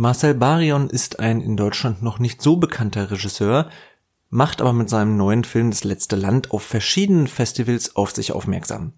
Marcel 0.00 0.34
Barion 0.34 0.90
ist 0.90 1.18
ein 1.18 1.40
in 1.40 1.56
Deutschland 1.56 2.04
noch 2.04 2.20
nicht 2.20 2.40
so 2.40 2.56
bekannter 2.56 3.10
Regisseur, 3.10 3.68
macht 4.30 4.60
aber 4.60 4.72
mit 4.72 4.88
seinem 4.88 5.16
neuen 5.16 5.42
Film 5.42 5.70
Das 5.70 5.82
letzte 5.82 6.14
Land 6.14 6.52
auf 6.52 6.62
verschiedenen 6.62 7.26
Festivals 7.26 7.96
auf 7.96 8.12
sich 8.12 8.30
aufmerksam. 8.30 8.92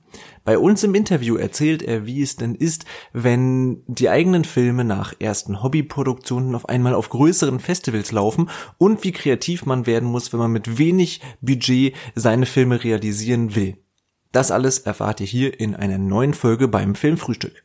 Bei 0.44 0.58
uns 0.58 0.84
im 0.84 0.94
Interview 0.94 1.36
erzählt 1.36 1.82
er, 1.82 2.04
wie 2.04 2.20
es 2.20 2.36
denn 2.36 2.54
ist, 2.54 2.84
wenn 3.14 3.82
die 3.86 4.10
eigenen 4.10 4.44
Filme 4.44 4.84
nach 4.84 5.14
ersten 5.18 5.62
Hobbyproduktionen 5.62 6.54
auf 6.54 6.68
einmal 6.68 6.92
auf 6.92 7.08
größeren 7.08 7.60
Festivals 7.60 8.12
laufen 8.12 8.50
und 8.76 9.02
wie 9.02 9.12
kreativ 9.12 9.64
man 9.64 9.86
werden 9.86 10.06
muss, 10.06 10.34
wenn 10.34 10.40
man 10.40 10.52
mit 10.52 10.76
wenig 10.76 11.22
Budget 11.40 11.96
seine 12.14 12.44
Filme 12.44 12.84
realisieren 12.84 13.54
will. 13.54 13.78
Das 14.32 14.50
alles 14.50 14.80
erfahrt 14.80 15.20
ihr 15.20 15.26
hier 15.26 15.60
in 15.60 15.74
einer 15.74 15.96
neuen 15.96 16.34
Folge 16.34 16.68
beim 16.68 16.94
Filmfrühstück. 16.94 17.64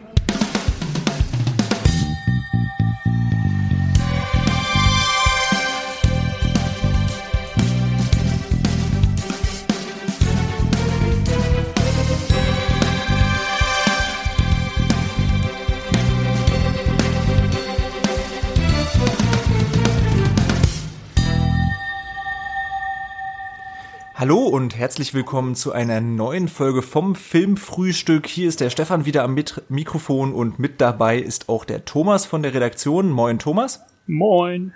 Hallo 24.21 24.37
und 24.37 24.77
herzlich 24.77 25.15
willkommen 25.15 25.55
zu 25.55 25.71
einer 25.71 25.99
neuen 25.99 26.47
Folge 26.47 26.83
vom 26.83 27.15
Filmfrühstück. 27.15 28.27
Hier 28.27 28.47
ist 28.49 28.59
der 28.59 28.69
Stefan 28.69 29.05
wieder 29.05 29.23
am 29.23 29.33
Mit 29.33 29.63
Mikrofon 29.67 30.31
und 30.31 30.59
mit 30.59 30.79
dabei 30.79 31.17
ist 31.17 31.49
auch 31.49 31.65
der 31.65 31.85
Thomas 31.85 32.27
von 32.27 32.43
der 32.43 32.53
Redaktion. 32.53 33.09
Moin 33.09 33.39
Thomas. 33.39 33.83
Moin. 34.05 34.73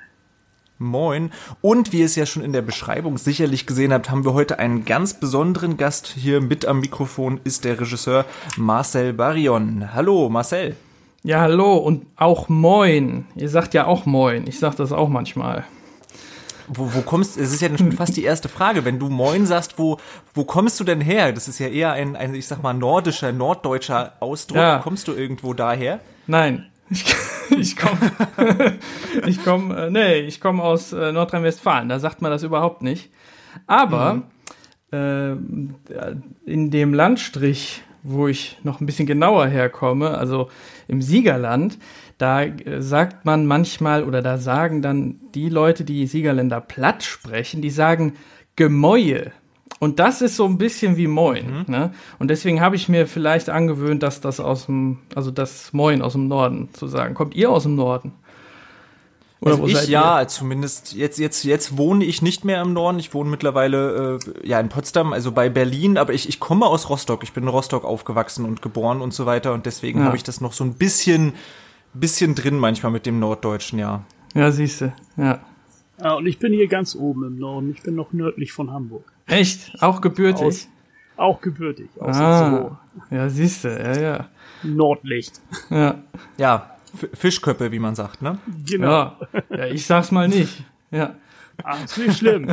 Moin. 0.79 1.31
Und 1.61 1.93
wie 1.93 1.99
ihr 1.99 2.07
es 2.07 2.15
ja 2.15 2.25
schon 2.25 2.43
in 2.43 2.53
der 2.53 2.63
Beschreibung 2.63 3.19
sicherlich 3.19 3.67
gesehen 3.67 3.93
habt, 3.93 4.09
haben 4.09 4.25
wir 4.25 4.33
heute 4.33 4.57
einen 4.57 4.83
ganz 4.83 5.13
besonderen 5.19 5.77
Gast 5.77 6.07
hier 6.07 6.41
mit 6.41 6.65
am 6.65 6.79
Mikrofon, 6.79 7.39
ist 7.43 7.65
der 7.65 7.79
Regisseur 7.79 8.25
Marcel 8.57 9.13
Barion. 9.13 9.93
Hallo 9.93 10.27
Marcel. 10.27 10.75
Ja, 11.21 11.41
hallo 11.41 11.75
und 11.75 12.07
auch 12.15 12.49
moin. 12.49 13.27
Ihr 13.35 13.49
sagt 13.49 13.75
ja 13.75 13.85
auch 13.85 14.07
moin. 14.07 14.47
Ich 14.47 14.57
sag 14.57 14.75
das 14.75 14.91
auch 14.91 15.09
manchmal. 15.09 15.65
Wo, 16.67 16.93
wo 16.93 17.01
kommst, 17.01 17.37
es 17.37 17.53
ist 17.53 17.61
ja 17.61 17.75
schon 17.77 17.91
fast 17.91 18.17
die 18.17 18.23
erste 18.23 18.49
Frage, 18.49 18.85
wenn 18.85 18.99
du 18.99 19.09
Moin 19.09 19.45
sagst, 19.45 19.77
wo, 19.77 19.97
wo 20.33 20.45
kommst 20.45 20.79
du 20.79 20.83
denn 20.83 21.01
her? 21.01 21.31
Das 21.31 21.47
ist 21.47 21.59
ja 21.59 21.67
eher 21.67 21.91
ein, 21.91 22.15
ein 22.15 22.33
ich 22.33 22.47
sag 22.47 22.63
mal, 22.63 22.73
nordischer, 22.73 23.31
norddeutscher 23.31 24.13
Ausdruck. 24.19 24.57
Ja. 24.57 24.79
Kommst 24.79 25.07
du 25.07 25.13
irgendwo 25.13 25.53
daher? 25.53 25.99
Nein. 26.27 26.67
Ich, 26.89 27.05
ich 27.49 27.75
komme, 27.75 28.11
ich 29.25 29.43
komme, 29.43 29.85
äh, 29.85 29.89
nee, 29.89 30.19
ich 30.19 30.39
komme 30.41 30.63
aus 30.63 30.93
äh, 30.93 31.11
Nordrhein-Westfalen. 31.11 31.89
Da 31.89 31.99
sagt 31.99 32.21
man 32.21 32.31
das 32.31 32.43
überhaupt 32.43 32.81
nicht. 32.81 33.11
Aber 33.67 34.23
mhm. 34.91 35.75
äh, 35.87 36.15
in 36.45 36.71
dem 36.71 36.93
Landstrich, 36.93 37.83
wo 38.03 38.27
ich 38.27 38.57
noch 38.63 38.81
ein 38.81 38.85
bisschen 38.85 39.07
genauer 39.07 39.47
herkomme, 39.47 40.17
also 40.17 40.49
im 40.87 41.01
Siegerland, 41.01 41.77
da 42.17 42.43
äh, 42.43 42.81
sagt 42.81 43.25
man 43.25 43.45
manchmal 43.45 44.03
oder 44.03 44.21
da 44.21 44.37
sagen 44.37 44.81
dann 44.81 45.19
die 45.33 45.49
Leute, 45.49 45.83
die 45.83 46.07
Siegerländer 46.07 46.61
platt 46.61 47.03
sprechen, 47.03 47.61
die 47.61 47.69
sagen 47.69 48.13
Gemäue. 48.55 49.31
Und 49.79 49.99
das 49.99 50.21
ist 50.21 50.37
so 50.37 50.45
ein 50.45 50.57
bisschen 50.57 50.95
wie 50.95 51.07
Moin. 51.07 51.45
Mhm. 51.45 51.65
Ne? 51.67 51.91
Und 52.17 52.29
deswegen 52.29 52.61
habe 52.61 52.77
ich 52.77 52.87
mir 52.87 53.07
vielleicht 53.07 53.49
angewöhnt, 53.49 54.03
dass 54.03 54.21
das 54.21 54.39
aus 54.39 54.67
dem, 54.67 54.99
also 55.13 55.31
das 55.31 55.73
Moin 55.73 56.01
aus 56.01 56.13
dem 56.13 56.27
Norden 56.27 56.69
zu 56.73 56.87
sagen. 56.87 57.13
Kommt 57.13 57.35
ihr 57.35 57.49
aus 57.51 57.63
dem 57.63 57.75
Norden? 57.75 58.13
Oder 59.41 59.55
also 59.55 59.67
ich 59.67 59.87
ja, 59.89 60.21
ihr? 60.21 60.27
zumindest 60.29 60.93
jetzt 60.93 61.19
jetzt 61.19 61.43
jetzt 61.43 61.77
wohne 61.77 62.05
ich 62.05 62.21
nicht 62.21 62.45
mehr 62.45 62.61
im 62.61 62.73
Norden. 62.73 62.99
Ich 62.99 63.13
wohne 63.13 63.29
mittlerweile 63.29 64.17
äh, 64.17 64.47
ja 64.47 64.59
in 64.59 64.69
Potsdam, 64.69 65.11
also 65.11 65.33
bei 65.33 65.49
Berlin. 65.49 65.97
Aber 65.97 66.13
ich 66.13 66.29
ich 66.29 66.39
komme 66.39 66.65
aus 66.65 66.89
Rostock. 66.89 67.21
Ich 67.23 67.33
bin 67.33 67.43
in 67.43 67.49
Rostock 67.49 67.83
aufgewachsen 67.83 68.45
und 68.45 68.61
geboren 68.61 69.01
und 69.01 69.13
so 69.13 69.25
weiter. 69.25 69.53
Und 69.53 69.65
deswegen 69.65 69.99
ja. 69.99 70.05
habe 70.05 70.15
ich 70.15 70.23
das 70.23 70.39
noch 70.39 70.53
so 70.53 70.63
ein 70.63 70.75
bisschen 70.75 71.33
bisschen 71.99 72.35
drin 72.35 72.57
manchmal 72.57 72.91
mit 72.91 73.05
dem 73.05 73.19
Norddeutschen, 73.19 73.79
ja. 73.79 74.03
Ja, 74.33 74.51
siehst 74.51 74.81
du, 74.81 74.93
ja. 75.17 75.39
Ja, 76.01 76.13
und 76.15 76.25
ich 76.27 76.39
bin 76.39 76.51
hier 76.51 76.67
ganz 76.67 76.95
oben 76.95 77.23
im 77.23 77.39
Norden. 77.39 77.71
Ich 77.71 77.81
bin 77.81 77.95
noch 77.95 78.11
nördlich 78.11 78.51
von 78.51 78.71
Hamburg. 78.71 79.11
Echt? 79.27 79.81
Auch 79.81 80.01
gebürtig? 80.01 80.45
Aus, 80.45 80.67
auch 81.15 81.41
gebürtig. 81.41 81.87
Aus 81.99 82.17
ah, 82.17 82.79
ja, 83.09 83.29
siehst 83.29 83.63
du, 83.63 83.69
ja, 83.69 83.99
ja. 83.99 84.29
Nordlicht. 84.63 85.41
Ja. 85.69 86.03
Ja, 86.37 86.75
Fischköppe, 87.13 87.71
wie 87.71 87.79
man 87.79 87.95
sagt, 87.95 88.21
ne? 88.21 88.39
Genau. 88.65 88.87
Ja, 88.87 89.17
ja 89.49 89.65
ich 89.67 89.85
sag's 89.85 90.11
mal 90.11 90.27
nicht. 90.27 90.63
Ja. 90.91 91.15
Ach, 91.63 91.83
ist 91.83 91.97
nicht 91.97 92.17
schlimm. 92.17 92.47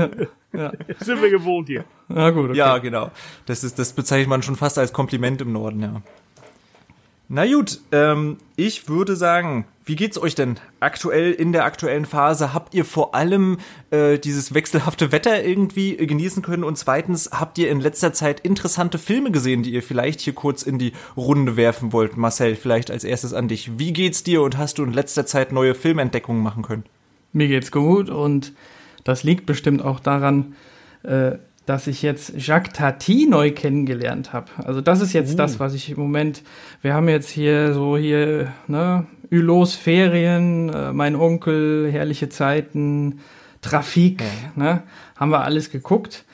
Ja. 0.53 0.72
Sind 1.00 1.20
wir 1.22 1.30
gewohnt 1.30 1.69
hier. 1.69 1.84
Na 2.09 2.30
gut, 2.30 2.50
okay. 2.50 2.59
Ja, 2.59 2.78
genau. 2.78 3.10
Das 3.47 3.64
ist, 3.64 3.78
das 3.78 3.92
bezeichnet 3.92 4.28
man 4.28 4.42
schon 4.42 4.56
fast 4.56 4.78
als 4.78 4.92
Kompliment 4.92 5.41
im 5.41 5.53
Norden, 5.53 5.80
ja. 5.80 6.03
Na 7.34 7.47
gut, 7.47 7.81
ähm, 7.93 8.37
ich 8.56 8.91
würde 8.91 9.16
sagen, 9.16 9.65
wie 9.87 9.97
geht's 9.97 10.20
euch 10.20 10.34
denn 10.34 10.60
aktuell 10.81 11.32
in 11.32 11.53
der 11.53 11.65
aktuellen 11.65 12.04
Phase? 12.04 12.53
Habt 12.53 12.75
ihr 12.75 12.84
vor 12.84 13.15
allem 13.15 13.56
äh, 13.91 14.19
dieses 14.19 14.53
wechselhafte 14.53 15.12
Wetter 15.12 15.42
irgendwie 15.42 15.97
genießen 15.97 16.42
können? 16.42 16.62
Und 16.62 16.76
zweitens, 16.76 17.31
habt 17.32 17.56
ihr 17.56 17.71
in 17.71 17.81
letzter 17.81 18.12
Zeit 18.12 18.41
interessante 18.41 18.98
Filme 18.98 19.31
gesehen, 19.31 19.62
die 19.62 19.72
ihr 19.72 19.82
vielleicht 19.82 20.21
hier 20.21 20.34
kurz 20.34 20.62
in 20.62 20.78
die 20.78 20.92
Runde 21.16 21.56
werfen 21.56 21.94
wollt? 21.94 22.19
Marcel, 22.19 22.54
vielleicht 22.54 22.91
als 22.91 23.03
erstes 23.03 23.32
an 23.32 23.48
dich. 23.48 23.78
Wie 23.78 23.94
geht's 23.94 24.22
dir 24.22 24.42
und 24.42 24.59
hast 24.59 24.76
du 24.76 24.84
in 24.84 24.92
letzter 24.92 25.25
Zeit 25.25 25.53
neue 25.53 25.75
Filmentdeckungen 25.75 26.42
machen 26.42 26.62
können? 26.62 26.84
Mir 27.32 27.48
geht's 27.48 27.72
gut 27.72 28.10
und 28.10 28.53
das 29.04 29.22
liegt 29.22 29.47
bestimmt 29.47 29.82
auch 29.82 30.00
daran, 30.00 30.54
äh, 31.03 31.38
dass 31.67 31.87
ich 31.87 32.03
jetzt 32.03 32.34
Jacques 32.37 32.73
Tati 32.73 33.27
neu 33.28 33.53
kennengelernt 33.53 34.33
habe. 34.33 34.47
Also 34.65 34.81
das 34.81 35.00
ist 35.00 35.12
jetzt 35.12 35.34
uh. 35.34 35.37
das, 35.37 35.61
was 35.61 35.75
ich 35.75 35.91
im 35.91 35.99
Moment, 35.99 36.43
wir 36.81 36.95
haben 36.95 37.09
jetzt 37.09 37.31
hier 37.31 37.73
so 37.73 37.97
hier, 37.97 38.53
ne, 38.67 39.06
Ülos 39.31 39.75
Ferien, 39.75 40.69
äh, 40.69 40.93
mein 40.93 41.17
Onkel, 41.17 41.91
herrliche 41.91 42.28
Zeiten, 42.28 43.21
Trafik, 43.62 44.21
ja. 44.21 44.62
ne, 44.62 44.83
haben 45.17 45.31
wir 45.31 45.43
alles 45.43 45.71
geguckt. 45.71 46.25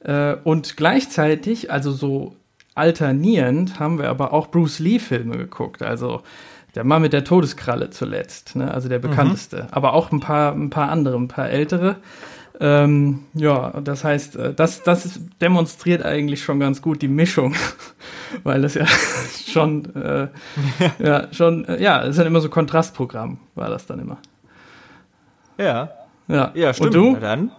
Äh, 0.00 0.36
und 0.44 0.76
gleichzeitig, 0.76 1.72
also 1.72 1.90
so 1.90 2.36
alternierend, 2.74 3.80
haben 3.80 3.98
wir 3.98 4.10
aber 4.10 4.32
auch 4.32 4.48
Bruce 4.48 4.78
Lee 4.78 4.98
Filme 4.98 5.36
geguckt. 5.36 5.82
Also 5.82 6.22
der 6.74 6.84
Mann 6.84 7.02
mit 7.02 7.12
der 7.12 7.24
Todeskralle 7.24 7.90
zuletzt, 7.90 8.56
ne, 8.56 8.72
also 8.72 8.88
der 8.88 8.98
mhm. 8.98 9.02
bekannteste. 9.02 9.64
Mhm. 9.64 9.68
Aber 9.70 9.94
auch 9.94 10.12
ein 10.12 10.20
paar, 10.20 10.52
ein 10.52 10.70
paar 10.70 10.90
andere, 10.90 11.16
ein 11.16 11.28
paar 11.28 11.48
ältere. 11.48 11.96
Ähm, 12.60 13.24
ja, 13.34 13.80
das 13.80 14.04
heißt, 14.04 14.36
äh, 14.36 14.54
das, 14.54 14.82
das 14.82 15.20
demonstriert 15.40 16.04
eigentlich 16.04 16.44
schon 16.44 16.60
ganz 16.60 16.80
gut 16.80 17.02
die 17.02 17.08
Mischung, 17.08 17.54
weil 18.44 18.62
das 18.62 18.74
ja 18.74 18.86
schon, 19.46 19.94
äh, 19.96 20.28
ja, 21.00 21.32
schon, 21.32 21.64
äh, 21.64 21.82
ja, 21.82 22.02
es 22.02 22.10
ist 22.10 22.18
dann 22.18 22.28
immer 22.28 22.40
so 22.40 22.48
Kontrastprogramm, 22.48 23.38
war 23.56 23.70
das 23.70 23.86
dann 23.86 23.98
immer. 23.98 24.18
Ja. 25.58 25.90
Ja, 26.28 26.52
ja 26.54 26.72
stimmt. 26.72 26.94
Und 26.94 26.94
du? 26.94 27.12
Na 27.12 27.20
dann 27.20 27.50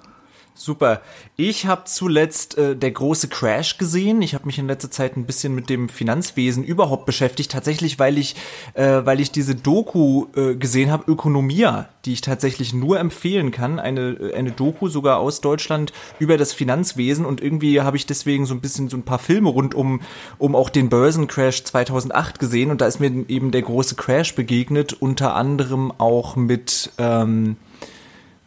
Super. 0.57 1.01
Ich 1.35 1.66
habe 1.66 1.83
zuletzt 1.83 2.57
äh, 2.57 2.77
der 2.77 2.91
große 2.91 3.27
Crash 3.27 3.77
gesehen. 3.77 4.21
Ich 4.21 4.33
habe 4.33 4.45
mich 4.45 4.57
in 4.57 4.67
letzter 4.67 4.89
Zeit 4.89 5.17
ein 5.17 5.25
bisschen 5.25 5.53
mit 5.53 5.69
dem 5.69 5.89
Finanzwesen 5.89 6.63
überhaupt 6.63 7.05
beschäftigt. 7.05 7.51
Tatsächlich, 7.51 7.99
weil 7.99 8.17
ich, 8.17 8.38
äh, 8.73 9.01
weil 9.03 9.19
ich 9.19 9.31
diese 9.31 9.53
Doku 9.53 10.27
äh, 10.33 10.55
gesehen 10.55 10.91
habe, 10.91 11.11
Ökonomia, 11.11 11.89
die 12.05 12.13
ich 12.13 12.21
tatsächlich 12.21 12.73
nur 12.73 13.01
empfehlen 13.01 13.51
kann. 13.51 13.79
Eine, 13.79 14.11
äh, 14.11 14.33
eine 14.33 14.51
Doku 14.51 14.88
sogar 14.88 15.19
aus 15.19 15.41
Deutschland 15.41 15.91
über 16.19 16.38
das 16.38 16.53
Finanzwesen. 16.53 17.25
Und 17.25 17.41
irgendwie 17.41 17.81
habe 17.81 17.97
ich 17.97 18.05
deswegen 18.05 18.45
so 18.45 18.53
ein 18.53 18.61
bisschen 18.61 18.87
so 18.87 18.95
ein 18.95 19.03
paar 19.03 19.19
Filme 19.19 19.49
rund 19.49 19.75
um, 19.75 19.99
um 20.37 20.55
auch 20.55 20.69
den 20.69 20.87
Börsencrash 20.87 21.66
2008 21.66 22.40
gesehen. 22.40 22.72
Und 22.72 22.79
da 22.79 22.87
ist 22.87 23.01
mir 23.01 23.11
eben 23.28 23.51
der 23.51 23.61
große 23.61 23.96
Crash 23.96 24.35
begegnet. 24.35 24.93
Unter 24.93 25.35
anderem 25.35 25.91
auch 25.97 26.37
mit... 26.37 26.91
Ähm, 26.97 27.58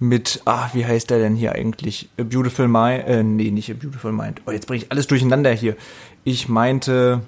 mit, 0.00 0.42
ah, 0.44 0.70
wie 0.72 0.86
heißt 0.86 1.10
der 1.10 1.18
denn 1.18 1.34
hier 1.34 1.52
eigentlich? 1.52 2.08
A 2.18 2.22
Beautiful 2.22 2.68
Mind, 2.68 3.04
äh, 3.06 3.22
nee, 3.22 3.50
nicht 3.50 3.70
A 3.70 3.74
Beautiful 3.74 4.12
Mind. 4.12 4.42
Oh, 4.46 4.50
jetzt 4.50 4.66
bringe 4.66 4.84
ich 4.84 4.92
alles 4.92 5.06
durcheinander 5.06 5.52
hier. 5.52 5.76
Ich 6.24 6.48
meinte. 6.48 7.22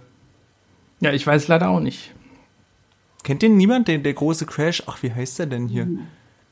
Ja, 1.00 1.12
ich 1.12 1.26
weiß 1.26 1.48
leider 1.48 1.68
auch 1.68 1.80
nicht. 1.80 2.14
Kennt 3.22 3.42
den 3.42 3.56
niemand, 3.56 3.88
den, 3.88 4.02
der 4.02 4.14
große 4.14 4.46
Crash? 4.46 4.82
Ach, 4.86 5.02
wie 5.02 5.12
heißt 5.12 5.40
der 5.40 5.46
denn 5.46 5.66
hier? 5.66 5.88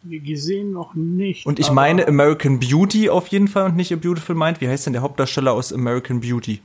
Gesehen 0.05 0.73
noch 0.73 0.95
nicht. 0.95 1.47
Und 1.47 1.59
ich 1.59 1.71
meine 1.71 2.07
American 2.07 2.61
Beauty 2.61 3.11
auf 3.11 3.29
jeden 3.29 3.49
Fall 3.49 3.67
und 3.67 3.77
nicht 3.77 3.93
A 3.93 3.97
Beautiful 3.97 4.35
Mind. 4.35 4.61
Wie 4.61 4.69
heißt 4.69 4.87
denn 4.87 4.93
der 4.93 5.03
Hauptdarsteller 5.03 5.53
aus 5.53 5.73
American 5.73 6.21
Beauty? 6.21 6.61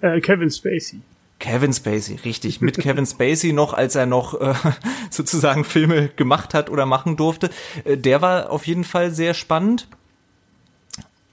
Äh, 0.00 0.20
Kevin 0.20 0.50
Spacey. 0.50 1.00
Kevin 1.42 1.72
Spacey, 1.72 2.20
richtig. 2.24 2.60
Mit 2.60 2.78
Kevin 2.80 3.04
Spacey 3.04 3.52
noch, 3.52 3.74
als 3.74 3.96
er 3.96 4.06
noch 4.06 4.40
äh, 4.40 4.54
sozusagen 5.10 5.64
Filme 5.64 6.08
gemacht 6.14 6.54
hat 6.54 6.70
oder 6.70 6.86
machen 6.86 7.16
durfte. 7.16 7.50
Äh, 7.84 7.98
der 7.98 8.22
war 8.22 8.50
auf 8.50 8.66
jeden 8.66 8.84
Fall 8.84 9.10
sehr 9.10 9.34
spannend. 9.34 9.88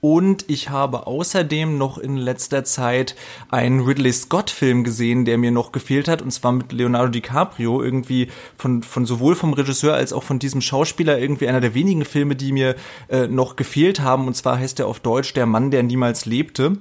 Und 0.00 0.46
ich 0.48 0.70
habe 0.70 1.06
außerdem 1.06 1.76
noch 1.76 1.98
in 1.98 2.16
letzter 2.16 2.64
Zeit 2.64 3.14
einen 3.50 3.80
Ridley 3.80 4.12
Scott-Film 4.12 4.82
gesehen, 4.82 5.26
der 5.26 5.36
mir 5.36 5.50
noch 5.50 5.72
gefehlt 5.72 6.08
hat, 6.08 6.22
und 6.22 6.30
zwar 6.30 6.52
mit 6.52 6.72
Leonardo 6.72 7.10
DiCaprio, 7.10 7.82
irgendwie 7.82 8.28
von, 8.56 8.82
von 8.82 9.04
sowohl 9.04 9.34
vom 9.34 9.52
Regisseur 9.52 9.94
als 9.94 10.14
auch 10.14 10.22
von 10.22 10.38
diesem 10.38 10.62
Schauspieler, 10.62 11.18
irgendwie 11.18 11.48
einer 11.48 11.60
der 11.60 11.74
wenigen 11.74 12.06
Filme, 12.06 12.34
die 12.34 12.52
mir 12.52 12.76
äh, 13.08 13.28
noch 13.28 13.56
gefehlt 13.56 14.00
haben. 14.00 14.26
Und 14.26 14.34
zwar 14.34 14.58
heißt 14.58 14.80
er 14.80 14.88
auf 14.88 15.00
Deutsch 15.00 15.34
Der 15.34 15.46
Mann, 15.46 15.70
der 15.70 15.82
niemals 15.82 16.24
lebte. 16.24 16.78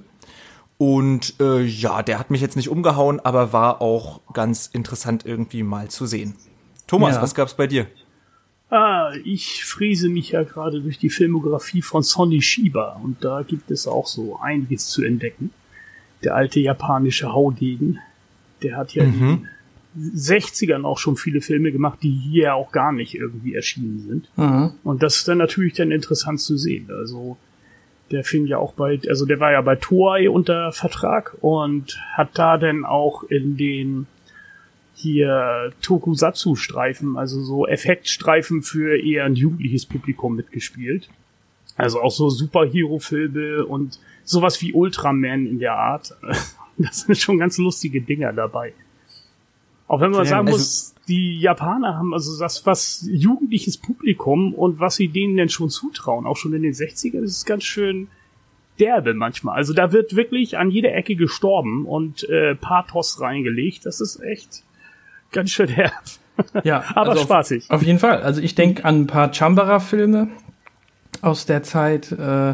Und 0.80 1.34
äh, 1.42 1.62
ja, 1.62 2.02
der 2.04 2.20
hat 2.20 2.32
mich 2.32 2.40
jetzt 2.40 2.56
nicht 2.56 2.70
umgehauen, 2.70 3.20
aber 3.20 3.52
war 3.52 3.82
auch 3.82 4.22
ganz 4.32 4.66
interessant 4.66 5.26
irgendwie 5.26 5.62
mal 5.62 5.90
zu 5.90 6.06
sehen. 6.06 6.36
Thomas, 6.88 7.16
ja. 7.16 7.22
was 7.22 7.36
gab's 7.36 7.54
bei 7.54 7.68
dir? 7.68 7.86
Ah, 8.70 9.12
ich 9.26 9.66
friese 9.66 10.08
mich 10.08 10.30
ja 10.30 10.44
gerade 10.44 10.80
durch 10.82 10.98
die 10.98 11.10
Filmografie 11.10 11.82
von 11.82 12.02
Sonny 12.02 12.42
Shiba 12.42 12.98
und 13.04 13.26
da 13.26 13.42
gibt 13.42 13.72
es 13.72 13.88
auch 13.88 14.08
so 14.08 14.40
einiges 14.40 14.88
zu 14.88 15.04
entdecken. 15.04 15.52
Der 16.24 16.36
alte 16.36 16.62
japanische 16.62 17.34
Haudegen, 17.34 18.00
der 18.64 18.78
hat 18.78 18.94
ja 18.94 19.04
mhm. 19.04 19.14
in 19.14 19.48
den 19.98 20.18
60ern 20.18 20.86
auch 20.86 20.98
schon 20.98 21.18
viele 21.18 21.42
Filme 21.42 21.74
gemacht, 21.74 22.00
die 22.04 22.12
hier 22.12 22.56
auch 22.56 22.72
gar 22.72 22.94
nicht 22.94 23.16
irgendwie 23.16 23.54
erschienen 23.54 24.00
sind. 24.08 24.30
Mhm. 24.38 24.76
Und 24.86 25.04
das 25.04 25.18
ist 25.18 25.28
dann 25.28 25.40
natürlich 25.40 25.74
dann 25.74 25.92
interessant 25.92 26.40
zu 26.40 26.56
sehen. 26.56 26.90
Also 26.90 27.38
der 28.12 28.24
fing 28.24 28.46
ja 28.46 28.58
auch 28.58 28.74
bei, 28.74 29.00
also 29.08 29.26
der 29.26 29.40
war 29.40 29.52
ja 29.52 29.62
bei 29.62 29.76
Toei 29.76 30.30
unter 30.30 30.72
Vertrag 30.72 31.36
und 31.42 32.00
hat 32.14 32.30
da 32.34 32.58
dann 32.58 32.86
auch 32.86 33.24
in 33.24 33.58
den 33.58 34.08
hier 34.96 35.72
Tokusatsu-Streifen, 35.82 37.18
also 37.18 37.42
so 37.42 37.66
Effektstreifen 37.68 38.64
für 38.64 39.00
eher 39.00 39.26
ein 39.26 39.36
jugendliches 39.36 39.86
Publikum 39.86 40.36
mitgespielt. 40.36 41.10
Also 41.78 42.02
auch 42.02 42.12
so 42.12 42.30
Superhero-Filme 42.30 43.66
und 43.66 44.00
sowas 44.26 44.62
wie 44.62 44.74
Ultraman 44.74 45.46
in 45.48 45.60
der 45.60 45.76
Art. 45.76 46.16
Das 46.82 47.02
sind 47.02 47.18
schon 47.18 47.38
ganz 47.38 47.58
lustige 47.58 48.00
Dinger 48.00 48.32
dabei. 48.32 48.72
Auch 49.90 50.00
wenn 50.00 50.12
man 50.12 50.26
sagen 50.26 50.48
also 50.48 50.58
muss, 50.58 50.96
die 51.10 51.40
Japaner 51.40 51.98
haben 51.98 52.14
also 52.14 52.40
das, 52.40 52.66
was 52.66 53.06
jugendliches 53.10 53.78
Publikum 53.78 54.54
und 54.54 54.80
was 54.80 54.96
sie 54.96 55.10
denen 55.10 55.36
denn 55.36 55.50
schon 55.50 55.70
zutrauen, 55.70 56.26
auch 56.26 56.38
schon 56.38 56.54
in 56.54 56.62
den 56.62 56.74
60ern, 56.74 57.24
ist 57.24 57.46
ganz 57.46 57.64
schön 57.64 58.08
derbe 58.80 59.14
manchmal. 59.14 59.56
Also 59.56 59.74
da 59.74 59.92
wird 59.92 60.16
wirklich 60.16 60.58
an 60.58 60.70
jeder 60.70 60.94
Ecke 60.94 61.16
gestorben 61.16 61.86
und 61.86 62.30
äh, 62.30 62.56
Pathos 62.56 63.20
reingelegt. 63.20 63.86
Das 63.86 64.00
ist 64.00 64.22
echt 64.22 64.64
ganz 65.32 65.50
schön 65.50 65.68
herb. 65.68 65.94
Ja, 66.64 66.84
aber 66.96 67.12
also 67.12 67.24
spaßig. 67.24 67.66
Auf, 67.70 67.78
auf, 67.78 67.84
jeden 67.84 68.00
Fall. 68.00 68.22
Also 68.22 68.40
ich 68.42 68.56
denke 68.56 68.86
an 68.86 69.02
ein 69.02 69.08
paar 69.08 69.34
Chambara-Filme 69.34 70.30
aus 71.22 71.46
der 71.48 71.64
Zeit, 71.64 72.12
äh, 72.12 72.54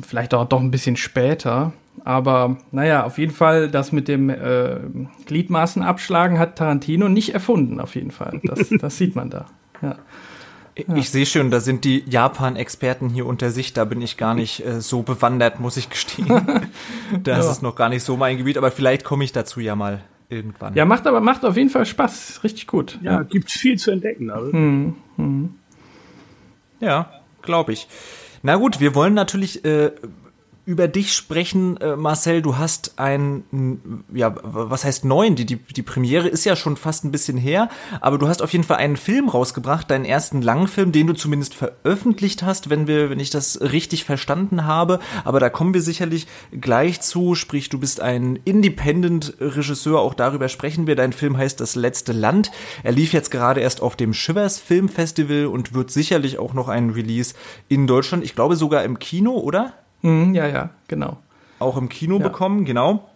vielleicht 0.00 0.34
auch 0.34 0.48
doch 0.48 0.60
ein 0.60 0.70
bisschen 0.70 0.96
später. 0.96 1.74
Aber 2.04 2.56
naja, 2.70 3.04
auf 3.04 3.18
jeden 3.18 3.32
Fall, 3.32 3.68
das 3.70 3.92
mit 3.92 4.08
dem 4.08 4.30
äh, 4.30 4.80
Gliedmaßen 5.26 5.82
abschlagen 5.82 6.38
hat 6.38 6.56
Tarantino 6.56 7.08
nicht 7.08 7.34
erfunden, 7.34 7.80
auf 7.80 7.94
jeden 7.94 8.10
Fall. 8.10 8.40
Das, 8.44 8.68
das 8.80 8.96
sieht 8.96 9.14
man 9.14 9.30
da. 9.30 9.46
Ja. 9.82 9.96
Ja. 10.88 10.96
Ich 10.96 11.10
sehe 11.10 11.26
schon, 11.26 11.50
da 11.50 11.60
sind 11.60 11.84
die 11.84 12.02
Japan-Experten 12.08 13.10
hier 13.10 13.26
unter 13.26 13.50
sich, 13.50 13.74
da 13.74 13.84
bin 13.84 14.00
ich 14.00 14.16
gar 14.16 14.34
nicht 14.34 14.64
äh, 14.64 14.80
so 14.80 15.02
bewandert, 15.02 15.60
muss 15.60 15.76
ich 15.76 15.90
gestehen. 15.90 16.28
das 17.22 17.44
ja. 17.44 17.50
ist 17.50 17.62
noch 17.62 17.76
gar 17.76 17.90
nicht 17.90 18.02
so 18.02 18.16
mein 18.16 18.38
Gebiet, 18.38 18.56
aber 18.56 18.70
vielleicht 18.70 19.04
komme 19.04 19.22
ich 19.22 19.32
dazu 19.32 19.60
ja 19.60 19.76
mal 19.76 20.00
irgendwann. 20.30 20.74
Ja, 20.74 20.86
macht 20.86 21.06
aber 21.06 21.20
macht 21.20 21.44
auf 21.44 21.58
jeden 21.58 21.68
Fall 21.68 21.84
Spaß, 21.84 22.40
richtig 22.42 22.66
gut. 22.66 22.98
Ja, 23.02 23.12
ja. 23.12 23.22
gibt 23.22 23.50
viel 23.50 23.78
zu 23.78 23.90
entdecken. 23.90 24.30
Also. 24.30 24.50
Hm, 24.50 24.94
hm. 25.16 25.54
Ja, 26.80 27.10
glaube 27.42 27.74
ich. 27.74 27.86
Na 28.42 28.56
gut, 28.56 28.80
wir 28.80 28.94
wollen 28.94 29.12
natürlich 29.12 29.66
äh, 29.66 29.92
über 30.64 30.86
dich 30.86 31.12
sprechen, 31.12 31.76
äh, 31.78 31.96
Marcel. 31.96 32.40
Du 32.40 32.56
hast 32.56 32.98
ein, 32.98 34.04
ja, 34.12 34.34
was 34.42 34.84
heißt 34.84 35.04
neun? 35.04 35.34
Die, 35.34 35.44
die, 35.44 35.56
die 35.56 35.82
Premiere 35.82 36.28
ist 36.28 36.44
ja 36.44 36.54
schon 36.54 36.76
fast 36.76 37.04
ein 37.04 37.10
bisschen 37.10 37.36
her, 37.36 37.68
aber 38.00 38.16
du 38.16 38.28
hast 38.28 38.42
auf 38.42 38.52
jeden 38.52 38.62
Fall 38.62 38.76
einen 38.76 38.96
Film 38.96 39.28
rausgebracht, 39.28 39.90
deinen 39.90 40.04
ersten 40.04 40.40
Langfilm, 40.40 40.92
den 40.92 41.08
du 41.08 41.14
zumindest 41.14 41.54
veröffentlicht 41.54 42.44
hast, 42.44 42.70
wenn 42.70 42.86
wir, 42.86 43.10
wenn 43.10 43.18
ich 43.18 43.30
das 43.30 43.60
richtig 43.60 44.04
verstanden 44.04 44.64
habe. 44.64 45.00
Aber 45.24 45.40
da 45.40 45.50
kommen 45.50 45.74
wir 45.74 45.82
sicherlich 45.82 46.28
gleich 46.52 47.00
zu. 47.00 47.34
Sprich, 47.34 47.68
du 47.68 47.80
bist 47.80 48.00
ein 48.00 48.38
Independent-Regisseur, 48.44 50.00
auch 50.00 50.14
darüber 50.14 50.48
sprechen 50.48 50.86
wir. 50.86 50.94
Dein 50.94 51.12
Film 51.12 51.36
heißt 51.36 51.58
Das 51.60 51.74
letzte 51.74 52.12
Land. 52.12 52.52
Er 52.84 52.92
lief 52.92 53.12
jetzt 53.12 53.32
gerade 53.32 53.60
erst 53.60 53.80
auf 53.80 53.96
dem 53.96 54.14
Shivers 54.14 54.60
Film 54.60 54.88
Festival 54.88 55.46
und 55.46 55.74
wird 55.74 55.90
sicherlich 55.90 56.38
auch 56.38 56.54
noch 56.54 56.68
einen 56.68 56.90
Release 56.90 57.34
in 57.68 57.88
Deutschland, 57.88 58.22
ich 58.22 58.36
glaube 58.36 58.54
sogar 58.54 58.84
im 58.84 59.00
Kino, 59.00 59.32
oder? 59.32 59.74
Mhm, 60.02 60.34
ja, 60.34 60.46
ja, 60.46 60.70
genau. 60.88 61.18
Auch 61.58 61.76
im 61.76 61.88
Kino 61.88 62.18
ja. 62.18 62.22
bekommen, 62.22 62.64
genau. 62.64 63.08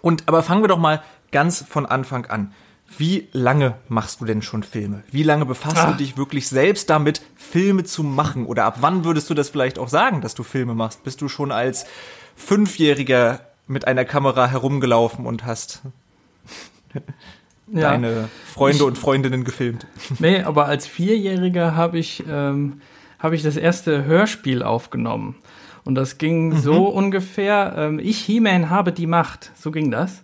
Und 0.00 0.28
aber 0.28 0.42
fangen 0.42 0.62
wir 0.62 0.68
doch 0.68 0.78
mal 0.78 1.02
ganz 1.32 1.64
von 1.66 1.86
Anfang 1.86 2.26
an. 2.26 2.52
Wie 2.96 3.28
lange 3.32 3.74
machst 3.88 4.20
du 4.20 4.24
denn 4.24 4.40
schon 4.40 4.62
Filme? 4.62 5.02
Wie 5.10 5.22
lange 5.22 5.44
befasst 5.44 5.76
ah. 5.76 5.90
du 5.90 5.98
dich 5.98 6.16
wirklich 6.16 6.48
selbst 6.48 6.88
damit, 6.88 7.20
Filme 7.36 7.84
zu 7.84 8.02
machen? 8.02 8.46
Oder 8.46 8.64
ab 8.64 8.78
wann 8.80 9.04
würdest 9.04 9.28
du 9.28 9.34
das 9.34 9.50
vielleicht 9.50 9.78
auch 9.78 9.88
sagen, 9.88 10.22
dass 10.22 10.34
du 10.34 10.42
Filme 10.42 10.74
machst? 10.74 11.04
Bist 11.04 11.20
du 11.20 11.28
schon 11.28 11.52
als 11.52 11.84
Fünfjähriger 12.34 13.40
mit 13.66 13.86
einer 13.86 14.06
Kamera 14.06 14.46
herumgelaufen 14.46 15.26
und 15.26 15.44
hast 15.44 15.82
ja. 16.94 17.90
deine 17.90 18.30
Freunde 18.46 18.78
ich, 18.78 18.84
und 18.84 18.96
Freundinnen 18.96 19.44
gefilmt? 19.44 19.86
Nee, 20.18 20.42
aber 20.42 20.64
als 20.64 20.86
Vierjähriger 20.86 21.76
habe 21.76 21.98
ich, 21.98 22.24
ähm, 22.26 22.80
hab 23.18 23.34
ich 23.34 23.42
das 23.42 23.58
erste 23.58 24.04
Hörspiel 24.04 24.62
aufgenommen. 24.62 25.36
Und 25.88 25.94
das 25.94 26.18
ging 26.18 26.50
mhm. 26.50 26.56
so 26.58 26.86
ungefähr, 26.86 27.72
ähm, 27.74 27.98
ich, 27.98 28.18
He-Man, 28.18 28.68
habe 28.68 28.92
die 28.92 29.06
Macht. 29.06 29.52
So 29.54 29.70
ging 29.70 29.90
das. 29.90 30.22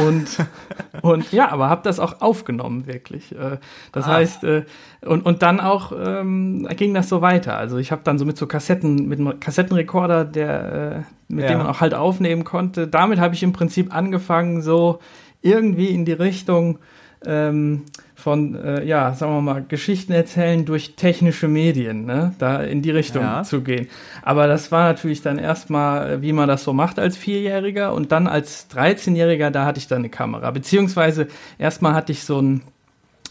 Und, 0.00 0.26
und 1.00 1.30
ja, 1.30 1.48
aber 1.52 1.70
habe 1.70 1.82
das 1.84 2.00
auch 2.00 2.20
aufgenommen, 2.20 2.88
wirklich. 2.88 3.30
Äh, 3.30 3.58
das 3.92 4.06
ah. 4.06 4.14
heißt, 4.14 4.42
äh, 4.42 4.64
und, 5.02 5.24
und 5.24 5.42
dann 5.42 5.60
auch 5.60 5.92
ähm, 5.96 6.66
ging 6.76 6.92
das 6.92 7.08
so 7.08 7.20
weiter. 7.22 7.56
Also 7.56 7.76
ich 7.78 7.92
habe 7.92 8.02
dann 8.02 8.18
so 8.18 8.24
mit 8.24 8.36
so 8.36 8.48
Kassetten, 8.48 9.06
mit 9.06 9.20
einem 9.20 9.38
Kassettenrekorder, 9.38 10.24
der, 10.24 10.72
äh, 10.72 11.32
mit 11.32 11.44
ja. 11.44 11.50
dem 11.50 11.58
man 11.58 11.68
auch 11.68 11.80
halt 11.80 11.94
aufnehmen 11.94 12.42
konnte, 12.42 12.88
damit 12.88 13.20
habe 13.20 13.32
ich 13.36 13.44
im 13.44 13.52
Prinzip 13.52 13.94
angefangen, 13.94 14.60
so 14.60 14.98
irgendwie 15.40 15.86
in 15.86 16.04
die 16.04 16.14
Richtung 16.14 16.80
ähm, 17.24 17.84
von, 18.26 18.56
äh, 18.56 18.84
ja, 18.84 19.14
sagen 19.14 19.34
wir 19.34 19.40
mal, 19.40 19.64
Geschichten 19.68 20.10
erzählen 20.10 20.64
durch 20.64 20.96
technische 20.96 21.46
Medien, 21.46 22.06
ne? 22.06 22.34
da 22.40 22.60
in 22.60 22.82
die 22.82 22.90
Richtung 22.90 23.22
ja. 23.22 23.44
zu 23.44 23.60
gehen. 23.60 23.86
Aber 24.22 24.48
das 24.48 24.72
war 24.72 24.88
natürlich 24.88 25.22
dann 25.22 25.38
erstmal, 25.38 26.10
äh, 26.10 26.22
wie 26.22 26.32
man 26.32 26.48
das 26.48 26.64
so 26.64 26.72
macht 26.72 26.98
als 26.98 27.16
Vierjähriger 27.16 27.94
und 27.94 28.10
dann 28.10 28.26
als 28.26 28.68
13-Jähriger, 28.68 29.50
da 29.50 29.64
hatte 29.64 29.78
ich 29.78 29.86
dann 29.86 29.98
eine 29.98 30.08
Kamera. 30.08 30.50
Beziehungsweise 30.50 31.28
erstmal 31.56 31.94
hatte 31.94 32.10
ich 32.10 32.24
so 32.24 32.42
ein, 32.42 32.62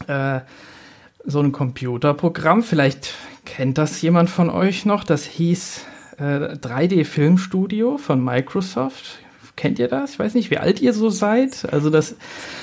äh, 0.06 0.40
so 1.26 1.40
ein 1.40 1.52
Computerprogramm, 1.52 2.62
vielleicht 2.62 3.12
kennt 3.44 3.76
das 3.76 4.00
jemand 4.00 4.30
von 4.30 4.48
euch 4.48 4.86
noch, 4.86 5.04
das 5.04 5.26
hieß 5.26 5.84
äh, 6.16 6.22
3D 6.22 7.04
Filmstudio 7.04 7.98
von 7.98 8.24
Microsoft. 8.24 9.18
Kennt 9.56 9.78
ihr 9.78 9.88
das? 9.88 10.12
Ich 10.12 10.18
weiß 10.18 10.34
nicht, 10.34 10.50
wie 10.50 10.58
alt 10.58 10.82
ihr 10.82 10.92
so 10.92 11.08
seid. 11.08 11.66
Also 11.72 11.88
das, 11.88 12.14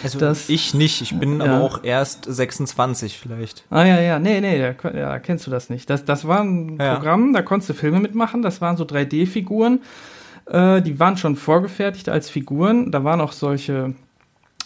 also 0.04 0.20
das 0.20 0.48
ich 0.48 0.76
nicht. 0.76 1.02
Ich 1.02 1.18
bin 1.18 1.40
ja. 1.40 1.46
aber 1.46 1.64
auch 1.64 1.84
erst 1.84 2.26
26 2.26 3.18
vielleicht. 3.18 3.66
Ah 3.72 3.84
ja, 3.84 4.00
ja, 4.00 4.20
nee, 4.20 4.40
nee, 4.40 4.60
ja, 4.60 4.76
ja 4.94 5.18
kennst 5.18 5.48
du 5.48 5.52
das 5.52 5.72
nicht. 5.72 5.90
Das, 5.90 6.06
das 6.06 6.28
war 6.28 6.42
ein 6.42 6.78
ja. 6.80 6.94
Programm, 6.94 7.34
da 7.34 7.42
konntest 7.42 7.72
du 7.72 7.74
Filme 7.74 8.00
mitmachen. 8.00 8.44
Das 8.44 8.62
waren 8.62 8.78
so 8.78 8.84
3D-Figuren. 8.84 9.82
Äh, 10.46 10.84
die 10.84 11.00
waren 11.00 11.18
schon 11.18 11.36
vorgefertigt 11.36 12.10
als 12.10 12.30
Figuren. 12.30 12.92
Da 12.92 13.04
waren 13.04 13.22
auch 13.22 13.32
solche 13.32 13.96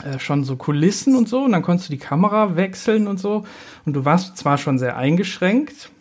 äh, 0.03 0.19
schon 0.19 0.43
so 0.43 0.57
Kulissen 0.57 1.15
und 1.15 1.29
so. 1.29 1.43
Und 1.43 1.53
dann 1.53 1.61
konntest 1.61 1.87
du 1.87 1.93
die 1.93 1.99
Kamera 1.99 2.57
wechseln 2.57 3.07
und 3.07 3.21
so. 3.21 3.45
Und 3.85 3.93
du 3.93 4.03
warst 4.03 4.35
zwar 4.35 4.57
schon 4.57 4.79
sehr 4.79 4.97
eingeschränkt 4.97 5.91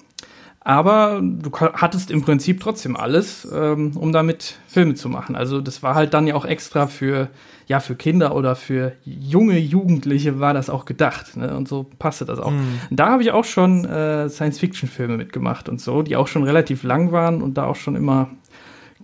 aber 0.66 1.20
du 1.23 1.52
hattest 1.52 2.11
im 2.11 2.23
Prinzip 2.23 2.58
trotzdem 2.61 2.96
alles, 2.96 3.46
ähm, 3.54 3.92
um 3.94 4.11
damit 4.11 4.58
Filme 4.66 4.94
zu 4.94 5.08
machen. 5.08 5.37
Also 5.37 5.61
das 5.61 5.85
war 5.85 5.94
halt 5.94 6.12
dann 6.12 6.26
ja 6.26 6.35
auch 6.35 6.44
extra 6.44 6.88
für, 6.88 7.28
ja, 7.68 7.78
für 7.78 7.94
Kinder 7.94 8.35
oder 8.35 8.56
für 8.56 8.94
junge 9.04 9.58
Jugendliche 9.58 10.40
war 10.40 10.54
das 10.54 10.68
auch 10.68 10.85
gedacht. 10.85 11.37
Ne? 11.37 11.56
Und 11.56 11.68
so 11.68 11.87
passte 12.00 12.25
das 12.25 12.40
auch. 12.40 12.50
Mhm. 12.50 12.80
Da 12.90 13.11
habe 13.11 13.23
ich 13.23 13.30
auch 13.30 13.44
schon 13.44 13.85
äh, 13.85 14.28
Science-Fiction-Filme 14.28 15.16
mitgemacht 15.16 15.68
und 15.68 15.80
so, 15.80 16.02
die 16.02 16.16
auch 16.16 16.26
schon 16.26 16.42
relativ 16.42 16.82
lang 16.82 17.12
waren 17.12 17.42
und 17.42 17.56
da 17.56 17.66
auch 17.66 17.76
schon 17.76 17.94
immer 17.94 18.30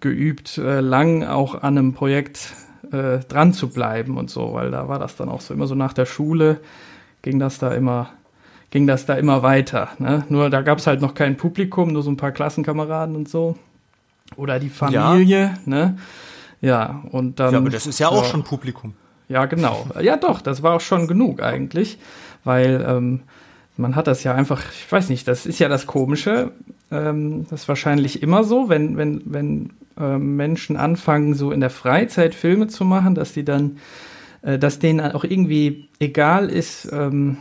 geübt, 0.01 0.59
äh, 0.59 0.81
lang 0.81 1.23
auch 1.23 1.55
an 1.63 1.79
einem 1.79 1.93
Projekt 1.95 2.55
äh, 2.91 3.21
dran 3.21 3.53
zu 3.53 3.69
bleiben 3.69 4.17
und 4.17 4.31
so, 4.31 4.53
weil 4.53 4.73
da 4.73 4.89
war 4.89 4.99
das 4.99 5.15
dann 5.15 5.29
auch 5.29 5.41
so 5.41 5.55
immer 5.55 5.69
so 5.69 5.77
nach 5.77 5.93
der 5.93 6.07
Schule 6.07 6.61
ging 7.23 7.39
das 7.39 7.59
da 7.59 7.73
immer 7.73 8.11
ging 8.73 8.87
das 8.87 9.07
da 9.07 9.15
immer 9.15 9.45
weiter. 9.45 9.91
Ne? 9.99 10.25
Nur 10.29 10.51
da 10.51 10.63
gab 10.63 10.79
es 10.79 10.89
halt 10.89 11.01
noch 11.01 11.15
kein 11.15 11.37
Publikum, 11.37 11.93
nur 11.93 12.03
so 12.03 12.11
ein 12.11 12.17
paar 12.17 12.33
Klassenkameraden 12.33 13.15
und 13.15 13.29
so. 13.29 13.57
Oder 14.35 14.59
die 14.59 14.71
Familie, 14.71 15.39
ja. 15.39 15.55
ne? 15.67 15.99
Ja, 16.63 17.03
und 17.11 17.39
dann. 17.39 17.53
Ja, 17.53 17.59
aber 17.59 17.71
das 17.71 17.87
ist 17.87 17.99
ja 17.99 18.09
auch 18.09 18.25
schon 18.25 18.45
Publikum. 18.45 18.95
Ja, 19.29 19.45
genau. 19.45 19.87
Ja, 20.01 20.17
doch, 20.17 20.41
das 20.41 20.63
war 20.63 20.75
auch 20.75 20.81
schon 20.81 21.07
genug 21.07 21.43
eigentlich, 21.43 21.99
weil 22.45 22.85
ähm, 22.89 23.21
man 23.77 23.95
hat 23.95 24.07
das 24.07 24.25
ja 24.25 24.35
einfach, 24.35 24.63
ich 24.73 24.91
weiß 24.91 25.11
nicht, 25.11 25.29
das 25.29 25.45
ist 25.45 25.59
ja 25.59 25.69
das 25.69 25.87
Komische. 25.87 26.53
ähm, 26.91 27.47
das 27.51 27.63
ist 27.63 27.69
wahrscheinlich 27.69 28.23
immer 28.23 28.43
so, 28.43 28.71
wenn, 28.71 28.97
wenn, 28.97 29.23
wenn 29.27 29.71
äh, 29.99 30.17
Menschen 30.17 30.77
anfangen, 30.77 31.35
so 31.35 31.53
in 31.53 31.61
der 31.61 31.71
Freizeit 31.71 32.35
Filme 32.35 32.69
zu 32.69 32.87
machen, 32.87 33.15
dass 33.15 33.33
die 33.33 33.45
dann, 33.45 33.79
äh, 34.41 34.59
dass 34.59 34.79
denen 34.79 35.13
auch 35.13 35.25
irgendwie 35.25 35.89
egal 35.99 36.49
ist, 36.49 36.89
ähm, 36.91 37.37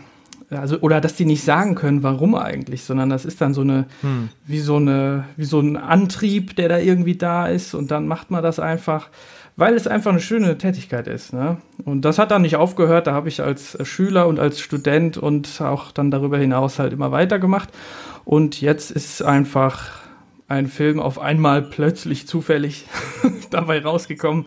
also 0.59 0.79
oder 0.79 0.99
dass 1.01 1.15
die 1.15 1.25
nicht 1.25 1.43
sagen 1.43 1.75
können, 1.75 2.03
warum 2.03 2.35
eigentlich, 2.35 2.83
sondern 2.83 3.09
das 3.09 3.25
ist 3.25 3.41
dann 3.41 3.53
so 3.53 3.61
eine 3.61 3.85
hm. 4.01 4.29
wie 4.45 4.59
so 4.59 4.75
eine 4.75 5.25
wie 5.37 5.45
so 5.45 5.59
ein 5.59 5.77
Antrieb, 5.77 6.55
der 6.55 6.69
da 6.69 6.77
irgendwie 6.77 7.15
da 7.15 7.47
ist 7.47 7.73
und 7.73 7.91
dann 7.91 8.07
macht 8.07 8.31
man 8.31 8.43
das 8.43 8.59
einfach, 8.59 9.09
weil 9.55 9.75
es 9.75 9.87
einfach 9.87 10.11
eine 10.11 10.19
schöne 10.19 10.57
Tätigkeit 10.57 11.07
ist, 11.07 11.33
ne? 11.33 11.57
Und 11.85 12.03
das 12.03 12.19
hat 12.19 12.31
dann 12.31 12.41
nicht 12.41 12.57
aufgehört, 12.57 13.07
da 13.07 13.13
habe 13.13 13.29
ich 13.29 13.41
als 13.41 13.77
Schüler 13.87 14.27
und 14.27 14.39
als 14.39 14.59
Student 14.59 15.17
und 15.17 15.61
auch 15.61 15.91
dann 15.91 16.11
darüber 16.11 16.37
hinaus 16.37 16.79
halt 16.79 16.93
immer 16.93 17.11
weitergemacht 17.11 17.69
und 18.25 18.61
jetzt 18.61 18.91
ist 18.91 19.23
einfach 19.23 20.00
ein 20.51 20.67
Film 20.67 20.99
auf 20.99 21.17
einmal 21.17 21.61
plötzlich 21.61 22.27
zufällig 22.27 22.85
dabei 23.49 23.81
rausgekommen, 23.81 24.45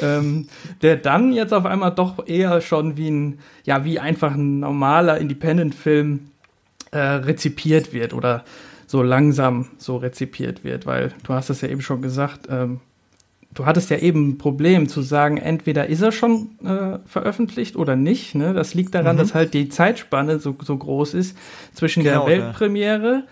ähm, 0.00 0.48
der 0.82 0.96
dann 0.96 1.32
jetzt 1.32 1.52
auf 1.52 1.66
einmal 1.66 1.94
doch 1.94 2.26
eher 2.26 2.60
schon 2.62 2.96
wie 2.96 3.10
ein, 3.10 3.38
ja, 3.64 3.84
wie 3.84 4.00
einfach 4.00 4.34
ein 4.34 4.60
normaler 4.60 5.18
Independent-Film 5.18 6.30
äh, 6.92 6.98
rezipiert 6.98 7.92
wird 7.92 8.14
oder 8.14 8.44
so 8.86 9.02
langsam 9.02 9.68
so 9.76 9.98
rezipiert 9.98 10.64
wird, 10.64 10.86
weil 10.86 11.12
du 11.24 11.34
hast 11.34 11.50
es 11.50 11.60
ja 11.60 11.68
eben 11.68 11.82
schon 11.82 12.00
gesagt, 12.00 12.48
ähm, 12.50 12.80
du 13.52 13.66
hattest 13.66 13.90
ja 13.90 13.98
eben 13.98 14.30
ein 14.30 14.38
Problem 14.38 14.88
zu 14.88 15.02
sagen, 15.02 15.36
entweder 15.36 15.88
ist 15.88 16.00
er 16.00 16.12
schon 16.12 16.58
äh, 16.64 16.98
veröffentlicht 17.06 17.76
oder 17.76 17.96
nicht. 17.96 18.34
Ne? 18.34 18.54
Das 18.54 18.74
liegt 18.74 18.94
daran, 18.94 19.16
mhm. 19.16 19.20
dass 19.20 19.34
halt 19.34 19.52
die 19.52 19.68
Zeitspanne 19.68 20.38
so, 20.38 20.56
so 20.62 20.76
groß 20.76 21.14
ist 21.14 21.36
zwischen 21.74 22.02
genau, 22.02 22.26
der 22.26 22.44
Weltpremiere. 22.44 23.12
Ja 23.14 23.24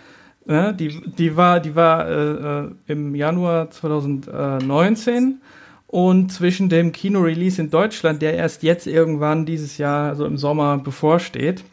ja, 0.47 0.73
die, 0.73 1.01
die 1.19 1.37
war, 1.37 1.61
die 1.61 1.75
war 1.75 2.09
äh, 2.09 2.65
äh 2.65 2.71
im 2.89 3.15
Januar 3.15 3.71
2019 3.71 5.41
und 5.87 6.33
zwischen 6.33 6.69
dem 6.69 6.93
Kino-Release 6.93 7.61
in 7.61 7.71
Deutschland, 7.71 8.23
der 8.23 8.35
erst 8.35 8.63
jetzt 8.63 8.87
irgendwann 8.87 9.47
dieses 9.47 9.79
Jahr, 9.79 10.09
also 10.09 10.25
im 10.25 10.39
Sommer, 10.39 10.79
bevorsteht. 10.79 11.65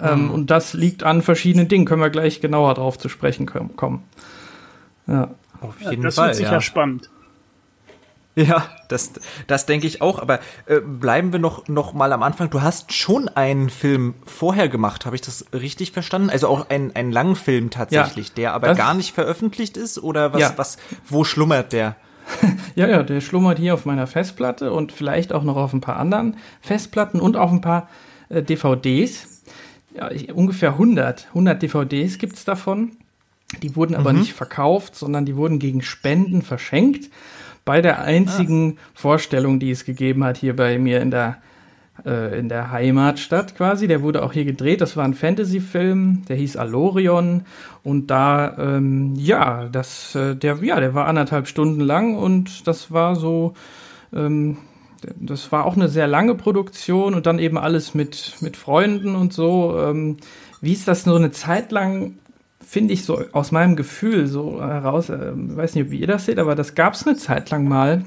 Ähm, 0.00 0.24
mhm. 0.24 0.30
Und 0.32 0.50
das 0.50 0.74
liegt 0.74 1.04
an 1.04 1.22
verschiedenen 1.22 1.68
Dingen. 1.68 1.84
Können 1.84 2.02
wir 2.02 2.10
gleich 2.10 2.40
genauer 2.40 2.74
drauf 2.74 2.98
zu 2.98 3.08
sprechen 3.08 3.46
kommen. 3.46 4.02
Ja. 5.06 5.30
Auf 5.60 5.80
jeden 5.80 5.94
ja, 5.94 6.00
das 6.02 6.16
Fall. 6.16 6.28
Das 6.28 6.38
wird 6.38 6.46
sicher 6.46 6.56
ja. 6.56 6.60
spannend. 6.60 7.08
Ja, 8.36 8.68
das, 8.88 9.12
das 9.46 9.64
denke 9.64 9.86
ich 9.86 10.02
auch. 10.02 10.18
Aber 10.18 10.40
äh, 10.66 10.80
bleiben 10.80 11.32
wir 11.32 11.40
noch, 11.40 11.68
noch 11.68 11.94
mal 11.94 12.12
am 12.12 12.22
Anfang. 12.22 12.50
Du 12.50 12.60
hast 12.60 12.92
schon 12.92 13.28
einen 13.28 13.70
Film 13.70 14.14
vorher 14.26 14.68
gemacht, 14.68 15.06
habe 15.06 15.16
ich 15.16 15.22
das 15.22 15.46
richtig 15.54 15.92
verstanden? 15.92 16.28
Also 16.28 16.48
auch 16.48 16.68
einen, 16.68 16.94
einen 16.94 17.12
langen 17.12 17.34
Film 17.34 17.70
tatsächlich, 17.70 18.28
ja, 18.28 18.34
der 18.36 18.52
aber 18.52 18.74
gar 18.74 18.92
nicht 18.92 19.14
veröffentlicht 19.14 19.78
ist? 19.78 20.02
Oder 20.02 20.34
was, 20.34 20.40
ja. 20.40 20.52
was, 20.56 20.76
wo 21.08 21.24
schlummert 21.24 21.72
der? 21.72 21.96
ja, 22.74 22.86
ja, 22.86 23.02
der 23.02 23.22
schlummert 23.22 23.58
hier 23.58 23.72
auf 23.72 23.86
meiner 23.86 24.06
Festplatte 24.06 24.70
und 24.70 24.92
vielleicht 24.92 25.32
auch 25.32 25.42
noch 25.42 25.56
auf 25.56 25.72
ein 25.72 25.80
paar 25.80 25.96
anderen 25.96 26.36
Festplatten 26.60 27.20
und 27.20 27.38
auf 27.38 27.50
ein 27.50 27.62
paar 27.62 27.88
äh, 28.28 28.42
DVDs. 28.42 29.44
Ja, 29.94 30.10
ich, 30.10 30.30
ungefähr 30.30 30.72
100, 30.72 31.28
100 31.28 31.62
DVDs 31.62 32.18
gibt's 32.18 32.44
davon. 32.44 32.92
Die 33.62 33.76
wurden 33.76 33.94
aber 33.94 34.12
mhm. 34.12 34.20
nicht 34.20 34.34
verkauft, 34.34 34.94
sondern 34.94 35.24
die 35.24 35.36
wurden 35.36 35.58
gegen 35.58 35.80
Spenden 35.80 36.42
verschenkt 36.42 37.08
bei 37.66 37.82
der 37.82 38.00
einzigen 38.00 38.78
ah. 38.78 38.80
Vorstellung, 38.94 39.58
die 39.58 39.70
es 39.70 39.84
gegeben 39.84 40.24
hat 40.24 40.38
hier 40.38 40.56
bei 40.56 40.78
mir 40.78 41.02
in 41.02 41.10
der 41.10 41.36
äh, 42.06 42.38
in 42.38 42.48
der 42.48 42.70
Heimatstadt 42.70 43.56
quasi. 43.56 43.88
Der 43.88 44.00
wurde 44.00 44.22
auch 44.22 44.32
hier 44.32 44.46
gedreht. 44.46 44.80
Das 44.80 44.96
war 44.96 45.04
ein 45.04 45.14
Fantasy-Film, 45.14 46.22
der 46.28 46.36
hieß 46.36 46.56
Alorion 46.56 47.42
und 47.82 48.06
da 48.10 48.56
ähm, 48.58 49.14
ja, 49.16 49.68
das 49.68 50.14
äh, 50.14 50.34
der 50.34 50.58
ja, 50.62 50.80
der 50.80 50.94
war 50.94 51.06
anderthalb 51.06 51.48
Stunden 51.48 51.80
lang 51.80 52.16
und 52.16 52.66
das 52.66 52.92
war 52.92 53.16
so 53.16 53.54
ähm, 54.14 54.58
das 55.20 55.52
war 55.52 55.66
auch 55.66 55.76
eine 55.76 55.88
sehr 55.88 56.06
lange 56.06 56.34
Produktion 56.34 57.14
und 57.14 57.26
dann 57.26 57.38
eben 57.38 57.58
alles 57.58 57.94
mit 57.94 58.36
mit 58.40 58.56
Freunden 58.56 59.16
und 59.16 59.32
so. 59.32 59.76
Ähm, 59.78 60.16
wie 60.60 60.72
ist 60.72 60.88
das 60.88 61.02
so 61.02 61.16
eine 61.16 61.32
Zeit 61.32 61.72
lang 61.72 62.14
finde 62.66 62.92
ich 62.92 63.04
so 63.04 63.22
aus 63.32 63.52
meinem 63.52 63.76
Gefühl 63.76 64.26
so 64.26 64.60
heraus, 64.60 65.08
äh, 65.08 65.32
weiß 65.34 65.76
nicht, 65.76 65.90
wie 65.90 66.00
ihr 66.00 66.08
das 66.08 66.26
seht, 66.26 66.38
aber 66.38 66.54
das 66.54 66.74
gab 66.74 66.94
es 66.94 67.06
eine 67.06 67.16
Zeit 67.16 67.48
lang 67.50 67.68
mal 67.68 68.04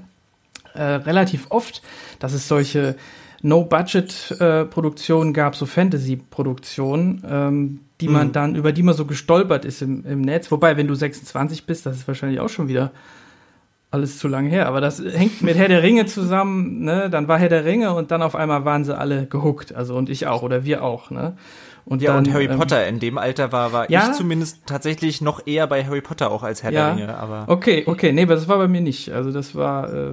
äh, 0.73 0.83
relativ 0.83 1.47
oft, 1.49 1.81
dass 2.19 2.33
es 2.33 2.47
solche 2.47 2.95
No-Budget-Produktionen 3.41 5.29
äh, 5.29 5.33
gab, 5.33 5.55
so 5.55 5.65
Fantasy-Produktionen, 5.65 7.23
ähm, 7.27 7.79
die 8.01 8.07
mhm. 8.07 8.13
man 8.13 8.31
dann, 8.33 8.55
über 8.55 8.73
die 8.73 8.83
man 8.83 8.95
so 8.95 9.05
gestolpert 9.05 9.63
ist 9.63 9.81
im, 9.81 10.05
im 10.05 10.21
Netz. 10.21 10.51
Wobei, 10.51 10.75
wenn 10.75 10.87
du 10.87 10.95
26 10.95 11.65
bist, 11.65 11.85
das 11.85 11.95
ist 11.95 12.07
wahrscheinlich 12.07 12.41
auch 12.41 12.49
schon 12.49 12.67
wieder 12.67 12.91
alles 13.91 14.19
zu 14.19 14.27
lange 14.27 14.49
her. 14.49 14.67
Aber 14.67 14.81
das 14.81 15.01
hängt 15.01 15.41
mit 15.41 15.55
Herr 15.57 15.69
der 15.69 15.83
Ringe 15.83 16.05
zusammen, 16.05 16.83
ne? 16.83 17.09
Dann 17.09 17.27
war 17.29 17.39
Herr 17.39 17.49
der 17.49 17.65
Ringe 17.65 17.93
und 17.93 18.11
dann 18.11 18.21
auf 18.21 18.35
einmal 18.35 18.65
waren 18.65 18.83
sie 18.83 18.95
alle 18.95 19.25
gehuckt. 19.25 19.73
Also 19.73 19.95
und 19.95 20.09
ich 20.09 20.27
auch 20.27 20.43
oder 20.43 20.65
wir 20.65 20.83
auch, 20.83 21.09
ne? 21.11 21.37
Und 21.89 22.03
ja, 22.03 22.13
dann, 22.13 22.27
und 22.27 22.33
Harry 22.33 22.45
ähm, 22.45 22.57
Potter 22.57 22.87
in 22.87 22.99
dem 22.99 23.17
Alter 23.17 23.51
war, 23.51 23.73
war 23.73 23.89
ja? 23.89 24.09
ich 24.09 24.15
zumindest 24.15 24.67
tatsächlich 24.67 25.21
noch 25.21 25.47
eher 25.47 25.65
bei 25.65 25.83
Harry 25.83 26.01
Potter 26.01 26.29
auch 26.29 26.43
als 26.43 26.61
Herr 26.61 26.71
ja? 26.71 26.93
der 26.93 26.95
Ringe. 26.95 27.17
Aber 27.17 27.45
okay, 27.47 27.83
okay, 27.87 28.11
nee, 28.11 28.23
aber 28.23 28.35
das 28.35 28.47
war 28.47 28.59
bei 28.59 28.67
mir 28.67 28.81
nicht. 28.81 29.11
Also 29.11 29.31
das 29.31 29.55
war, 29.55 29.91
äh, 29.91 30.11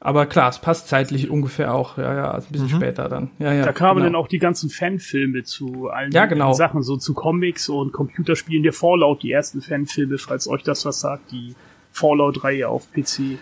aber 0.00 0.24
klar, 0.24 0.48
es 0.48 0.58
passt 0.58 0.88
zeitlich 0.88 1.28
ungefähr 1.28 1.74
auch. 1.74 1.98
Ja, 1.98 2.14
ja, 2.14 2.30
also 2.30 2.48
ein 2.48 2.52
bisschen 2.52 2.68
mhm. 2.68 2.76
später 2.76 3.10
dann. 3.10 3.30
Ja, 3.38 3.52
ja. 3.52 3.64
Da 3.64 3.72
kamen 3.72 3.96
genau. 3.96 4.06
dann 4.06 4.14
auch 4.14 4.26
die 4.26 4.38
ganzen 4.38 4.70
Fanfilme 4.70 5.42
zu 5.42 5.90
allen 5.90 6.12
ja, 6.12 6.24
genau. 6.24 6.54
Sachen, 6.54 6.82
so 6.82 6.96
zu 6.96 7.12
Comics 7.12 7.68
und 7.68 7.92
Computerspielen. 7.92 8.62
Der 8.62 8.72
Fallout, 8.72 9.22
die 9.22 9.32
ersten 9.32 9.60
Fanfilme, 9.60 10.16
falls 10.16 10.48
euch 10.48 10.62
das 10.62 10.86
was 10.86 11.00
sagt, 11.00 11.30
die 11.30 11.54
Fallout-Reihe 11.92 12.68
auf 12.68 12.90
PC. 12.90 13.38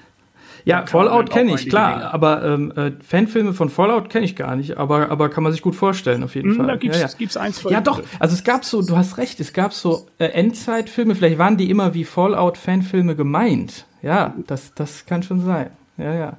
Ja, 0.65 0.87
Fallout 0.87 1.31
kenne 1.31 1.55
ich, 1.55 1.69
klar, 1.69 1.95
Dinge. 1.95 2.15
aber 2.15 2.43
ähm, 2.43 2.73
äh, 2.75 2.93
Fanfilme 3.03 3.53
von 3.53 3.69
Fallout 3.69 4.09
kenne 4.09 4.25
ich 4.25 4.35
gar 4.35 4.57
nicht, 4.57 4.79
aber, 4.79 5.11
aber 5.11 5.29
kann 5.29 5.43
man 5.43 5.53
sich 5.53 5.61
gut 5.61 5.75
vorstellen, 5.75 6.25
auf 6.25 6.35
jeden 6.35 6.51
hm, 6.51 6.57
Fall. 6.57 6.67
Da 6.67 6.77
gibt's, 6.77 7.01
ja, 7.01 7.07
ja. 7.07 7.13
gibt's 7.17 7.37
ein, 7.37 7.53
zwei. 7.53 7.71
Ja, 7.71 7.83
doch, 7.83 8.03
also 8.19 8.35
es 8.35 8.45
gab 8.45 8.65
so, 8.65 8.81
du 8.81 8.97
hast 8.97 9.19
recht, 9.19 9.41
es 9.41 9.53
gab 9.53 9.75
so 9.75 10.07
äh, 10.19 10.27
Endzeitfilme, 10.27 11.15
vielleicht 11.15 11.39
waren 11.39 11.59
die 11.59 11.69
immer 11.69 11.93
wie 11.93 12.05
Fallout-Fanfilme 12.05 13.15
gemeint. 13.15 13.87
Ja, 14.03 14.35
das, 14.47 14.73
das 14.75 15.05
kann 15.07 15.23
schon 15.23 15.41
sein. 15.41 15.71
Ja, 15.99 16.15
ja. 16.15 16.37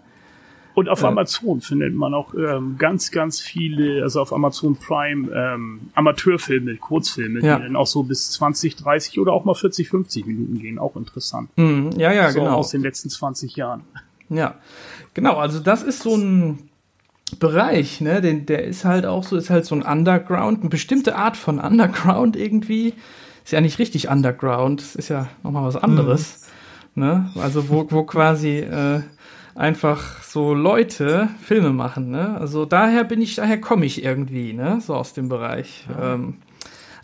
Und 0.76 0.90
auf. 0.90 1.04
Amazon 1.06 1.62
findet 1.62 1.96
man 1.96 2.14
auch 2.14 2.34
ähm, 2.34 2.76
ganz, 2.78 3.10
ganz 3.10 3.40
viele, 3.40 4.04
also 4.04 4.22
auf 4.22 4.34
Amazon 4.34 4.76
Prime 4.76 5.32
ähm, 5.34 5.90
Amateurfilme, 5.94 6.76
Kurzfilme, 6.76 7.40
ja. 7.40 7.58
die 7.58 7.64
dann 7.64 7.76
auch 7.78 7.88
so 7.88 8.04
bis 8.04 8.32
20, 8.32 8.76
30 8.76 9.20
oder 9.20 9.32
auch 9.32 9.46
mal 9.46 9.56
40, 9.56 9.88
50 9.88 10.26
Minuten 10.26 10.60
gehen, 10.60 10.78
auch 10.78 10.98
interessant. 10.98 11.50
Mhm. 11.56 11.92
Ja, 11.96 12.12
ja, 12.12 12.30
so 12.30 12.40
genau. 12.40 12.56
Aus 12.56 12.72
den 12.72 12.82
letzten 12.82 13.10
20 13.10 13.56
Jahren. 13.56 13.84
Ja, 14.30 14.56
genau. 15.14 15.38
Also 15.38 15.60
das 15.60 15.84
ist 15.84 16.02
so 16.02 16.16
ein 16.16 16.70
Bereich, 17.40 18.02
ne? 18.02 18.22
Den, 18.22 18.46
der 18.46 18.64
ist 18.64 18.86
halt 18.86 19.06
auch 19.06 19.24
so, 19.24 19.36
ist 19.36 19.50
halt 19.50 19.66
so 19.66 19.76
ein 19.76 19.82
Underground, 19.82 20.62
eine 20.62 20.70
bestimmte 20.70 21.16
Art 21.16 21.38
von 21.38 21.60
Underground 21.60 22.36
irgendwie. 22.36 22.94
Ist 23.44 23.52
ja 23.52 23.62
nicht 23.62 23.80
richtig 23.80 24.10
Underground, 24.10 24.82
das 24.82 24.96
ist 24.96 25.10
ja 25.10 25.28
nochmal 25.44 25.66
was 25.66 25.76
anderes. 25.76 26.48
Mhm. 26.96 27.04
Ne? 27.04 27.32
Also 27.36 27.70
wo, 27.70 27.86
wo 27.90 28.04
quasi 28.04 28.60
äh, 28.60 29.02
einfach 29.54 30.24
so 30.24 30.54
Leute 30.54 31.30
Filme 31.42 31.72
machen, 31.72 32.10
ne? 32.10 32.38
Also 32.40 32.66
daher 32.66 33.04
bin 33.04 33.22
ich, 33.22 33.36
daher 33.36 33.60
komme 33.60 33.86
ich 33.86 34.04
irgendwie, 34.04 34.54
ne? 34.54 34.80
So 34.82 34.96
aus 34.96 35.14
dem 35.14 35.30
Bereich. 35.30 35.86
Ja. 35.90 36.14
Ähm, 36.14 36.36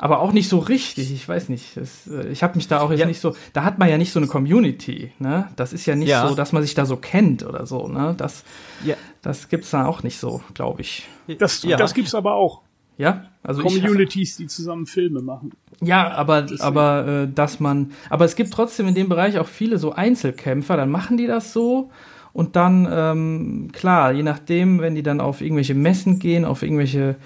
aber 0.02 0.20
auch 0.20 0.34
nicht 0.34 0.50
so 0.50 0.58
richtig. 0.58 1.14
Ich 1.14 1.30
weiß 1.30 1.48
nicht. 1.50 1.78
Es, 1.78 2.08
äh, 2.08 2.28
ich 2.30 2.42
habe 2.42 2.56
mich 2.56 2.68
da 2.68 2.82
auch 2.82 2.90
jetzt 2.90 3.02
ja. 3.02 3.06
nicht 3.06 3.22
so. 3.22 3.36
Da 3.54 3.64
hat 3.64 3.78
man 3.78 3.88
ja 3.88 4.00
nicht 4.00 4.12
so 4.12 4.20
eine 4.20 4.28
Community. 4.28 5.12
Ne? 5.20 5.48
Das 5.56 5.74
ist 5.74 5.86
ja 5.86 5.96
nicht 5.96 6.10
ja. 6.10 6.28
so, 6.28 6.34
dass 6.34 6.54
man 6.54 6.64
sich 6.64 6.74
da 6.74 6.88
so 6.88 6.98
kennt 6.98 7.46
oder 7.46 7.68
so. 7.68 7.88
Ne? 7.88 8.16
Das, 8.18 8.44
ja. 8.84 8.96
das 9.22 9.48
gibt's 9.48 9.70
da 9.70 9.86
auch 9.86 10.02
nicht 10.02 10.18
so, 10.18 10.42
glaube 10.56 10.82
ich. 10.82 11.08
Das, 11.38 11.62
ja. 11.62 11.78
das 11.78 11.94
gibt's 11.94 12.16
aber 12.16 12.34
auch. 12.34 12.62
Ja, 12.98 13.26
also 13.44 13.62
Communities, 13.62 14.32
ich, 14.32 14.38
die 14.38 14.48
zusammen 14.48 14.88
Filme 14.88 15.22
machen. 15.22 15.52
Ja, 15.82 16.12
aber 16.12 16.42
Deswegen. 16.42 16.62
aber 16.62 17.08
äh, 17.08 17.28
dass 17.34 17.60
man, 17.60 17.92
aber 18.10 18.26
es 18.26 18.36
gibt 18.36 18.52
trotzdem 18.52 18.88
in 18.88 18.96
dem 18.96 19.08
Bereich 19.08 19.38
auch 19.38 19.48
viele 19.48 19.78
so 19.78 19.94
Einzelkämpfer. 19.94 20.78
Dann 20.78 20.90
machen 20.90 21.18
die 21.18 21.28
das 21.28 21.54
so 21.54 21.92
und 22.34 22.56
dann 22.56 22.88
ähm, 22.92 23.70
klar, 23.72 24.14
je 24.14 24.24
nachdem, 24.24 24.82
wenn 24.82 24.96
die 24.96 25.04
dann 25.04 25.22
auf 25.22 25.42
irgendwelche 25.42 25.76
Messen 25.76 26.18
gehen, 26.18 26.44
auf 26.44 26.64
irgendwelche 26.64 27.18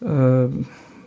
äh, 0.00 0.48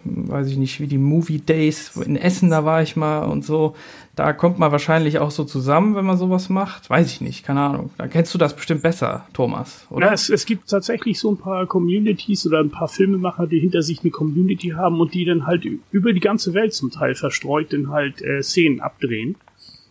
weiß 0.03 0.47
ich 0.47 0.57
nicht, 0.57 0.79
wie 0.79 0.87
die 0.87 0.97
Movie 0.97 1.39
Days 1.39 1.95
in 1.97 2.15
Essen, 2.15 2.49
da 2.49 2.65
war 2.65 2.81
ich 2.81 2.95
mal 2.95 3.23
und 3.23 3.45
so. 3.45 3.75
Da 4.15 4.33
kommt 4.33 4.59
man 4.59 4.71
wahrscheinlich 4.71 5.19
auch 5.19 5.31
so 5.31 5.45
zusammen, 5.45 5.95
wenn 5.95 6.05
man 6.05 6.17
sowas 6.17 6.49
macht. 6.49 6.89
Weiß 6.89 7.07
ich 7.07 7.21
nicht, 7.21 7.45
keine 7.45 7.61
Ahnung. 7.61 7.91
Da 7.97 8.07
kennst 8.07 8.33
du 8.33 8.37
das 8.37 8.55
bestimmt 8.55 8.81
besser, 8.81 9.25
Thomas, 9.33 9.87
oder? 9.89 10.07
Ja, 10.07 10.13
es, 10.13 10.29
es 10.29 10.45
gibt 10.45 10.69
tatsächlich 10.69 11.17
so 11.17 11.31
ein 11.31 11.37
paar 11.37 11.65
Communities 11.65 12.45
oder 12.45 12.59
ein 12.59 12.71
paar 12.71 12.89
Filmemacher, 12.89 13.47
die 13.47 13.59
hinter 13.59 13.81
sich 13.81 14.01
eine 14.01 14.11
Community 14.11 14.69
haben 14.69 14.99
und 14.99 15.13
die 15.13 15.25
dann 15.25 15.47
halt 15.47 15.65
über 15.91 16.13
die 16.13 16.19
ganze 16.19 16.53
Welt 16.53 16.73
zum 16.73 16.91
Teil 16.91 17.15
verstreut 17.15 17.71
dann 17.71 17.89
halt 17.89 18.21
äh, 18.21 18.41
Szenen 18.43 18.81
abdrehen. 18.81 19.35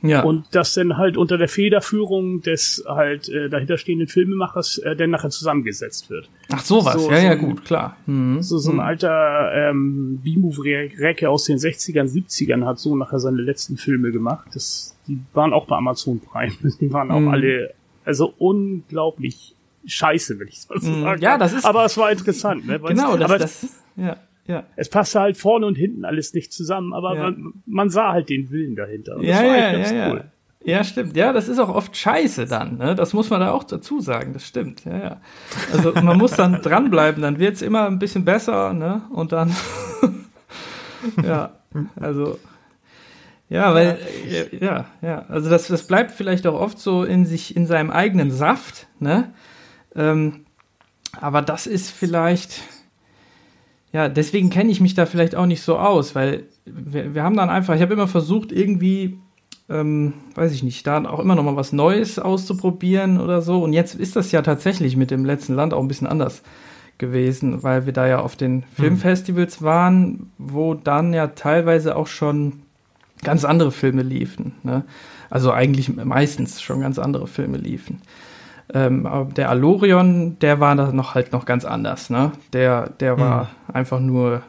Ja. 0.02 0.22
Und 0.22 0.46
das 0.52 0.74
dann 0.74 0.96
halt 0.96 1.16
unter 1.16 1.36
der 1.36 1.48
Federführung 1.48 2.40
des 2.40 2.84
halt 2.86 3.28
äh, 3.28 3.48
dahinterstehenden 3.48 4.08
Filmemachers 4.08 4.78
äh, 4.78 4.96
dann 4.96 5.10
nachher 5.10 5.30
zusammengesetzt 5.30 6.08
wird. 6.08 6.30
Ach 6.50 6.60
sowas, 6.60 6.94
so, 6.94 7.10
ja, 7.10 7.20
so 7.20 7.26
ja, 7.26 7.34
gut, 7.34 7.64
klar. 7.64 7.96
Mhm. 8.06 8.42
So, 8.42 8.58
so 8.58 8.70
ein 8.70 8.76
mhm. 8.76 8.80
alter 8.80 9.52
ähm, 9.54 10.20
B-Move-Recke 10.22 11.28
aus 11.28 11.44
den 11.44 11.58
60ern, 11.58 12.10
70ern 12.10 12.64
hat 12.64 12.78
so 12.78 12.96
nachher 12.96 13.18
seine 13.18 13.42
letzten 13.42 13.76
Filme 13.76 14.10
gemacht. 14.10 14.48
Das, 14.54 14.96
die 15.06 15.18
waren 15.34 15.52
auch 15.52 15.66
bei 15.66 15.76
Amazon 15.76 16.20
Prime. 16.20 16.52
Die 16.80 16.92
waren 16.92 17.10
auch 17.10 17.20
mhm. 17.20 17.28
alle, 17.28 17.74
also 18.04 18.32
unglaublich 18.38 19.54
scheiße, 19.84 20.38
will 20.38 20.48
ich 20.48 20.62
so 20.62 20.74
mhm. 20.74 21.02
sagen. 21.02 21.22
Ja, 21.22 21.36
das 21.36 21.52
ist. 21.52 21.64
Aber 21.64 21.84
es 21.84 21.96
war 21.96 22.10
interessant, 22.10 22.66
ne? 22.66 22.78
Genau, 22.80 23.16
das, 23.16 23.38
das, 23.38 23.66
ja. 23.96 24.16
Ja. 24.50 24.64
Es 24.76 24.88
passte 24.88 25.20
halt 25.20 25.36
vorne 25.36 25.66
und 25.66 25.76
hinten 25.76 26.04
alles 26.04 26.34
nicht 26.34 26.52
zusammen, 26.52 26.92
aber 26.92 27.14
ja. 27.14 27.22
man, 27.22 27.52
man, 27.66 27.90
sah 27.90 28.12
halt 28.12 28.28
den 28.28 28.50
Willen 28.50 28.76
dahinter. 28.76 29.16
Und 29.16 29.22
ja, 29.22 29.42
ja, 29.42 29.78
ja, 29.78 30.10
cool. 30.10 30.18
ja. 30.18 30.24
Ja, 30.62 30.84
stimmt. 30.84 31.16
Ja, 31.16 31.32
das 31.32 31.48
ist 31.48 31.58
auch 31.58 31.74
oft 31.74 31.96
scheiße 31.96 32.44
dann. 32.44 32.76
Ne? 32.76 32.94
Das 32.94 33.14
muss 33.14 33.30
man 33.30 33.40
da 33.40 33.52
auch 33.52 33.64
dazu 33.64 34.00
sagen. 34.00 34.34
Das 34.34 34.46
stimmt. 34.46 34.84
Ja, 34.84 34.98
ja. 34.98 35.20
Also 35.72 35.94
man 35.94 36.18
muss 36.18 36.32
dann 36.32 36.52
dranbleiben. 36.62 37.22
Dann 37.22 37.38
wird's 37.38 37.62
immer 37.62 37.86
ein 37.86 37.98
bisschen 37.98 38.26
besser. 38.26 38.74
Ne? 38.74 39.00
Und 39.10 39.32
dann, 39.32 39.56
ja, 41.24 41.52
also 41.96 42.38
ja, 43.48 43.74
weil 43.74 43.98
ja, 44.60 44.84
ja, 45.00 45.24
also 45.28 45.48
das, 45.48 45.66
das 45.66 45.86
bleibt 45.86 46.10
vielleicht 46.12 46.46
auch 46.46 46.60
oft 46.60 46.78
so 46.78 47.04
in 47.04 47.24
sich 47.24 47.56
in 47.56 47.66
seinem 47.66 47.90
eigenen 47.90 48.30
Saft. 48.30 48.86
Ne? 48.98 49.32
Ähm, 49.96 50.44
aber 51.20 51.40
das 51.42 51.66
ist 51.66 51.90
vielleicht 51.90 52.60
ja, 53.92 54.08
deswegen 54.08 54.50
kenne 54.50 54.70
ich 54.70 54.80
mich 54.80 54.94
da 54.94 55.06
vielleicht 55.06 55.34
auch 55.34 55.46
nicht 55.46 55.62
so 55.62 55.76
aus, 55.78 56.14
weil 56.14 56.44
wir, 56.64 57.14
wir 57.14 57.22
haben 57.22 57.36
dann 57.36 57.50
einfach, 57.50 57.74
ich 57.74 57.82
habe 57.82 57.94
immer 57.94 58.06
versucht, 58.06 58.52
irgendwie, 58.52 59.18
ähm, 59.68 60.14
weiß 60.34 60.52
ich 60.52 60.62
nicht, 60.62 60.86
da 60.86 61.04
auch 61.04 61.18
immer 61.18 61.34
noch 61.34 61.42
mal 61.42 61.56
was 61.56 61.72
Neues 61.72 62.18
auszuprobieren 62.18 63.20
oder 63.20 63.42
so. 63.42 63.62
Und 63.62 63.72
jetzt 63.72 63.94
ist 63.94 64.14
das 64.14 64.30
ja 64.30 64.42
tatsächlich 64.42 64.96
mit 64.96 65.10
dem 65.10 65.24
letzten 65.24 65.54
Land 65.54 65.74
auch 65.74 65.80
ein 65.80 65.88
bisschen 65.88 66.06
anders 66.06 66.42
gewesen, 66.98 67.64
weil 67.64 67.86
wir 67.86 67.92
da 67.92 68.06
ja 68.06 68.20
auf 68.20 68.36
den 68.36 68.62
hm. 68.62 68.64
Filmfestivals 68.76 69.62
waren, 69.62 70.30
wo 70.38 70.74
dann 70.74 71.12
ja 71.12 71.28
teilweise 71.28 71.96
auch 71.96 72.06
schon 72.06 72.62
ganz 73.24 73.44
andere 73.44 73.72
Filme 73.72 74.02
liefen. 74.02 74.52
Ne? 74.62 74.84
Also 75.30 75.50
eigentlich 75.50 75.94
meistens 75.94 76.62
schon 76.62 76.80
ganz 76.80 76.98
andere 76.98 77.26
Filme 77.26 77.58
liefen. 77.58 78.02
Ähm, 78.72 79.08
der 79.36 79.50
Alorion, 79.50 80.38
der 80.38 80.60
war 80.60 80.76
da 80.76 80.92
noch 80.92 81.14
halt 81.14 81.32
noch 81.32 81.44
ganz 81.44 81.64
anders, 81.64 82.10
ne? 82.10 82.32
Der, 82.52 82.90
der 82.90 83.18
war 83.18 83.44
mhm. 83.44 83.74
einfach 83.74 84.00
nur, 84.00 84.42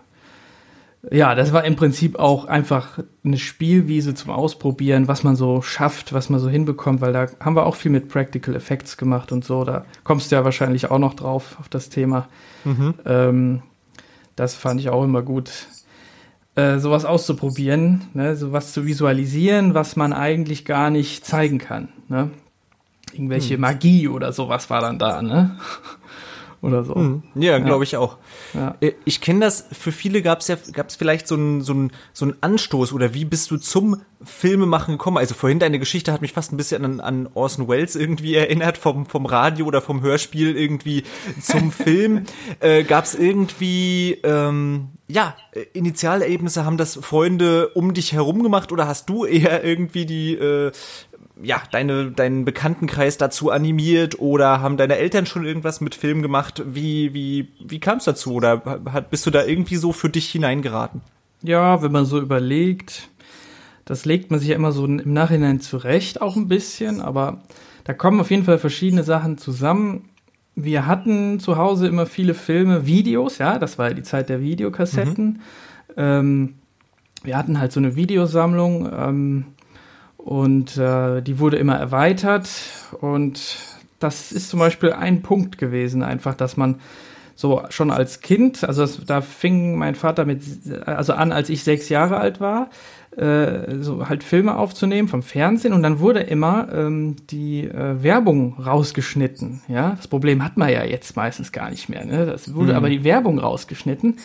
ja, 1.09 1.33
das 1.33 1.53
war 1.53 1.63
im 1.63 1.75
Prinzip 1.75 2.19
auch 2.19 2.45
einfach 2.45 2.99
eine 3.23 3.37
Spielwiese 3.37 4.13
zum 4.13 4.29
Ausprobieren, 4.29 5.07
was 5.07 5.23
man 5.23 5.35
so 5.35 5.61
schafft, 5.63 6.13
was 6.13 6.29
man 6.29 6.39
so 6.39 6.49
hinbekommt, 6.49 7.01
weil 7.01 7.13
da 7.13 7.27
haben 7.39 7.55
wir 7.55 7.65
auch 7.65 7.75
viel 7.75 7.91
mit 7.91 8.09
Practical 8.09 8.55
Effects 8.55 8.97
gemacht 8.97 9.31
und 9.31 9.43
so. 9.43 9.63
Da 9.63 9.85
kommst 10.03 10.31
du 10.31 10.35
ja 10.35 10.45
wahrscheinlich 10.45 10.91
auch 10.91 10.99
noch 10.99 11.15
drauf 11.15 11.57
auf 11.59 11.69
das 11.69 11.89
Thema. 11.89 12.27
Mhm. 12.63 12.93
Ähm, 13.05 13.61
das 14.35 14.53
fand 14.53 14.79
ich 14.79 14.89
auch 14.89 15.03
immer 15.03 15.23
gut. 15.23 15.67
Äh, 16.53 16.79
sowas 16.79 17.05
auszuprobieren, 17.05 18.01
ne, 18.13 18.35
sowas 18.35 18.73
zu 18.73 18.85
visualisieren, 18.85 19.73
was 19.73 19.95
man 19.95 20.11
eigentlich 20.11 20.65
gar 20.65 20.89
nicht 20.89 21.25
zeigen 21.25 21.59
kann. 21.59 21.87
Ne? 22.09 22.29
Irgendwelche 23.13 23.55
hm. 23.55 23.61
Magie 23.61 24.07
oder 24.07 24.33
sowas 24.33 24.69
war 24.69 24.81
dann 24.81 24.99
da, 24.99 25.21
ne? 25.21 25.57
oder 26.61 26.83
so. 26.83 26.95
Hm. 26.95 27.23
Ja, 27.35 27.57
glaube 27.59 27.83
ich 27.83 27.97
auch. 27.97 28.17
Ja. 28.53 28.75
Äh, 28.81 28.93
ich 29.05 29.21
kenne 29.21 29.39
das, 29.41 29.65
für 29.71 29.91
viele 29.91 30.21
gab 30.21 30.39
es 30.39 30.47
ja, 30.47 30.57
gab 30.73 30.89
es 30.89 30.95
vielleicht 30.95 31.27
so 31.27 31.35
einen 31.35 31.61
so 31.61 31.87
so 32.13 32.25
einen 32.25 32.35
Anstoß 32.41 32.93
oder 32.93 33.13
wie 33.13 33.25
bist 33.25 33.49
du 33.51 33.57
zum 33.57 34.01
Filmemachen 34.23 34.97
gekommen? 34.97 35.17
Also 35.17 35.33
vorhin 35.33 35.59
deine 35.59 35.79
Geschichte 35.79 36.13
hat 36.13 36.21
mich 36.21 36.33
fast 36.33 36.53
ein 36.53 36.57
bisschen 36.57 36.85
an, 36.85 36.99
an 36.99 37.29
Orson 37.33 37.67
Welles 37.67 37.95
irgendwie 37.95 38.35
erinnert, 38.35 38.77
vom, 38.77 39.05
vom 39.05 39.25
Radio 39.25 39.65
oder 39.65 39.81
vom 39.81 40.01
Hörspiel 40.01 40.55
irgendwie 40.55 41.03
zum 41.41 41.71
Film. 41.71 42.25
Äh, 42.59 42.83
gab 42.83 43.05
es 43.05 43.15
irgendwie, 43.15 44.19
ähm, 44.23 44.89
ja, 45.07 45.35
Initialerlebnisse, 45.73 46.63
haben 46.65 46.77
das 46.77 46.95
Freunde 46.95 47.69
um 47.69 47.93
dich 47.93 48.13
herum 48.13 48.43
gemacht 48.43 48.71
oder 48.71 48.87
hast 48.87 49.09
du 49.09 49.25
eher 49.25 49.63
irgendwie 49.63 50.05
die, 50.05 50.35
äh, 50.35 50.71
ja, 51.43 51.61
deine, 51.71 52.11
deinen 52.11 52.45
Bekanntenkreis 52.45 53.17
dazu 53.17 53.51
animiert 53.51 54.19
oder 54.19 54.61
haben 54.61 54.77
deine 54.77 54.97
Eltern 54.97 55.25
schon 55.25 55.45
irgendwas 55.45 55.81
mit 55.81 55.95
Film 55.95 56.21
gemacht? 56.21 56.63
Wie, 56.65 57.13
wie, 57.13 57.49
wie 57.59 57.79
kam 57.79 57.97
es 57.97 58.05
dazu? 58.05 58.33
Oder 58.33 58.81
hat, 58.91 59.09
bist 59.09 59.25
du 59.25 59.31
da 59.31 59.43
irgendwie 59.45 59.75
so 59.75 59.91
für 59.91 60.09
dich 60.09 60.29
hineingeraten? 60.29 61.01
Ja, 61.41 61.81
wenn 61.81 61.91
man 61.91 62.05
so 62.05 62.19
überlegt, 62.19 63.09
das 63.85 64.05
legt 64.05 64.31
man 64.31 64.39
sich 64.39 64.49
ja 64.49 64.55
immer 64.55 64.71
so 64.71 64.85
im 64.85 65.13
Nachhinein 65.13 65.59
zurecht, 65.59 66.21
auch 66.21 66.35
ein 66.35 66.47
bisschen, 66.47 67.01
aber 67.01 67.41
da 67.83 67.93
kommen 67.93 68.19
auf 68.19 68.29
jeden 68.29 68.43
Fall 68.43 68.59
verschiedene 68.59 69.03
Sachen 69.03 69.37
zusammen. 69.37 70.09
Wir 70.55 70.85
hatten 70.85 71.39
zu 71.39 71.57
Hause 71.57 71.87
immer 71.87 72.05
viele 72.05 72.33
Filme, 72.33 72.85
Videos, 72.85 73.37
ja, 73.37 73.57
das 73.57 73.79
war 73.79 73.89
ja 73.89 73.93
die 73.95 74.03
Zeit 74.03 74.29
der 74.29 74.41
Videokassetten. 74.41 75.25
Mhm. 75.25 75.39
Ähm, 75.97 76.55
wir 77.23 77.37
hatten 77.37 77.59
halt 77.59 77.71
so 77.71 77.79
eine 77.79 77.95
Videosammlung. 77.95 78.89
Ähm, 78.91 79.45
und 80.23 80.77
äh, 80.77 81.21
die 81.21 81.39
wurde 81.39 81.57
immer 81.57 81.75
erweitert. 81.75 82.49
Und 83.01 83.57
das 83.99 84.31
ist 84.31 84.49
zum 84.49 84.59
Beispiel 84.59 84.93
ein 84.93 85.21
Punkt 85.21 85.57
gewesen, 85.57 86.03
einfach, 86.03 86.35
dass 86.35 86.57
man 86.57 86.79
so 87.35 87.63
schon 87.69 87.89
als 87.89 88.21
Kind, 88.21 88.63
also 88.63 88.81
das, 88.81 89.03
da 89.05 89.21
fing 89.21 89.75
mein 89.75 89.95
Vater 89.95 90.25
mit, 90.25 90.43
also 90.85 91.13
an, 91.13 91.31
als 91.31 91.49
ich 91.49 91.63
sechs 91.63 91.89
Jahre 91.89 92.17
alt 92.17 92.39
war, 92.39 92.69
äh, 93.17 93.79
so 93.79 94.07
halt 94.07 94.23
Filme 94.23 94.57
aufzunehmen 94.57 95.07
vom 95.07 95.23
Fernsehen 95.23 95.73
und 95.73 95.81
dann 95.81 95.99
wurde 95.99 96.19
immer 96.21 96.69
ähm, 96.71 97.15
die 97.29 97.63
äh, 97.63 98.03
Werbung 98.03 98.59
rausgeschnitten. 98.59 99.61
Ja, 99.67 99.95
das 99.97 100.07
Problem 100.07 100.43
hat 100.43 100.55
man 100.55 100.69
ja 100.69 100.83
jetzt 100.83 101.15
meistens 101.15 101.51
gar 101.51 101.71
nicht 101.71 101.89
mehr. 101.89 102.05
Ne? 102.05 102.25
Das 102.27 102.53
wurde 102.53 102.71
mhm. 102.71 102.77
aber 102.77 102.89
die 102.89 103.03
Werbung 103.03 103.39
rausgeschnitten 103.39 104.17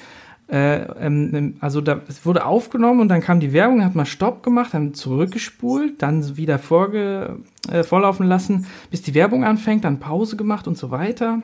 äh, 0.49 0.83
ähm, 0.83 1.57
also 1.61 1.81
da, 1.81 2.01
es 2.09 2.25
wurde 2.25 2.45
aufgenommen 2.45 3.01
und 3.01 3.09
dann 3.09 3.21
kam 3.21 3.41
die 3.41 3.53
Werbung, 3.53 3.85
hat 3.85 3.95
man 3.95 4.07
Stopp 4.07 4.43
gemacht, 4.43 4.75
dann 4.75 4.95
zurückgespult, 4.95 6.01
dann 6.03 6.37
wieder 6.37 6.59
vorge, 6.59 7.41
äh, 7.71 7.83
vorlaufen 7.83 8.27
lassen, 8.27 8.67
bis 8.91 9.03
die 9.03 9.15
Werbung 9.15 9.45
anfängt, 9.45 9.85
dann 9.85 9.99
Pause 9.99 10.37
gemacht 10.37 10.69
und 10.69 10.79
so 10.79 10.91
weiter. 10.91 11.43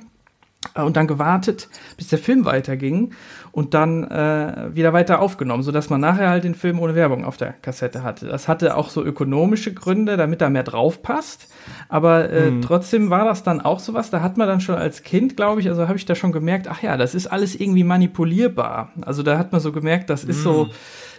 Äh, 0.75 0.83
und 0.83 0.97
dann 0.97 1.07
gewartet, 1.07 1.69
bis 1.97 2.09
der 2.09 2.19
Film 2.19 2.45
weiterging 2.45 3.13
und 3.51 3.75
dann 3.75 4.05
äh, 4.05 4.71
wieder 4.75 4.93
weiter 4.93 5.21
aufgenommen, 5.21 5.63
sodass 5.63 5.91
man 5.91 6.01
nachher 6.01 6.31
halt 6.31 6.45
den 6.45 6.55
Film 6.55 6.79
ohne 6.79 6.95
Werbung 6.95 7.25
auf 7.25 7.37
der 7.37 7.53
Kassette 7.53 8.03
hatte. 8.03 8.27
Das 8.27 8.49
hatte 8.49 8.77
auch 8.77 8.89
so 8.89 9.05
ökonomische 9.05 9.75
Gründe, 9.75 10.17
damit 10.17 10.41
da 10.41 10.49
mehr 10.49 10.63
drauf 10.63 11.03
passt. 11.03 11.49
Aber 11.89 12.31
äh, 12.31 12.51
mhm. 12.51 12.63
trotzdem 12.63 13.11
war 13.11 13.25
das 13.25 13.43
dann 13.43 13.61
auch 13.61 13.81
sowas, 13.81 14.11
da 14.11 14.23
hat 14.23 14.37
man 14.37 14.49
dann 14.49 14.61
schon 14.61 14.77
als 14.77 15.03
Kind, 15.03 15.37
glaube 15.37 15.61
ich, 15.61 15.69
also 15.69 15.89
habe 15.89 15.99
ich 15.99 16.07
da 16.07 16.15
schon 16.15 16.33
gemerkt, 16.33 16.69
ach 16.69 16.83
ja, 16.83 16.97
das 16.97 17.15
ist 17.15 17.27
alles 17.27 17.55
irgendwie 17.55 17.85
manipulierbar. 17.85 18.93
Also 19.03 19.23
da 19.23 19.39
hat 19.39 19.53
man 19.53 19.61
so 19.61 19.73
gemerkt, 19.73 20.11
das 20.11 20.25
ist 20.25 20.39
mhm. 20.39 20.43
so, 20.43 20.69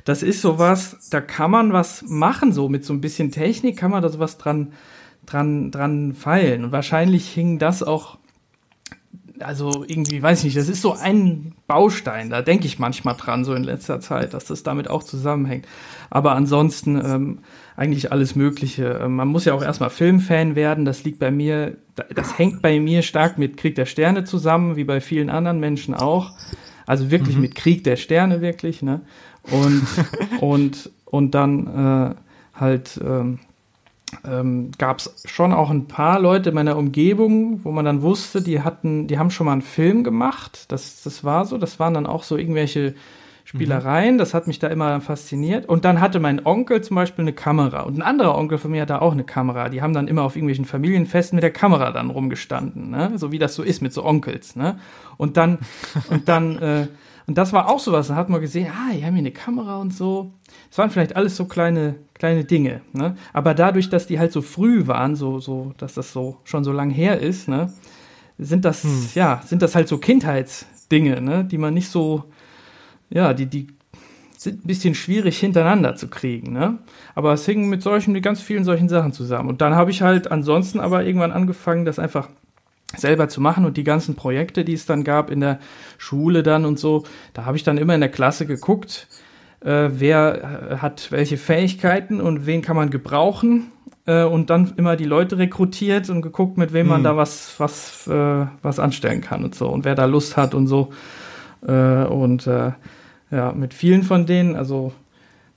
das 0.06 0.24
ist 0.24 0.42
sowas, 0.42 1.08
da 1.12 1.22
kann 1.22 1.52
man 1.52 1.72
was 1.72 2.04
machen, 2.08 2.52
so 2.52 2.68
mit 2.68 2.84
so 2.84 2.94
ein 2.94 3.02
bisschen 3.02 3.32
Technik 3.32 3.78
kann 3.78 3.92
man 3.92 4.02
da 4.02 4.10
sowas 4.10 4.38
dran, 4.38 4.74
dran, 5.26 5.72
dran 5.72 6.14
feilen. 6.14 6.66
Und 6.66 6.72
wahrscheinlich 6.72 7.30
hing 7.30 7.60
das 7.60 7.84
auch 7.84 8.18
also 9.40 9.84
irgendwie, 9.88 10.22
weiß 10.22 10.40
ich 10.40 10.46
nicht, 10.46 10.58
das 10.58 10.70
ist 10.70 10.82
so 10.82 10.94
ein 10.94 11.54
Baustein, 11.68 12.30
da 12.30 12.42
denke 12.42 12.66
ich 12.66 12.80
manchmal 12.80 13.16
dran, 13.16 13.46
so 13.46 13.54
in 13.54 13.64
letzter 13.64 14.00
Zeit, 14.00 14.34
dass 14.34 14.46
das 14.46 14.64
damit 14.64 14.90
auch 14.90 15.04
zusammenhängt. 15.04 15.66
Aber 16.10 16.34
ansonsten 16.34 17.02
ähm, 17.04 17.40
eigentlich 17.76 18.12
alles 18.12 18.36
Mögliche. 18.36 19.00
Ähm, 19.02 19.16
man 19.16 19.28
muss 19.28 19.46
ja 19.46 19.54
auch 19.54 19.64
erstmal 19.64 19.90
Filmfan 19.90 20.56
werden, 20.56 20.86
das 20.86 21.04
liegt 21.04 21.20
bei 21.20 21.32
mir, 21.32 21.78
das 22.14 22.38
hängt 22.38 22.62
bei 22.62 22.80
mir 22.80 23.02
stark 23.02 23.38
mit 23.38 23.58
Krieg 23.58 23.76
der 23.76 23.86
Sterne 23.86 24.24
zusammen, 24.24 24.76
wie 24.76 24.84
bei 24.84 25.02
vielen 25.02 25.30
anderen 25.30 25.60
Menschen 25.60 25.94
auch. 25.94 26.32
Also 26.86 27.12
wirklich 27.12 27.36
mhm. 27.36 27.42
mit 27.42 27.56
Krieg 27.56 27.84
der 27.84 27.96
Sterne, 27.96 28.42
wirklich, 28.42 28.82
ne? 28.82 29.02
Und, 29.52 29.84
und, 30.42 30.92
und 31.06 31.34
dann 31.34 31.68
äh, 31.68 32.16
halt, 32.60 33.00
ähm, 33.04 33.40
ähm, 34.26 34.72
gab 34.78 35.00
es 35.00 35.24
schon 35.26 35.54
auch 35.54 35.70
ein 35.70 35.88
paar 35.88 36.20
Leute 36.20 36.50
in 36.50 36.56
meiner 36.56 36.78
Umgebung, 36.78 37.62
wo 37.64 37.72
man 37.72 37.86
dann 37.86 38.02
wusste, 38.02 38.42
die 38.42 38.62
hatten, 38.62 39.08
die 39.08 39.18
haben 39.18 39.32
schon 39.32 39.46
mal 39.46 39.54
einen 39.54 39.62
Film 39.62 40.04
gemacht. 40.04 40.72
Das, 40.72 41.04
das 41.04 41.24
war 41.24 41.46
so. 41.46 41.58
Das 41.58 41.80
waren 41.80 41.94
dann 41.94 42.06
auch 42.06 42.24
so 42.24 42.38
irgendwelche 42.38 42.96
Spielereien. 43.46 44.16
Mhm. 44.16 44.18
Das 44.20 44.34
hat 44.34 44.48
mich 44.48 44.60
da 44.60 44.68
immer 44.68 45.02
fasziniert. 45.02 45.68
Und 45.68 45.86
dann 45.86 46.00
hatte 46.00 46.20
mein 46.20 46.46
Onkel 46.46 46.82
zum 46.82 46.96
Beispiel 46.96 47.24
eine 47.24 47.34
Kamera. 47.34 47.82
Und 47.82 47.98
ein 47.98 48.02
anderer 48.02 48.38
Onkel 48.38 48.58
von 48.58 48.72
mir 48.72 48.82
hatte 48.82 49.02
auch 49.02 49.14
eine 49.14 49.24
Kamera. 49.24 49.70
Die 49.70 49.82
haben 49.82 49.94
dann 49.94 50.08
immer 50.08 50.24
auf 50.24 50.36
irgendwelchen 50.36 50.66
Familienfesten 50.66 51.36
mit 51.36 51.44
der 51.44 51.52
Kamera 51.52 51.92
dann 51.92 52.10
rumgestanden. 52.10 52.90
Ne? 52.90 53.14
So 53.16 53.32
wie 53.32 53.40
das 53.40 53.56
so 53.56 53.64
ist 53.64 53.82
mit 53.82 53.94
so 53.94 54.06
Onkels. 54.06 54.56
Ne? 54.56 54.80
Und 55.18 55.38
dann, 55.38 55.60
und 56.10 56.28
dann, 56.30 56.58
äh, 56.58 56.88
und 57.26 57.38
das 57.38 57.54
war 57.54 57.70
auch 57.70 57.80
sowas. 57.80 58.08
Da 58.08 58.16
hat 58.16 58.30
man 58.30 58.42
gesehen, 58.42 58.72
ah, 58.72 58.92
die 58.94 59.04
haben 59.04 59.14
hier 59.14 59.20
eine 59.20 59.32
Kamera 59.32 59.80
und 59.80 59.94
so. 59.94 60.34
Es 60.70 60.78
waren 60.78 60.90
vielleicht 60.90 61.16
alles 61.16 61.36
so 61.36 61.46
kleine, 61.46 61.96
kleine 62.14 62.44
Dinge, 62.44 62.82
ne? 62.92 63.16
Aber 63.32 63.54
dadurch, 63.54 63.90
dass 63.90 64.08
die 64.08 64.20
halt 64.20 64.32
so 64.32 64.42
früh 64.42 64.88
waren, 64.88 65.16
so, 65.16 65.40
so, 65.40 65.74
dass 65.78 65.94
das 65.94 66.12
so 66.12 66.38
schon 66.44 66.64
so 66.64 66.72
lang 66.72 66.90
her 66.90 67.20
ist, 67.20 67.48
ne, 67.48 67.72
sind 68.38 68.66
das, 68.66 68.84
hm. 68.84 69.10
ja, 69.16 69.42
sind 69.46 69.62
das 69.62 69.76
halt 69.76 69.88
so 69.88 69.98
Kindheitsdinge, 69.98 71.22
ne, 71.22 71.46
die 71.46 71.58
man 71.58 71.74
nicht 71.74 71.90
so, 71.90 72.26
ja, 73.10 73.34
die, 73.34 73.46
die 73.46 73.68
sind 74.38 74.66
ein 74.66 74.68
bisschen 74.68 74.94
schwierig 74.94 75.40
hintereinander 75.40 75.96
zu 75.96 76.10
kriegen, 76.10 76.52
ne? 76.52 76.80
Aber 77.16 77.34
es 77.34 77.46
hing 77.46 77.70
mit 77.70 77.82
solchen, 77.82 78.12
mit 78.12 78.24
ganz 78.24 78.42
vielen 78.42 78.66
solchen 78.66 78.90
Sachen 78.90 79.14
zusammen. 79.14 79.48
Und 79.50 79.62
dann 79.62 79.76
habe 79.76 79.92
ich 79.92 80.02
halt 80.02 80.30
ansonsten 80.32 80.82
aber 80.82 81.06
irgendwann 81.06 81.32
angefangen, 81.32 81.86
das 81.86 82.00
einfach 82.00 82.28
selber 82.96 83.28
zu 83.28 83.42
machen 83.42 83.66
und 83.66 83.78
die 83.78 83.84
ganzen 83.84 84.16
Projekte, 84.16 84.64
die 84.64 84.74
es 84.74 84.86
dann 84.86 85.04
gab 85.04 85.30
in 85.30 85.40
der 85.40 85.60
Schule 85.98 86.44
dann 86.44 86.66
und 86.66 86.80
so, 86.80 87.04
da 87.34 87.46
habe 87.46 87.58
ich 87.58 87.64
dann 87.64 87.78
immer 87.78 87.96
in 87.96 88.02
der 88.02 88.12
Klasse 88.12 88.46
geguckt, 88.46 89.08
äh, 89.62 89.90
wer 89.92 90.72
äh, 90.72 90.78
hat 90.78 91.12
welche 91.12 91.38
Fähigkeiten 91.38 92.22
und 92.22 92.46
wen 92.46 92.62
kann 92.62 92.76
man 92.76 92.90
gebrauchen 92.90 93.72
äh, 94.06 94.24
und 94.24 94.50
dann 94.50 94.74
immer 94.78 94.96
die 94.96 95.06
Leute 95.06 95.38
rekrutiert 95.38 96.10
und 96.10 96.22
geguckt, 96.22 96.58
mit 96.58 96.74
wem 96.74 96.88
man 96.88 96.98
hm. 96.98 97.04
da 97.04 97.18
was 97.18 97.56
was 97.60 98.08
äh, 98.08 98.46
was 98.62 98.80
anstellen 98.80 99.22
kann 99.22 99.44
und 99.44 99.56
so 99.56 99.70
und 99.70 99.86
wer 99.86 99.96
da 99.96 100.06
Lust 100.06 100.38
hat 100.38 100.54
und 100.54 100.68
so 100.68 100.92
äh, 101.66 102.04
und 102.04 102.46
äh, 102.48 102.72
ja 103.32 103.52
mit 103.54 103.74
vielen 103.74 104.04
von 104.04 104.26
denen, 104.26 104.56
also 104.56 104.94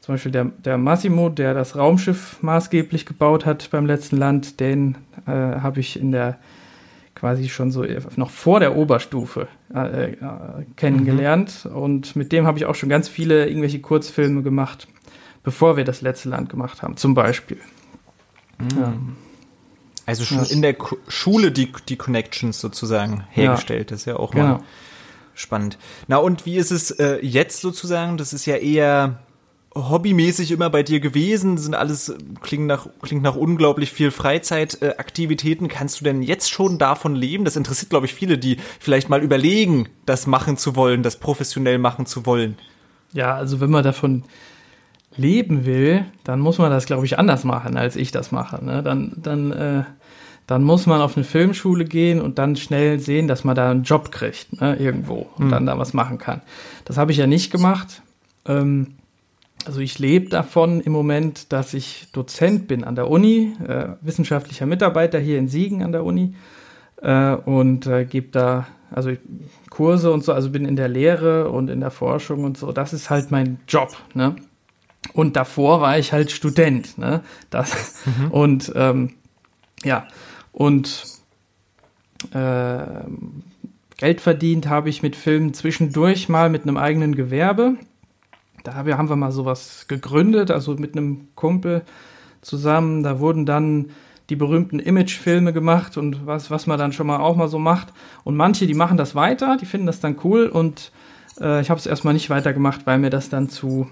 zum 0.00 0.14
Beispiel 0.14 0.32
der, 0.32 0.44
der 0.44 0.78
Massimo, 0.78 1.28
der 1.28 1.52
das 1.52 1.74
Raumschiff 1.74 2.40
maßgeblich 2.40 3.06
gebaut 3.06 3.44
hat 3.44 3.70
beim 3.72 3.86
letzten 3.86 4.16
Land, 4.18 4.60
den 4.60 4.98
habe 5.26 5.80
ich 5.80 5.98
in 5.98 6.12
der 6.12 6.38
quasi 7.16 7.48
schon 7.48 7.72
so 7.72 7.84
noch 8.14 8.30
vor 8.30 8.60
der 8.60 8.76
Oberstufe 8.76 9.48
äh, 9.74 10.12
äh, 10.12 10.16
kennengelernt. 10.76 11.64
Mhm. 11.64 11.76
Und 11.76 12.14
mit 12.14 12.30
dem 12.30 12.46
habe 12.46 12.58
ich 12.58 12.66
auch 12.66 12.76
schon 12.76 12.88
ganz 12.88 13.08
viele 13.08 13.48
irgendwelche 13.48 13.80
Kurzfilme 13.80 14.42
gemacht, 14.42 14.86
bevor 15.42 15.76
wir 15.76 15.84
das 15.84 16.02
letzte 16.02 16.28
Land 16.28 16.50
gemacht 16.50 16.82
haben, 16.82 16.96
zum 16.96 17.14
Beispiel. 17.14 17.58
Mhm. 18.58 18.78
Ja. 18.78 18.92
Also 20.04 20.24
schon 20.24 20.44
in 20.44 20.62
der 20.62 20.74
Ko 20.74 20.96
Schule 21.08 21.50
die, 21.50 21.72
die 21.88 21.96
Connections 21.96 22.60
sozusagen 22.60 23.24
hergestellt. 23.30 23.90
Ja. 23.90 23.94
Das 23.94 24.00
ist 24.00 24.06
ja 24.06 24.16
auch 24.16 24.34
mal 24.34 24.42
genau. 24.42 24.64
spannend. 25.34 25.78
Na 26.06 26.18
und 26.18 26.46
wie 26.46 26.56
ist 26.56 26.70
es 26.70 26.92
äh, 26.92 27.18
jetzt 27.22 27.60
sozusagen? 27.60 28.16
Das 28.16 28.32
ist 28.32 28.46
ja 28.46 28.56
eher 28.56 29.18
hobbymäßig 29.76 30.50
immer 30.50 30.70
bei 30.70 30.82
dir 30.82 31.00
gewesen? 31.00 31.58
Sind 31.58 31.74
alles, 31.74 32.14
klingt 32.40 32.66
nach, 32.66 32.88
klingt 33.02 33.22
nach 33.22 33.36
unglaublich 33.36 33.92
viel 33.92 34.10
Freizeitaktivitäten. 34.10 35.68
Kannst 35.68 36.00
du 36.00 36.04
denn 36.04 36.22
jetzt 36.22 36.50
schon 36.50 36.78
davon 36.78 37.14
leben? 37.14 37.44
Das 37.44 37.56
interessiert, 37.56 37.90
glaube 37.90 38.06
ich, 38.06 38.14
viele, 38.14 38.38
die 38.38 38.56
vielleicht 38.80 39.08
mal 39.08 39.22
überlegen, 39.22 39.88
das 40.06 40.26
machen 40.26 40.56
zu 40.56 40.76
wollen, 40.76 41.02
das 41.02 41.16
professionell 41.16 41.78
machen 41.78 42.06
zu 42.06 42.26
wollen. 42.26 42.56
Ja, 43.12 43.34
also 43.34 43.60
wenn 43.60 43.70
man 43.70 43.84
davon 43.84 44.24
leben 45.16 45.64
will, 45.64 46.04
dann 46.24 46.40
muss 46.40 46.58
man 46.58 46.70
das, 46.70 46.86
glaube 46.86 47.06
ich, 47.06 47.18
anders 47.18 47.44
machen, 47.44 47.76
als 47.76 47.96
ich 47.96 48.10
das 48.10 48.32
mache. 48.32 48.64
Ne? 48.64 48.82
Dann, 48.82 49.12
dann, 49.16 49.52
äh, 49.52 49.84
dann 50.46 50.62
muss 50.62 50.86
man 50.86 51.00
auf 51.00 51.16
eine 51.16 51.24
Filmschule 51.24 51.84
gehen 51.84 52.20
und 52.20 52.38
dann 52.38 52.56
schnell 52.56 53.00
sehen, 53.00 53.26
dass 53.28 53.44
man 53.44 53.56
da 53.56 53.70
einen 53.70 53.82
Job 53.82 54.12
kriegt, 54.12 54.60
ne? 54.60 54.76
irgendwo 54.76 55.26
und 55.36 55.44
hm. 55.44 55.50
dann 55.50 55.66
da 55.66 55.78
was 55.78 55.92
machen 55.92 56.18
kann. 56.18 56.42
Das 56.84 56.98
habe 56.98 57.12
ich 57.12 57.18
ja 57.18 57.26
nicht 57.26 57.50
gemacht. 57.50 58.02
Ähm, 58.46 58.94
also 59.64 59.80
ich 59.80 59.98
lebe 59.98 60.28
davon 60.28 60.80
im 60.80 60.92
Moment, 60.92 61.52
dass 61.52 61.74
ich 61.74 62.06
Dozent 62.12 62.68
bin 62.68 62.84
an 62.84 62.94
der 62.94 63.10
Uni, 63.10 63.54
äh, 63.66 63.88
wissenschaftlicher 64.00 64.66
Mitarbeiter 64.66 65.18
hier 65.18 65.38
in 65.38 65.48
Siegen 65.48 65.82
an 65.82 65.92
der 65.92 66.04
Uni 66.04 66.34
äh, 67.02 67.34
und 67.34 67.86
äh, 67.86 68.04
gebe 68.04 68.28
da 68.28 68.66
also 68.90 69.10
Kurse 69.70 70.12
und 70.12 70.24
so, 70.24 70.32
also 70.32 70.50
bin 70.50 70.64
in 70.64 70.76
der 70.76 70.88
Lehre 70.88 71.50
und 71.50 71.68
in 71.68 71.80
der 71.80 71.90
Forschung 71.90 72.44
und 72.44 72.56
so. 72.56 72.72
Das 72.72 72.92
ist 72.92 73.10
halt 73.10 73.30
mein 73.30 73.58
Job. 73.66 73.96
Ne? 74.14 74.36
Und 75.12 75.36
davor 75.36 75.80
war 75.80 75.98
ich 75.98 76.12
halt 76.12 76.30
Student. 76.30 76.96
Ne? 76.98 77.22
Das 77.50 78.04
mhm. 78.06 78.30
und 78.30 78.72
ähm, 78.74 79.14
ja 79.84 80.06
und 80.52 81.04
äh, 82.32 82.86
Geld 83.98 84.20
verdient 84.20 84.68
habe 84.68 84.88
ich 84.88 85.02
mit 85.02 85.16
Filmen 85.16 85.54
zwischendurch 85.54 86.28
mal 86.28 86.50
mit 86.50 86.62
einem 86.62 86.76
eigenen 86.76 87.14
Gewerbe 87.14 87.76
da 88.66 88.74
haben 88.74 89.08
wir 89.08 89.16
mal 89.16 89.32
sowas 89.32 89.86
gegründet, 89.88 90.50
also 90.50 90.74
mit 90.74 90.96
einem 90.96 91.28
Kumpel 91.34 91.82
zusammen. 92.42 93.02
Da 93.02 93.20
wurden 93.20 93.46
dann 93.46 93.90
die 94.28 94.36
berühmten 94.36 94.78
Imagefilme 94.78 95.52
gemacht 95.52 95.96
und 95.96 96.26
was, 96.26 96.50
was 96.50 96.66
man 96.66 96.78
dann 96.78 96.92
schon 96.92 97.06
mal 97.06 97.18
auch 97.18 97.36
mal 97.36 97.48
so 97.48 97.58
macht. 97.58 97.88
Und 98.24 98.36
manche, 98.36 98.66
die 98.66 98.74
machen 98.74 98.96
das 98.96 99.14
weiter, 99.14 99.56
die 99.56 99.66
finden 99.66 99.86
das 99.86 100.00
dann 100.00 100.16
cool 100.24 100.46
und 100.46 100.90
äh, 101.40 101.60
ich 101.60 101.70
habe 101.70 101.78
es 101.78 101.86
erstmal 101.86 102.14
nicht 102.14 102.30
weitergemacht, 102.30 102.86
weil 102.86 102.98
mir 102.98 103.10
das 103.10 103.28
dann 103.28 103.48
zu, 103.48 103.86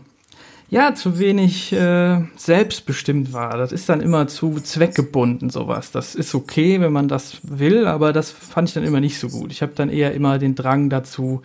ja, 0.69 0.95
zu 0.95 1.21
wenig 1.21 1.73
äh, 1.73 2.23
selbstbestimmt 2.37 3.33
war. 3.33 3.57
Das 3.57 3.71
ist 3.71 3.89
dann 3.89 4.01
immer 4.01 4.27
zu 4.27 4.59
zweckgebunden, 4.61 5.51
sowas. 5.51 5.93
Das 5.93 6.17
ist 6.17 6.35
okay, 6.35 6.81
wenn 6.81 6.93
man 6.93 7.07
das 7.07 7.39
will, 7.45 7.87
aber 7.87 8.13
das 8.13 8.33
fand 8.33 8.69
ich 8.69 8.75
dann 8.75 8.85
immer 8.85 9.01
nicht 9.01 9.21
so 9.21 9.29
gut. 9.29 9.53
Ich 9.53 9.63
habe 9.63 9.73
dann 9.77 9.89
eher 9.89 10.15
immer 10.15 10.39
den 10.39 10.57
Drang 10.57 10.91
dazu, 10.91 11.43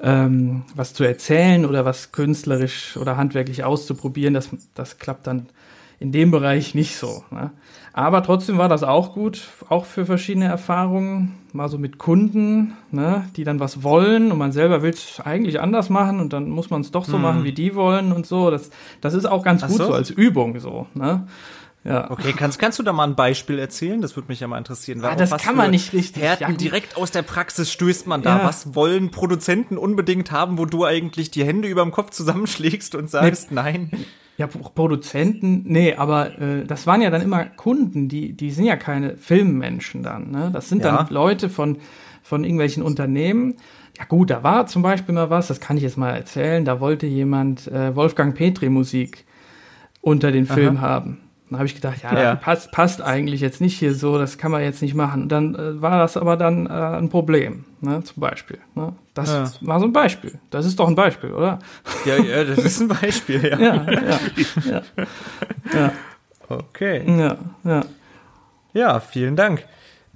ähm, 0.00 0.62
was 0.74 0.94
zu 0.94 1.04
erzählen 1.04 1.66
oder 1.66 1.84
was 1.84 2.12
künstlerisch 2.12 2.96
oder 2.96 3.16
handwerklich 3.16 3.64
auszuprobieren, 3.64 4.34
das, 4.34 4.50
das 4.74 4.98
klappt 4.98 5.26
dann 5.26 5.46
in 6.00 6.12
dem 6.12 6.30
Bereich 6.30 6.74
nicht 6.74 6.96
so. 6.96 7.24
Ne? 7.30 7.50
Aber 7.92 8.22
trotzdem 8.22 8.58
war 8.58 8.68
das 8.68 8.84
auch 8.84 9.14
gut, 9.14 9.48
auch 9.68 9.84
für 9.84 10.06
verschiedene 10.06 10.44
Erfahrungen, 10.46 11.34
mal 11.52 11.68
so 11.68 11.78
mit 11.78 11.98
Kunden, 11.98 12.74
ne, 12.92 13.28
die 13.36 13.42
dann 13.42 13.58
was 13.58 13.82
wollen 13.82 14.30
und 14.30 14.38
man 14.38 14.52
selber 14.52 14.82
will 14.82 14.90
es 14.90 15.20
eigentlich 15.20 15.60
anders 15.60 15.90
machen 15.90 16.20
und 16.20 16.32
dann 16.32 16.48
muss 16.48 16.70
man 16.70 16.82
es 16.82 16.92
doch 16.92 17.04
so 17.04 17.14
hm. 17.14 17.22
machen, 17.22 17.44
wie 17.44 17.52
die 17.52 17.74
wollen 17.74 18.12
und 18.12 18.26
so. 18.26 18.50
Das, 18.50 18.70
das 19.00 19.14
ist 19.14 19.24
auch 19.24 19.42
ganz 19.42 19.64
Ach 19.64 19.68
gut 19.68 19.78
so? 19.78 19.86
so 19.86 19.92
als 19.94 20.10
Übung 20.10 20.60
so. 20.60 20.86
Ne? 20.94 21.26
Ja. 21.88 22.10
Okay, 22.10 22.34
kannst, 22.36 22.58
kannst 22.58 22.78
du 22.78 22.82
da 22.82 22.92
mal 22.92 23.04
ein 23.04 23.14
Beispiel 23.14 23.58
erzählen? 23.58 24.02
Das 24.02 24.14
würde 24.14 24.28
mich 24.28 24.40
ja 24.40 24.46
mal 24.46 24.58
interessieren. 24.58 25.02
Ah, 25.02 25.14
das 25.14 25.30
kann 25.38 25.56
man 25.56 25.70
nicht 25.70 25.94
richtig. 25.94 26.22
Härten 26.22 26.50
ja, 26.50 26.56
direkt 26.56 26.98
aus 26.98 27.10
der 27.10 27.22
Praxis 27.22 27.72
stößt 27.72 28.06
man 28.06 28.20
da. 28.20 28.38
Ja. 28.38 28.44
Was 28.44 28.74
wollen 28.74 29.10
Produzenten 29.10 29.78
unbedingt 29.78 30.30
haben, 30.30 30.58
wo 30.58 30.66
du 30.66 30.84
eigentlich 30.84 31.30
die 31.30 31.44
Hände 31.44 31.66
über 31.66 31.82
dem 31.82 31.90
Kopf 31.90 32.10
zusammenschlägst 32.10 32.94
und 32.94 33.08
sagst, 33.08 33.50
nee. 33.50 33.54
nein? 33.54 33.90
Ja, 34.36 34.46
Produzenten, 34.46 35.64
nee, 35.64 35.94
aber 35.94 36.38
äh, 36.38 36.64
das 36.64 36.86
waren 36.86 37.02
ja 37.02 37.10
dann 37.10 37.22
immer 37.22 37.44
Kunden, 37.44 38.08
die, 38.08 38.34
die 38.34 38.52
sind 38.52 38.66
ja 38.66 38.76
keine 38.76 39.16
Filmmenschen 39.16 40.02
dann. 40.02 40.30
Ne? 40.30 40.50
Das 40.52 40.68
sind 40.68 40.84
ja. 40.84 40.96
dann 40.96 41.08
Leute 41.08 41.48
von, 41.48 41.78
von 42.22 42.44
irgendwelchen 42.44 42.84
Unternehmen. 42.84 43.56
Ja 43.98 44.04
gut, 44.04 44.30
da 44.30 44.44
war 44.44 44.66
zum 44.66 44.82
Beispiel 44.82 45.14
mal 45.14 45.30
was, 45.30 45.48
das 45.48 45.58
kann 45.58 45.76
ich 45.76 45.82
jetzt 45.82 45.96
mal 45.96 46.10
erzählen, 46.10 46.64
da 46.64 46.78
wollte 46.78 47.06
jemand 47.06 47.66
äh, 47.66 47.96
Wolfgang 47.96 48.36
Petri 48.36 48.68
Musik 48.68 49.24
unter 50.02 50.30
den 50.30 50.46
Film 50.46 50.76
Aha. 50.76 50.82
haben. 50.82 51.18
Dann 51.50 51.58
habe 51.58 51.66
ich 51.66 51.74
gedacht, 51.74 52.02
ja, 52.02 52.20
ja. 52.20 52.34
Passt, 52.34 52.72
passt 52.72 53.00
eigentlich 53.00 53.40
jetzt 53.40 53.60
nicht 53.60 53.78
hier 53.78 53.94
so, 53.94 54.18
das 54.18 54.36
kann 54.36 54.50
man 54.50 54.62
jetzt 54.62 54.82
nicht 54.82 54.94
machen. 54.94 55.28
Dann 55.28 55.54
äh, 55.54 55.80
war 55.80 55.98
das 55.98 56.16
aber 56.18 56.36
dann 56.36 56.66
äh, 56.66 56.70
ein 56.70 57.08
Problem, 57.08 57.64
ne, 57.80 58.02
zum 58.04 58.20
Beispiel. 58.20 58.58
Ne? 58.74 58.92
Das 59.14 59.30
ja. 59.30 59.50
war 59.62 59.80
so 59.80 59.86
ein 59.86 59.92
Beispiel. 59.92 60.38
Das 60.50 60.66
ist 60.66 60.78
doch 60.78 60.88
ein 60.88 60.94
Beispiel, 60.94 61.32
oder? 61.32 61.58
Ja, 62.04 62.16
ja, 62.16 62.44
das 62.44 62.58
ist 62.58 62.80
ein 62.80 62.88
Beispiel, 62.88 63.42
ja. 63.44 63.58
ja, 63.58 63.74
ja, 63.84 64.18
ja, 64.64 64.82
ja. 65.74 65.92
Okay. 66.48 67.02
Ja, 67.18 67.36
ja. 67.64 67.84
Ja, 68.74 69.00
vielen 69.00 69.36
Dank. 69.36 69.64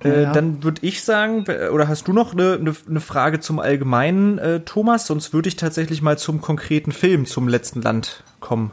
Äh, 0.04 0.24
ja. 0.24 0.32
Dann 0.32 0.62
würde 0.62 0.84
ich 0.84 1.02
sagen, 1.02 1.44
oder 1.72 1.88
hast 1.88 2.08
du 2.08 2.12
noch 2.12 2.32
eine, 2.32 2.54
eine, 2.54 2.74
eine 2.88 3.00
Frage 3.00 3.40
zum 3.40 3.58
Allgemeinen, 3.58 4.38
äh, 4.38 4.60
Thomas? 4.60 5.06
Sonst 5.06 5.32
würde 5.32 5.48
ich 5.48 5.56
tatsächlich 5.56 6.02
mal 6.02 6.18
zum 6.18 6.42
konkreten 6.42 6.92
Film, 6.92 7.24
zum 7.24 7.48
letzten 7.48 7.80
Land 7.80 8.22
kommen. 8.40 8.72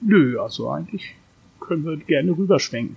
Nö, 0.00 0.38
also 0.40 0.70
eigentlich 0.70 1.16
können 1.68 1.84
wir 1.84 1.96
gerne 1.98 2.36
rüberschwenken. 2.36 2.96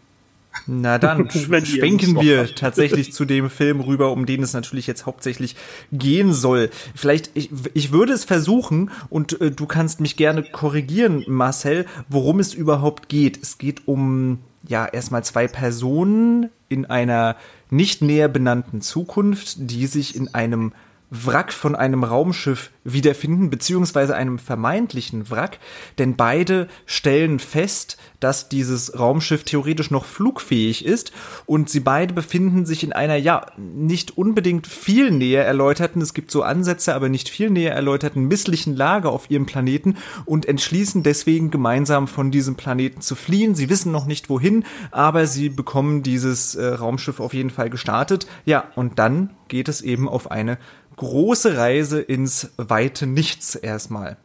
Na 0.67 0.97
dann 0.97 1.29
schwenken 1.65 2.19
wir 2.19 2.53
tatsächlich 2.53 3.13
zu 3.13 3.25
dem 3.25 3.49
Film 3.49 3.79
rüber, 3.79 4.11
um 4.11 4.25
den 4.25 4.43
es 4.43 4.53
natürlich 4.53 4.87
jetzt 4.87 5.05
hauptsächlich 5.05 5.55
gehen 5.91 6.33
soll. 6.33 6.69
Vielleicht, 6.95 7.31
ich, 7.33 7.49
ich 7.73 7.91
würde 7.91 8.13
es 8.13 8.25
versuchen 8.25 8.91
und 9.09 9.39
äh, 9.41 9.51
du 9.51 9.65
kannst 9.65 10.01
mich 10.01 10.17
gerne 10.17 10.43
korrigieren, 10.43 11.23
Marcel, 11.27 11.85
worum 12.09 12.39
es 12.39 12.53
überhaupt 12.53 13.09
geht. 13.09 13.41
Es 13.41 13.57
geht 13.57 13.87
um, 13.87 14.39
ja, 14.67 14.85
erstmal 14.85 15.23
zwei 15.23 15.47
Personen 15.47 16.49
in 16.69 16.85
einer 16.85 17.37
nicht 17.69 18.01
näher 18.01 18.27
benannten 18.27 18.81
Zukunft, 18.81 19.55
die 19.57 19.87
sich 19.87 20.15
in 20.15 20.33
einem 20.33 20.73
Wrack 21.11 21.51
von 21.51 21.75
einem 21.75 22.05
Raumschiff 22.05 22.71
wiederfinden, 22.85 23.49
beziehungsweise 23.49 24.15
einem 24.15 24.39
vermeintlichen 24.39 25.29
Wrack, 25.29 25.59
denn 25.97 26.15
beide 26.15 26.69
stellen 26.85 27.39
fest, 27.39 27.97
dass 28.21 28.47
dieses 28.47 28.97
Raumschiff 28.97 29.43
theoretisch 29.43 29.91
noch 29.91 30.05
flugfähig 30.05 30.85
ist 30.85 31.11
und 31.45 31.69
sie 31.69 31.81
beide 31.81 32.13
befinden 32.13 32.65
sich 32.65 32.83
in 32.83 32.93
einer, 32.93 33.17
ja, 33.17 33.45
nicht 33.57 34.17
unbedingt 34.17 34.67
viel 34.67 35.11
näher 35.11 35.45
erläuterten, 35.45 36.01
es 36.01 36.13
gibt 36.13 36.31
so 36.31 36.43
Ansätze, 36.43 36.95
aber 36.95 37.09
nicht 37.09 37.27
viel 37.27 37.49
näher 37.49 37.73
erläuterten 37.73 38.27
misslichen 38.27 38.77
Lage 38.77 39.09
auf 39.09 39.29
ihrem 39.29 39.45
Planeten 39.45 39.97
und 40.23 40.45
entschließen 40.45 41.03
deswegen 41.03 41.51
gemeinsam 41.51 42.07
von 42.07 42.31
diesem 42.31 42.55
Planeten 42.55 43.01
zu 43.01 43.15
fliehen. 43.15 43.53
Sie 43.53 43.69
wissen 43.69 43.91
noch 43.91 44.05
nicht 44.05 44.29
wohin, 44.29 44.63
aber 44.91 45.27
sie 45.27 45.49
bekommen 45.49 46.03
dieses 46.03 46.55
äh, 46.55 46.65
Raumschiff 46.65 47.19
auf 47.19 47.33
jeden 47.33 47.49
Fall 47.49 47.69
gestartet. 47.69 48.27
Ja, 48.45 48.63
und 48.75 48.97
dann 48.97 49.31
geht 49.49 49.67
es 49.67 49.81
eben 49.81 50.07
auf 50.07 50.31
eine 50.31 50.57
große 50.95 51.57
Reise 51.57 52.01
ins 52.01 52.51
weite 52.57 53.07
Nichts 53.07 53.55
erstmal. 53.55 54.17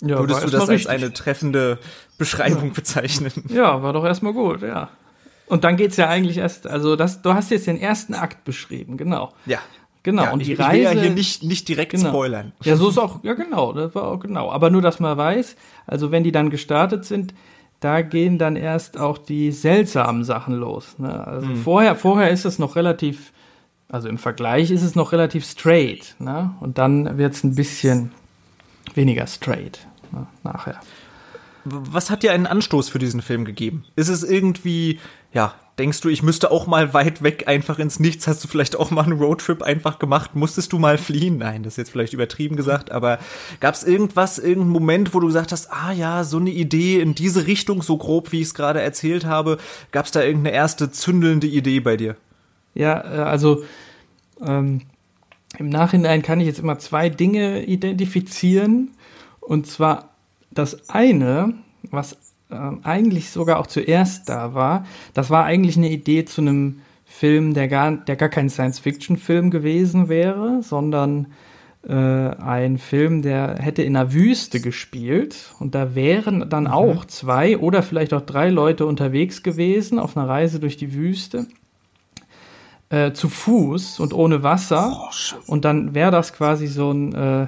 Ja, 0.00 0.18
Würdest 0.18 0.44
du 0.44 0.50
das 0.50 0.62
als 0.62 0.70
richtig. 0.70 0.90
eine 0.90 1.12
treffende 1.12 1.78
Beschreibung 2.18 2.68
ja. 2.68 2.72
bezeichnen? 2.74 3.32
Ja, 3.48 3.82
war 3.82 3.92
doch 3.92 4.04
erstmal 4.04 4.32
gut, 4.32 4.62
ja. 4.62 4.90
Und 5.46 5.64
dann 5.64 5.76
geht's 5.76 5.96
ja 5.96 6.08
eigentlich 6.08 6.38
erst, 6.38 6.66
also 6.66 6.96
das, 6.96 7.22
du 7.22 7.34
hast 7.34 7.50
jetzt 7.50 7.66
den 7.66 7.78
ersten 7.78 8.14
Akt 8.14 8.44
beschrieben, 8.44 8.96
genau. 8.96 9.32
Ja. 9.46 9.58
Genau, 10.02 10.24
ja, 10.24 10.32
und 10.32 10.40
die 10.44 10.54
ich, 10.54 10.58
Reise. 10.58 10.76
Ich 10.76 10.90
will 10.90 10.96
ja 10.96 11.00
hier 11.02 11.10
nicht, 11.10 11.44
nicht 11.44 11.68
direkt 11.68 11.92
genau. 11.92 12.08
spoilern. 12.08 12.52
Ja, 12.64 12.76
so 12.76 12.88
ist 12.88 12.98
auch, 12.98 13.22
ja 13.22 13.34
genau, 13.34 13.72
das 13.72 13.94
war 13.94 14.04
auch 14.04 14.18
genau. 14.18 14.50
Aber 14.50 14.70
nur, 14.70 14.82
dass 14.82 14.98
man 14.98 15.16
weiß, 15.16 15.54
also 15.86 16.10
wenn 16.10 16.24
die 16.24 16.32
dann 16.32 16.50
gestartet 16.50 17.04
sind, 17.04 17.34
da 17.78 18.02
gehen 18.02 18.38
dann 18.38 18.56
erst 18.56 18.98
auch 18.98 19.18
die 19.18 19.52
seltsamen 19.52 20.24
Sachen 20.24 20.54
los. 20.54 20.98
Ne? 20.98 21.26
Also 21.26 21.46
mhm. 21.46 21.56
vorher, 21.56 21.96
vorher 21.96 22.30
ist 22.30 22.44
es 22.44 22.58
noch 22.58 22.76
relativ, 22.76 23.32
also 23.92 24.08
im 24.08 24.18
Vergleich 24.18 24.70
ist 24.70 24.82
es 24.82 24.96
noch 24.96 25.12
relativ 25.12 25.44
straight. 25.44 26.16
Ne? 26.18 26.54
Und 26.60 26.78
dann 26.78 27.18
wird 27.18 27.34
es 27.34 27.44
ein 27.44 27.54
bisschen 27.54 28.10
weniger 28.94 29.26
straight 29.26 29.86
ne? 30.10 30.26
nachher. 30.42 30.80
Was 31.64 32.10
hat 32.10 32.24
dir 32.24 32.32
einen 32.32 32.46
Anstoß 32.46 32.88
für 32.88 32.98
diesen 32.98 33.22
Film 33.22 33.44
gegeben? 33.44 33.84
Ist 33.94 34.08
es 34.08 34.24
irgendwie, 34.24 34.98
ja, 35.32 35.54
denkst 35.78 36.00
du, 36.00 36.08
ich 36.08 36.22
müsste 36.22 36.50
auch 36.50 36.66
mal 36.66 36.94
weit 36.94 37.22
weg 37.22 37.48
einfach 37.48 37.78
ins 37.78 38.00
Nichts? 38.00 38.26
Hast 38.26 38.42
du 38.42 38.48
vielleicht 38.48 38.76
auch 38.76 38.90
mal 38.90 39.04
einen 39.04 39.18
Roadtrip 39.18 39.62
einfach 39.62 39.98
gemacht? 39.98 40.34
Musstest 40.34 40.72
du 40.72 40.78
mal 40.78 40.96
fliehen? 40.96 41.36
Nein, 41.36 41.62
das 41.62 41.74
ist 41.74 41.76
jetzt 41.76 41.90
vielleicht 41.90 42.14
übertrieben 42.14 42.56
gesagt, 42.56 42.90
aber 42.90 43.18
gab 43.60 43.74
es 43.74 43.84
irgendwas, 43.84 44.38
irgendeinen 44.38 44.72
Moment, 44.72 45.14
wo 45.14 45.20
du 45.20 45.26
gesagt 45.26 45.52
hast, 45.52 45.70
ah 45.70 45.92
ja, 45.92 46.24
so 46.24 46.38
eine 46.38 46.50
Idee 46.50 46.98
in 47.00 47.14
diese 47.14 47.46
Richtung, 47.46 47.82
so 47.82 47.98
grob, 47.98 48.32
wie 48.32 48.40
ich 48.40 48.48
es 48.48 48.54
gerade 48.54 48.80
erzählt 48.80 49.26
habe? 49.26 49.58
Gab 49.92 50.06
es 50.06 50.12
da 50.12 50.22
irgendeine 50.22 50.56
erste 50.56 50.90
zündelnde 50.90 51.46
Idee 51.46 51.80
bei 51.80 51.98
dir? 51.98 52.16
Ja, 52.74 53.00
äh, 53.00 53.22
also 53.22 53.64
ähm, 54.44 54.82
im 55.58 55.68
Nachhinein 55.68 56.22
kann 56.22 56.40
ich 56.40 56.46
jetzt 56.46 56.60
immer 56.60 56.78
zwei 56.78 57.08
Dinge 57.08 57.64
identifizieren. 57.64 58.92
Und 59.40 59.66
zwar 59.66 60.10
das 60.50 60.88
eine, 60.88 61.54
was 61.90 62.12
äh, 62.50 62.56
eigentlich 62.82 63.30
sogar 63.30 63.58
auch 63.58 63.66
zuerst 63.66 64.28
da 64.28 64.54
war, 64.54 64.86
das 65.14 65.30
war 65.30 65.44
eigentlich 65.44 65.76
eine 65.76 65.90
Idee 65.90 66.24
zu 66.24 66.40
einem 66.40 66.80
Film, 67.04 67.52
der 67.54 67.68
gar, 67.68 67.92
der 67.92 68.16
gar 68.16 68.30
kein 68.30 68.48
Science-Fiction-Film 68.48 69.50
gewesen 69.50 70.08
wäre, 70.08 70.62
sondern 70.62 71.26
äh, 71.86 71.92
ein 71.92 72.78
Film, 72.78 73.22
der 73.22 73.56
hätte 73.58 73.82
in 73.82 73.94
der 73.94 74.12
Wüste 74.12 74.60
gespielt 74.60 75.52
und 75.58 75.74
da 75.74 75.94
wären 75.94 76.48
dann 76.48 76.64
mhm. 76.64 76.70
auch 76.70 77.04
zwei 77.04 77.58
oder 77.58 77.82
vielleicht 77.82 78.14
auch 78.14 78.22
drei 78.22 78.48
Leute 78.50 78.86
unterwegs 78.86 79.42
gewesen 79.42 79.98
auf 79.98 80.16
einer 80.16 80.28
Reise 80.28 80.60
durch 80.60 80.76
die 80.76 80.94
Wüste. 80.94 81.46
Äh, 82.92 83.12
zu 83.12 83.28
Fuß 83.28 84.00
und 84.00 84.12
ohne 84.12 84.42
Wasser. 84.42 84.92
Oh, 84.94 85.50
und 85.50 85.64
dann 85.64 85.94
wäre 85.94 86.10
das 86.10 86.32
quasi 86.32 86.66
so 86.66 86.92
ein 86.92 87.14
äh, 87.14 87.46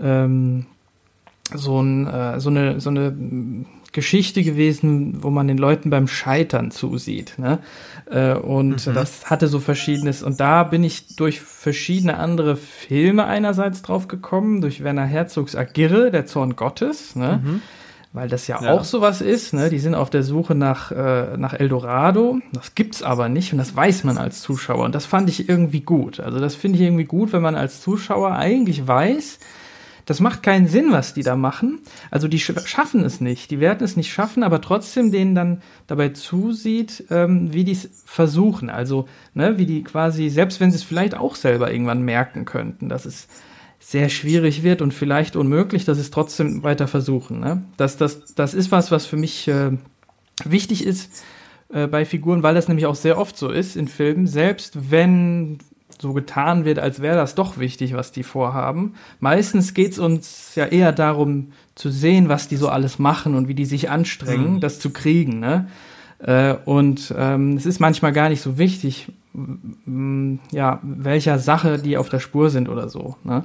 ähm, 0.00 0.66
so, 1.52 1.80
ein, 1.80 2.06
äh, 2.06 2.40
so, 2.40 2.50
eine, 2.50 2.80
so 2.80 2.90
eine 2.90 3.14
Geschichte 3.92 4.42
gewesen, 4.42 5.22
wo 5.22 5.30
man 5.30 5.46
den 5.46 5.58
Leuten 5.58 5.90
beim 5.90 6.08
Scheitern 6.08 6.70
zusieht. 6.70 7.34
Ne? 7.38 7.58
Äh, 8.10 8.34
und 8.34 8.86
mhm. 8.86 8.94
das 8.94 9.30
hatte 9.30 9.46
so 9.46 9.60
verschiedenes. 9.60 10.22
Und 10.22 10.40
da 10.40 10.64
bin 10.64 10.82
ich 10.82 11.16
durch 11.16 11.40
verschiedene 11.40 12.18
andere 12.18 12.56
Filme 12.56 13.26
einerseits 13.26 13.82
drauf 13.82 14.08
gekommen, 14.08 14.60
durch 14.60 14.82
Werner 14.82 15.04
Herzogs 15.04 15.54
Agirre, 15.54 16.10
der 16.10 16.26
Zorn 16.26 16.56
Gottes, 16.56 17.14
ne? 17.16 17.40
Mhm. 17.44 17.62
Weil 18.14 18.28
das 18.28 18.46
ja, 18.46 18.62
ja, 18.62 18.72
auch 18.72 18.84
sowas 18.84 19.20
ist. 19.20 19.52
Ne? 19.54 19.68
Die 19.68 19.80
sind 19.80 19.96
auf 19.96 20.08
der 20.08 20.22
Suche 20.22 20.54
nach, 20.54 20.92
äh, 20.92 21.36
nach 21.36 21.52
Eldorado. 21.52 22.38
Das 22.52 22.76
gibt's 22.76 23.02
aber 23.02 23.28
nicht 23.28 23.52
und 23.52 23.58
das 23.58 23.74
weiß 23.74 24.04
man 24.04 24.18
als 24.18 24.40
Zuschauer. 24.40 24.84
Und 24.84 24.94
das 24.94 25.04
fand 25.04 25.28
ich 25.28 25.48
irgendwie 25.48 25.80
gut. 25.80 26.20
Also 26.20 26.38
das 26.38 26.54
finde 26.54 26.78
ich 26.78 26.84
irgendwie 26.84 27.04
gut, 27.04 27.32
wenn 27.32 27.42
man 27.42 27.56
als 27.56 27.82
Zuschauer 27.82 28.36
eigentlich 28.36 28.86
weiß, 28.86 29.40
das 30.06 30.20
macht 30.20 30.44
keinen 30.44 30.68
Sinn, 30.68 30.92
was 30.92 31.12
die 31.12 31.24
da 31.24 31.34
machen. 31.34 31.80
Also 32.12 32.28
die 32.28 32.38
schaffen 32.38 33.04
es 33.04 33.20
nicht, 33.20 33.50
die 33.50 33.58
werden 33.58 33.82
es 33.84 33.96
nicht 33.96 34.12
schaffen, 34.12 34.44
aber 34.44 34.60
trotzdem 34.60 35.10
denen 35.10 35.34
dann 35.34 35.62
dabei 35.88 36.10
zusieht, 36.10 37.04
ähm, 37.10 37.52
wie 37.52 37.64
die 37.64 37.72
es 37.72 38.04
versuchen. 38.04 38.70
Also, 38.70 39.08
ne, 39.32 39.58
wie 39.58 39.66
die 39.66 39.82
quasi, 39.82 40.28
selbst 40.28 40.60
wenn 40.60 40.70
sie 40.70 40.76
es 40.76 40.84
vielleicht 40.84 41.16
auch 41.16 41.34
selber 41.34 41.72
irgendwann 41.72 42.02
merken 42.02 42.44
könnten, 42.44 42.88
dass 42.88 43.06
es 43.06 43.26
sehr 43.86 44.08
schwierig 44.08 44.62
wird 44.62 44.80
und 44.80 44.94
vielleicht 44.94 45.36
unmöglich, 45.36 45.84
dass 45.84 45.98
es 45.98 46.10
trotzdem 46.10 46.62
weiter 46.62 46.88
versuchen. 46.88 47.40
Ne? 47.40 47.64
Das, 47.76 47.98
das, 47.98 48.34
das 48.34 48.54
ist 48.54 48.72
was, 48.72 48.90
was 48.90 49.04
für 49.04 49.18
mich 49.18 49.46
äh, 49.46 49.72
wichtig 50.42 50.86
ist 50.86 51.22
äh, 51.68 51.86
bei 51.86 52.06
Figuren, 52.06 52.42
weil 52.42 52.54
das 52.54 52.66
nämlich 52.66 52.86
auch 52.86 52.94
sehr 52.94 53.18
oft 53.18 53.36
so 53.36 53.50
ist 53.50 53.76
in 53.76 53.86
Filmen, 53.86 54.26
selbst 54.26 54.90
wenn 54.90 55.58
so 56.00 56.14
getan 56.14 56.64
wird, 56.64 56.78
als 56.78 57.02
wäre 57.02 57.16
das 57.16 57.34
doch 57.34 57.58
wichtig, 57.58 57.92
was 57.92 58.10
die 58.10 58.22
vorhaben. 58.22 58.94
Meistens 59.20 59.74
geht 59.74 59.92
es 59.92 59.98
uns 59.98 60.54
ja 60.54 60.64
eher 60.64 60.92
darum 60.92 61.52
zu 61.74 61.90
sehen, 61.90 62.30
was 62.30 62.48
die 62.48 62.56
so 62.56 62.68
alles 62.70 62.98
machen 62.98 63.34
und 63.34 63.48
wie 63.48 63.54
die 63.54 63.66
sich 63.66 63.90
anstrengen, 63.90 64.54
mhm. 64.54 64.60
das 64.60 64.80
zu 64.80 64.90
kriegen. 64.90 65.40
Ne? 65.40 65.68
Äh, 66.20 66.54
und 66.64 67.14
ähm, 67.16 67.58
es 67.58 67.66
ist 67.66 67.80
manchmal 67.80 68.14
gar 68.14 68.30
nicht 68.30 68.40
so 68.40 68.56
wichtig, 68.56 69.08
ja, 70.52 70.80
welcher 70.82 71.38
Sache 71.38 71.78
die 71.78 71.96
auf 71.96 72.08
der 72.08 72.20
Spur 72.20 72.50
sind 72.50 72.68
oder 72.68 72.88
so. 72.88 73.16
Ne? 73.24 73.44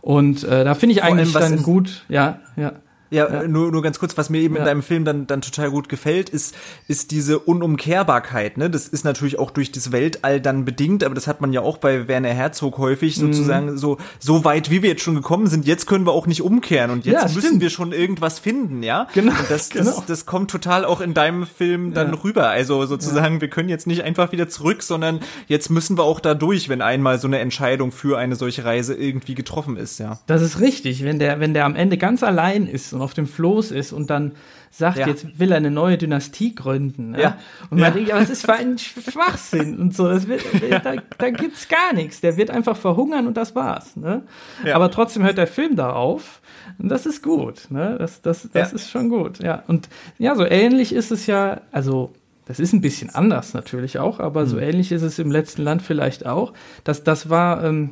Und 0.00 0.44
äh, 0.44 0.64
da 0.64 0.74
finde 0.74 0.94
ich 0.94 1.00
Vor 1.00 1.10
eigentlich 1.10 1.32
dann 1.32 1.62
gut, 1.62 2.04
ja, 2.08 2.40
ja. 2.56 2.72
Ja, 3.10 3.30
ja, 3.30 3.48
Nur, 3.48 3.72
nur 3.72 3.82
ganz 3.82 3.98
kurz, 3.98 4.18
was 4.18 4.28
mir 4.28 4.40
eben 4.40 4.54
ja. 4.54 4.60
in 4.60 4.66
deinem 4.66 4.82
Film 4.82 5.04
dann, 5.04 5.26
dann 5.26 5.40
total 5.40 5.70
gut 5.70 5.88
gefällt, 5.88 6.28
ist, 6.28 6.54
ist 6.88 7.10
diese 7.10 7.38
Unumkehrbarkeit. 7.38 8.58
Ne? 8.58 8.68
Das 8.68 8.86
ist 8.86 9.04
natürlich 9.04 9.38
auch 9.38 9.50
durch 9.50 9.72
das 9.72 9.92
Weltall 9.92 10.40
dann 10.40 10.64
bedingt, 10.64 11.02
aber 11.02 11.14
das 11.14 11.26
hat 11.26 11.40
man 11.40 11.52
ja 11.52 11.62
auch 11.62 11.78
bei 11.78 12.06
Werner 12.06 12.28
Herzog 12.28 12.76
häufig 12.76 13.16
mhm. 13.16 13.32
sozusagen 13.32 13.78
so, 13.78 13.96
so 14.18 14.44
weit, 14.44 14.70
wie 14.70 14.82
wir 14.82 14.90
jetzt 14.90 15.02
schon 15.02 15.14
gekommen 15.14 15.46
sind, 15.46 15.66
jetzt 15.66 15.86
können 15.86 16.04
wir 16.06 16.12
auch 16.12 16.26
nicht 16.26 16.42
umkehren 16.42 16.90
und 16.90 17.06
jetzt 17.06 17.14
ja, 17.14 17.22
müssen 17.22 17.40
stimmt. 17.40 17.62
wir 17.62 17.70
schon 17.70 17.92
irgendwas 17.92 18.38
finden, 18.38 18.82
ja? 18.82 19.08
Genau. 19.14 19.32
Und 19.32 19.50
das, 19.50 19.70
genau. 19.70 19.84
das, 19.84 20.04
das 20.04 20.26
kommt 20.26 20.50
total 20.50 20.84
auch 20.84 21.00
in 21.00 21.14
deinem 21.14 21.46
Film 21.46 21.94
dann 21.94 22.12
rüber. 22.12 22.48
Also 22.48 22.84
sozusagen, 22.84 23.40
wir 23.40 23.48
können 23.48 23.70
jetzt 23.70 23.86
nicht 23.86 24.02
einfach 24.02 24.32
wieder 24.32 24.48
zurück, 24.48 24.82
sondern 24.82 25.20
jetzt 25.46 25.70
müssen 25.70 25.96
wir 25.96 26.04
auch 26.04 26.20
da 26.20 26.34
durch, 26.34 26.68
wenn 26.68 26.82
einmal 26.82 27.18
so 27.18 27.26
eine 27.26 27.38
Entscheidung 27.38 27.90
für 27.90 28.18
eine 28.18 28.36
solche 28.36 28.64
Reise 28.64 28.94
irgendwie 28.94 29.34
getroffen 29.34 29.76
ist, 29.76 29.98
ja. 29.98 30.18
Das 30.26 30.42
ist 30.42 30.60
richtig. 30.60 31.04
Wenn 31.04 31.18
der, 31.18 31.40
wenn 31.40 31.54
der 31.54 31.64
am 31.64 31.74
Ende 31.74 31.96
ganz 31.96 32.22
allein 32.22 32.66
ist 32.66 32.97
und 32.98 33.04
auf 33.04 33.14
dem 33.14 33.26
Floß 33.26 33.70
ist 33.70 33.92
und 33.92 34.10
dann 34.10 34.32
sagt, 34.70 34.98
ja. 34.98 35.06
jetzt 35.06 35.38
will 35.38 35.50
er 35.50 35.56
eine 35.56 35.70
neue 35.70 35.96
Dynastie 35.96 36.54
gründen. 36.54 37.12
Ne? 37.12 37.22
Ja. 37.22 37.38
Und 37.70 37.78
man 37.78 37.88
ja. 37.88 37.90
denkt, 37.90 38.08
ja, 38.10 38.16
was 38.16 38.30
ist 38.30 38.44
für 38.44 38.54
ein 38.54 38.76
Schwachsinn 38.78 39.78
und 39.78 39.94
so. 39.94 40.04
Wird, 40.04 40.42
da, 40.84 40.94
da 41.16 41.30
gibt's 41.30 41.68
gar 41.68 41.94
nichts. 41.94 42.20
Der 42.20 42.36
wird 42.36 42.50
einfach 42.50 42.76
verhungern 42.76 43.26
und 43.26 43.36
das 43.36 43.54
war's. 43.54 43.96
Ne? 43.96 44.22
Ja. 44.64 44.74
Aber 44.74 44.90
trotzdem 44.90 45.22
hört 45.22 45.38
der 45.38 45.46
Film 45.46 45.76
da 45.76 45.92
auf. 45.92 46.40
Und 46.78 46.88
das 46.88 47.06
ist 47.06 47.22
gut. 47.22 47.70
Ne? 47.70 47.96
Das, 47.98 48.20
das, 48.20 48.48
das 48.52 48.72
ist 48.72 48.90
schon 48.90 49.08
gut. 49.08 49.42
Ja. 49.42 49.62
Und 49.66 49.88
ja, 50.18 50.34
so 50.34 50.44
ähnlich 50.44 50.92
ist 50.92 51.10
es 51.10 51.26
ja, 51.26 51.62
also 51.72 52.12
das 52.44 52.60
ist 52.60 52.72
ein 52.72 52.80
bisschen 52.80 53.10
anders 53.10 53.52
natürlich 53.52 53.98
auch, 53.98 54.20
aber 54.20 54.46
so 54.46 54.58
ähnlich 54.58 54.90
ist 54.90 55.02
es 55.02 55.18
im 55.18 55.30
letzten 55.30 55.62
Land 55.62 55.82
vielleicht 55.82 56.26
auch. 56.26 56.54
Das, 56.82 57.04
das 57.04 57.28
war, 57.28 57.62
ähm, 57.62 57.90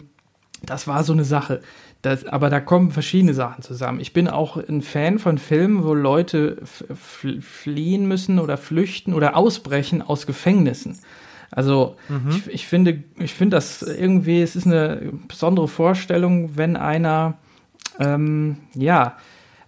das 0.62 0.87
war 0.87 1.05
so 1.05 1.12
eine 1.12 1.25
Sache. 1.25 1.61
Das, 2.07 2.25
aber 2.25 2.51
da 2.51 2.61
kommen 2.61 2.92
verschiedene 2.92 3.35
Sachen 3.35 3.64
zusammen. 3.64 3.99
Ich 3.99 4.12
bin 4.12 4.29
auch 4.29 4.57
ein 4.57 4.81
Fan 4.81 5.19
von 5.19 5.38
Filmen, 5.38 5.83
wo 5.83 5.92
Leute 5.92 6.62
fliehen 6.95 8.07
müssen 8.07 8.38
oder 8.38 8.57
flüchten 8.57 9.12
oder 9.12 9.37
ausbrechen 9.37 10.03
aus 10.03 10.25
Gefängnissen. 10.25 11.01
Also 11.51 11.97
mhm. 12.09 12.31
ich, 12.31 12.47
ich, 12.47 12.66
finde, 12.69 13.03
ich 13.19 13.35
finde 13.35 13.57
das 13.57 13.83
irgendwie, 13.83 14.40
es 14.40 14.55
ist 14.55 14.69
eine 14.69 15.14
besondere 15.27 15.66
Vorstellung, 15.66 16.57
wenn 16.57 16.77
einer, 16.77 17.38
ähm, 17.99 18.59
ja, 18.75 19.16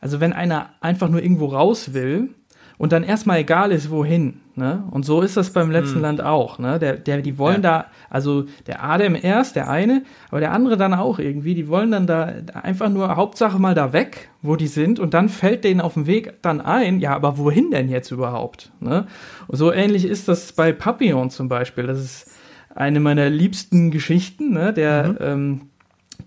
also 0.01 0.21
wenn 0.21 0.33
einer 0.33 0.71
einfach 0.81 1.09
nur 1.09 1.21
irgendwo 1.21 1.47
raus 1.47 1.93
will 1.93 2.37
und 2.79 2.93
dann 2.93 3.03
erstmal 3.03 3.39
egal 3.39 3.73
ist, 3.73 3.91
wohin. 3.91 4.41
Ne? 4.55 4.85
Und 4.91 5.05
so 5.05 5.21
ist 5.21 5.37
das 5.37 5.51
beim 5.51 5.71
letzten 5.71 5.97
hm. 5.97 6.03
Land 6.03 6.21
auch. 6.21 6.59
Ne? 6.59 6.79
Der, 6.79 6.97
der, 6.97 7.23
die 7.23 7.37
wollen 7.37 7.63
ja. 7.63 7.83
da, 7.83 7.87
also 8.09 8.47
der 8.67 8.83
Adem 8.83 9.17
erst, 9.21 9.57
der 9.57 9.69
eine, 9.69 10.03
aber 10.31 10.41
der 10.41 10.53
andere 10.53 10.77
dann 10.77 10.95
auch 10.95 11.19
irgendwie, 11.19 11.55
die 11.55 11.69
wollen 11.69 11.91
dann 11.91 12.07
da 12.07 12.33
einfach 12.55 12.89
nur 12.89 13.15
Hauptsache 13.17 13.59
mal 13.59 13.75
da 13.75 13.93
weg, 13.93 14.31
wo 14.43 14.57
die 14.57 14.69
sind, 14.69 15.01
und 15.01 15.13
dann 15.13 15.29
fällt 15.29 15.65
denen 15.65 15.81
auf 15.81 15.95
dem 15.95 16.07
Weg 16.07 16.35
dann 16.43 16.61
ein, 16.61 17.01
ja, 17.01 17.15
aber 17.15 17.37
wohin 17.37 17.71
denn 17.71 17.89
jetzt 17.89 18.11
überhaupt? 18.13 18.71
Ne? 18.81 19.07
Und 19.49 19.59
so 19.59 19.73
ähnlich 19.73 20.05
ist 20.05 20.29
das 20.29 20.53
bei 20.53 20.73
Papillon 20.73 21.31
zum 21.31 21.49
Beispiel. 21.49 21.87
Das 21.87 21.99
ist 21.99 22.31
eine 22.75 23.01
meiner 23.01 23.29
liebsten 23.29 23.91
Geschichten, 23.91 24.53
ne? 24.53 24.73
der, 24.73 25.09
mhm. 25.09 25.17
ähm, 25.21 25.61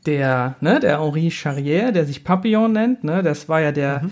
der, 0.05 0.55
ne, 0.61 0.79
der 0.79 1.01
Henri 1.01 1.29
Charrière, 1.29 1.91
der 1.91 2.05
sich 2.05 2.23
Papillon 2.23 2.71
nennt, 2.71 3.03
ne, 3.03 3.21
das 3.23 3.49
war 3.49 3.61
ja 3.61 3.71
der, 3.71 4.03
mhm 4.03 4.11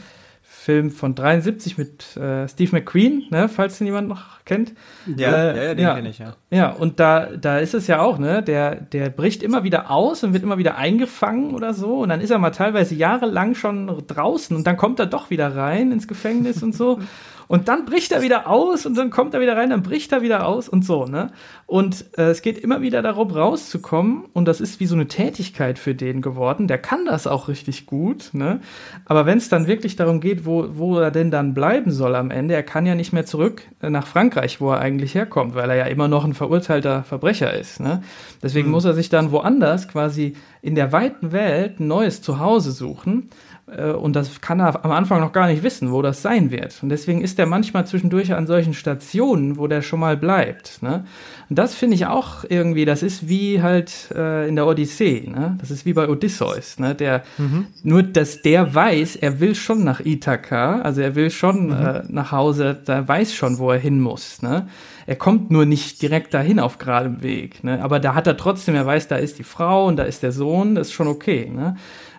Film 0.69 0.91
von 0.91 1.15
73 1.15 1.79
mit 1.79 2.15
äh, 2.15 2.47
Steve 2.47 2.73
McQueen, 2.73 3.23
ne, 3.31 3.49
falls 3.49 3.79
den 3.79 3.87
jemand 3.87 4.07
noch 4.07 4.45
kennt. 4.45 4.73
Ja, 5.17 5.31
äh, 5.31 5.57
ja, 5.57 5.63
ja, 5.63 5.73
den 5.73 5.83
ja, 5.83 5.95
kenne 5.95 6.09
ich, 6.09 6.19
ja. 6.19 6.35
Ja, 6.51 6.69
und 6.69 6.99
da, 6.99 7.25
da 7.25 7.57
ist 7.57 7.73
es 7.73 7.87
ja 7.87 8.01
auch, 8.01 8.19
ne, 8.19 8.43
der, 8.43 8.75
der 8.75 9.09
bricht 9.09 9.41
immer 9.41 9.63
wieder 9.63 9.89
aus 9.89 10.23
und 10.23 10.33
wird 10.33 10.43
immer 10.43 10.59
wieder 10.59 10.77
eingefangen 10.77 11.55
oder 11.55 11.73
so. 11.73 12.01
Und 12.01 12.09
dann 12.09 12.21
ist 12.21 12.29
er 12.29 12.37
mal 12.37 12.51
teilweise 12.51 12.93
jahrelang 12.93 13.55
schon 13.55 14.03
draußen 14.05 14.55
und 14.55 14.67
dann 14.67 14.77
kommt 14.77 14.99
er 14.99 15.07
doch 15.07 15.31
wieder 15.31 15.55
rein 15.55 15.91
ins 15.91 16.07
Gefängnis 16.07 16.61
und 16.61 16.75
so. 16.75 16.99
Und 17.49 17.67
dann 17.67 17.85
bricht 17.85 18.11
er 18.11 18.21
wieder 18.21 18.47
aus 18.47 18.85
und 18.85 18.95
dann 18.95 19.09
kommt 19.09 19.33
er 19.33 19.41
wieder 19.41 19.57
rein, 19.57 19.71
dann 19.71 19.81
bricht 19.81 20.11
er 20.11 20.21
wieder 20.21 20.45
aus 20.45 20.69
und 20.69 20.85
so, 20.85 21.05
ne? 21.05 21.31
Und 21.65 22.05
äh, 22.15 22.29
es 22.29 22.43
geht 22.43 22.59
immer 22.59 22.83
wieder 22.83 23.01
darum, 23.01 23.31
rauszukommen 23.31 24.25
und 24.33 24.47
das 24.47 24.61
ist 24.61 24.79
wie 24.79 24.85
so 24.85 24.93
eine 24.93 25.07
Tätigkeit 25.07 25.79
für 25.79 25.95
den 25.95 26.21
geworden. 26.21 26.67
Der 26.67 26.77
kann 26.77 27.05
das 27.05 27.25
auch 27.25 27.47
richtig 27.47 27.87
gut, 27.87 28.29
ne? 28.33 28.59
Aber 29.05 29.25
wenn 29.25 29.39
es 29.39 29.49
dann 29.49 29.65
wirklich 29.65 29.95
darum 29.95 30.21
geht, 30.21 30.45
wo, 30.45 30.67
wo 30.73 30.99
er 30.99 31.09
denn 31.09 31.31
dann 31.31 31.55
bleiben 31.55 31.89
soll 31.89 32.15
am 32.15 32.29
Ende, 32.29 32.53
er 32.53 32.61
kann 32.61 32.85
ja 32.85 32.93
nicht 32.93 33.13
mehr 33.13 33.25
zurück 33.25 33.63
äh, 33.81 33.89
nach 33.89 34.05
Frankreich, 34.05 34.61
wo 34.61 34.69
er 34.69 34.79
eigentlich 34.79 35.15
herkommt, 35.15 35.55
weil 35.55 35.71
er 35.71 35.75
ja 35.75 35.85
immer 35.85 36.07
noch 36.07 36.25
ein 36.25 36.35
verurteilter 36.35 37.01
Verbrecher 37.01 37.51
ist, 37.51 37.79
ne? 37.79 38.03
Deswegen 38.43 38.67
mhm. 38.67 38.73
muss 38.73 38.85
er 38.85 38.93
sich 38.93 39.09
dann 39.09 39.31
woanders 39.31 39.87
quasi 39.87 40.35
in 40.61 40.75
der 40.75 40.91
weiten 40.91 41.31
Welt 41.31 41.79
ein 41.79 41.87
neues 41.87 42.21
Zuhause 42.21 42.71
suchen. 42.71 43.31
Äh, 43.75 43.91
und 43.91 44.15
das 44.15 44.41
kann 44.41 44.59
er 44.59 44.83
am 44.83 44.91
Anfang 44.91 45.21
noch 45.21 45.31
gar 45.31 45.47
nicht 45.47 45.63
wissen, 45.63 45.91
wo 45.91 46.01
das 46.01 46.21
sein 46.21 46.51
wird. 46.51 46.81
Und 46.81 46.89
deswegen 46.89 47.21
ist 47.21 47.39
er 47.39 47.45
manchmal 47.45 47.85
zwischendurch 47.85 48.33
an 48.33 48.47
solchen 48.47 48.73
Stationen, 48.73 49.57
wo 49.57 49.67
der 49.67 49.81
schon 49.81 49.99
mal 49.99 50.17
bleibt. 50.17 50.81
Ne? 50.81 51.05
Und 51.49 51.57
das 51.57 51.73
finde 51.73 51.95
ich 51.95 52.05
auch 52.05 52.43
irgendwie, 52.47 52.85
das 52.85 53.03
ist 53.03 53.27
wie 53.27 53.61
halt 53.61 54.09
äh, 54.15 54.47
in 54.47 54.55
der 54.55 54.67
Odyssee. 54.67 55.29
Ne? 55.29 55.57
Das 55.59 55.71
ist 55.71 55.85
wie 55.85 55.93
bei 55.93 56.07
Odysseus, 56.07 56.79
ne? 56.79 56.95
der 56.95 57.23
mhm. 57.37 57.67
nur, 57.83 58.03
dass 58.03 58.41
der 58.41 58.73
weiß, 58.73 59.15
er 59.17 59.39
will 59.39 59.55
schon 59.55 59.83
nach 59.83 59.99
Ithaka, 59.99 60.81
also 60.81 61.01
er 61.01 61.15
will 61.15 61.31
schon 61.31 61.67
mhm. 61.67 61.73
äh, 61.73 62.03
nach 62.07 62.31
Hause, 62.31 62.77
da 62.85 63.07
weiß 63.07 63.33
schon, 63.33 63.57
wo 63.57 63.71
er 63.71 63.79
hin 63.79 63.99
muss. 63.99 64.41
Ne? 64.41 64.67
Er 65.05 65.15
kommt 65.15 65.49
nur 65.49 65.65
nicht 65.65 66.01
direkt 66.03 66.35
dahin 66.35 66.59
auf 66.59 66.77
geradem 66.77 67.23
Weg. 67.23 67.63
Ne? 67.63 67.81
Aber 67.81 67.99
da 67.99 68.13
hat 68.13 68.27
er 68.27 68.37
trotzdem, 68.37 68.75
er 68.75 68.85
weiß, 68.85 69.07
da 69.07 69.15
ist 69.15 69.39
die 69.39 69.43
Frau 69.43 69.87
und 69.87 69.95
da 69.95 70.03
ist 70.03 70.21
der 70.21 70.31
Sohn, 70.31 70.75
das 70.75 70.87
ist 70.87 70.93
schon 70.93 71.07
okay. 71.07 71.51
Ne? 71.51 71.75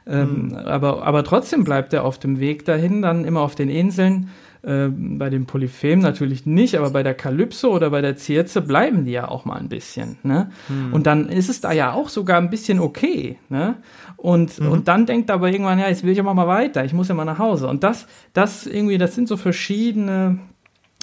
Ähm, 0.06 0.48
mhm. 0.48 0.54
aber, 0.54 1.04
aber 1.04 1.24
trotzdem 1.24 1.64
bleibt 1.64 1.92
er 1.92 2.04
auf 2.04 2.18
dem 2.18 2.40
Weg 2.40 2.64
dahin, 2.64 3.02
dann 3.02 3.24
immer 3.24 3.40
auf 3.40 3.54
den 3.54 3.68
Inseln. 3.68 4.30
Äh, 4.62 4.88
bei 4.88 5.30
dem 5.30 5.46
Polyphem 5.46 6.00
natürlich 6.00 6.44
nicht, 6.44 6.76
aber 6.76 6.90
bei 6.90 7.02
der 7.02 7.14
Kalypso 7.14 7.74
oder 7.74 7.88
bei 7.88 8.02
der 8.02 8.16
Zirze 8.16 8.60
bleiben 8.60 9.06
die 9.06 9.12
ja 9.12 9.26
auch 9.26 9.46
mal 9.46 9.56
ein 9.56 9.70
bisschen. 9.70 10.18
Ne? 10.22 10.50
Mhm. 10.68 10.92
Und 10.92 11.06
dann 11.06 11.30
ist 11.30 11.48
es 11.48 11.62
da 11.62 11.72
ja 11.72 11.94
auch 11.94 12.10
sogar 12.10 12.36
ein 12.36 12.50
bisschen 12.50 12.78
okay. 12.78 13.38
Ne? 13.48 13.76
Und, 14.18 14.60
mhm. 14.60 14.68
und 14.68 14.88
dann 14.88 15.06
denkt 15.06 15.30
er 15.30 15.36
aber 15.36 15.50
irgendwann, 15.50 15.78
ja, 15.78 15.88
jetzt 15.88 16.04
will 16.04 16.12
ich 16.12 16.20
aber 16.20 16.34
mal 16.34 16.46
weiter, 16.46 16.84
ich 16.84 16.92
muss 16.92 17.08
ja 17.08 17.14
mal 17.14 17.24
nach 17.24 17.38
Hause. 17.38 17.68
Und 17.68 17.84
das, 17.84 18.06
das 18.34 18.66
irgendwie, 18.66 18.98
das 18.98 19.14
sind 19.14 19.28
so 19.28 19.38
verschiedene 19.38 20.40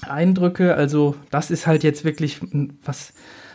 Eindrücke. 0.08 0.76
Also, 0.76 1.16
das 1.32 1.50
ist 1.50 1.66
halt 1.66 1.84
jetzt 1.84 2.06
wirklich 2.06 2.40
was, 2.86 3.12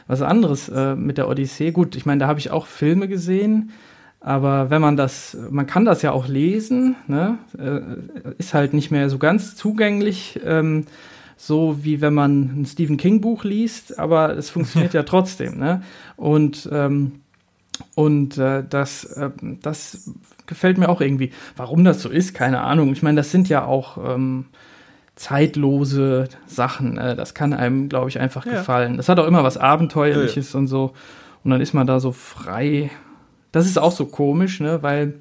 was 0.08 0.20
anderes 0.20 0.68
äh, 0.68 0.96
mit 0.96 1.16
der 1.16 1.28
Odyssee. 1.28 1.70
Gut, 1.70 1.94
ich 1.94 2.06
meine, 2.06 2.18
da 2.18 2.26
habe 2.26 2.40
ich 2.40 2.50
auch 2.50 2.66
Filme 2.66 3.06
gesehen. 3.06 3.70
Aber 4.24 4.70
wenn 4.70 4.80
man 4.80 4.96
das, 4.96 5.36
man 5.50 5.66
kann 5.66 5.84
das 5.84 6.02
ja 6.02 6.12
auch 6.12 6.28
lesen, 6.28 6.94
ne? 7.08 7.38
Äh, 7.58 7.80
ist 8.38 8.54
halt 8.54 8.72
nicht 8.72 8.92
mehr 8.92 9.10
so 9.10 9.18
ganz 9.18 9.56
zugänglich, 9.56 10.40
ähm, 10.44 10.86
so 11.36 11.82
wie 11.82 12.00
wenn 12.00 12.14
man 12.14 12.60
ein 12.60 12.66
Stephen 12.66 12.98
King 12.98 13.20
Buch 13.20 13.42
liest, 13.42 13.98
aber 13.98 14.36
es 14.36 14.48
funktioniert 14.48 14.94
ja 14.94 15.02
trotzdem. 15.02 15.58
Ne? 15.58 15.82
Und 16.16 16.68
ähm, 16.70 17.22
und 17.94 18.38
äh, 18.38 18.62
das, 18.68 19.04
äh, 19.04 19.30
das 19.62 20.10
gefällt 20.46 20.78
mir 20.78 20.88
auch 20.88 21.00
irgendwie. 21.00 21.32
Warum 21.56 21.82
das 21.82 22.00
so 22.00 22.08
ist, 22.08 22.34
keine 22.34 22.60
Ahnung. 22.60 22.92
Ich 22.92 23.02
meine, 23.02 23.16
das 23.16 23.32
sind 23.32 23.48
ja 23.48 23.64
auch 23.64 23.98
ähm, 23.98 24.46
zeitlose 25.16 26.28
Sachen. 26.46 26.96
Äh, 26.96 27.16
das 27.16 27.34
kann 27.34 27.52
einem, 27.52 27.88
glaube 27.88 28.08
ich, 28.08 28.20
einfach 28.20 28.46
ja. 28.46 28.52
gefallen. 28.52 28.96
Das 28.98 29.08
hat 29.08 29.18
auch 29.18 29.26
immer 29.26 29.42
was 29.42 29.56
Abenteuerliches 29.56 30.52
ja, 30.52 30.56
ja. 30.56 30.60
und 30.60 30.66
so. 30.68 30.92
Und 31.42 31.50
dann 31.50 31.60
ist 31.60 31.74
man 31.74 31.86
da 31.86 31.98
so 31.98 32.12
frei 32.12 32.90
das 33.52 33.66
ist 33.66 33.78
auch 33.78 33.92
so 33.92 34.06
komisch, 34.06 34.60
ne, 34.60 34.82
weil 34.82 35.14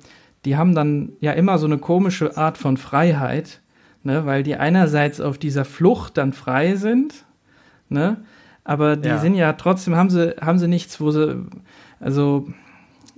die 0.46 0.58
haben 0.58 0.74
dann 0.74 1.12
ja 1.20 1.34
immer 1.34 1.58
so 1.58 1.67
eine 1.67 1.78
komische 1.78 2.36
Art 2.38 2.58
von 2.58 2.78
Freiheit, 2.78 3.62
ne, 4.04 4.26
weil 4.26 4.44
die 4.44 4.56
einerseits 4.56 5.22
auf 5.22 5.38
dieser 5.38 5.65
Flucht 5.65 6.17
dann 6.17 6.34
frei 6.34 6.76
sind, 6.76 7.26
ne, 7.89 8.17
aber 8.63 8.96
die 8.96 9.10
ja. 9.10 9.20
sind 9.20 9.36
ja 9.36 9.54
trotzdem, 9.54 9.96
haben 9.96 10.10
sie, 10.10 10.36
haben 10.41 10.58
sie 10.58 10.67
nichts, 10.67 11.00
wo 11.00 11.12
sie, 11.12 11.46
also, 12.00 12.48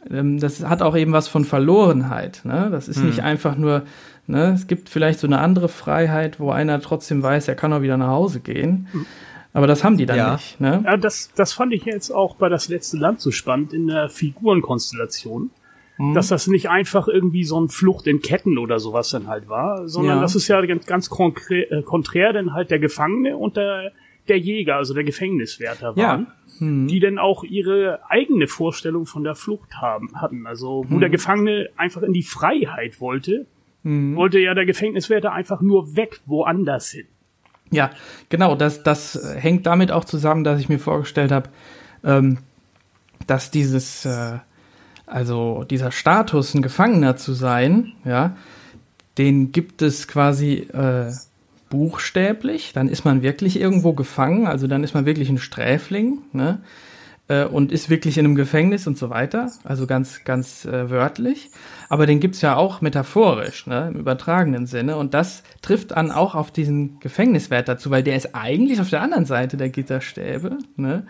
ähm, 0.10 0.39
das 0.39 0.65
hat 0.65 0.82
auch 0.82 0.97
eben 0.97 1.13
was 1.13 1.28
von 1.28 1.45
Verlorenheit, 1.45 2.41
ne, 2.43 2.69
das 2.71 2.88
ist 2.88 2.97
hm. 2.97 3.06
nicht 3.06 3.21
einfach 3.21 3.56
nur, 3.56 3.84
ne, 4.26 4.54
es 4.54 4.67
gibt 4.67 4.89
vielleicht 4.89 5.19
so 5.19 5.28
eine 5.28 5.39
andere 5.39 5.69
Freiheit, 5.69 6.39
wo 6.39 6.52
einer 6.52 6.82
trotzdem 6.82 7.21
weiß, 7.21 7.47
er 7.47 7.56
kann 7.56 7.71
auch 7.71 7.82
wieder 7.82 7.97
nach 7.97 8.10
Hause 8.10 8.39
gehen. 8.39 8.88
Aber 9.54 9.68
das 9.68 9.84
haben 9.84 9.98
die 9.98 10.06
dann 10.06 10.18
ja. 10.18 10.34
nicht. 10.34 10.60
Ne? 10.60 10.84
Ja, 10.84 10.98
das, 10.98 11.32
das 11.36 11.54
fand 11.54 11.74
ich 11.74 11.86
jetzt 11.86 12.10
auch 12.12 12.36
bei 12.36 12.50
das 12.50 12.70
letzte 12.70 12.98
Land 12.98 13.22
so 13.22 13.32
spannend 13.32 13.72
in 13.72 13.88
der 13.88 14.10
Figurenkonstellation. 14.10 15.52
Mhm. 15.98 16.16
Dass 16.16 16.30
das 16.30 16.48
nicht 16.48 16.70
einfach 16.70 17.08
irgendwie 17.08 17.44
so 17.44 17.60
ein 17.62 17.70
Flucht 17.70 18.08
in 18.08 18.20
Ketten 18.22 18.58
oder 18.58 18.80
sowas 18.80 19.12
dann 19.12 19.28
halt 19.28 19.48
war, 19.48 19.88
sondern 19.88 20.18
ja. 20.18 20.22
das 20.24 20.36
ist 20.36 20.48
ja 20.48 20.60
ganz, 20.66 20.88
ganz 20.88 21.10
konträr, 21.10 21.72
äh, 21.72 21.82
konträr 21.84 22.34
denn 22.34 22.54
halt 22.54 22.72
der 22.72 22.80
Gefangene 22.80 23.38
und 23.38 23.58
der, 23.58 23.92
der 24.28 24.39
Jäger, 24.39 24.78
also 24.78 24.96
der 24.96 25.04
Gefängniswärter 25.04 25.96
waren, 25.96 26.28
ja. 26.60 26.66
mhm. 26.66 26.88
die 26.88 27.00
dann 27.00 27.20
auch 27.20 27.44
ihre 27.44 28.00
eigene 28.10 28.48
Vorstellung 28.48 29.06
von 29.06 29.24
der 29.24 29.36
Flucht 29.36 29.76
haben, 29.76 30.20
hatten. 30.20 30.48
Also 30.48 30.84
wo 30.89 30.96
mhm. 30.96 31.00
der 31.00 31.10
Gefangene 31.10 31.70
einfach 31.78 32.02
in 32.02 32.13
die 32.13 32.24
Freiheit 32.24 33.00
wollte, 33.00 33.46
mhm. 33.84 34.16
wollte 34.16 34.39
ja 34.39 34.56
der 34.56 34.66
Gefängniswärter 34.66 35.32
einfach 35.32 35.62
nur 35.62 35.96
weg, 35.96 36.22
woanders 36.26 36.89
hin. 36.89 37.06
Ja, 37.73 37.89
genau, 38.29 38.55
das, 38.55 38.83
das 38.83 39.19
hängt 39.36 39.65
damit 39.65 39.91
auch 39.91 40.05
zusammen, 40.05 40.43
dass 40.43 40.59
ich 40.59 40.69
mir 40.69 40.79
vorgestellt 40.79 41.31
habe, 41.31 41.49
ähm, 42.03 42.38
dass 43.25 43.49
dieses, 43.49 44.05
äh, 44.05 44.38
also 45.07 45.63
dieser 45.63 45.91
Status, 45.91 46.53
ein 46.53 46.62
Gefangener 46.62 47.17
zu 47.17 47.33
sein, 47.33 47.93
ja, 48.05 48.36
den 49.17 49.51
gibt 49.51 49.81
es 49.81 50.07
quasi 50.07 50.67
äh, 50.71 51.12
buchstäblich, 51.69 52.71
dann 52.73 52.88
ist 52.88 53.05
man 53.05 53.23
wirklich 53.23 53.59
irgendwo 53.59 53.93
gefangen, 53.93 54.45
also 54.45 54.67
dann 54.67 54.83
ist 54.83 54.93
man 54.93 55.07
wirklich 55.07 55.29
ein 55.29 55.39
Sträfling, 55.39 56.19
ne? 56.31 56.59
Äh, 57.27 57.45
und 57.45 57.71
ist 57.71 57.89
wirklich 57.89 58.17
in 58.19 58.25
einem 58.25 58.36
Gefängnis 58.36 58.86
und 58.86 58.97
so 58.97 59.09
weiter, 59.09 59.51
also 59.63 59.88
ganz, 59.88 60.23
ganz 60.25 60.65
äh, 60.65 60.89
wörtlich. 60.91 61.49
Aber 61.93 62.08
den 62.08 62.19
gibt's 62.19 62.41
ja 62.41 62.56
auch 62.56 62.82
metaphorisch, 62.82 63.67
ne, 63.67 63.91
im 63.93 63.99
übertragenen 63.99 64.65
Sinne. 64.65 64.97
Und 64.97 65.13
das 65.13 65.43
trifft 65.62 65.91
dann 65.91 66.10
auch 66.10 66.34
auf 66.34 66.49
diesen 66.49 66.99
Gefängniswert 66.99 67.67
dazu, 67.67 67.91
weil 67.91 68.01
der 68.01 68.15
ist 68.15 68.34
eigentlich 68.34 68.82
auf 68.82 68.89
der 68.89 69.03
anderen 69.03 69.25
Seite 69.25 69.58
der 69.58 69.69
Gitterstäbe, 69.69 70.58
ne? 70.75 71.06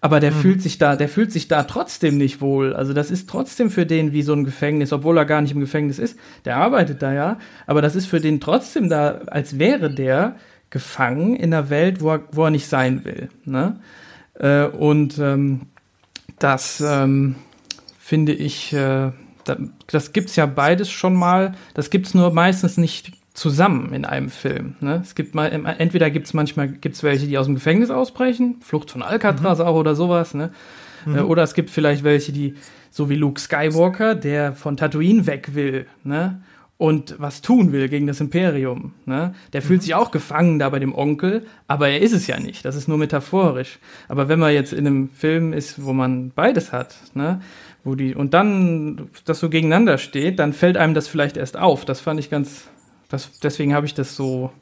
Aber 0.00 0.20
der 0.20 0.30
mhm. 0.30 0.36
fühlt 0.36 0.62
sich 0.62 0.78
da, 0.78 0.94
der 0.94 1.08
fühlt 1.08 1.32
sich 1.32 1.48
da 1.48 1.64
trotzdem 1.64 2.16
nicht 2.16 2.40
wohl. 2.40 2.76
Also 2.76 2.92
das 2.92 3.10
ist 3.10 3.28
trotzdem 3.28 3.70
für 3.70 3.86
den 3.86 4.12
wie 4.12 4.22
so 4.22 4.32
ein 4.32 4.44
Gefängnis, 4.44 4.92
obwohl 4.92 5.18
er 5.18 5.24
gar 5.24 5.40
nicht 5.40 5.50
im 5.50 5.58
Gefängnis 5.58 5.98
ist. 5.98 6.16
Der 6.44 6.58
arbeitet 6.58 7.02
da 7.02 7.12
ja, 7.12 7.38
aber 7.66 7.82
das 7.82 7.96
ist 7.96 8.06
für 8.06 8.20
den 8.20 8.38
trotzdem 8.38 8.88
da, 8.88 9.22
als 9.26 9.58
wäre 9.58 9.92
der 9.92 10.36
gefangen 10.70 11.34
in 11.34 11.52
einer 11.52 11.70
Welt, 11.70 12.02
wo 12.02 12.10
er, 12.12 12.20
wo 12.30 12.44
er 12.44 12.50
nicht 12.50 12.68
sein 12.68 13.04
will. 13.04 13.30
Ne? 13.46 13.80
Äh, 14.34 14.66
und 14.66 15.18
ähm, 15.18 15.62
das 16.38 16.80
ähm, 16.80 17.34
finde 17.98 18.32
ich, 18.32 18.72
äh, 18.72 19.10
das 19.86 20.12
gibt's 20.12 20.36
ja 20.36 20.46
beides 20.46 20.90
schon 20.90 21.14
mal. 21.14 21.54
Das 21.74 21.90
gibt's 21.90 22.14
nur 22.14 22.32
meistens 22.32 22.76
nicht 22.76 23.12
zusammen 23.34 23.92
in 23.92 24.04
einem 24.04 24.28
Film. 24.28 24.76
Ne? 24.80 25.00
Es 25.02 25.14
gibt 25.14 25.34
mal, 25.34 25.46
entweder 25.46 26.10
gibt's 26.10 26.34
manchmal 26.34 26.68
gibt's 26.68 27.02
welche, 27.02 27.26
die 27.26 27.38
aus 27.38 27.46
dem 27.46 27.54
Gefängnis 27.54 27.90
ausbrechen, 27.90 28.56
Flucht 28.60 28.90
von 28.90 29.02
Alcatraz 29.02 29.58
mhm. 29.58 29.64
auch 29.64 29.76
oder 29.76 29.94
sowas, 29.94 30.34
ne? 30.34 30.50
Mhm. 31.06 31.16
Äh, 31.16 31.20
oder 31.20 31.42
es 31.42 31.54
gibt 31.54 31.70
vielleicht 31.70 32.04
welche, 32.04 32.32
die, 32.32 32.54
so 32.90 33.08
wie 33.08 33.14
Luke 33.14 33.40
Skywalker, 33.40 34.14
der 34.14 34.52
von 34.52 34.76
Tatooine 34.76 35.26
weg 35.26 35.54
will, 35.54 35.86
ne? 36.04 36.42
und 36.80 37.16
was 37.18 37.42
tun 37.42 37.72
will 37.72 37.90
gegen 37.90 38.06
das 38.06 38.22
Imperium. 38.22 38.94
Ne? 39.04 39.34
Der 39.52 39.60
fühlt 39.60 39.80
mhm. 39.80 39.84
sich 39.84 39.94
auch 39.94 40.10
gefangen 40.10 40.58
da 40.58 40.70
bei 40.70 40.78
dem 40.78 40.94
Onkel, 40.94 41.46
aber 41.68 41.90
er 41.90 42.00
ist 42.00 42.14
es 42.14 42.26
ja 42.26 42.40
nicht. 42.40 42.64
Das 42.64 42.74
ist 42.74 42.88
nur 42.88 42.96
metaphorisch. 42.96 43.78
Aber 44.08 44.30
wenn 44.30 44.38
man 44.38 44.54
jetzt 44.54 44.72
in 44.72 44.86
einem 44.86 45.10
Film 45.10 45.52
ist, 45.52 45.84
wo 45.84 45.92
man 45.92 46.30
beides 46.30 46.72
hat, 46.72 46.96
ne? 47.12 47.42
Wo 47.84 47.94
die 47.94 48.14
und 48.14 48.34
dann 48.34 49.08
das 49.24 49.40
so 49.40 49.48
gegeneinander 49.48 49.98
steht, 49.98 50.38
dann 50.38 50.52
fällt 50.52 50.76
einem 50.76 50.94
das 50.94 51.08
vielleicht 51.08 51.36
erst 51.36 51.56
auf. 51.56 51.84
Das 51.84 52.00
fand 52.00 52.20
ich 52.20 52.30
ganz. 52.30 52.68
Das, 53.08 53.38
deswegen 53.40 53.74
habe 53.74 53.86
ich 53.86 53.94
das 53.94 54.16
so. 54.16 54.52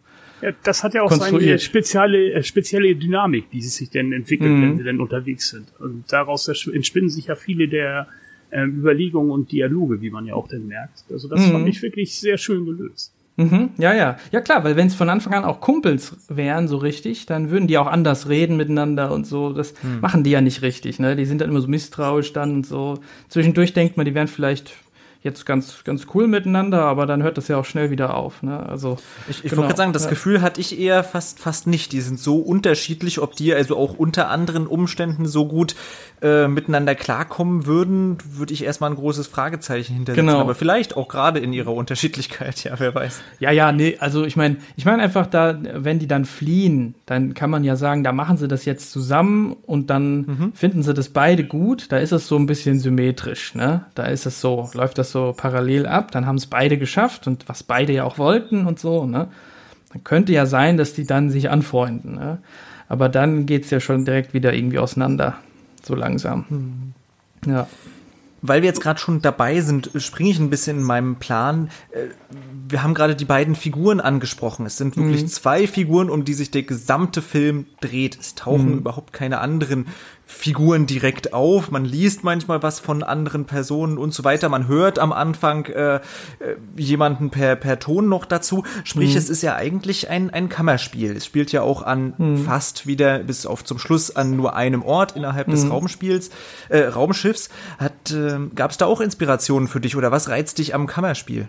Ja, 0.40 0.52
das 0.62 0.84
hat 0.84 0.94
ja 0.94 1.02
auch 1.02 1.10
seine 1.10 1.58
spezielle, 1.58 2.32
äh, 2.32 2.42
spezielle 2.44 2.94
Dynamik, 2.94 3.50
die 3.50 3.60
sich 3.60 3.90
denn 3.90 4.12
entwickelt, 4.12 4.50
mhm. 4.50 4.62
wenn 4.62 4.78
sie 4.78 4.84
denn 4.84 5.00
unterwegs 5.00 5.50
sind. 5.50 5.66
Und 5.80 6.04
daraus 6.10 6.46
entspinnen 6.48 7.10
sich 7.10 7.26
ja 7.26 7.34
viele 7.34 7.66
der 7.66 8.06
ähm, 8.52 8.78
Überlegungen 8.78 9.32
und 9.32 9.50
Dialoge, 9.50 10.00
wie 10.00 10.10
man 10.10 10.26
ja 10.26 10.34
auch 10.34 10.48
dann 10.48 10.68
merkt. 10.68 11.04
Also 11.10 11.28
das 11.28 11.46
mhm. 11.46 11.52
fand 11.52 11.68
ich 11.68 11.82
wirklich 11.82 12.14
sehr 12.14 12.38
schön 12.38 12.64
gelöst. 12.64 13.12
Mhm, 13.38 13.70
ja, 13.78 13.94
ja. 13.94 14.16
Ja 14.32 14.40
klar, 14.40 14.64
weil 14.64 14.74
wenn 14.74 14.88
es 14.88 14.96
von 14.96 15.08
Anfang 15.08 15.32
an 15.32 15.44
auch 15.44 15.60
Kumpels 15.60 16.16
wären, 16.28 16.66
so 16.66 16.76
richtig, 16.76 17.24
dann 17.24 17.50
würden 17.50 17.68
die 17.68 17.78
auch 17.78 17.86
anders 17.86 18.28
reden 18.28 18.56
miteinander 18.56 19.12
und 19.12 19.28
so. 19.28 19.52
Das 19.52 19.74
mhm. 19.80 20.00
machen 20.00 20.24
die 20.24 20.30
ja 20.30 20.40
nicht 20.40 20.62
richtig, 20.62 20.98
ne? 20.98 21.14
Die 21.14 21.24
sind 21.24 21.40
dann 21.40 21.48
immer 21.48 21.60
so 21.60 21.68
misstrauisch 21.68 22.32
dann 22.32 22.52
und 22.52 22.66
so. 22.66 22.98
Zwischendurch 23.28 23.72
denkt 23.74 23.96
man, 23.96 24.06
die 24.06 24.14
wären 24.14 24.26
vielleicht 24.26 24.74
jetzt 25.22 25.46
ganz, 25.46 25.82
ganz 25.84 26.06
cool 26.14 26.28
miteinander, 26.28 26.82
aber 26.84 27.06
dann 27.06 27.22
hört 27.22 27.38
das 27.38 27.48
ja 27.48 27.56
auch 27.56 27.64
schnell 27.64 27.90
wieder 27.90 28.14
auf. 28.14 28.42
Ne? 28.42 28.58
Also, 28.58 28.98
ich, 29.28 29.44
ich 29.44 29.50
genau, 29.50 29.62
wollte 29.62 29.76
sagen, 29.76 29.92
das 29.92 30.04
ja. 30.04 30.10
Gefühl 30.10 30.42
hatte 30.42 30.60
ich 30.60 30.78
eher 30.78 31.02
fast, 31.02 31.40
fast 31.40 31.66
nicht. 31.66 31.92
Die 31.92 32.00
sind 32.00 32.20
so 32.20 32.38
unterschiedlich, 32.38 33.18
ob 33.20 33.34
die 33.34 33.52
also 33.52 33.76
auch 33.76 33.94
unter 33.94 34.28
anderen 34.28 34.66
Umständen 34.66 35.26
so 35.26 35.46
gut 35.46 35.74
äh, 36.22 36.48
miteinander 36.48 36.94
klarkommen 36.94 37.66
würden, 37.66 38.18
würde 38.30 38.52
ich 38.52 38.64
erstmal 38.64 38.90
ein 38.90 38.96
großes 38.96 39.26
Fragezeichen 39.26 39.94
hintersetzen. 39.94 40.26
Genau. 40.26 40.40
Aber 40.40 40.54
vielleicht 40.54 40.96
auch 40.96 41.08
gerade 41.08 41.38
in 41.38 41.52
ihrer 41.52 41.72
Unterschiedlichkeit, 41.72 42.64
ja, 42.64 42.74
wer 42.78 42.94
weiß. 42.94 43.20
Ja, 43.38 43.50
ja, 43.50 43.72
nee, 43.72 43.96
also 44.00 44.24
ich 44.24 44.36
meine, 44.36 44.56
ich 44.76 44.84
meine 44.84 45.02
einfach 45.02 45.26
da, 45.26 45.58
wenn 45.74 45.98
die 45.98 46.08
dann 46.08 46.24
fliehen, 46.24 46.94
dann 47.06 47.34
kann 47.34 47.50
man 47.50 47.64
ja 47.64 47.76
sagen, 47.76 48.04
da 48.04 48.12
machen 48.12 48.36
sie 48.36 48.48
das 48.48 48.64
jetzt 48.64 48.90
zusammen 48.90 49.56
und 49.66 49.90
dann 49.90 50.16
mhm. 50.16 50.52
finden 50.54 50.82
sie 50.82 50.94
das 50.94 51.08
beide 51.10 51.44
gut. 51.44 51.90
Da 51.90 51.98
ist 51.98 52.12
es 52.12 52.26
so 52.26 52.36
ein 52.36 52.46
bisschen 52.46 52.80
symmetrisch, 52.80 53.54
ne? 53.54 53.86
Da 53.94 54.06
ist 54.06 54.26
es 54.26 54.40
so, 54.40 54.70
läuft 54.74 54.98
das 54.98 55.07
so 55.10 55.34
parallel 55.36 55.86
ab, 55.86 56.10
dann 56.10 56.26
haben 56.26 56.36
es 56.36 56.46
beide 56.46 56.78
geschafft 56.78 57.26
und 57.26 57.48
was 57.48 57.62
beide 57.62 57.92
ja 57.92 58.04
auch 58.04 58.18
wollten 58.18 58.66
und 58.66 58.78
so, 58.78 59.06
ne? 59.06 59.28
Dann 59.92 60.04
könnte 60.04 60.32
ja 60.32 60.46
sein, 60.46 60.76
dass 60.76 60.92
die 60.92 61.06
dann 61.06 61.30
sich 61.30 61.50
anfreunden, 61.50 62.16
ne? 62.16 62.38
Aber 62.88 63.08
dann 63.08 63.46
geht's 63.46 63.70
ja 63.70 63.80
schon 63.80 64.04
direkt 64.04 64.34
wieder 64.34 64.54
irgendwie 64.54 64.78
auseinander, 64.78 65.36
so 65.82 65.94
langsam. 65.94 66.46
Hm. 66.48 66.92
Ja. 67.46 67.66
Weil 68.40 68.62
wir 68.62 68.68
jetzt 68.68 68.80
gerade 68.80 69.00
schon 69.00 69.20
dabei 69.20 69.60
sind, 69.60 69.90
springe 69.96 70.30
ich 70.30 70.38
ein 70.38 70.50
bisschen 70.50 70.78
in 70.78 70.84
meinem 70.84 71.16
Plan. 71.16 71.70
Äh, 71.90 72.06
wir 72.68 72.82
haben 72.82 72.94
gerade 72.94 73.16
die 73.16 73.24
beiden 73.24 73.56
Figuren 73.56 74.00
angesprochen. 74.00 74.64
Es 74.64 74.76
sind 74.76 74.96
wirklich 74.96 75.22
mhm. 75.22 75.28
zwei 75.28 75.66
Figuren, 75.66 76.08
um 76.08 76.24
die 76.24 76.34
sich 76.34 76.50
der 76.50 76.62
gesamte 76.62 77.20
Film 77.20 77.66
dreht. 77.80 78.16
Es 78.18 78.36
tauchen 78.36 78.72
mhm. 78.72 78.78
überhaupt 78.78 79.12
keine 79.12 79.40
anderen 79.40 79.86
Figuren 80.30 80.84
direkt 80.84 81.32
auf. 81.32 81.70
Man 81.70 81.86
liest 81.86 82.22
manchmal 82.22 82.62
was 82.62 82.80
von 82.80 83.02
anderen 83.02 83.46
Personen 83.46 83.96
und 83.96 84.12
so 84.12 84.24
weiter. 84.24 84.50
Man 84.50 84.68
hört 84.68 84.98
am 84.98 85.10
Anfang 85.10 85.64
äh, 85.64 85.96
äh 85.96 86.00
jemanden 86.76 87.30
per, 87.30 87.56
per 87.56 87.78
Ton 87.78 88.10
noch 88.10 88.26
dazu. 88.26 88.62
Sprich, 88.84 89.12
mhm. 89.12 89.16
es 89.16 89.30
ist 89.30 89.42
ja 89.42 89.56
eigentlich 89.56 90.10
ein, 90.10 90.28
ein 90.28 90.50
Kammerspiel. 90.50 91.16
Es 91.16 91.24
spielt 91.24 91.50
ja 91.50 91.62
auch 91.62 91.82
an 91.82 92.12
mhm. 92.18 92.44
fast 92.44 92.86
wieder 92.86 93.20
bis 93.20 93.46
auf 93.46 93.64
zum 93.64 93.78
Schluss 93.78 94.14
an 94.14 94.36
nur 94.36 94.54
einem 94.54 94.82
Ort 94.82 95.16
innerhalb 95.16 95.48
mhm. 95.48 95.52
des 95.52 95.70
Raumspiels, 95.70 96.28
äh, 96.68 96.80
Raumschiffs. 96.80 97.48
Hat, 97.78 98.10
äh, 98.10 98.38
gab 98.54 98.70
es 98.70 98.76
da 98.76 98.84
auch 98.84 99.00
Inspirationen 99.00 99.66
für 99.66 99.80
dich 99.80 99.96
oder 99.96 100.12
was 100.12 100.28
reizt 100.28 100.58
dich 100.58 100.74
am 100.74 100.86
Kammerspiel? 100.86 101.48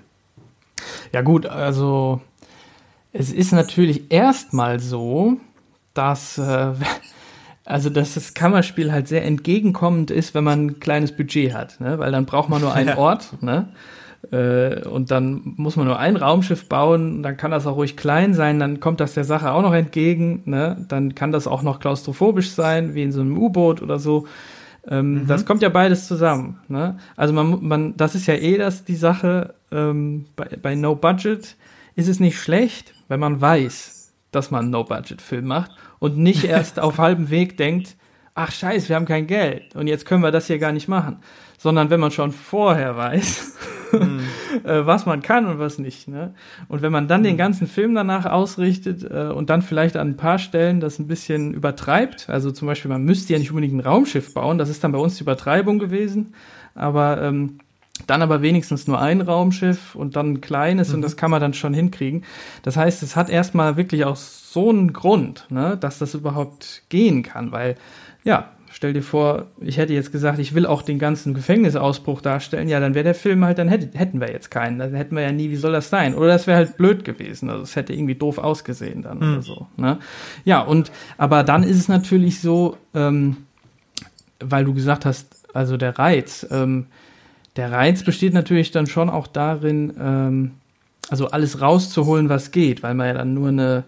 Ja 1.12 1.22
gut, 1.22 1.46
also 1.46 2.22
es 3.12 3.34
ist 3.34 3.52
natürlich 3.52 4.10
erstmal 4.10 4.80
so, 4.80 5.36
dass 5.94 6.38
äh, 6.38 6.72
also, 7.70 7.92
dass 7.92 8.16
das 8.16 8.34
Kammerspiel 8.34 8.92
halt 8.92 9.08
sehr 9.08 9.24
entgegenkommend 9.24 10.10
ist, 10.10 10.34
wenn 10.34 10.44
man 10.44 10.66
ein 10.66 10.80
kleines 10.80 11.12
Budget 11.12 11.54
hat, 11.54 11.80
ne? 11.80 12.00
weil 12.00 12.12
dann 12.12 12.26
braucht 12.26 12.50
man 12.50 12.62
nur 12.62 12.74
einen 12.74 12.90
Ort, 12.98 13.44
ne? 13.44 13.70
Äh, 14.32 14.88
und 14.88 15.12
dann 15.12 15.54
muss 15.56 15.76
man 15.76 15.86
nur 15.86 16.00
ein 16.00 16.18
Raumschiff 16.18 16.68
bauen, 16.68 17.22
dann 17.22 17.38
kann 17.38 17.52
das 17.52 17.68
auch 17.68 17.76
ruhig 17.76 17.96
klein 17.96 18.34
sein, 18.34 18.60
dann 18.60 18.80
kommt 18.80 19.00
das 19.00 19.14
der 19.14 19.24
Sache 19.24 19.52
auch 19.52 19.62
noch 19.62 19.74
entgegen, 19.74 20.42
ne? 20.46 20.84
Dann 20.90 21.14
kann 21.14 21.32
das 21.32 21.46
auch 21.46 21.62
noch 21.62 21.80
klaustrophobisch 21.80 22.50
sein, 22.50 22.96
wie 22.96 23.04
in 23.04 23.12
so 23.12 23.22
einem 23.22 23.38
U-Boot 23.38 23.84
oder 23.84 24.00
so. 24.00 24.26
Ähm, 24.88 25.14
mhm. 25.14 25.28
Das 25.28 25.46
kommt 25.46 25.62
ja 25.62 25.70
beides 25.70 26.08
zusammen. 26.08 26.60
Ne? 26.70 26.98
Also 27.16 27.34
man, 27.34 27.64
man, 27.64 27.98
das 27.98 28.16
ist 28.16 28.26
ja 28.26 28.34
eh 28.34 28.58
das 28.58 28.84
die 28.84 28.96
Sache. 28.96 29.54
Ähm, 29.72 30.26
bei, 30.36 30.48
bei 30.60 30.74
No 30.74 30.96
Budget 30.96 31.56
ist 31.96 32.08
es 32.08 32.20
nicht 32.20 32.40
schlecht, 32.40 32.96
wenn 33.10 33.20
man 33.20 33.40
weiß, 33.40 34.12
dass 34.32 34.50
man 34.50 34.62
einen 34.62 34.72
No 34.72 34.84
Budget 34.86 35.22
Film 35.22 35.46
macht 35.46 35.72
und 36.00 36.18
nicht 36.18 36.45
erst 36.45 36.80
auf 36.80 36.97
halbem 36.97 37.30
Weg 37.30 37.58
denkt, 37.58 37.95
ach 38.36 38.52
scheiße, 38.52 38.89
wir 38.89 38.95
haben 38.95 39.06
kein 39.06 39.28
Geld 39.28 39.76
und 39.76 39.88
jetzt 39.88 40.06
können 40.06 40.24
wir 40.24 40.32
das 40.32 40.47
hier 40.47 40.60
gar 40.60 40.72
nicht 40.72 40.88
machen. 40.88 41.20
Sondern 41.58 41.89
wenn 41.89 42.00
man 42.00 42.12
schon 42.12 42.32
vorher 42.32 42.95
weiß, 42.95 43.58
mhm. 43.91 44.22
Äh, 44.64 44.86
was 44.86 45.06
man 45.06 45.22
kann 45.22 45.45
und 45.45 45.60
was 45.60 45.78
nicht. 45.78 46.08
Ne? 46.08 46.34
Und 46.68 46.82
wenn 46.82 46.91
man 46.91 47.08
dann 47.08 47.24
den 47.24 47.34
mhm. 47.34 47.38
ganzen 47.38 47.68
Film 47.68 47.93
danach 47.93 48.26
ausrichtet 48.26 49.04
äh, 49.10 49.28
und 49.28 49.50
dann 49.50 49.62
vielleicht 49.62 49.95
an 49.95 50.10
ein 50.10 50.18
paar 50.18 50.39
Stellen 50.39 50.80
das 50.80 51.00
ein 51.00 51.08
bisschen 51.08 51.54
übertreibt, 51.54 52.30
also 52.30 52.52
zum 52.52 52.68
Beispiel, 52.68 52.89
man 52.89 53.04
müsste 53.04 53.34
ja 53.34 53.39
nicht 53.39 53.52
unbedingt 53.52 53.76
ein 53.76 53.80
Raumschiff 53.80 54.34
bauen, 54.34 54.58
das 54.58 54.70
ist 54.70 54.84
dann 54.84 54.91
bei 54.91 55.00
uns 55.00 55.18
die 55.18 55.24
Übertreibung 55.24 55.80
gewesen, 55.80 56.34
aber 56.76 57.22
ähm, 57.22 57.60
dann 58.08 58.22
aber 58.22 58.41
wenigstens 58.41 58.88
nur 58.88 59.00
ein 59.00 59.22
Raumschiff 59.22 59.95
und 59.95 60.16
dann 60.16 60.34
ein 60.34 60.41
kleines 60.41 60.89
mhm. 60.89 60.95
und 60.95 61.02
das 61.02 61.18
kann 61.18 61.32
man 61.32 61.41
dann 61.41 61.54
schon 61.54 61.74
hinkriegen. 61.74 62.24
Das 62.64 62.78
heißt, 62.78 63.04
es 63.04 63.16
hat 63.16 63.30
erstmal 63.30 63.78
wirklich 63.78 64.06
auch 64.06 64.16
so 64.16 64.70
einen 64.70 64.93
Grund, 64.93 65.45
ne, 65.50 65.78
dass 65.80 66.00
das 66.00 66.14
überhaupt 66.14 66.84
gehen 66.89 67.24
kann, 67.24 67.52
weil 67.52 67.76
ja, 68.24 68.52
stell 68.72 68.93
dir 68.93 69.02
vor, 69.02 69.47
ich 69.60 69.78
hätte 69.78 69.93
jetzt 69.93 70.12
gesagt, 70.12 70.39
ich 70.39 70.54
will 70.54 70.66
auch 70.66 70.82
den 70.82 71.00
ganzen 71.00 71.34
Gefängnisausbruch 71.34 72.22
darstellen, 72.22 72.70
ja, 72.70 72.80
dann 72.80 72.93
wäre 72.93 73.04
der 73.04 73.16
Film 73.16 73.43
halt, 73.43 73.58
dann 73.58 73.68
hätte, 73.68 73.97
hätten 73.97 74.22
wir 74.22 74.32
jetzt 74.32 74.52
keinen, 74.52 74.80
dann 74.80 74.93
hätten 74.93 75.16
wir 75.16 75.24
ja 75.24 75.32
nie, 75.32 75.50
wie 75.50 75.56
soll 75.56 75.72
das 75.72 75.89
sein? 75.89 76.16
Oder 76.16 76.28
das 76.28 76.47
wäre 76.47 76.58
halt 76.58 76.78
blöd 76.78 77.04
gewesen, 77.04 77.50
also 77.50 77.64
es 77.64 77.76
hätte 77.76 77.93
irgendwie 77.93 78.16
doof 78.16 78.38
ausgesehen 78.38 79.02
dann 79.02 79.18
mhm. 79.18 79.34
oder 79.34 79.41
so. 79.41 79.68
Ne? 79.78 80.00
Ja, 80.45 80.62
und 80.62 80.91
aber 81.18 81.43
dann 81.43 81.64
ist 81.64 81.78
es 81.78 81.88
natürlich 81.88 82.41
so, 82.41 82.78
ähm, 82.93 83.38
weil 84.39 84.66
du 84.66 84.74
gesagt 84.74 85.06
hast, 85.06 85.47
also 85.54 85.78
der 85.78 85.97
Reiz, 85.97 86.47
ähm, 86.52 86.88
der 87.56 87.72
Reiz 87.72 88.04
besteht 88.04 88.34
natürlich 88.34 88.72
dann 88.72 88.88
schon 88.88 89.10
auch 89.10 89.28
darin, 89.28 89.93
ähm, 90.00 90.52
also 91.10 91.32
alles 91.32 91.62
rauszuholen, 91.62 92.30
was 92.30 92.52
geht, 92.52 92.84
weil 92.84 92.93
man 92.93 93.08
ja 93.08 93.14
dann 93.14 93.34
nur 93.34 93.50
eine 93.50 93.84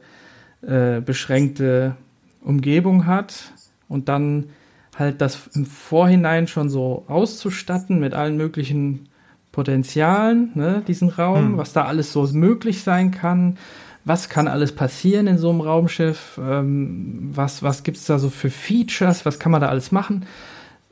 äh, 0.62 1.01
beschränkte 1.01 1.95
Umgebung 2.43 3.05
hat 3.05 3.51
und 3.88 4.09
dann 4.09 4.49
halt 4.97 5.22
das 5.22 5.47
im 5.53 5.66
Vorhinein 5.66 6.47
schon 6.47 6.70
so 6.70 7.05
auszustatten 7.07 7.99
mit 7.99 8.14
allen 8.14 8.38
möglichen 8.38 9.07
Potenzialen, 9.51 10.51
ne, 10.55 10.84
diesen 10.88 11.09
Raum, 11.09 11.51
hm. 11.51 11.57
was 11.57 11.74
da 11.74 11.86
alles 11.86 12.14
so 12.14 12.24
möglich 12.34 12.84
sein 12.84 13.12
kann, 13.12 13.57
was 14.05 14.30
kann 14.30 14.47
alles 14.47 14.74
passieren 14.74 15.28
in 15.28 15.38
so 15.38 15.49
einem 15.49 15.62
Raumschiff, 15.62 16.39
ähm, 16.41 17.30
was, 17.34 17.62
was 17.62 17.84
gibt's 17.84 18.05
da 18.05 18.18
so 18.18 18.30
für 18.30 18.49
Features, 18.49 19.26
was 19.26 19.39
kann 19.39 19.51
man 19.51 19.62
da 19.62 19.68
alles 19.68 19.91
machen. 19.91 20.26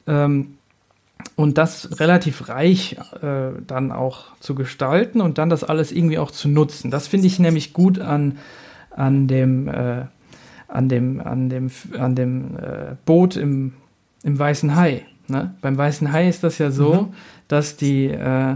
Ähm, 0.08 0.59
und 1.36 1.58
das 1.58 2.00
relativ 2.00 2.50
reich 2.50 2.98
äh, 3.22 3.52
dann 3.66 3.92
auch 3.92 4.38
zu 4.40 4.56
gestalten 4.56 5.22
und 5.22 5.38
dann 5.38 5.50
das 5.50 5.64
alles 5.64 5.92
irgendwie 5.92 6.18
auch 6.18 6.32
zu 6.32 6.50
nutzen. 6.50 6.92
Das 6.92 7.08
finde 7.08 7.28
ich 7.28 7.40
nämlich 7.40 7.74
gut 7.74 8.00
an, 8.00 8.38
an 8.92 9.28
dem, 9.28 9.68
äh, 9.68 10.06
an 10.68 10.90
dem, 10.90 11.22
an 11.22 11.50
dem, 11.50 11.72
an 11.98 12.16
dem 12.16 12.58
äh, 12.58 12.96
Boot 13.06 13.36
im, 13.36 13.74
im 14.24 14.38
Weißen 14.38 14.76
Hai. 14.76 15.06
Ne? 15.28 15.56
Beim 15.62 15.78
Weißen 15.78 16.12
Hai 16.12 16.28
ist 16.28 16.44
das 16.44 16.58
ja 16.58 16.72
so, 16.72 16.94
mhm. 16.94 17.14
dass 17.48 17.76
die, 17.76 18.08
äh, 18.08 18.56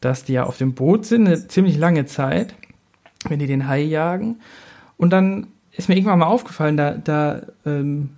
dass 0.00 0.24
die 0.24 0.34
ja 0.34 0.44
auf 0.44 0.58
dem 0.58 0.74
Boot 0.74 1.06
sind 1.06 1.26
eine 1.26 1.48
ziemlich 1.48 1.76
lange 1.76 2.06
Zeit, 2.06 2.54
wenn 3.28 3.38
die 3.38 3.46
den 3.46 3.68
Hai 3.68 3.82
jagen. 3.82 4.40
Und 4.96 5.10
dann 5.10 5.48
ist 5.72 5.88
mir 5.88 5.96
irgendwann 5.96 6.18
mal 6.18 6.26
aufgefallen, 6.26 6.76
da, 6.76 6.92
da, 6.92 7.42
ähm, 7.64 8.10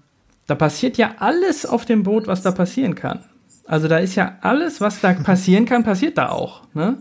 da 0.46 0.54
passiert 0.54 0.98
ja 0.98 1.14
alles 1.18 1.64
auf 1.66 1.84
dem 1.84 2.02
Boot, 2.02 2.26
was 2.26 2.42
da 2.42 2.50
passieren 2.50 2.94
kann. 2.94 3.20
Also 3.66 3.88
da 3.88 3.98
ist 3.98 4.14
ja 4.14 4.38
alles, 4.42 4.80
was 4.80 5.00
da 5.00 5.12
passieren 5.14 5.64
kann, 5.64 5.84
passiert 5.84 6.18
da 6.18 6.28
auch. 6.28 6.62
Ne? 6.74 6.98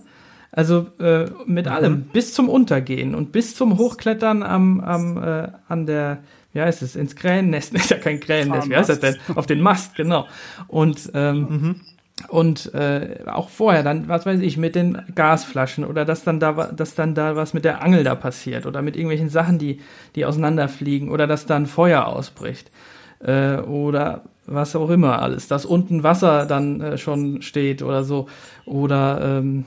Also 0.51 0.87
äh, 0.99 1.25
mit 1.45 1.65
mhm. 1.65 1.71
allem, 1.71 2.01
bis 2.03 2.33
zum 2.33 2.47
Untergehen 2.47 3.15
und 3.15 3.31
bis 3.31 3.55
zum 3.55 3.77
Hochklettern 3.77 4.43
am, 4.43 4.79
am 4.81 5.17
äh, 5.17 5.47
an 5.67 5.85
der, 5.87 6.19
wie 6.53 6.61
heißt 6.61 6.83
es, 6.83 6.95
ins 6.95 7.15
Krähennest, 7.15 7.73
ist 7.73 7.89
ja 7.89 7.97
kein 7.97 8.19
Krähennest, 8.19 8.69
wie 8.69 8.75
heißt 8.75 8.89
das 8.89 8.99
denn? 8.99 9.17
Auf 9.35 9.47
den 9.47 9.61
Mast, 9.61 9.95
genau. 9.95 10.27
Und 10.67 11.11
ähm, 11.15 11.39
mhm. 11.39 11.81
und 12.27 12.73
äh, 12.75 13.23
auch 13.25 13.49
vorher 13.49 13.81
dann, 13.81 14.07
was 14.07 14.27
weiß 14.27 14.41
ich, 14.41 14.57
mit 14.57 14.75
den 14.75 15.01
Gasflaschen 15.15 15.83
oder 15.83 16.05
dass 16.05 16.23
dann 16.23 16.39
da, 16.39 16.71
dass 16.71 16.93
dann 16.93 17.15
da 17.15 17.35
was 17.35 17.55
mit 17.55 17.65
der 17.65 17.81
Angel 17.81 18.03
da 18.03 18.13
passiert 18.13 18.67
oder 18.67 18.83
mit 18.83 18.95
irgendwelchen 18.95 19.29
Sachen, 19.29 19.57
die 19.57 19.81
die 20.15 20.23
auseinanderfliegen 20.23 21.09
oder 21.09 21.25
dass 21.25 21.47
dann 21.47 21.65
Feuer 21.65 22.05
ausbricht 22.05 22.69
äh, 23.23 23.57
oder 23.57 24.23
was 24.45 24.75
auch 24.75 24.89
immer 24.89 25.21
alles, 25.21 25.47
dass 25.47 25.65
unten 25.65 26.03
Wasser 26.03 26.45
dann 26.45 26.81
äh, 26.81 26.97
schon 26.97 27.41
steht 27.41 27.81
oder 27.81 28.03
so 28.03 28.27
oder 28.65 29.39
ähm, 29.39 29.65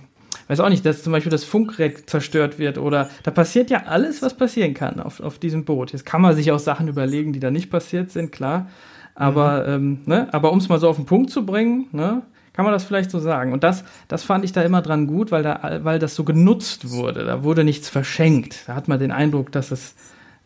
weiß 0.49 0.61
auch 0.61 0.69
nicht, 0.69 0.85
dass 0.85 1.03
zum 1.03 1.13
Beispiel 1.13 1.31
das 1.31 1.45
Funkgerät 1.45 2.09
zerstört 2.09 2.59
wird 2.59 2.79
oder 2.79 3.09
da 3.23 3.31
passiert 3.31 3.71
ja 3.71 3.85
alles, 3.87 4.23
was 4.23 4.35
passieren 4.35 4.75
kann 4.75 5.01
auf, 5.01 5.21
auf 5.21 5.39
diesem 5.39 5.65
Boot. 5.65 5.93
Jetzt 5.93 6.07
kann 6.07 6.21
man 6.21 6.37
sich 6.37 6.53
auch 6.53 6.59
Sachen 6.59 6.89
überlegen, 6.89 7.33
die 7.33 7.41
da 7.41 7.51
nicht 7.51 7.71
passiert 7.71 8.11
sind, 8.11 8.33
klar. 8.33 8.69
Aber, 9.15 9.63
mhm. 9.63 9.75
ähm, 9.75 9.99
ne, 10.05 10.29
aber 10.33 10.53
um 10.53 10.59
es 10.59 10.69
mal 10.69 10.79
so 10.79 10.89
auf 10.89 10.97
den 10.97 11.07
Punkt 11.07 11.31
zu 11.31 11.47
bringen, 11.47 11.87
ne, 11.93 12.23
kann 12.53 12.65
man 12.65 12.73
das 12.73 12.85
vielleicht 12.85 13.11
so 13.11 13.19
sagen. 13.19 13.53
Und 13.53 13.65
das, 13.65 13.85
das 14.09 14.25
fand 14.25 14.45
ich 14.45 14.53
da 14.53 14.63
immer 14.63 14.83
dran 14.83 15.07
gut, 15.07 15.31
weil 15.31 15.43
da, 15.43 15.81
weil 15.83 15.99
das 15.99 16.15
so 16.15 16.25
genutzt 16.25 16.91
wurde. 16.91 17.25
Da 17.25 17.43
wurde 17.43 17.65
nichts 17.65 17.89
verschenkt. 17.89 18.65
Da 18.67 18.75
hat 18.75 18.89
man 18.89 18.99
den 18.99 19.13
Eindruck, 19.13 19.53
dass 19.53 19.71
es 19.71 19.95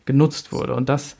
genutzt 0.05 0.51
wurde. 0.51 0.73
Und 0.73 0.89
das, 0.89 1.15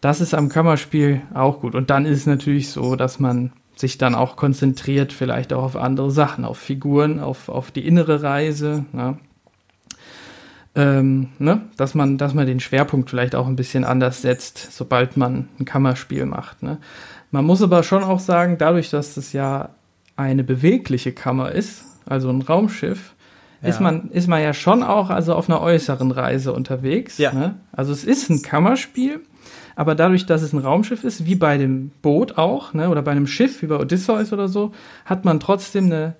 das 0.00 0.20
ist 0.20 0.34
am 0.34 0.48
Kammerspiel 0.48 1.22
auch 1.34 1.60
gut. 1.60 1.74
Und 1.74 1.90
dann 1.90 2.06
ist 2.06 2.18
es 2.18 2.26
natürlich 2.26 2.70
so, 2.70 2.96
dass 2.96 3.18
man 3.18 3.52
sich 3.76 3.98
dann 3.98 4.14
auch 4.14 4.36
konzentriert, 4.36 5.12
vielleicht 5.12 5.52
auch 5.52 5.62
auf 5.62 5.76
andere 5.76 6.10
Sachen, 6.10 6.44
auf 6.44 6.58
Figuren, 6.58 7.20
auf, 7.20 7.48
auf 7.48 7.70
die 7.70 7.86
innere 7.86 8.22
Reise. 8.22 8.86
Ne? 8.92 9.18
Ähm, 10.74 11.28
ne? 11.38 11.62
Dass, 11.76 11.94
man, 11.94 12.18
dass 12.18 12.34
man 12.34 12.46
den 12.46 12.60
Schwerpunkt 12.60 13.10
vielleicht 13.10 13.34
auch 13.34 13.46
ein 13.46 13.56
bisschen 13.56 13.84
anders 13.84 14.22
setzt, 14.22 14.72
sobald 14.72 15.16
man 15.16 15.48
ein 15.58 15.66
Kammerspiel 15.66 16.24
macht. 16.24 16.62
Ne? 16.62 16.78
Man 17.30 17.44
muss 17.44 17.62
aber 17.62 17.82
schon 17.82 18.02
auch 18.02 18.20
sagen, 18.20 18.56
dadurch, 18.58 18.90
dass 18.90 19.16
es 19.16 19.32
ja 19.32 19.70
eine 20.16 20.44
bewegliche 20.44 21.12
Kammer 21.12 21.52
ist, 21.52 21.84
also 22.06 22.30
ein 22.30 22.40
Raumschiff, 22.40 23.12
ja. 23.62 23.68
ist 23.68 23.80
man 23.80 24.10
ist 24.10 24.28
man 24.28 24.42
ja 24.42 24.54
schon 24.54 24.82
auch 24.82 25.10
also 25.10 25.34
auf 25.34 25.48
einer 25.50 25.60
äußeren 25.60 26.10
Reise 26.12 26.52
unterwegs. 26.52 27.18
Ja. 27.18 27.32
Ne? 27.32 27.56
Also 27.72 27.92
es 27.92 28.04
ist 28.04 28.30
ein 28.30 28.42
Kammerspiel, 28.42 29.20
aber 29.76 29.94
dadurch, 29.94 30.26
dass 30.26 30.42
es 30.42 30.52
ein 30.52 30.58
Raumschiff 30.58 31.04
ist, 31.04 31.26
wie 31.26 31.36
bei 31.36 31.58
dem 31.58 31.90
Boot 32.02 32.36
auch, 32.38 32.74
ne, 32.74 32.88
oder 32.88 33.02
bei 33.02 33.12
einem 33.12 33.26
Schiff, 33.28 33.62
wie 33.62 33.66
bei 33.66 33.76
Odysseus 33.76 34.32
oder 34.32 34.48
so, 34.48 34.72
hat 35.04 35.24
man 35.24 35.38
trotzdem 35.38 35.84
eine, 35.86 36.14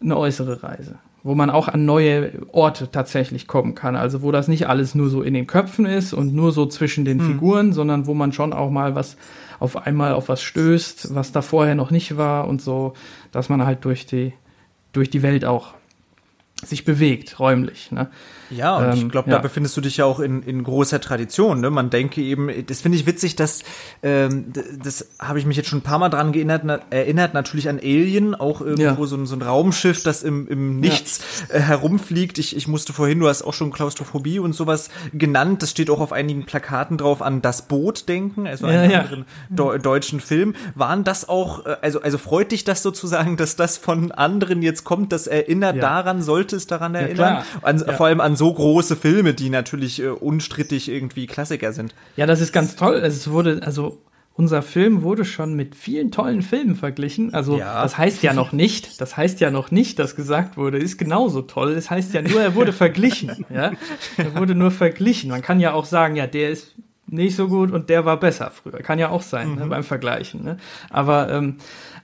eine 0.00 0.16
äußere 0.16 0.62
Reise 0.62 0.98
wo 1.24 1.34
man 1.34 1.48
auch 1.48 1.68
an 1.68 1.86
neue 1.86 2.32
Orte 2.52 2.90
tatsächlich 2.90 3.46
kommen 3.46 3.74
kann. 3.74 3.96
Also 3.96 4.20
wo 4.20 4.30
das 4.30 4.46
nicht 4.46 4.68
alles 4.68 4.94
nur 4.94 5.08
so 5.08 5.22
in 5.22 5.32
den 5.32 5.46
Köpfen 5.46 5.86
ist 5.86 6.12
und 6.12 6.34
nur 6.34 6.52
so 6.52 6.66
zwischen 6.66 7.06
den 7.06 7.18
hm. 7.18 7.26
Figuren, 7.26 7.72
sondern 7.72 8.06
wo 8.06 8.12
man 8.12 8.32
schon 8.32 8.52
auch 8.52 8.70
mal 8.70 8.94
was 8.94 9.16
auf 9.58 9.86
einmal 9.86 10.12
auf 10.12 10.28
was 10.28 10.42
stößt, 10.42 11.14
was 11.14 11.32
da 11.32 11.40
vorher 11.40 11.74
noch 11.74 11.90
nicht 11.90 12.18
war 12.18 12.46
und 12.46 12.60
so, 12.60 12.92
dass 13.32 13.48
man 13.48 13.64
halt 13.64 13.86
durch 13.86 14.04
die 14.04 14.34
durch 14.92 15.08
die 15.08 15.22
Welt 15.22 15.46
auch 15.46 15.72
sich 16.62 16.84
bewegt, 16.84 17.40
räumlich. 17.40 17.90
Ne? 17.90 18.10
Ja, 18.50 18.76
und 18.76 18.84
ähm, 18.84 18.92
ich 18.92 19.08
glaube, 19.08 19.30
ja. 19.30 19.36
da 19.36 19.42
befindest 19.42 19.76
du 19.76 19.80
dich 19.80 19.96
ja 19.96 20.04
auch 20.04 20.20
in, 20.20 20.42
in 20.42 20.62
großer 20.62 21.00
Tradition. 21.00 21.60
Ne? 21.60 21.70
Man 21.70 21.90
denke 21.90 22.20
eben, 22.20 22.50
das 22.66 22.80
finde 22.80 22.98
ich 22.98 23.06
witzig, 23.06 23.36
dass 23.36 23.62
ähm, 24.02 24.52
das 24.82 25.08
habe 25.18 25.38
ich 25.38 25.46
mich 25.46 25.56
jetzt 25.56 25.68
schon 25.68 25.80
ein 25.80 25.82
paar 25.82 25.98
Mal 25.98 26.08
dran 26.08 26.32
geerinnert, 26.32 26.62
na, 26.64 26.80
erinnert 26.90 27.34
natürlich 27.34 27.68
an 27.68 27.78
Alien, 27.78 28.34
auch 28.34 28.60
irgendwo 28.60 29.02
ja. 29.02 29.06
so, 29.06 29.16
ein, 29.16 29.26
so 29.26 29.34
ein 29.34 29.42
Raumschiff, 29.42 30.02
das 30.02 30.22
im, 30.22 30.46
im 30.48 30.80
Nichts 30.80 31.20
ja. 31.48 31.56
äh, 31.56 31.60
herumfliegt. 31.60 32.38
Ich, 32.38 32.56
ich 32.56 32.68
musste 32.68 32.92
vorhin, 32.92 33.18
du 33.20 33.28
hast 33.28 33.42
auch 33.42 33.54
schon 33.54 33.72
Klaustrophobie 33.72 34.38
und 34.38 34.52
sowas 34.52 34.90
genannt. 35.12 35.62
Das 35.62 35.70
steht 35.70 35.90
auch 35.90 36.00
auf 36.00 36.12
einigen 36.12 36.44
Plakaten 36.44 36.98
drauf 36.98 37.22
an 37.22 37.42
das 37.42 37.62
Boot 37.62 38.08
denken, 38.08 38.46
also 38.46 38.66
einen 38.66 38.92
anderen 38.92 39.24
De 39.48 39.78
deutschen 39.78 40.20
Film. 40.20 40.54
Waren 40.74 41.04
das 41.04 41.28
auch, 41.28 41.66
äh, 41.66 41.76
also 41.80 42.00
also 42.00 42.18
freut 42.18 42.52
dich 42.52 42.64
das 42.64 42.82
sozusagen, 42.82 43.36
dass 43.36 43.56
das 43.56 43.76
von 43.76 44.12
anderen 44.12 44.62
jetzt 44.62 44.84
kommt? 44.84 45.12
Das 45.12 45.26
erinnert 45.26 45.82
daran, 45.82 46.22
sollte 46.22 46.56
es 46.56 46.66
daran 46.66 46.94
erinnern? 46.94 47.44
An, 47.62 47.78
vor 47.78 48.06
allem 48.06 48.20
an 48.20 48.33
so 48.36 48.44
so 48.44 48.52
große 48.52 48.96
Filme, 48.96 49.32
die 49.32 49.48
natürlich 49.48 50.02
äh, 50.02 50.08
unstrittig 50.08 50.90
irgendwie 50.90 51.26
Klassiker 51.26 51.72
sind. 51.72 51.94
Ja, 52.16 52.26
das 52.26 52.42
ist 52.42 52.52
ganz 52.52 52.76
toll. 52.76 53.00
Also 53.00 53.16
es 53.16 53.30
wurde, 53.30 53.60
also 53.64 54.02
unser 54.34 54.60
Film 54.60 55.00
wurde 55.02 55.24
schon 55.24 55.54
mit 55.54 55.74
vielen 55.74 56.10
tollen 56.10 56.42
Filmen 56.42 56.76
verglichen. 56.76 57.32
Also 57.32 57.56
ja. 57.56 57.82
das 57.82 57.96
heißt 57.96 58.22
ja 58.22 58.34
noch 58.34 58.52
nicht, 58.52 59.00
das 59.00 59.16
heißt 59.16 59.40
ja 59.40 59.50
noch 59.50 59.70
nicht, 59.70 59.98
dass 59.98 60.14
gesagt 60.14 60.58
wurde, 60.58 60.76
ist 60.76 60.98
genauso 60.98 61.40
toll. 61.40 61.74
Das 61.74 61.88
heißt 61.88 62.12
ja 62.12 62.20
nur, 62.20 62.42
er 62.42 62.54
wurde 62.54 62.74
verglichen. 62.74 63.46
Ja, 63.48 63.72
er 64.18 64.36
wurde 64.36 64.54
nur 64.54 64.70
verglichen. 64.70 65.30
Man 65.30 65.40
kann 65.40 65.58
ja 65.58 65.72
auch 65.72 65.86
sagen, 65.86 66.16
ja, 66.16 66.26
der 66.26 66.50
ist 66.50 66.74
nicht 67.06 67.36
so 67.36 67.48
gut 67.48 67.70
und 67.70 67.90
der 67.90 68.04
war 68.04 68.18
besser 68.18 68.50
früher. 68.50 68.78
Kann 68.78 68.98
ja 68.98 69.10
auch 69.10 69.22
sein 69.22 69.48
ne, 69.48 69.54
mhm. 69.54 69.60
ne, 69.60 69.66
beim 69.66 69.84
Vergleichen. 69.84 70.44
Ne? 70.44 70.56
Aber 70.90 71.30
ähm, 71.30 71.56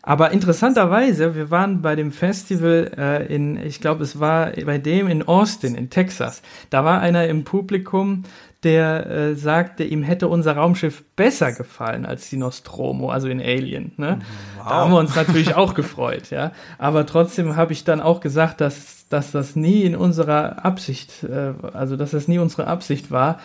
aber 0.02 0.30
interessanterweise, 0.30 1.34
wir 1.34 1.50
waren 1.50 1.82
bei 1.82 1.94
dem 1.94 2.10
Festival 2.10 2.90
äh, 2.96 3.34
in, 3.34 3.58
ich 3.58 3.80
glaube, 3.80 4.02
es 4.02 4.18
war 4.18 4.52
bei 4.52 4.78
dem 4.78 5.08
in 5.08 5.28
Austin, 5.28 5.74
in 5.74 5.90
Texas. 5.90 6.40
Da 6.70 6.84
war 6.84 7.00
einer 7.00 7.26
im 7.26 7.44
Publikum, 7.44 8.24
der 8.62 9.06
äh, 9.06 9.34
sagte, 9.34 9.84
ihm 9.84 10.02
hätte 10.02 10.28
unser 10.28 10.56
Raumschiff 10.56 11.02
besser 11.16 11.52
gefallen 11.52 12.06
als 12.06 12.30
die 12.30 12.38
Nostromo, 12.38 13.10
also 13.10 13.28
in 13.28 13.40
Alien. 13.40 13.92
Ne? 13.98 14.20
Wow. 14.56 14.68
Da 14.68 14.74
haben 14.74 14.92
wir 14.92 14.98
uns 14.98 15.14
natürlich 15.14 15.54
auch 15.54 15.74
gefreut, 15.74 16.30
ja. 16.30 16.52
Aber 16.78 17.04
trotzdem 17.04 17.56
habe 17.56 17.72
ich 17.72 17.84
dann 17.84 18.00
auch 18.00 18.20
gesagt, 18.20 18.62
dass, 18.62 19.06
dass 19.08 19.32
das 19.32 19.54
nie 19.54 19.82
in 19.82 19.96
unserer 19.96 20.64
Absicht, 20.64 21.24
äh, 21.24 21.52
also 21.74 21.96
dass 21.96 22.12
das 22.12 22.26
nie 22.26 22.38
unsere 22.38 22.66
Absicht 22.66 23.10
war, 23.10 23.38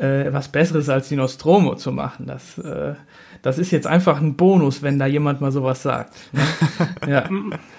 äh, 0.00 0.32
was 0.32 0.50
Besseres 0.50 0.88
als 0.88 1.08
die 1.08 1.16
Nostromo 1.16 1.76
zu 1.76 1.92
machen. 1.92 2.26
Das 2.26 2.58
äh, 2.58 2.94
das 3.42 3.58
ist 3.58 3.70
jetzt 3.70 3.86
einfach 3.86 4.20
ein 4.20 4.36
Bonus, 4.36 4.82
wenn 4.82 4.98
da 4.98 5.06
jemand 5.06 5.40
mal 5.40 5.50
sowas 5.50 5.82
sagt. 5.82 6.14
Ne? 6.32 6.42
ja. 7.08 7.28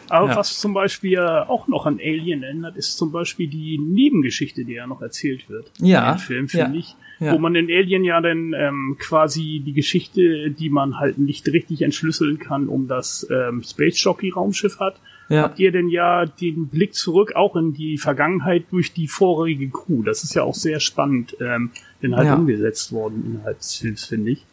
Aber 0.09 0.29
ja. 0.29 0.35
was 0.35 0.59
zum 0.59 0.73
Beispiel 0.73 1.19
auch 1.19 1.67
noch 1.67 1.85
an 1.85 1.99
Alien 2.03 2.43
ändert, 2.43 2.77
ist 2.77 2.97
zum 2.97 3.11
Beispiel 3.11 3.47
die 3.47 3.77
Nebengeschichte, 3.77 4.65
die 4.65 4.73
ja 4.73 4.87
noch 4.87 5.01
erzählt 5.01 5.49
wird. 5.49 5.71
Ja. 5.79 6.13
Im 6.13 6.17
Film, 6.17 6.47
finde 6.47 6.73
ja. 6.73 6.79
ich. 6.79 6.95
Ja. 7.19 7.33
Wo 7.33 7.37
man 7.37 7.53
in 7.53 7.65
Alien 7.65 8.03
ja 8.03 8.19
dann 8.19 8.53
ähm, 8.57 8.95
quasi 8.97 9.61
die 9.63 9.73
Geschichte, 9.73 10.49
die 10.49 10.71
man 10.71 10.97
halt 10.99 11.19
nicht 11.19 11.47
richtig 11.47 11.83
entschlüsseln 11.83 12.39
kann, 12.39 12.67
um 12.67 12.87
das 12.87 13.27
ähm, 13.29 13.61
Space 13.61 14.03
Jockey 14.03 14.31
Raumschiff 14.31 14.79
hat, 14.79 14.99
ja. 15.33 15.43
habt 15.43 15.59
ihr 15.59 15.71
denn 15.71 15.89
ja 15.89 16.25
den 16.25 16.67
Blick 16.67 16.93
zurück 16.93 17.35
auch 17.35 17.55
in 17.55 17.73
die 17.73 17.97
Vergangenheit 17.97 18.65
durch 18.71 18.93
die 18.93 19.07
vorherige 19.07 19.69
Crew. 19.69 20.03
Das 20.03 20.23
ist 20.23 20.33
ja 20.33 20.43
auch 20.43 20.55
sehr 20.55 20.79
spannend, 20.79 21.35
ähm, 21.39 21.71
denn 22.01 22.15
halt 22.15 22.27
ja. 22.27 22.35
umgesetzt 22.35 22.91
worden 22.91 23.23
innerhalb 23.25 23.57
des 23.59 23.75
Films, 23.75 24.05
finde 24.05 24.31
ich. 24.31 24.45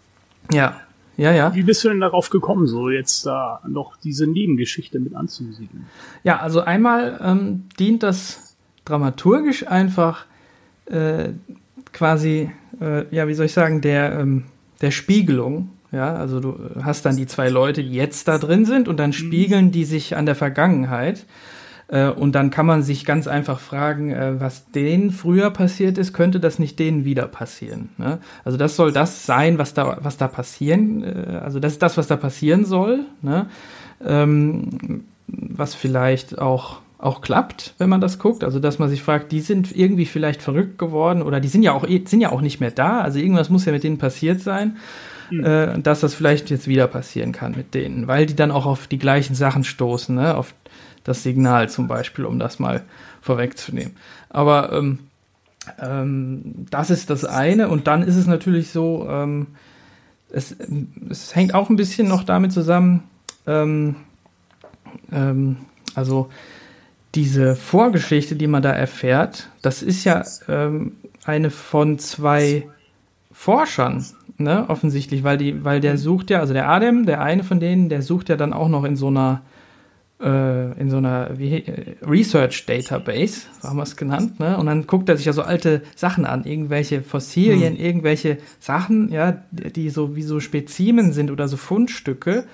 Ja, 0.53 0.81
ja, 1.18 1.33
ja. 1.33 1.55
Wie 1.55 1.64
bist 1.64 1.83
du 1.85 1.89
denn 1.89 2.01
darauf 2.01 2.31
gekommen, 2.31 2.68
so 2.68 2.91
jetzt 2.91 3.26
da 3.26 3.61
noch 3.66 3.97
diese 3.97 4.26
Nebengeschichte 4.26 5.01
mit 5.01 5.14
anzusiedeln? 5.14 5.87
Ja, 6.22 6.39
also 6.39 6.61
einmal 6.61 7.18
ähm, 7.22 7.64
dient 7.79 8.05
das 8.05 8.57
dramaturgisch 8.85 9.66
einfach 9.66 10.26
äh, 10.87 11.31
quasi, 11.93 12.51
äh, 12.81 13.14
ja, 13.14 13.26
wie 13.26 13.35
soll 13.35 13.47
ich 13.47 13.53
sagen, 13.53 13.81
der, 13.81 14.18
ähm, 14.20 14.45
der 14.81 14.93
Spiegelung. 14.93 15.70
Ja, 15.91 16.14
also 16.14 16.41
du 16.41 16.59
hast 16.82 17.07
dann 17.07 17.16
die 17.16 17.26
zwei 17.26 17.49
Leute, 17.49 17.82
die 17.82 17.95
jetzt 17.95 18.28
da 18.28 18.39
drin 18.39 18.64
sind 18.66 18.89
und 18.89 18.99
dann 18.99 19.11
mhm. 19.11 19.14
spiegeln 19.14 19.70
die 19.70 19.84
sich 19.84 20.16
an 20.16 20.26
der 20.26 20.34
Vergangenheit. 20.34 21.24
Äh, 21.89 22.09
und 22.09 22.34
dann 22.34 22.51
kann 22.51 22.66
man 22.66 22.82
sich 22.82 23.05
ganz 23.05 23.26
einfach 23.26 23.59
fragen, 23.61 24.11
äh, 24.12 24.39
was 24.39 24.70
denen 24.70 25.11
früher 25.11 25.51
passiert 25.51 25.97
ist, 25.97 26.12
könnte 26.12 26.39
das 26.39 26.59
nicht 26.59 26.78
denen 26.78 27.05
wieder 27.05 27.26
passieren. 27.26 27.89
Ne? 27.97 28.18
Also 28.45 28.59
das 28.59 28.76
soll 28.76 28.93
das 28.93 29.24
sein, 29.24 29.59
was 29.59 29.72
da, 29.74 29.99
was 30.03 30.18
da 30.18 30.28
passieren, 30.28 31.03
äh, 31.03 31.39
also 31.43 31.59
das 31.59 31.72
ist 31.72 31.82
das, 31.82 31.97
was 31.97 32.07
da 32.07 32.16
passieren 32.16 32.66
soll, 32.66 33.07
ne? 33.22 33.47
ähm, 34.05 35.05
was 35.26 35.74
vielleicht 35.74 36.39
auch 36.39 36.80
auch 37.01 37.20
klappt, 37.20 37.74
wenn 37.78 37.89
man 37.89 38.01
das 38.01 38.18
guckt. 38.18 38.43
Also 38.43 38.59
dass 38.59 38.80
man 38.80 38.89
sich 38.89 39.03
fragt, 39.03 39.30
die 39.30 39.41
sind 39.41 39.74
irgendwie 39.74 40.05
vielleicht 40.05 40.43
verrückt 40.43 40.78
geworden 40.78 41.22
oder 41.22 41.39
die 41.39 41.47
sind 41.47 41.62
ja 41.62 41.72
auch 41.72 41.86
sind 41.86 42.20
ja 42.20 42.32
auch 42.32 42.41
nicht 42.41 42.59
mehr 42.59 42.72
da. 42.72 43.01
Also 43.01 43.20
irgendwas 43.20 43.51
muss 43.51 43.64
ja 43.64 43.72
mit 43.72 43.84
denen 43.84 43.99
passiert 43.99 44.41
sein, 44.41 44.78
mhm. 45.31 45.83
dass 45.83 46.01
das 46.01 46.14
vielleicht 46.14 46.51
jetzt 46.51 46.68
wieder 46.68 46.87
passieren 46.87 47.33
kann 47.33 47.53
mit 47.53 47.74
denen, 47.74 48.07
weil 48.07 48.26
die 48.26 48.37
dann 48.37 48.51
auch 48.51 48.66
auf 48.66 48.87
die 48.87 48.99
gleichen 48.99 49.35
Sachen 49.35 49.64
stoßen, 49.64 50.14
ne? 50.14 50.37
auf 50.37 50.55
das 51.05 51.22
Signal 51.22 51.68
zum 51.68 51.89
Beispiel, 51.89 52.24
um 52.24 52.39
das 52.39 52.59
mal 52.59 52.83
vorwegzunehmen. 53.20 53.97
Aber 54.29 54.72
ähm, 54.72 54.99
ähm, 55.81 56.66
das 56.70 56.91
ist 56.91 57.11
das 57.11 57.24
eine. 57.24 57.68
Und 57.68 57.87
dann 57.87 58.03
ist 58.03 58.16
es 58.16 58.26
natürlich 58.26 58.70
so, 58.70 59.07
ähm, 59.09 59.49
es, 60.31 60.57
es 61.09 61.35
hängt 61.35 61.55
auch 61.55 61.70
ein 61.70 61.76
bisschen 61.76 62.09
noch 62.09 62.24
damit 62.24 62.53
zusammen, 62.53 63.05
ähm, 63.47 63.97
ähm, 65.12 65.57
also 65.95 66.29
diese 67.14 67.57
Vorgeschichte, 67.57 68.37
die 68.37 68.47
man 68.47 68.62
da 68.62 68.70
erfährt, 68.70 69.49
das 69.62 69.83
ist 69.83 70.05
ja 70.05 70.22
ähm, 70.49 70.93
eine 71.24 71.51
von 71.51 71.99
zwei 71.99 72.68
Forschern, 73.33 74.05
ne, 74.39 74.68
offensichtlich, 74.68 75.24
weil 75.24 75.36
die, 75.36 75.64
weil 75.64 75.80
der 75.80 75.99
sucht 75.99 76.30
ja, 76.30 76.41
also 76.41 76.53
der 76.53 76.68
Adem, 76.68 77.07
der 77.07 77.20
eine 77.20 77.45
von 77.45 77.61
denen, 77.61 77.89
der 77.89 78.03
sucht 78.03 78.28
ja 78.28 78.36
dann 78.36 78.53
auch 78.53 78.68
noch 78.68 78.84
in 78.84 78.97
so 78.97 79.09
einer 79.09 79.43
äh, 80.20 80.72
in 80.80 80.91
so 80.91 80.97
einer 80.97 81.39
wie, 81.39 81.55
äh, 81.55 81.95
Research 82.03 82.66
Database, 82.66 83.43
so 83.61 83.68
haben 83.68 83.76
wir 83.76 83.84
es 83.84 83.97
genannt, 83.97 84.41
ne? 84.41 84.57
Und 84.57 84.66
dann 84.66 84.86
guckt 84.86 85.09
er 85.09 85.16
sich 85.16 85.26
ja 85.26 85.32
so 85.32 85.43
alte 85.43 85.82
Sachen 85.95 86.24
an, 86.24 86.45
irgendwelche 86.45 87.03
Fossilien, 87.03 87.74
hm. 87.74 87.80
irgendwelche 87.80 88.39
Sachen, 88.59 89.12
ja, 89.12 89.43
die 89.53 89.91
so 89.91 90.16
wie 90.16 90.22
so 90.22 90.41
Spezimen 90.41 91.12
sind 91.12 91.30
oder 91.30 91.47
so 91.47 91.57
Fundstücke 91.57 92.45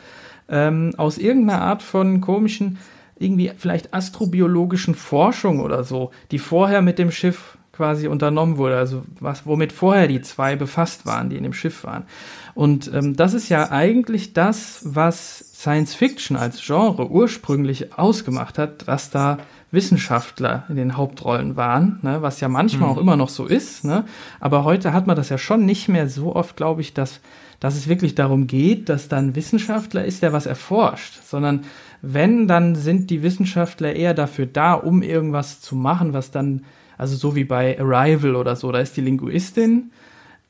ähm, 0.48 0.92
aus 0.96 1.18
irgendeiner 1.18 1.62
Art 1.62 1.82
von 1.82 2.20
komischen, 2.20 2.78
irgendwie 3.18 3.50
vielleicht 3.56 3.94
astrobiologischen 3.94 4.94
Forschung 4.94 5.60
oder 5.60 5.84
so, 5.84 6.10
die 6.30 6.38
vorher 6.38 6.82
mit 6.82 6.98
dem 6.98 7.10
Schiff 7.10 7.56
quasi 7.74 8.06
unternommen 8.06 8.56
wurde, 8.56 8.76
also 8.76 9.02
was, 9.20 9.46
womit 9.46 9.72
vorher 9.72 10.06
die 10.06 10.20
zwei 10.22 10.56
befasst 10.56 11.06
waren, 11.06 11.28
die 11.28 11.36
in 11.36 11.42
dem 11.42 11.52
Schiff 11.52 11.84
waren. 11.84 12.04
Und 12.54 12.90
ähm, 12.94 13.16
das 13.16 13.34
ist 13.34 13.48
ja 13.48 13.70
eigentlich 13.70 14.32
das, 14.32 14.80
was 14.84 15.38
Science 15.54 15.94
Fiction 15.94 16.36
als 16.36 16.62
Genre 16.64 17.10
ursprünglich 17.10 17.98
ausgemacht 17.98 18.58
hat, 18.58 18.86
dass 18.86 19.10
da 19.10 19.38
Wissenschaftler 19.72 20.64
in 20.68 20.76
den 20.76 20.96
Hauptrollen 20.96 21.56
waren, 21.56 21.98
ne, 22.02 22.22
was 22.22 22.40
ja 22.40 22.48
manchmal 22.48 22.90
mhm. 22.90 22.94
auch 22.94 23.00
immer 23.00 23.16
noch 23.16 23.28
so 23.28 23.46
ist. 23.46 23.84
Ne, 23.84 24.04
aber 24.38 24.62
heute 24.62 24.92
hat 24.92 25.08
man 25.08 25.16
das 25.16 25.28
ja 25.28 25.38
schon 25.38 25.66
nicht 25.66 25.88
mehr 25.88 26.08
so 26.08 26.36
oft, 26.36 26.56
glaube 26.56 26.80
ich, 26.80 26.94
dass, 26.94 27.20
dass 27.58 27.74
es 27.74 27.88
wirklich 27.88 28.14
darum 28.14 28.46
geht, 28.46 28.88
dass 28.88 29.08
dann 29.08 29.34
Wissenschaftler 29.34 30.04
ist, 30.04 30.22
der 30.22 30.32
was 30.32 30.46
erforscht, 30.46 31.20
sondern 31.24 31.64
wenn, 32.02 32.46
dann 32.46 32.76
sind 32.76 33.10
die 33.10 33.22
Wissenschaftler 33.22 33.94
eher 33.94 34.14
dafür 34.14 34.46
da, 34.46 34.74
um 34.74 35.02
irgendwas 35.02 35.60
zu 35.60 35.74
machen, 35.74 36.12
was 36.12 36.30
dann, 36.30 36.64
also 37.04 37.16
so 37.16 37.36
wie 37.36 37.44
bei 37.44 37.78
Arrival 37.78 38.34
oder 38.34 38.56
so, 38.56 38.72
da 38.72 38.80
ist 38.80 38.96
die 38.96 39.02
Linguistin 39.02 39.90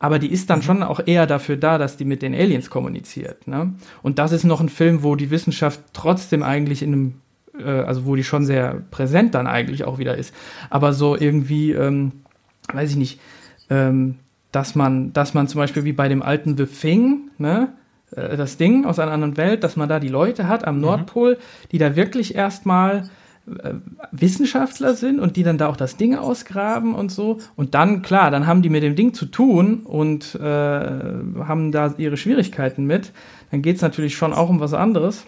aber 0.04 0.18
die 0.18 0.30
ist 0.30 0.50
dann 0.50 0.58
mhm. 0.58 0.64
schon 0.64 0.82
auch 0.82 1.00
eher 1.06 1.26
dafür 1.26 1.56
da, 1.56 1.78
dass 1.78 1.96
die 1.96 2.04
mit 2.04 2.20
den 2.20 2.34
Aliens 2.34 2.68
kommuniziert. 2.68 3.48
Ne? 3.48 3.72
Und 4.02 4.18
das 4.18 4.32
ist 4.32 4.44
noch 4.44 4.60
ein 4.60 4.68
Film, 4.68 5.02
wo 5.02 5.16
die 5.16 5.30
Wissenschaft 5.30 5.80
trotzdem 5.94 6.42
eigentlich 6.42 6.82
in 6.82 6.92
einem, 6.92 7.14
äh, 7.58 7.80
also 7.80 8.04
wo 8.04 8.14
die 8.14 8.22
schon 8.22 8.44
sehr 8.44 8.82
präsent 8.90 9.34
dann 9.34 9.46
eigentlich 9.46 9.84
auch 9.84 9.96
wieder 9.96 10.18
ist. 10.18 10.34
Aber 10.68 10.92
so 10.92 11.16
irgendwie, 11.16 11.72
ähm, 11.72 12.12
weiß 12.70 12.90
ich 12.90 12.96
nicht, 12.96 13.20
ähm, 13.70 14.16
dass 14.52 14.74
man, 14.74 15.14
dass 15.14 15.32
man 15.32 15.48
zum 15.48 15.60
Beispiel 15.60 15.84
wie 15.84 15.94
bei 15.94 16.08
dem 16.08 16.22
alten 16.22 16.54
The 16.58 16.66
Thing, 16.66 17.30
ne, 17.38 17.72
äh, 18.10 18.36
das 18.36 18.58
Ding 18.58 18.84
aus 18.84 18.98
einer 18.98 19.12
anderen 19.12 19.38
Welt, 19.38 19.64
dass 19.64 19.76
man 19.76 19.88
da 19.88 20.00
die 20.00 20.08
Leute 20.08 20.48
hat 20.48 20.66
am 20.66 20.76
mhm. 20.76 20.82
Nordpol, 20.82 21.38
die 21.72 21.78
da 21.78 21.96
wirklich 21.96 22.34
erstmal 22.34 23.08
Wissenschaftler 24.10 24.94
sind 24.94 25.20
und 25.20 25.36
die 25.36 25.42
dann 25.42 25.58
da 25.58 25.68
auch 25.68 25.76
das 25.76 25.96
Ding 25.96 26.14
ausgraben 26.16 26.94
und 26.94 27.10
so. 27.10 27.38
Und 27.56 27.74
dann, 27.74 28.02
klar, 28.02 28.30
dann 28.30 28.46
haben 28.46 28.62
die 28.62 28.70
mit 28.70 28.82
dem 28.82 28.96
Ding 28.96 29.12
zu 29.12 29.26
tun 29.26 29.80
und 29.84 30.34
äh, 30.36 30.40
haben 30.44 31.70
da 31.70 31.94
ihre 31.98 32.16
Schwierigkeiten 32.16 32.86
mit. 32.86 33.12
Dann 33.50 33.60
geht 33.60 33.76
es 33.76 33.82
natürlich 33.82 34.16
schon 34.16 34.32
auch 34.32 34.48
um 34.48 34.60
was 34.60 34.72
anderes. 34.72 35.26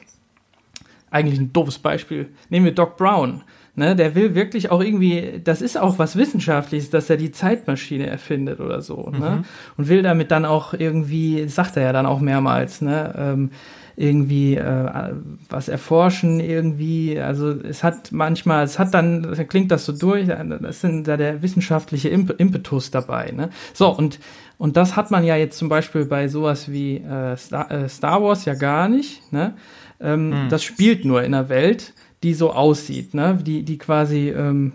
Eigentlich 1.10 1.38
ein 1.38 1.52
doofes 1.52 1.78
Beispiel. 1.78 2.28
Nehmen 2.48 2.64
wir 2.64 2.74
Doc 2.74 2.96
Brown. 2.96 3.42
Ne, 3.78 3.94
der 3.94 4.14
will 4.14 4.34
wirklich 4.34 4.70
auch 4.70 4.80
irgendwie, 4.80 5.38
das 5.44 5.60
ist 5.60 5.76
auch 5.76 5.98
was 5.98 6.16
Wissenschaftliches, 6.16 6.88
dass 6.88 7.10
er 7.10 7.18
die 7.18 7.30
Zeitmaschine 7.30 8.06
erfindet 8.06 8.58
oder 8.58 8.80
so. 8.80 9.10
Ne? 9.10 9.18
Mhm. 9.18 9.20
Ne? 9.20 9.44
Und 9.76 9.88
will 9.88 10.02
damit 10.02 10.30
dann 10.30 10.46
auch 10.46 10.72
irgendwie, 10.72 11.46
sagt 11.48 11.76
er 11.76 11.82
ja 11.82 11.92
dann 11.92 12.06
auch 12.06 12.20
mehrmals, 12.20 12.80
ne, 12.80 13.14
ähm, 13.18 13.50
irgendwie 13.97 14.57
äh, 14.57 15.14
was 15.49 15.68
erforschen, 15.68 16.38
irgendwie. 16.38 17.18
Also 17.18 17.51
es 17.51 17.82
hat 17.82 18.12
manchmal, 18.12 18.64
es 18.64 18.78
hat 18.78 18.92
dann, 18.92 19.34
klingt 19.49 19.70
das 19.70 19.86
so 19.86 19.92
durch, 19.92 20.28
das 20.28 20.82
sind 20.82 21.09
da 21.09 21.16
der 21.16 21.42
wissenschaftliche 21.42 22.11
Imp 22.11 22.34
Impetus 22.38 22.90
dabei. 22.90 23.32
Ne? 23.32 23.49
So, 23.72 23.88
und, 23.88 24.20
und 24.59 24.76
das 24.76 24.97
hat 24.97 25.11
man 25.11 25.24
ja 25.24 25.36
jetzt 25.36 25.57
zum 25.57 25.70
Beispiel 25.70 26.05
bei 26.05 26.28
sowas 26.28 26.70
wie 26.70 26.99
äh, 26.99 27.36
Star, 27.38 27.70
äh, 27.70 27.88
Star 27.88 28.22
Wars 28.22 28.44
ja 28.44 28.55
gar 28.55 28.88
nicht. 28.88 29.32
Ne? 29.32 29.55
Ähm, 29.99 30.32
hm. 30.32 30.49
Das 30.51 30.62
spielt 30.62 31.07
nur 31.07 31.22
in 31.22 31.32
einer 31.32 31.49
Welt, 31.49 31.94
die 32.22 32.34
so 32.34 32.53
aussieht, 32.53 33.14
ne? 33.14 33.38
die, 33.42 33.62
die 33.62 33.78
quasi, 33.78 34.28
ähm, 34.28 34.74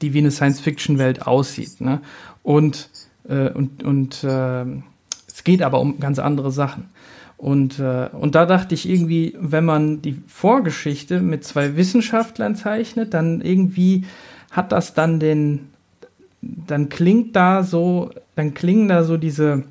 die 0.00 0.14
wie 0.14 0.18
eine 0.18 0.30
Science-Fiction-Welt 0.30 1.26
aussieht. 1.26 1.82
Ne? 1.82 2.00
Und, 2.42 2.88
äh, 3.28 3.50
und, 3.50 3.82
und 3.82 4.24
äh, 4.24 4.64
es 5.28 5.44
geht 5.44 5.60
aber 5.60 5.80
um 5.80 6.00
ganz 6.00 6.18
andere 6.18 6.50
Sachen. 6.50 6.88
Und, 7.36 7.78
äh, 7.78 8.08
und 8.12 8.34
da 8.34 8.46
dachte 8.46 8.74
ich 8.74 8.88
irgendwie, 8.88 9.36
wenn 9.38 9.64
man 9.64 10.02
die 10.02 10.20
Vorgeschichte 10.26 11.20
mit 11.20 11.44
zwei 11.44 11.76
Wissenschaftlern 11.76 12.56
zeichnet, 12.56 13.12
dann 13.12 13.40
irgendwie 13.40 14.04
hat 14.50 14.72
das 14.72 14.94
dann 14.94 15.20
den, 15.20 15.68
dann 16.40 16.88
klingt 16.88 17.34
da 17.36 17.62
so, 17.62 18.10
dann 18.36 18.54
klingen 18.54 18.88
da 18.88 19.04
so 19.04 19.16
diese, 19.16 19.64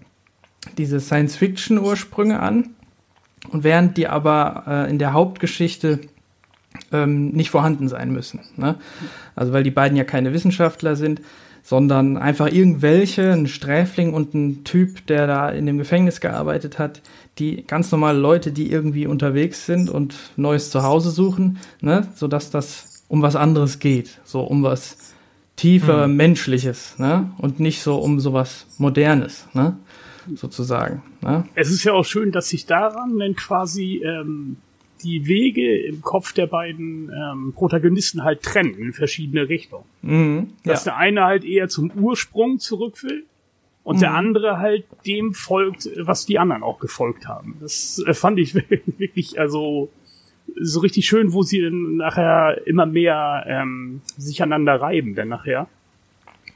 diese 0.77 0.99
Science-Fiction-Ursprünge 0.99 2.39
an. 2.39 2.69
Und 3.49 3.63
während 3.63 3.97
die 3.97 4.07
aber 4.07 4.63
äh, 4.67 4.89
in 4.89 4.99
der 4.99 5.13
Hauptgeschichte 5.13 5.99
ähm, 6.91 7.29
nicht 7.29 7.49
vorhanden 7.49 7.87
sein 7.87 8.11
müssen. 8.11 8.41
Ne? 8.55 8.75
Also 9.35 9.53
weil 9.53 9.63
die 9.63 9.71
beiden 9.71 9.97
ja 9.97 10.03
keine 10.03 10.33
Wissenschaftler 10.33 10.95
sind, 10.95 11.21
sondern 11.61 12.17
einfach 12.17 12.51
irgendwelche, 12.51 13.31
ein 13.31 13.47
Sträfling 13.47 14.13
und 14.13 14.33
ein 14.33 14.63
Typ, 14.65 15.07
der 15.07 15.27
da 15.27 15.49
in 15.49 15.65
dem 15.65 15.77
Gefängnis 15.77 16.19
gearbeitet 16.19 16.77
hat, 16.77 17.01
die 17.39 17.63
ganz 17.65 17.91
normale 17.91 18.19
Leute, 18.19 18.51
die 18.51 18.71
irgendwie 18.71 19.07
unterwegs 19.07 19.65
sind 19.65 19.89
und 19.89 20.15
neues 20.35 20.69
Zuhause 20.69 21.09
suchen, 21.09 21.59
ne, 21.81 22.07
sodass 22.15 22.51
das 22.51 23.03
um 23.07 23.21
was 23.21 23.35
anderes 23.35 23.79
geht, 23.79 24.19
so 24.23 24.41
um 24.41 24.63
was 24.63 25.13
tiefer 25.55 26.07
mhm. 26.07 26.15
Menschliches, 26.15 26.97
ne, 26.99 27.31
und 27.37 27.59
nicht 27.59 27.81
so 27.81 27.95
um 27.97 28.19
sowas 28.19 28.67
Modernes, 28.77 29.47
ne, 29.53 29.77
sozusagen. 30.35 31.03
Ne? 31.21 31.45
Es 31.55 31.71
ist 31.71 31.83
ja 31.83 31.93
auch 31.93 32.05
schön, 32.05 32.31
dass 32.31 32.49
sich 32.49 32.65
daran 32.65 33.17
dann 33.17 33.35
quasi 33.35 34.01
ähm, 34.03 34.57
die 35.03 35.27
Wege 35.27 35.77
im 35.85 36.01
Kopf 36.01 36.33
der 36.33 36.47
beiden 36.47 37.11
ähm, 37.11 37.53
Protagonisten 37.53 38.23
halt 38.23 38.41
trennen 38.41 38.75
in 38.75 38.93
verschiedene 38.93 39.49
Richtungen. 39.49 39.85
Mhm, 40.01 40.47
Dass 40.63 40.85
der 40.85 40.97
eine 40.97 41.23
halt 41.23 41.43
eher 41.43 41.67
zum 41.67 41.91
Ursprung 41.91 42.59
zurück 42.59 43.03
will 43.03 43.25
und 43.83 43.97
mhm. 43.97 43.99
der 43.99 44.13
andere 44.13 44.59
halt 44.59 44.85
dem 45.05 45.33
folgt, 45.33 45.89
was 45.97 46.25
die 46.25 46.39
anderen 46.39 46.63
auch 46.63 46.79
gefolgt 46.79 47.27
haben. 47.27 47.55
Das 47.59 48.03
äh, 48.05 48.13
fand 48.13 48.39
ich 48.39 48.55
wirklich, 48.97 49.39
also 49.39 49.89
so 50.55 50.79
richtig 50.81 51.05
schön, 51.05 51.33
wo 51.33 51.43
sie 51.43 51.61
dann 51.61 51.97
nachher 51.97 52.65
immer 52.65 52.85
mehr 52.85 53.45
ähm, 53.47 54.01
sich 54.17 54.41
aneinander 54.41 54.81
reiben, 54.81 55.15
dann 55.15 55.29
nachher. 55.29 55.67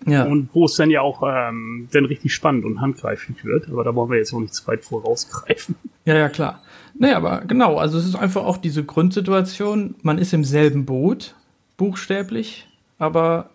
Ja. 0.06 0.24
Und 0.24 0.50
wo 0.54 0.66
es 0.66 0.76
dann 0.76 0.92
ja 0.92 1.02
auch 1.02 1.24
ähm, 1.26 1.88
dann 1.92 2.06
richtig 2.06 2.34
spannend 2.34 2.66
und 2.66 2.82
handgreiflich 2.82 3.44
wird. 3.44 3.68
Aber 3.70 3.84
da 3.84 3.96
wollen 3.96 4.12
wir 4.12 4.18
jetzt 4.18 4.34
auch 4.34 4.40
nicht 4.40 4.54
zu 4.54 4.68
weit 4.68 4.86
vorausgreifen. 4.86 5.76
Ja, 6.06 6.16
ja, 6.16 6.30
klar. 6.30 6.62
Nee, 6.94 7.12
aber 7.12 7.42
genau, 7.42 7.78
also 7.78 7.98
es 7.98 8.06
ist 8.06 8.16
einfach 8.16 8.46
auch 8.46 8.58
diese 8.58 8.84
Grundsituation, 8.84 9.96
man 10.04 10.18
ist 10.18 10.34
im 10.34 10.44
selben 10.44 10.86
Boot, 10.86 11.36
buchstäblich, 11.78 12.68
aber 12.98 13.50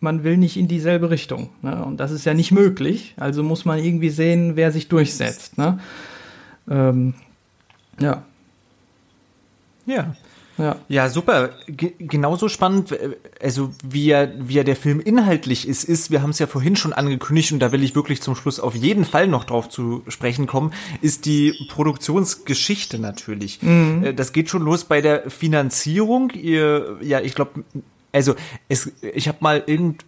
man 0.00 0.24
will 0.24 0.36
nicht 0.36 0.56
in 0.56 0.68
dieselbe 0.68 1.10
Richtung. 1.10 1.50
Ne? 1.62 1.84
Und 1.84 1.98
das 1.98 2.12
ist 2.12 2.24
ja 2.24 2.34
nicht 2.34 2.52
möglich. 2.52 3.14
Also 3.16 3.42
muss 3.42 3.64
man 3.64 3.82
irgendwie 3.82 4.10
sehen, 4.10 4.56
wer 4.56 4.70
sich 4.72 4.88
durchsetzt. 4.88 5.58
Ne? 5.58 5.78
Ähm, 6.70 7.14
ja. 8.00 8.22
Ja. 9.86 10.14
Ja, 10.58 10.76
ja 10.88 11.08
super. 11.08 11.50
G 11.68 11.92
genauso 11.98 12.48
spannend, 12.48 12.96
also 13.40 13.70
wie 13.88 14.06
ja, 14.06 14.28
wie 14.38 14.54
ja 14.54 14.64
der 14.64 14.76
Film 14.76 15.00
inhaltlich 15.00 15.66
ist, 15.66 15.84
ist, 15.84 16.10
wir 16.10 16.20
haben 16.20 16.30
es 16.30 16.40
ja 16.40 16.48
vorhin 16.48 16.74
schon 16.74 16.92
angekündigt 16.92 17.52
und 17.52 17.60
da 17.60 17.70
will 17.70 17.82
ich 17.84 17.94
wirklich 17.94 18.20
zum 18.20 18.34
Schluss 18.34 18.58
auf 18.58 18.74
jeden 18.74 19.04
Fall 19.04 19.28
noch 19.28 19.44
drauf 19.44 19.68
zu 19.68 20.02
sprechen 20.08 20.46
kommen, 20.46 20.72
ist 21.00 21.26
die 21.26 21.54
Produktionsgeschichte 21.70 22.98
natürlich. 22.98 23.62
Mhm. 23.62 24.04
Äh, 24.04 24.14
das 24.14 24.32
geht 24.32 24.50
schon 24.50 24.62
los 24.62 24.84
bei 24.84 25.00
der 25.00 25.30
Finanzierung. 25.30 26.30
Ihr, 26.30 26.98
ja, 27.02 27.20
ich 27.20 27.34
glaube, 27.34 27.62
also 28.12 28.34
es, 28.68 28.92
ich 29.14 29.28
habe 29.28 29.38
mal 29.40 29.62
irgend 29.66 30.04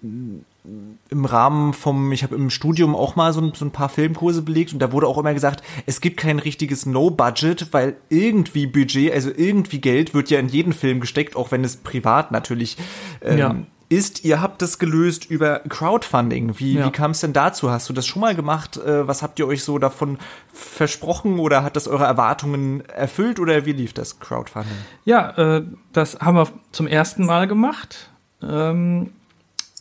im 1.11 1.25
Rahmen 1.25 1.73
vom, 1.73 2.13
ich 2.13 2.23
habe 2.23 2.35
im 2.35 2.51
Studium 2.51 2.95
auch 2.95 3.17
mal 3.17 3.33
so 3.33 3.41
ein, 3.41 3.53
so 3.55 3.65
ein 3.65 3.71
paar 3.71 3.89
Filmkurse 3.89 4.43
belegt 4.43 4.73
und 4.73 4.79
da 4.79 4.93
wurde 4.93 5.07
auch 5.07 5.19
immer 5.19 5.33
gesagt, 5.33 5.63
es 5.87 6.01
gibt 6.01 6.19
kein 6.19 6.39
richtiges 6.39 6.85
No-Budget, 6.87 7.73
weil 7.73 7.97
irgendwie 8.11 8.67
Budget, 8.67 9.13
also 9.13 9.31
irgendwie 9.35 9.81
Geld 9.81 10.13
wird 10.13 10.31
ja 10.31 10.39
in 10.39 10.49
jeden 10.49 10.73
Film 10.73 11.01
gesteckt, 11.01 11.35
auch 11.35 11.51
wenn 11.51 11.65
es 11.65 11.79
privat 11.79 12.31
natürlich 12.31 12.77
ähm, 13.23 13.39
ja. 13.39 13.57
Ist. 13.91 14.25
Ihr 14.25 14.41
habt 14.41 14.63
das 14.63 14.79
gelöst 14.79 15.29
über 15.29 15.61
Crowdfunding. 15.69 16.59
Wie, 16.59 16.75
ja. 16.75 16.87
wie 16.87 16.91
kam 16.91 17.11
es 17.11 17.21
denn 17.21 17.35
dazu? 17.35 17.71
Hast 17.71 17.89
du 17.91 17.93
das 17.93 18.07
schon 18.07 18.21
mal 18.21 18.35
gemacht? 18.35 18.79
Äh, 18.79 19.07
was 19.07 19.23
habt 19.23 19.39
ihr 19.39 19.47
euch 19.47 19.63
so 19.63 19.79
davon 19.79 20.19
versprochen 20.53 21.39
oder 21.39 21.63
hat 21.63 21.77
das 21.77 21.89
eure 21.89 22.05
Erwartungen 22.05 22.83
erfüllt 22.89 23.39
oder 23.39 23.67
wie 23.67 23.73
lief 23.73 23.93
das 23.93 24.19
Crowdfunding? 24.19 24.73
Ja, 25.05 25.31
äh, 25.37 25.65
das 25.93 26.21
haben 26.21 26.37
wir 26.37 26.49
zum 26.73 26.87
ersten 26.87 27.27
Mal 27.27 27.47
gemacht. 27.47 28.11
Ähm 28.43 29.13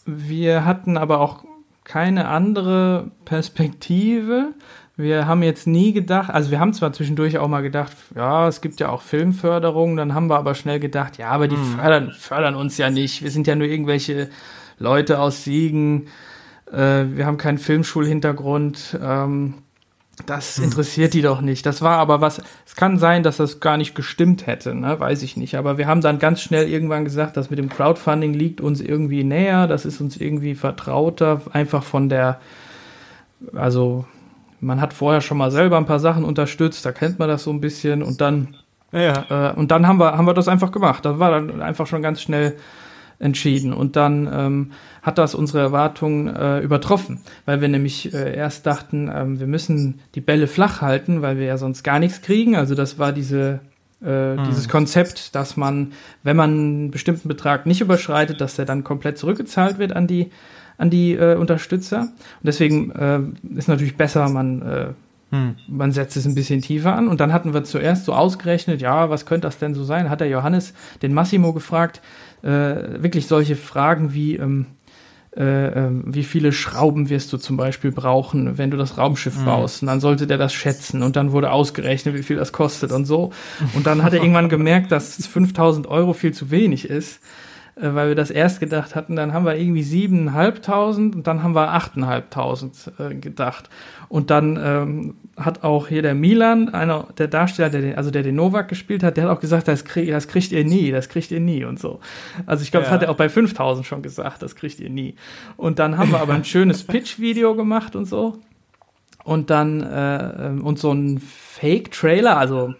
wir 0.05 0.65
hatten 0.65 0.97
aber 0.97 1.19
auch 1.19 1.43
keine 1.83 2.27
andere 2.27 3.11
Perspektive. 3.25 4.53
Wir 4.99 5.27
haben 5.27 5.43
jetzt 5.43 5.65
nie 5.65 5.93
gedacht, 5.93 6.29
also 6.29 6.51
wir 6.51 6.59
haben 6.59 6.73
zwar 6.73 6.91
zwischendurch 6.91 7.37
auch 7.37 7.47
mal 7.47 7.61
gedacht, 7.61 7.93
ja, 8.17 8.49
es 8.49 8.59
gibt 8.59 8.81
ja 8.81 8.89
auch 8.89 9.01
Filmförderung, 9.01 9.95
dann 9.95 10.13
haben 10.13 10.27
wir 10.27 10.37
aber 10.37 10.55
schnell 10.55 10.81
gedacht, 10.81 11.17
ja, 11.17 11.29
aber 11.29 11.47
die 11.47 11.55
hm. 11.55 11.77
fördern, 11.77 12.11
fördern 12.11 12.55
uns 12.55 12.77
ja 12.77 12.89
nicht. 12.89 13.23
Wir 13.23 13.31
sind 13.31 13.47
ja 13.47 13.55
nur 13.55 13.65
irgendwelche 13.65 14.29
Leute 14.77 15.19
aus 15.19 15.45
Siegen. 15.45 16.07
Äh, 16.69 17.05
wir 17.15 17.25
haben 17.25 17.37
keinen 17.37 17.59
Filmschulhintergrund. 17.59 18.99
Ähm, 19.01 19.53
das 20.25 20.57
hm. 20.57 20.65
interessiert 20.65 21.13
die 21.13 21.21
doch 21.21 21.39
nicht. 21.39 21.65
Das 21.65 21.81
war 21.81 21.97
aber 21.99 22.19
was, 22.19 22.41
es 22.65 22.75
kann 22.75 22.97
sein, 22.97 23.23
dass 23.23 23.37
das 23.37 23.61
gar 23.61 23.77
nicht 23.77 23.95
gestimmt 23.95 24.47
hätte, 24.47 24.75
ne? 24.75 24.99
weiß 24.99 25.23
ich 25.23 25.37
nicht. 25.37 25.55
Aber 25.55 25.77
wir 25.77 25.87
haben 25.87 26.01
dann 26.01 26.19
ganz 26.19 26.41
schnell 26.41 26.67
irgendwann 26.67 27.05
gesagt, 27.05 27.37
dass 27.37 27.49
mit 27.49 27.57
dem 27.57 27.69
Crowdfunding 27.69 28.33
liegt 28.33 28.59
uns 28.59 28.81
irgendwie 28.81 29.23
näher, 29.23 29.65
das 29.65 29.85
ist 29.85 30.01
uns 30.01 30.17
irgendwie 30.17 30.55
vertrauter, 30.55 31.41
einfach 31.53 31.83
von 31.83 32.09
der, 32.09 32.41
also 33.53 34.03
man 34.61 34.81
hat 34.81 34.93
vorher 34.93 35.21
schon 35.21 35.37
mal 35.37 35.51
selber 35.51 35.77
ein 35.77 35.85
paar 35.85 35.99
Sachen 35.99 36.23
unterstützt, 36.23 36.85
da 36.85 36.91
kennt 36.91 37.19
man 37.19 37.27
das 37.27 37.43
so 37.43 37.51
ein 37.51 37.61
bisschen 37.61 38.03
und 38.03 38.21
dann, 38.21 38.55
ja. 38.91 39.51
äh, 39.51 39.53
und 39.55 39.71
dann 39.71 39.87
haben 39.87 39.99
wir, 39.99 40.17
haben 40.17 40.25
wir 40.25 40.33
das 40.33 40.47
einfach 40.47 40.71
gemacht. 40.71 41.05
Das 41.05 41.19
war 41.19 41.31
dann 41.31 41.61
einfach 41.61 41.87
schon 41.87 42.01
ganz 42.01 42.21
schnell 42.21 42.55
entschieden. 43.19 43.73
Und 43.73 43.95
dann 43.95 44.29
ähm, 44.31 44.71
hat 45.01 45.17
das 45.17 45.35
unsere 45.35 45.59
Erwartungen 45.59 46.33
äh, 46.33 46.59
übertroffen, 46.59 47.19
weil 47.45 47.61
wir 47.61 47.67
nämlich 47.67 48.13
äh, 48.13 48.35
erst 48.35 48.65
dachten, 48.65 49.11
ähm, 49.13 49.39
wir 49.39 49.47
müssen 49.47 49.99
die 50.15 50.21
Bälle 50.21 50.47
flach 50.47 50.81
halten, 50.81 51.21
weil 51.21 51.37
wir 51.37 51.45
ja 51.45 51.57
sonst 51.57 51.83
gar 51.83 51.99
nichts 51.99 52.21
kriegen. 52.21 52.55
Also 52.55 52.75
das 52.75 52.97
war 52.97 53.11
diese 53.11 53.59
äh, 54.01 54.37
hm. 54.37 54.45
dieses 54.47 54.69
Konzept, 54.69 55.35
dass 55.35 55.57
man, 55.57 55.91
wenn 56.23 56.37
man 56.37 56.51
einen 56.51 56.91
bestimmten 56.91 57.27
Betrag 57.27 57.65
nicht 57.65 57.81
überschreitet, 57.81 58.39
dass 58.39 58.55
der 58.55 58.63
dann 58.63 58.85
komplett 58.85 59.17
zurückgezahlt 59.17 59.77
wird 59.77 59.93
an 59.93 60.07
die 60.07 60.31
an 60.79 60.89
die 60.89 61.13
äh, 61.13 61.35
Unterstützer. 61.35 61.99
Und 62.01 62.11
deswegen 62.43 62.89
äh, 62.91 63.19
ist 63.55 63.67
natürlich 63.67 63.95
besser, 63.95 64.27
man 64.29 64.61
äh, 64.63 64.87
hm. 65.31 65.55
Man 65.67 65.91
setzt 65.91 66.17
es 66.17 66.25
ein 66.25 66.33
bisschen 66.33 66.61
tiefer 66.61 66.95
an 66.95 67.07
und 67.07 67.19
dann 67.19 67.33
hatten 67.33 67.53
wir 67.53 67.63
zuerst 67.63 68.05
so 68.05 68.13
ausgerechnet, 68.13 68.81
ja, 68.81 69.11
was 69.11 69.27
könnte 69.27 69.47
das 69.47 69.59
denn 69.59 69.75
so 69.75 69.83
sein? 69.83 70.09
Hat 70.09 70.21
der 70.21 70.27
Johannes 70.27 70.73
den 71.03 71.13
Massimo 71.13 71.53
gefragt, 71.53 72.01
äh, 72.41 72.47
wirklich 72.47 73.27
solche 73.27 73.55
Fragen 73.55 74.13
wie, 74.13 74.37
ähm, 74.37 74.65
äh, 75.37 75.67
äh, 75.67 75.89
wie 76.05 76.23
viele 76.23 76.51
Schrauben 76.51 77.09
wirst 77.09 77.31
du 77.31 77.37
zum 77.37 77.57
Beispiel 77.57 77.91
brauchen, 77.91 78.57
wenn 78.57 78.71
du 78.71 78.77
das 78.77 78.97
Raumschiff 78.97 79.37
mhm. 79.39 79.45
baust. 79.45 79.83
Und 79.83 79.87
dann 79.87 79.99
sollte 79.99 80.25
der 80.25 80.39
das 80.39 80.51
schätzen 80.51 81.03
und 81.03 81.15
dann 81.15 81.31
wurde 81.31 81.51
ausgerechnet, 81.51 82.15
wie 82.15 82.23
viel 82.23 82.37
das 82.37 82.51
kostet 82.51 82.91
und 82.91 83.05
so. 83.05 83.31
Und 83.75 83.85
dann 83.85 84.01
hat 84.01 84.13
er 84.13 84.21
irgendwann 84.21 84.49
gemerkt, 84.49 84.91
dass 84.91 85.27
5000 85.27 85.85
Euro 85.85 86.13
viel 86.13 86.33
zu 86.33 86.49
wenig 86.49 86.89
ist. 86.89 87.19
Äh, 87.79 87.95
weil 87.95 88.09
wir 88.09 88.15
das 88.15 88.31
erst 88.31 88.59
gedacht 88.59 88.95
hatten. 88.95 89.15
Dann 89.15 89.33
haben 89.33 89.45
wir 89.45 89.55
irgendwie 89.55 89.83
siebeneinhalbtausend 89.83 91.15
und 91.15 91.27
dann 91.27 91.43
haben 91.43 91.55
wir 91.55 91.71
achteinhalbtausend 91.73 92.91
äh, 92.99 93.15
gedacht. 93.15 93.69
Und 94.09 94.29
dann 94.31 94.59
ähm, 94.61 95.15
hat 95.37 95.63
auch 95.63 95.87
hier 95.87 96.01
der 96.01 96.15
Milan, 96.15 96.69
einer 96.69 97.07
der 97.17 97.27
Darsteller, 97.27 97.69
der 97.69 97.81
den, 97.81 97.95
also 97.95 98.11
der 98.11 98.23
den 98.23 98.35
Novak 98.35 98.67
gespielt 98.67 99.03
hat, 99.03 99.17
der 99.17 99.25
hat 99.25 99.37
auch 99.37 99.39
gesagt, 99.39 99.67
das, 99.67 99.85
krieg, 99.85 100.09
das 100.09 100.27
kriegt 100.27 100.51
ihr 100.51 100.65
nie, 100.65 100.91
das 100.91 101.09
kriegt 101.09 101.31
ihr 101.31 101.39
nie 101.39 101.63
und 101.63 101.79
so. 101.79 101.99
Also 102.45 102.63
ich 102.63 102.71
glaube, 102.71 102.85
ja. 102.85 102.91
das 102.91 102.95
hat 102.95 103.03
er 103.03 103.11
auch 103.11 103.17
bei 103.17 103.29
5000 103.29 103.85
schon 103.85 104.01
gesagt, 104.01 104.41
das 104.41 104.55
kriegt 104.55 104.79
ihr 104.79 104.89
nie. 104.89 105.15
Und 105.57 105.79
dann 105.79 105.97
haben 105.97 106.11
wir 106.11 106.19
aber 106.19 106.33
ein 106.33 106.45
schönes 106.45 106.83
Pitch-Video 106.83 107.55
gemacht 107.55 107.95
und 107.95 108.05
so. 108.05 108.39
Und 109.23 109.49
dann, 109.49 109.81
äh, 109.81 110.47
ähm, 110.47 110.65
und 110.65 110.79
so 110.79 110.91
ein 110.91 111.19
Fake-Trailer, 111.19 112.37
also 112.37 112.73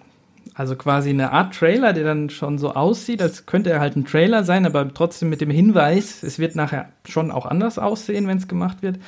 also 0.60 0.76
quasi 0.76 1.12
eine 1.12 1.32
Art 1.32 1.56
Trailer, 1.56 1.94
der 1.94 2.04
dann 2.04 2.30
schon 2.30 2.58
so 2.58 2.74
aussieht, 2.74 3.22
als 3.22 3.46
könnte 3.46 3.70
er 3.70 3.80
halt 3.80 3.96
ein 3.96 4.04
Trailer 4.04 4.44
sein, 4.44 4.66
aber 4.66 4.94
trotzdem 4.94 5.30
mit 5.30 5.40
dem 5.40 5.50
Hinweis, 5.50 6.22
es 6.22 6.38
wird 6.38 6.58
nachher 6.58 6.90
schon 7.08 7.32
auch 7.32 7.46
anders 7.46 7.80
aussehen, 7.80 8.28
wenn 8.28 8.40
es 8.40 8.50
gemacht 8.50 8.82
wird. 8.82 9.00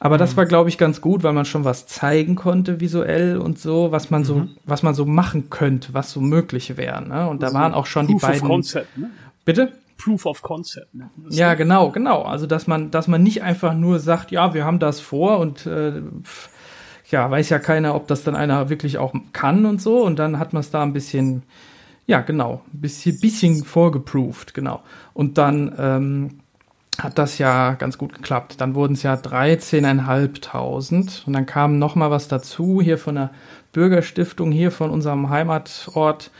Aber 0.00 0.14
mhm. 0.14 0.20
das 0.20 0.38
war, 0.38 0.46
glaube 0.46 0.70
ich, 0.70 0.78
ganz 0.78 1.02
gut, 1.02 1.22
weil 1.22 1.34
man 1.34 1.44
schon 1.44 1.66
was 1.66 1.86
zeigen 1.86 2.34
konnte 2.34 2.80
visuell 2.80 3.36
und 3.36 3.58
so, 3.58 3.92
was 3.92 4.08
man 4.08 4.22
mhm. 4.22 4.24
so, 4.24 4.48
was 4.64 4.82
man 4.82 4.94
so 4.94 5.04
machen 5.04 5.50
könnte, 5.50 5.92
was 5.92 6.12
so 6.12 6.22
möglich 6.22 6.78
wäre. 6.78 7.06
Ne? 7.06 7.28
Und 7.28 7.42
da 7.42 7.48
also 7.48 7.58
waren 7.58 7.74
auch 7.74 7.84
schon 7.84 8.06
Proof 8.06 8.22
die 8.22 8.26
beiden. 8.26 8.42
Of 8.44 8.48
Concept, 8.48 8.96
ne? 8.96 9.10
Bitte? 9.44 9.72
Proof 9.98 10.24
of 10.24 10.40
Concept. 10.40 10.94
Ne? 10.94 11.10
Ja, 11.28 11.52
genau, 11.52 11.90
genau. 11.90 12.22
Also 12.22 12.46
dass 12.46 12.66
man, 12.66 12.90
dass 12.90 13.06
man 13.06 13.22
nicht 13.22 13.42
einfach 13.42 13.74
nur 13.74 13.98
sagt, 13.98 14.30
ja, 14.30 14.54
wir 14.54 14.64
haben 14.64 14.78
das 14.78 15.00
vor 15.00 15.40
und 15.40 15.66
äh, 15.66 16.00
ja, 17.10 17.30
weiß 17.30 17.50
ja 17.50 17.58
keiner, 17.58 17.94
ob 17.94 18.08
das 18.08 18.24
dann 18.24 18.34
einer 18.34 18.68
wirklich 18.68 18.98
auch 18.98 19.14
kann 19.32 19.66
und 19.66 19.80
so. 19.80 20.02
Und 20.02 20.18
dann 20.18 20.38
hat 20.38 20.52
man 20.52 20.60
es 20.60 20.70
da 20.70 20.82
ein 20.82 20.92
bisschen, 20.92 21.42
ja, 22.06 22.20
genau, 22.20 22.62
ein 22.72 22.80
bisschen, 22.80 23.20
bisschen 23.20 23.64
vorgeproved, 23.64 24.54
genau. 24.54 24.82
Und 25.14 25.38
dann 25.38 25.74
ähm, 25.78 26.40
hat 26.98 27.18
das 27.18 27.38
ja 27.38 27.74
ganz 27.74 27.98
gut 27.98 28.14
geklappt. 28.14 28.60
Dann 28.60 28.74
wurden 28.74 28.94
es 28.94 29.02
ja 29.02 29.14
13.500 29.14 31.26
und 31.26 31.32
dann 31.32 31.46
kam 31.46 31.78
noch 31.78 31.94
mal 31.94 32.10
was 32.10 32.28
dazu 32.28 32.80
hier 32.82 32.98
von 32.98 33.16
der 33.16 33.30
Bürgerstiftung 33.72 34.50
hier 34.50 34.72
von 34.72 34.90
unserem 34.90 35.30
Heimatort. 35.30 36.30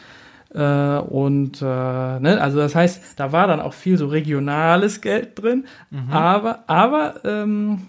Äh, 0.55 0.99
und 0.99 1.61
äh, 1.61 1.65
ne, 1.65 2.39
also 2.41 2.59
das 2.59 2.75
heißt, 2.75 3.21
da 3.21 3.33
war 3.33 3.47
dann 3.47 3.61
auch 3.61 3.75
viel 3.75 3.99
so 3.99 4.07
regionales 4.07 5.01
Geld 5.01 5.41
drin, 5.41 5.67
mhm. 5.91 6.11
aber 6.11 6.65
aber 6.67 7.21
ähm, 7.25 7.83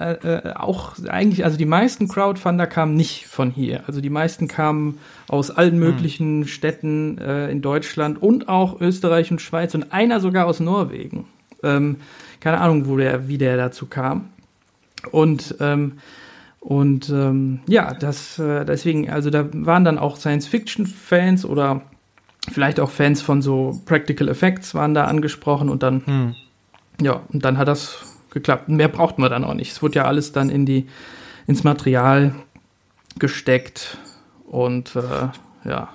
äh, 0.00 0.12
äh, 0.12 0.54
auch 0.54 0.94
eigentlich, 1.08 1.44
also 1.44 1.56
die 1.56 1.64
meisten 1.64 2.06
Crowdfunder 2.06 2.68
kamen 2.68 2.94
nicht 2.94 3.26
von 3.26 3.50
hier. 3.50 3.82
Also 3.88 4.00
die 4.00 4.10
meisten 4.10 4.46
kamen 4.46 4.98
aus 5.26 5.50
allen 5.50 5.72
hm. 5.72 5.78
möglichen 5.80 6.40
hm. 6.42 6.46
Städten 6.46 7.18
äh, 7.18 7.50
in 7.50 7.62
Deutschland 7.62 8.22
und 8.22 8.48
auch 8.48 8.80
Österreich 8.80 9.32
und 9.32 9.40
Schweiz 9.40 9.74
und 9.74 9.92
einer 9.92 10.20
sogar 10.20 10.46
aus 10.46 10.60
Norwegen. 10.60 11.26
Ähm, 11.64 11.96
keine 12.38 12.60
Ahnung, 12.60 12.86
wo 12.86 12.96
der, 12.96 13.26
wie 13.26 13.38
der 13.38 13.56
dazu 13.56 13.86
kam. 13.86 14.28
Und 15.10 15.56
ähm, 15.58 15.94
und 16.60 17.08
ähm, 17.08 17.60
ja, 17.66 17.94
das 17.94 18.38
äh, 18.38 18.64
deswegen, 18.64 19.10
also 19.10 19.30
da 19.30 19.48
waren 19.52 19.84
dann 19.84 19.98
auch 19.98 20.16
Science-Fiction-Fans 20.16 21.44
oder 21.44 21.82
vielleicht 22.50 22.78
auch 22.80 22.90
Fans 22.90 23.22
von 23.22 23.42
so 23.42 23.80
Practical 23.86 24.28
Effects 24.28 24.74
waren 24.74 24.94
da 24.94 25.04
angesprochen 25.04 25.68
und 25.68 25.82
dann 25.82 26.06
hm. 26.06 26.34
ja, 27.00 27.22
und 27.32 27.44
dann 27.44 27.58
hat 27.58 27.68
das 27.68 28.07
geklappt. 28.30 28.68
Mehr 28.68 28.88
braucht 28.88 29.18
man 29.18 29.30
dann 29.30 29.44
auch 29.44 29.54
nicht. 29.54 29.72
Es 29.72 29.82
wurde 29.82 29.96
ja 29.96 30.04
alles 30.04 30.32
dann 30.32 30.50
in 30.50 30.66
die, 30.66 30.86
ins 31.46 31.64
Material 31.64 32.34
gesteckt 33.18 33.98
und 34.46 34.94
äh, 34.96 35.68
ja, 35.68 35.92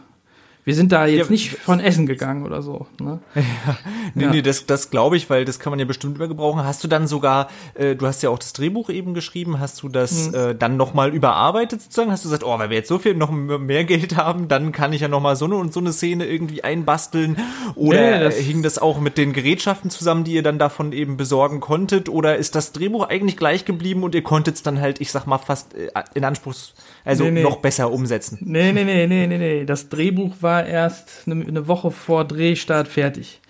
wir 0.66 0.76
sind 0.76 0.92
da 0.92 1.06
jetzt 1.06 1.26
ja, 1.26 1.32
nicht 1.32 1.50
von 1.58 1.80
Essen 1.80 2.06
gegangen 2.06 2.46
oder 2.46 2.62
so. 2.62 2.88
Ne? 3.00 3.20
Ja. 3.66 3.78
Nee, 4.16 4.24
ja. 4.24 4.30
nee, 4.32 4.42
das, 4.42 4.66
das 4.66 4.90
glaube 4.90 5.16
ich, 5.16 5.30
weil 5.30 5.46
das 5.46 5.60
kann 5.60 5.72
man 5.72 5.80
ja 5.80 5.86
bestimmt 5.86 6.18
immer 6.18 6.28
gebrauchen. 6.28 6.64
Hast 6.64 6.84
du 6.84 6.88
dann 6.88 7.08
sogar, 7.08 7.50
äh, 7.76 7.96
du 7.96 8.06
hast 8.06 8.22
ja 8.24 8.30
auch 8.30 8.40
das 8.40 8.54
Drehbuch 8.54 8.90
eben 8.90 9.14
geschrieben, 9.14 9.60
hast 9.60 9.82
du 9.82 9.90
das 9.90 10.30
mhm. 10.30 10.36
äh, 10.36 10.56
dann 10.56 10.78
nochmal 10.78 11.14
überarbeitet 11.14 11.82
sozusagen? 11.82 12.12
Hast 12.12 12.24
du 12.24 12.30
gesagt, 12.30 12.44
oh, 12.44 12.58
weil 12.60 12.70
wir 12.70 12.78
jetzt 12.78 12.90
so 12.90 13.00
viel 13.00 13.16
noch 13.16 13.32
mehr 13.32 13.84
Geld 13.86 14.18
haben, 14.18 14.48
dann 14.48 14.72
kann 14.72 14.94
ich 14.94 15.02
ja 15.02 15.08
nochmal 15.08 15.36
so 15.36 15.46
eine 15.46 15.56
und 15.56 15.74
so 15.74 15.80
eine 15.80 15.94
Szene 15.94 16.26
irgendwie 16.26 16.64
einbasteln? 16.64 17.38
Oder 17.76 18.18
nee, 18.18 18.24
das 18.24 18.36
hing 18.36 18.64
das 18.64 18.78
auch 18.78 19.00
mit 19.00 19.18
den 19.18 19.34
Gerätschaften 19.34 19.90
zusammen, 19.90 20.24
die 20.24 20.34
ihr 20.34 20.44
dann 20.44 20.60
davon 20.60 20.92
eben 20.92 21.18
besorgen 21.18 21.60
konntet? 21.60 22.10
Oder 22.10 22.38
ist 22.38 22.56
das 22.56 22.72
Drehbuch 22.72 23.08
eigentlich 23.08 23.38
gleich 23.38 23.66
geblieben 23.66 24.04
und 24.04 24.16
ihr 24.16 24.24
konntet 24.24 24.56
es 24.56 24.64
dann 24.64 24.80
halt, 24.80 25.02
ich 25.02 25.12
sag 25.12 25.26
mal, 25.26 25.38
fast 25.38 25.74
äh, 25.76 25.90
in 26.14 26.24
Anspruchs, 26.24 26.74
also 27.06 27.24
nee, 27.24 27.32
nee. 27.32 27.44
noch 27.44 27.58
besser 27.58 27.92
umsetzen? 27.92 28.40
Nee, 28.42 28.72
nee, 28.74 28.84
nee, 28.84 29.08
nee, 29.08 29.28
nee, 29.28 29.38
nee. 29.38 29.66
Das 29.66 29.90
Drehbuch 29.90 30.36
war 30.42 30.53
war 30.54 30.66
erst 30.68 31.24
eine, 31.26 31.44
eine 31.46 31.68
Woche 31.68 31.90
vor 31.90 32.26
Drehstart 32.26 32.88
fertig. 32.88 33.42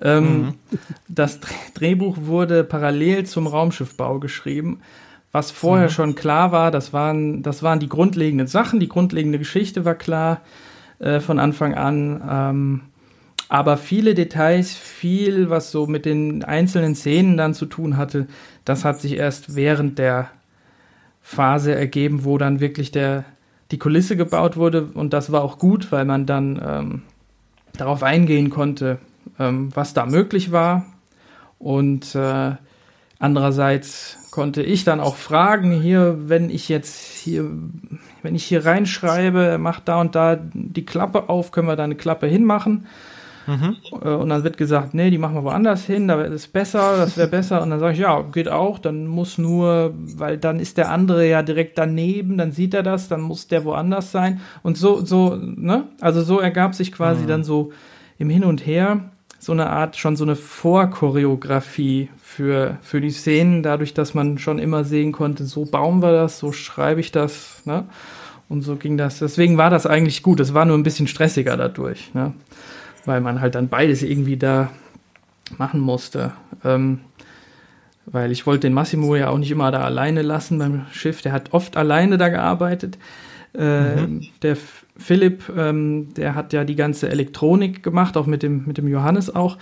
Ähm, 0.00 0.24
mhm. 0.24 0.54
Das 1.08 1.40
Drehbuch 1.74 2.16
wurde 2.20 2.64
parallel 2.64 3.26
zum 3.26 3.46
Raumschiffbau 3.46 4.18
geschrieben. 4.18 4.80
Was 5.30 5.50
vorher 5.50 5.88
mhm. 5.88 5.92
schon 5.92 6.14
klar 6.14 6.50
war, 6.50 6.70
das 6.70 6.94
waren, 6.94 7.42
das 7.42 7.62
waren 7.62 7.80
die 7.80 7.88
grundlegenden 7.88 8.46
Sachen, 8.46 8.80
die 8.80 8.88
grundlegende 8.88 9.38
Geschichte 9.38 9.84
war 9.84 9.94
klar 9.94 10.40
äh, 11.00 11.20
von 11.20 11.38
Anfang 11.38 11.74
an. 11.74 12.22
Ähm, 12.26 12.80
aber 13.50 13.76
viele 13.76 14.14
Details, 14.14 14.74
viel, 14.74 15.50
was 15.50 15.70
so 15.70 15.86
mit 15.86 16.06
den 16.06 16.44
einzelnen 16.44 16.94
Szenen 16.94 17.36
dann 17.36 17.52
zu 17.52 17.66
tun 17.66 17.98
hatte, 17.98 18.26
das 18.64 18.86
hat 18.86 19.02
sich 19.02 19.16
erst 19.16 19.54
während 19.54 19.98
der 19.98 20.30
Phase 21.20 21.74
ergeben, 21.74 22.24
wo 22.24 22.38
dann 22.38 22.60
wirklich 22.60 22.90
der, 22.90 23.24
die 23.70 23.78
Kulisse 23.78 24.16
gebaut 24.16 24.56
wurde. 24.56 24.84
Und 24.94 25.12
das 25.12 25.32
war 25.32 25.42
auch 25.42 25.58
gut, 25.58 25.92
weil 25.92 26.04
man 26.04 26.26
dann 26.26 26.60
ähm, 26.64 27.02
darauf 27.76 28.02
eingehen 28.02 28.50
konnte, 28.50 28.98
ähm, 29.38 29.70
was 29.74 29.94
da 29.94 30.06
möglich 30.06 30.52
war. 30.52 30.86
Und 31.58 32.14
äh, 32.14 32.52
andererseits 33.18 34.28
konnte 34.30 34.62
ich 34.62 34.84
dann 34.84 35.00
auch 35.00 35.16
fragen 35.16 35.72
hier, 35.72 36.28
wenn 36.28 36.50
ich 36.50 36.68
jetzt 36.68 37.02
hier, 37.18 37.50
wenn 38.22 38.34
ich 38.34 38.44
hier 38.44 38.64
reinschreibe, 38.64 39.58
macht 39.58 39.88
da 39.88 40.00
und 40.00 40.14
da 40.14 40.38
die 40.52 40.86
Klappe 40.86 41.28
auf, 41.28 41.50
können 41.50 41.68
wir 41.68 41.76
da 41.76 41.84
eine 41.84 41.96
Klappe 41.96 42.26
hinmachen 42.26 42.86
Mhm. 43.48 43.76
Und 43.90 44.28
dann 44.28 44.44
wird 44.44 44.58
gesagt, 44.58 44.92
nee, 44.92 45.10
die 45.10 45.16
machen 45.16 45.34
wir 45.34 45.42
woanders 45.42 45.86
hin, 45.86 46.06
da 46.06 46.20
ist 46.20 46.34
es 46.34 46.46
besser, 46.48 46.98
das 46.98 47.16
wäre 47.16 47.28
besser. 47.28 47.62
Und 47.62 47.70
dann 47.70 47.80
sage 47.80 47.94
ich, 47.94 48.00
ja, 48.00 48.20
geht 48.20 48.50
auch, 48.50 48.78
dann 48.78 49.06
muss 49.06 49.38
nur, 49.38 49.94
weil 49.96 50.36
dann 50.36 50.60
ist 50.60 50.76
der 50.76 50.90
andere 50.90 51.26
ja 51.26 51.42
direkt 51.42 51.78
daneben, 51.78 52.36
dann 52.36 52.52
sieht 52.52 52.74
er 52.74 52.82
das, 52.82 53.08
dann 53.08 53.22
muss 53.22 53.48
der 53.48 53.64
woanders 53.64 54.12
sein. 54.12 54.40
Und 54.62 54.76
so, 54.76 55.02
so, 55.02 55.34
ne? 55.34 55.84
Also 56.00 56.20
so 56.20 56.40
ergab 56.40 56.74
sich 56.74 56.92
quasi 56.92 57.22
mhm. 57.22 57.28
dann 57.28 57.44
so 57.44 57.72
im 58.18 58.28
Hin 58.28 58.44
und 58.44 58.66
Her 58.66 59.00
so 59.38 59.52
eine 59.52 59.70
Art, 59.70 59.96
schon 59.96 60.16
so 60.16 60.24
eine 60.24 60.36
Vorchoreografie 60.36 62.10
für, 62.22 62.76
für 62.82 63.00
die 63.00 63.10
Szenen, 63.10 63.62
dadurch, 63.62 63.94
dass 63.94 64.12
man 64.12 64.36
schon 64.36 64.58
immer 64.58 64.84
sehen 64.84 65.12
konnte, 65.12 65.44
so 65.44 65.64
bauen 65.64 66.02
wir 66.02 66.12
das, 66.12 66.38
so 66.38 66.52
schreibe 66.52 67.00
ich 67.00 67.12
das, 67.12 67.62
ne? 67.64 67.84
Und 68.48 68.62
so 68.62 68.76
ging 68.76 68.96
das. 68.96 69.18
Deswegen 69.18 69.58
war 69.58 69.68
das 69.68 69.86
eigentlich 69.86 70.22
gut. 70.22 70.40
Es 70.40 70.54
war 70.54 70.64
nur 70.64 70.76
ein 70.76 70.82
bisschen 70.82 71.06
stressiger 71.06 71.56
dadurch. 71.56 72.14
Ne? 72.14 72.32
Weil 73.08 73.20
man 73.20 73.40
halt 73.40 73.56
dann 73.56 73.68
beides 73.68 74.02
irgendwie 74.02 74.36
da 74.36 74.70
machen 75.56 75.80
musste. 75.80 76.32
Ähm, 76.62 77.00
weil 78.06 78.30
ich 78.30 78.46
wollte 78.46 78.68
den 78.68 78.74
Massimo 78.74 79.16
ja 79.16 79.30
auch 79.30 79.38
nicht 79.38 79.50
immer 79.50 79.70
da 79.70 79.80
alleine 79.80 80.22
lassen 80.22 80.58
beim 80.58 80.86
Schiff. 80.92 81.22
Der 81.22 81.32
hat 81.32 81.52
oft 81.52 81.76
alleine 81.76 82.18
da 82.18 82.28
gearbeitet. 82.28 82.98
Äh, 83.54 83.96
mhm. 83.96 84.28
Der 84.42 84.56
Philipp, 84.98 85.50
ähm, 85.56 86.12
der 86.14 86.34
hat 86.34 86.52
ja 86.52 86.64
die 86.64 86.76
ganze 86.76 87.08
Elektronik 87.08 87.82
gemacht, 87.82 88.16
auch 88.16 88.26
mit 88.26 88.42
dem, 88.42 88.64
mit 88.66 88.78
dem 88.78 88.88
Johannes 88.88 89.34
auch. 89.34 89.56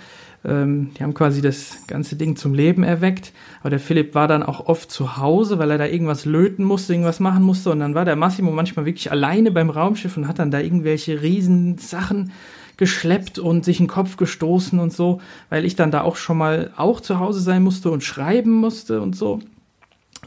Ähm, 0.45 0.91
die 0.97 1.03
haben 1.03 1.13
quasi 1.13 1.41
das 1.41 1.87
ganze 1.87 2.15
Ding 2.15 2.35
zum 2.35 2.53
Leben 2.53 2.83
erweckt. 2.83 3.31
Aber 3.61 3.69
der 3.69 3.79
Philipp 3.79 4.13
war 4.13 4.27
dann 4.27 4.43
auch 4.43 4.65
oft 4.67 4.91
zu 4.91 5.17
Hause, 5.17 5.57
weil 5.57 5.71
er 5.71 5.77
da 5.77 5.85
irgendwas 5.85 6.25
löten 6.25 6.65
musste, 6.65 6.93
irgendwas 6.93 7.21
machen 7.21 7.43
musste. 7.43 7.71
Und 7.71 7.79
dann 7.79 7.95
war 7.95 8.03
der 8.03 8.17
Massimo 8.17 8.51
manchmal 8.51 8.85
wirklich 8.85 9.09
alleine 9.09 9.51
beim 9.51 9.69
Raumschiff 9.69 10.17
und 10.17 10.27
hat 10.27 10.39
dann 10.39 10.51
da 10.51 10.59
irgendwelche 10.59 11.21
riesen 11.21 11.77
Sachen 11.77 12.31
geschleppt 12.77 13.39
und 13.39 13.65
sich 13.65 13.79
in 13.79 13.85
den 13.85 13.91
Kopf 13.91 14.17
gestoßen 14.17 14.79
und 14.79 14.93
so, 14.93 15.19
weil 15.49 15.65
ich 15.65 15.75
dann 15.75 15.91
da 15.91 16.01
auch 16.01 16.15
schon 16.15 16.37
mal 16.37 16.71
auch 16.77 17.01
zu 17.01 17.19
Hause 17.19 17.41
sein 17.41 17.63
musste 17.63 17.89
und 17.89 18.03
schreiben 18.03 18.51
musste 18.51 19.01
und 19.01 19.15
so. 19.15 19.39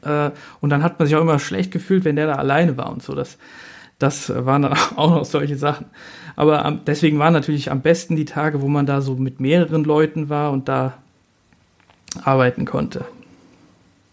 Äh, 0.03 0.31
und 0.61 0.71
dann 0.71 0.83
hat 0.83 0.99
man 0.99 1.07
sich 1.07 1.17
auch 1.17 1.23
immer 1.23 1.39
schlecht 1.39 1.71
gefühlt, 1.71 2.05
wenn 2.05 2.17
der 2.17 2.27
da 2.27 2.35
alleine 2.35 2.77
war 2.77 2.91
und 2.91 3.03
so. 3.03 3.15
Das, 3.15 3.39
das 3.99 4.33
waren 4.35 4.63
dann 4.63 4.73
auch 4.97 5.11
noch 5.11 5.25
solche 5.25 5.57
Sachen. 5.57 5.87
Aber 6.37 6.81
deswegen 6.87 7.19
waren 7.19 7.33
natürlich 7.33 7.71
am 7.71 7.83
besten 7.83 8.17
die 8.17 8.25
Tage, 8.25 8.63
wo 8.63 8.69
man 8.69 8.87
da 8.87 9.01
so 9.01 9.15
mit 9.15 9.41
mehreren 9.41 9.85
Leuten 9.85 10.29
war 10.29 10.51
und 10.51 10.69
da 10.69 10.99
arbeiten 12.25 12.65
konnte. 12.65 13.05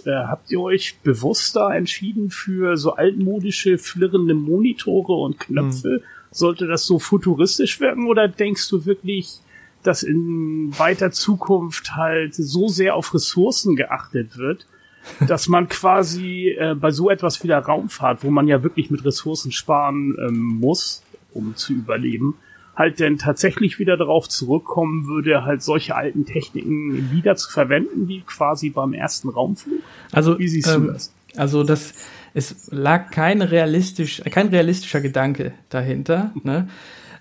Äh, 0.05 0.11
habt 0.11 0.51
ihr 0.51 0.61
euch 0.61 0.99
bewusster 1.03 1.71
entschieden 1.73 2.29
für 2.29 2.77
so 2.77 2.93
altmodische, 2.93 3.79
flirrende 3.79 4.35
Monitore 4.35 5.13
und 5.13 5.39
Knöpfe? 5.39 6.01
Hm 6.03 6.16
sollte 6.31 6.67
das 6.67 6.85
so 6.85 6.99
futuristisch 6.99 7.79
werden 7.79 8.07
oder 8.07 8.27
denkst 8.27 8.69
du 8.69 8.85
wirklich, 8.85 9.39
dass 9.83 10.03
in 10.03 10.77
weiter 10.77 11.11
Zukunft 11.11 11.95
halt 11.95 12.35
so 12.35 12.67
sehr 12.67 12.95
auf 12.95 13.13
Ressourcen 13.13 13.75
geachtet 13.75 14.37
wird, 14.37 14.65
dass 15.27 15.47
man 15.47 15.69
quasi 15.69 16.49
äh, 16.49 16.75
bei 16.75 16.91
so 16.91 17.09
etwas 17.09 17.41
wie 17.43 17.47
der 17.47 17.59
Raumfahrt, 17.59 18.23
wo 18.23 18.29
man 18.29 18.47
ja 18.47 18.63
wirklich 18.63 18.91
mit 18.91 19.05
Ressourcen 19.05 19.51
sparen 19.51 20.15
ähm, 20.19 20.37
muss, 20.39 21.03
um 21.33 21.55
zu 21.55 21.73
überleben, 21.73 22.35
halt 22.75 22.99
denn 22.99 23.17
tatsächlich 23.17 23.79
wieder 23.79 23.97
darauf 23.97 24.27
zurückkommen 24.27 25.07
würde, 25.07 25.43
halt 25.45 25.63
solche 25.63 25.95
alten 25.95 26.25
Techniken 26.25 27.11
wieder 27.11 27.35
zu 27.35 27.49
verwenden, 27.49 28.07
wie 28.07 28.21
quasi 28.21 28.69
beim 28.69 28.93
ersten 28.93 29.29
Raumflug? 29.29 29.79
Also, 30.11 30.37
wie 30.37 30.47
siehst 30.47 30.67
ähm, 30.67 30.87
du 30.87 30.91
das? 30.93 31.13
Also 31.35 31.63
das, 31.63 31.93
es 32.37 32.69
lag 32.71 33.09
kein 33.09 33.41
realistisch, 33.41 34.21
kein 34.29 34.49
realistischer 34.49 35.01
Gedanke 35.01 35.53
dahinter, 35.69 36.31
ne? 36.43 36.67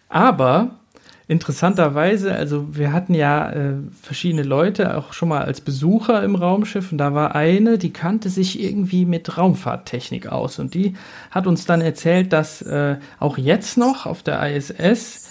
Aber 0.09 0.77
interessanterweise, 1.27 2.35
also 2.35 2.77
wir 2.77 2.93
hatten 2.93 3.15
ja 3.15 3.51
äh, 3.51 3.75
verschiedene 4.01 4.43
Leute 4.43 4.97
auch 4.97 5.13
schon 5.13 5.31
mal 5.31 5.43
als 5.43 5.61
Besucher 5.61 6.23
im 6.23 6.37
Raumschiff 6.37 6.93
und 6.93 6.99
da 6.99 7.15
war 7.15 7.35
eine, 7.35 7.79
die 7.79 7.93
kannte 7.93 8.29
sich 8.29 8.63
irgendwie 8.63 9.07
mit 9.07 9.37
Raumfahrttechnik 9.37 10.29
aus 10.29 10.59
und 10.59 10.75
die 10.75 10.95
hat 11.31 11.47
uns 11.49 11.65
dann 11.65 11.81
erzählt, 11.81 12.33
dass 12.33 12.63
äh, 12.63 12.97
auch 13.19 13.39
jetzt 13.39 13.79
noch 13.79 14.07
auf 14.07 14.23
der 14.23 14.55
ISS 14.55 15.26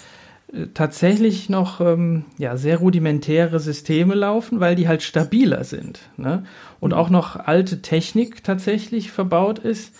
tatsächlich 0.74 1.48
noch 1.48 1.80
ähm, 1.80 2.24
ja, 2.38 2.56
sehr 2.56 2.78
rudimentäre 2.78 3.60
Systeme 3.60 4.14
laufen, 4.14 4.60
weil 4.60 4.74
die 4.76 4.88
halt 4.88 5.02
stabiler 5.02 5.64
sind. 5.64 6.00
Ne? 6.16 6.44
Und 6.80 6.94
auch 6.94 7.10
noch 7.10 7.36
alte 7.36 7.82
Technik 7.82 8.42
tatsächlich 8.44 9.12
verbaut 9.12 9.58
ist 9.58 9.94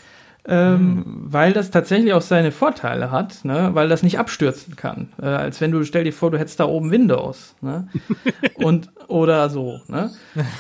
ähm, 0.49 0.78
mhm. 0.78 1.05
weil 1.28 1.53
das 1.53 1.70
tatsächlich 1.70 2.12
auch 2.12 2.22
seine 2.22 2.53
Vorteile 2.53 3.11
hat, 3.11 3.44
ne? 3.44 3.70
weil 3.72 3.88
das 3.88 4.03
nicht 4.03 4.18
abstürzen 4.18 4.76
kann. 4.76 5.09
Äh, 5.20 5.26
als 5.26 5.61
wenn 5.61 5.72
du, 5.72 5.82
stell 5.84 6.05
dir 6.05 6.12
vor, 6.12 6.30
du 6.30 6.38
hättest 6.38 6.61
da 6.61 6.66
oben 6.66 6.90
Windows. 6.90 7.55
Ne? 7.61 7.88
Und, 8.55 8.90
oder 9.09 9.51
so. 9.51 9.80
Ne? 9.88 10.11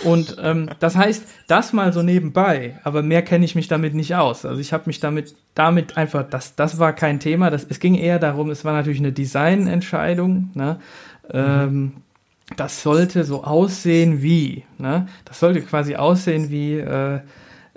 Und 0.04 0.36
ähm, 0.40 0.68
das 0.80 0.96
heißt, 0.96 1.24
das 1.46 1.72
mal 1.72 1.92
so 1.92 2.02
nebenbei, 2.02 2.78
aber 2.82 3.02
mehr 3.02 3.22
kenne 3.22 3.44
ich 3.44 3.54
mich 3.54 3.68
damit 3.68 3.94
nicht 3.94 4.16
aus. 4.16 4.44
Also 4.44 4.60
ich 4.60 4.72
habe 4.72 4.84
mich 4.86 4.98
damit, 4.98 5.36
damit 5.54 5.96
einfach, 5.96 6.28
das, 6.28 6.56
das 6.56 6.78
war 6.78 6.92
kein 6.92 7.20
Thema. 7.20 7.50
Das, 7.50 7.64
es 7.68 7.78
ging 7.78 7.94
eher 7.94 8.18
darum, 8.18 8.50
es 8.50 8.64
war 8.64 8.72
natürlich 8.72 9.00
eine 9.00 9.12
Designentscheidung. 9.12 10.50
Ne? 10.54 10.78
Mhm. 11.28 11.34
Ähm, 11.34 11.92
das 12.56 12.82
sollte 12.82 13.24
so 13.24 13.42
aussehen 13.42 14.22
wie, 14.22 14.62
ne? 14.78 15.08
Das 15.24 15.40
sollte 15.40 15.62
quasi 15.62 15.96
aussehen 15.96 16.48
wie 16.48 16.74
äh, 16.78 17.16
äh, 17.16 17.20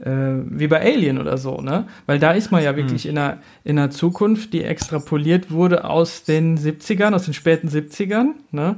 wie 0.05 0.67
bei 0.67 0.81
Alien 0.81 1.17
oder 1.19 1.37
so, 1.37 1.61
ne? 1.61 1.85
Weil 2.05 2.19
da 2.19 2.31
ist 2.31 2.51
man 2.51 2.63
ja 2.63 2.75
wirklich 2.75 3.05
mhm. 3.05 3.11
in, 3.11 3.17
einer, 3.17 3.37
in 3.63 3.79
einer 3.79 3.89
Zukunft, 3.89 4.53
die 4.53 4.63
extrapoliert 4.63 5.51
wurde 5.51 5.83
aus 5.83 6.23
den 6.23 6.57
70ern, 6.57 7.13
aus 7.13 7.25
den 7.25 7.33
späten 7.33 7.67
70ern, 7.67 8.31
ne? 8.51 8.77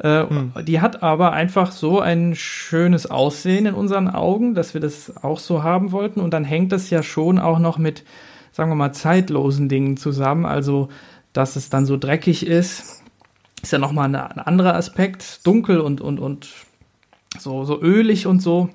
Äh, 0.00 0.24
mhm. 0.24 0.52
Die 0.64 0.80
hat 0.80 1.02
aber 1.02 1.32
einfach 1.32 1.72
so 1.72 2.00
ein 2.00 2.34
schönes 2.34 3.10
Aussehen 3.10 3.66
in 3.66 3.74
unseren 3.74 4.08
Augen, 4.08 4.54
dass 4.54 4.72
wir 4.72 4.80
das 4.80 5.22
auch 5.22 5.38
so 5.38 5.62
haben 5.62 5.92
wollten. 5.92 6.20
Und 6.20 6.32
dann 6.32 6.44
hängt 6.44 6.72
das 6.72 6.88
ja 6.88 7.02
schon 7.02 7.38
auch 7.38 7.58
noch 7.58 7.76
mit, 7.76 8.04
sagen 8.52 8.70
wir 8.70 8.76
mal, 8.76 8.92
zeitlosen 8.92 9.68
Dingen 9.68 9.98
zusammen. 9.98 10.46
Also, 10.46 10.88
dass 11.32 11.56
es 11.56 11.68
dann 11.68 11.84
so 11.84 11.98
dreckig 11.98 12.46
ist, 12.46 13.02
ist 13.62 13.72
ja 13.72 13.78
nochmal 13.78 14.14
ein 14.14 14.16
anderer 14.16 14.74
Aspekt. 14.74 15.46
Dunkel 15.46 15.80
und, 15.80 16.00
und, 16.00 16.18
und 16.18 16.48
so, 17.38 17.64
so 17.64 17.80
ölig 17.80 18.26
und 18.26 18.40
so 18.40 18.70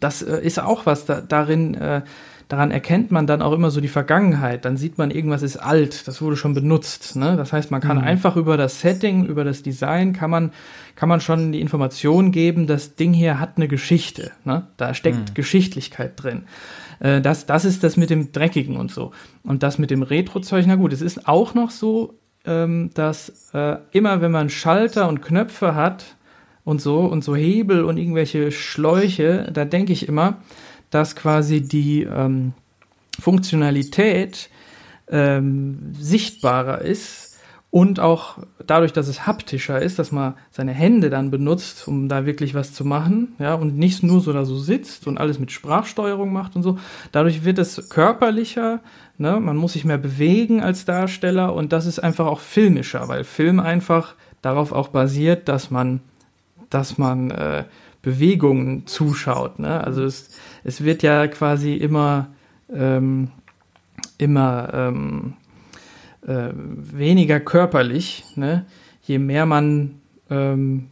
das 0.00 0.22
äh, 0.22 0.40
ist 0.40 0.60
auch 0.60 0.86
was 0.86 1.06
da, 1.06 1.20
darin, 1.20 1.74
äh, 1.74 2.02
daran 2.48 2.70
erkennt 2.70 3.10
man 3.10 3.26
dann 3.26 3.42
auch 3.42 3.52
immer 3.52 3.70
so 3.70 3.80
die 3.80 3.88
Vergangenheit. 3.88 4.64
Dann 4.64 4.76
sieht 4.76 4.98
man, 4.98 5.10
irgendwas 5.10 5.42
ist 5.42 5.56
alt, 5.56 6.06
das 6.06 6.20
wurde 6.20 6.36
schon 6.36 6.54
benutzt. 6.54 7.16
Ne? 7.16 7.36
Das 7.36 7.52
heißt, 7.52 7.70
man 7.70 7.80
kann 7.80 7.98
mhm. 7.98 8.04
einfach 8.04 8.36
über 8.36 8.56
das 8.56 8.80
Setting, 8.80 9.26
über 9.26 9.44
das 9.44 9.62
Design, 9.62 10.12
kann 10.12 10.30
man, 10.30 10.52
kann 10.96 11.08
man 11.08 11.20
schon 11.20 11.52
die 11.52 11.60
Information 11.60 12.32
geben, 12.32 12.66
das 12.66 12.96
Ding 12.96 13.12
hier 13.12 13.40
hat 13.40 13.56
eine 13.56 13.68
Geschichte. 13.68 14.32
Ne? 14.44 14.66
Da 14.76 14.94
steckt 14.94 15.30
mhm. 15.30 15.34
Geschichtlichkeit 15.34 16.22
drin. 16.22 16.44
Äh, 17.00 17.20
das, 17.20 17.46
das 17.46 17.64
ist 17.64 17.82
das 17.82 17.96
mit 17.96 18.10
dem 18.10 18.32
Dreckigen 18.32 18.76
und 18.76 18.90
so. 18.90 19.12
Und 19.42 19.62
das 19.62 19.78
mit 19.78 19.90
dem 19.90 20.02
Retro-Zeug, 20.02 20.64
na 20.66 20.76
gut, 20.76 20.92
es 20.92 21.02
ist 21.02 21.28
auch 21.28 21.54
noch 21.54 21.70
so, 21.70 22.18
ähm, 22.44 22.90
dass 22.94 23.50
äh, 23.54 23.76
immer 23.92 24.20
wenn 24.20 24.30
man 24.30 24.50
Schalter 24.50 25.08
und 25.08 25.22
Knöpfe 25.22 25.74
hat, 25.74 26.16
und 26.64 26.80
so 26.80 27.00
und 27.00 27.22
so 27.22 27.36
Hebel 27.36 27.84
und 27.84 27.98
irgendwelche 27.98 28.50
Schläuche, 28.50 29.50
da 29.52 29.64
denke 29.64 29.92
ich 29.92 30.08
immer, 30.08 30.38
dass 30.90 31.16
quasi 31.16 31.60
die 31.60 32.02
ähm, 32.02 32.52
Funktionalität 33.20 34.48
ähm, 35.08 35.92
sichtbarer 35.98 36.80
ist 36.80 37.34
und 37.74 37.98
auch 37.98 38.38
dadurch, 38.64 38.92
dass 38.92 39.08
es 39.08 39.26
haptischer 39.26 39.82
ist, 39.82 39.98
dass 39.98 40.12
man 40.12 40.34
seine 40.52 40.70
Hände 40.70 41.10
dann 41.10 41.32
benutzt, 41.32 41.88
um 41.88 42.08
da 42.08 42.24
wirklich 42.24 42.54
was 42.54 42.72
zu 42.72 42.84
machen, 42.84 43.34
ja, 43.40 43.54
und 43.54 43.76
nicht 43.76 44.04
nur 44.04 44.20
so 44.20 44.32
da 44.32 44.44
so 44.44 44.56
sitzt 44.56 45.08
und 45.08 45.18
alles 45.18 45.40
mit 45.40 45.50
Sprachsteuerung 45.50 46.32
macht 46.32 46.54
und 46.54 46.62
so. 46.62 46.78
Dadurch 47.10 47.44
wird 47.44 47.58
es 47.58 47.88
körperlicher, 47.88 48.78
ne, 49.18 49.40
man 49.40 49.56
muss 49.56 49.72
sich 49.72 49.84
mehr 49.84 49.98
bewegen 49.98 50.62
als 50.62 50.84
Darsteller 50.84 51.52
und 51.52 51.72
das 51.72 51.86
ist 51.86 51.98
einfach 51.98 52.26
auch 52.26 52.38
filmischer, 52.38 53.08
weil 53.08 53.24
Film 53.24 53.58
einfach 53.58 54.14
darauf 54.40 54.70
auch 54.70 54.88
basiert, 54.88 55.48
dass 55.48 55.72
man 55.72 56.00
dass 56.74 56.98
man 56.98 57.30
äh, 57.30 57.64
Bewegungen 58.02 58.86
zuschaut. 58.86 59.58
Ne? 59.58 59.82
Also 59.82 60.04
es, 60.04 60.30
es 60.64 60.82
wird 60.82 61.02
ja 61.02 61.26
quasi 61.28 61.74
immer, 61.74 62.28
ähm, 62.72 63.30
immer 64.18 64.70
ähm, 64.74 65.34
äh, 66.26 66.50
weniger 66.54 67.40
körperlich, 67.40 68.24
ne? 68.34 68.66
je 69.02 69.18
mehr 69.18 69.46
man 69.46 70.00
ähm, 70.30 70.90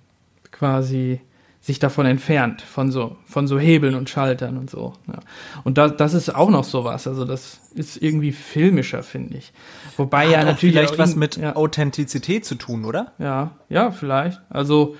quasi 0.51 1.20
sich 1.61 1.78
davon 1.78 2.07
entfernt, 2.07 2.61
von 2.61 2.91
so, 2.91 3.16
von 3.24 3.47
so 3.47 3.59
Hebeln 3.59 3.95
und 3.95 4.11
Schaltern 4.11 4.57
und 4.57 4.68
so. 4.68 4.95
Ja. 5.07 5.20
Und 5.62 5.78
da, 5.78 5.89
das 5.89 6.12
ist 6.12 6.35
auch 6.35 6.51
noch 6.51 6.64
sowas. 6.64 7.07
Also 7.07 7.24
das 7.24 7.61
ist 7.74 8.03
irgendwie 8.03 8.33
filmischer, 8.33 9.05
finde 9.05 9.39
ich. 9.39 9.53
Wobei 9.97 10.26
Hat 10.26 10.33
ja 10.33 10.45
natürlich. 10.45 10.74
Vielleicht 10.74 10.99
was 10.99 11.14
mit 11.14 11.37
ja. 11.37 11.55
Authentizität 11.55 12.45
zu 12.45 12.57
tun, 12.57 12.85
oder? 12.85 13.12
Ja, 13.18 13.53
ja, 13.68 13.93
vielleicht. 13.93 14.41
Also 14.51 14.97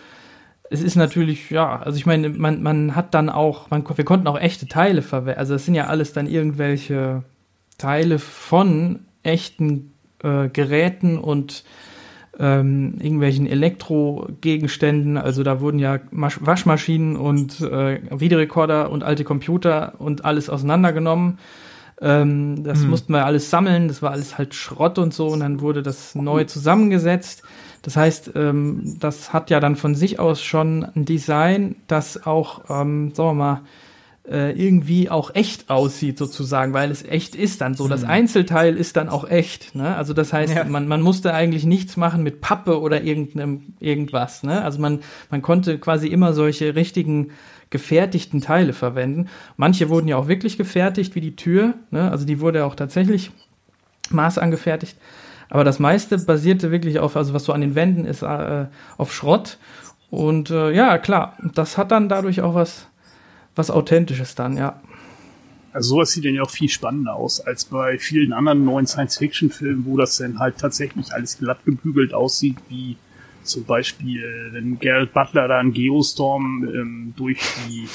es 0.73 0.83
ist 0.83 0.97
natürlich, 0.97 1.51
ja, 1.51 1.79
also 1.81 1.99
ich 1.99 2.07
meine, 2.07 2.31
man, 2.31 2.63
man 2.63 2.97
hat 2.97 3.15
dann 3.15 3.29
auch, 3.29 3.71
man, 3.71 3.85
wir 3.95 4.05
konnten 4.05 4.27
auch 4.27 4.39
echte 4.39 4.67
Teile 4.67 5.03
verwenden. 5.03 5.39
Also 5.39 5.55
es 5.55 5.67
sind 5.67 5.75
ja 5.75 5.87
alles 5.87 6.13
dann 6.13 6.27
irgendwelche 6.27 7.23
Teile 7.77 8.19
von 8.19 9.01
echten 9.23 9.93
äh, 10.23 10.49
Geräten 10.49 11.19
und 11.19 11.65
ähm, 12.39 12.95
irgendwelchen 13.01 13.47
Elektrogegenständen. 13.47 15.19
Also 15.19 15.43
da 15.43 15.61
wurden 15.61 15.79
ja 15.79 16.01
Masch 16.11 16.39
Waschmaschinen 16.41 17.17
und 17.17 17.61
äh, 17.61 18.01
Videorekorder 18.11 18.91
und 18.91 19.05
alte 19.05 19.25
Computer 19.25 19.95
und 19.99 20.25
alles 20.25 20.49
auseinandergenommen. 20.49 21.39
Ähm, 22.01 22.65
das 22.65 22.81
hm. 22.81 22.91
mussten 22.91 23.13
wir 23.13 23.27
alles 23.27 23.51
sammeln. 23.51 23.89
Das 23.89 24.01
war 24.01 24.13
alles 24.13 24.39
halt 24.39 24.55
Schrott 24.55 24.99
und 24.99 25.13
so. 25.13 25.29
Und 25.29 25.41
dann 25.41 25.61
wurde 25.61 25.83
das 25.83 26.15
neu 26.15 26.45
zusammengesetzt. 26.45 27.43
Das 27.83 27.97
heißt, 27.97 28.33
ähm, 28.37 28.97
das 29.01 29.33
hat 29.33 29.51
ja 29.51 29.61
dann 29.61 29.77
von 29.77 29.95
sich 29.95 30.19
aus 30.19 30.43
schon 30.43 30.85
ein 30.85 31.05
Design, 31.05 31.77
das 31.89 32.27
auch, 32.27 32.63
ähm, 32.71 33.13
sagen 33.15 33.31
wir 33.31 33.35
mal, 33.35 33.61
äh, 34.29 34.53
irgendwie 34.53 35.11
auch 35.11 35.35
echt 35.35 35.69
aussieht 35.69 36.17
sozusagen, 36.17 36.73
weil 36.73 36.93
es 36.93 37.05
echt 37.05 37.35
ist 37.35 37.61
dann 37.61 37.75
so. 37.75 37.89
Das 37.89 38.03
mhm. 38.03 38.11
Einzelteil 38.11 38.77
ist 38.77 38.97
dann 38.97 39.09
auch 39.09 39.29
echt. 39.29 39.75
Ne? 39.75 39.97
Also 39.97 40.15
das 40.15 40.33
heißt, 40.33 40.55
ja. 40.55 40.65
man, 40.65 40.87
man 40.87 41.03
musste 41.03 41.35
eigentlich 41.35 41.65
nichts 41.65 41.97
machen 41.97 42.23
mit 42.23 42.41
Pappe 42.41 42.81
oder 42.81 43.03
irgendeinem 43.03 43.75
irgendwas. 43.81 44.45
Ne? 44.45 44.63
Also 44.63 44.81
man, 44.81 45.01
man 45.31 45.43
konnte 45.43 45.79
quasi 45.79 46.07
immer 46.07 46.35
solche 46.35 46.77
richtigen 46.77 47.31
gefertigten 47.71 48.41
Teile 48.41 48.75
verwenden. 48.75 49.29
Manche 49.57 49.89
wurden 49.89 50.07
ja 50.07 50.17
auch 50.17 50.29
wirklich 50.29 50.57
gefertigt, 50.57 51.17
wie 51.17 51.21
die 51.21 51.35
Tür. 51.35 51.75
Ne? 51.91 52.09
Also 52.09 52.25
die 52.25 52.39
wurde 52.39 52.65
auch 52.65 52.77
tatsächlich 52.77 53.33
maßangefertigt. 54.11 54.97
Aber 55.53 55.65
das 55.65 55.79
meiste 55.79 56.17
basierte 56.17 56.71
wirklich 56.71 56.99
auf, 56.99 57.15
also 57.15 57.35
was 57.35 57.45
so 57.45 57.53
an 57.53 57.61
den 57.61 57.75
Wänden 57.75 58.07
ist, 58.07 58.23
äh, 58.23 58.65
auf 58.97 59.13
Schrott. 59.13 59.59
Und 60.09 60.49
äh, 60.49 60.73
ja, 60.73 60.97
klar, 60.97 61.37
das 61.53 61.77
hat 61.77 61.91
dann 61.91 62.09
dadurch 62.09 62.41
auch 62.41 62.55
was, 62.55 62.89
was 63.55 63.71
Authentisches 63.71 64.35
dann, 64.35 64.57
ja. 64.57 64.81
Also 65.75 65.97
sowas 65.97 66.13
sieht 66.13 66.25
dann 66.25 66.33
ja 66.33 66.41
auch 66.41 66.51
viel 66.51 66.71
spannender 66.71 67.17
aus 67.17 67.39
als 67.43 67.67
bei 67.67 67.99
vielen 67.99 68.33
anderen 68.33 68.65
neuen 68.65 68.87
Science-Fiction-Filmen, 68.87 69.85
wo 69.85 69.99
das 69.99 70.17
dann 70.17 70.39
halt 70.39 70.57
tatsächlich 70.57 71.13
alles 71.13 71.37
glatt 71.37 71.63
gebügelt 71.67 72.15
aussieht, 72.15 72.57
wie 72.71 72.97
zum 73.43 73.65
Beispiel, 73.65 74.49
wenn 74.53 74.79
Gerald 74.79 75.13
Butler 75.13 75.49
da 75.49 75.59
einen 75.59 75.75
Geostorm 75.75 76.67
ähm, 76.75 77.13
durch 77.15 77.43
die 77.69 77.87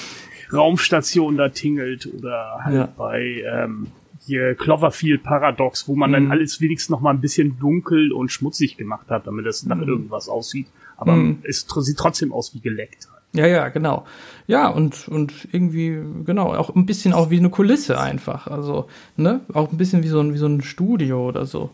Raumstation 0.55 1.37
da 1.37 1.49
tingelt 1.49 2.05
oder 2.05 2.59
halt 2.63 2.75
ja. 2.75 2.85
bei 2.95 3.43
ähm, 3.51 3.87
hier 4.27 4.55
Cloverfield 4.55 5.23
Paradox, 5.23 5.87
wo 5.87 5.95
man 5.95 6.11
mhm. 6.11 6.13
dann 6.13 6.31
alles 6.31 6.61
wenigstens 6.61 6.89
noch 6.89 7.01
mal 7.01 7.11
ein 7.11 7.21
bisschen 7.21 7.57
dunkel 7.59 8.11
und 8.11 8.31
schmutzig 8.31 8.77
gemacht 8.77 9.07
hat, 9.09 9.25
damit 9.25 9.45
es 9.47 9.65
nach 9.65 9.77
mhm. 9.77 9.87
irgendwas 9.87 10.29
aussieht. 10.29 10.67
Aber 10.97 11.13
mhm. 11.13 11.39
es 11.43 11.65
sieht 11.67 11.97
trotzdem 11.97 12.31
aus 12.31 12.53
wie 12.53 12.59
geleckt. 12.59 13.07
Ja, 13.33 13.45
ja, 13.45 13.69
genau. 13.69 14.05
Ja, 14.47 14.67
und, 14.69 15.07
und 15.07 15.47
irgendwie, 15.51 15.99
genau, 16.25 16.53
auch 16.55 16.73
ein 16.75 16.85
bisschen 16.85 17.13
auch 17.13 17.29
wie 17.29 17.37
eine 17.37 17.49
Kulisse 17.49 17.99
einfach. 17.99 18.47
Also, 18.47 18.87
ne, 19.15 19.41
auch 19.53 19.71
ein 19.71 19.77
bisschen 19.77 20.03
wie 20.03 20.07
so 20.07 20.19
ein, 20.19 20.33
wie 20.33 20.37
so 20.37 20.47
ein 20.47 20.61
Studio 20.61 21.27
oder 21.27 21.45
so. 21.45 21.69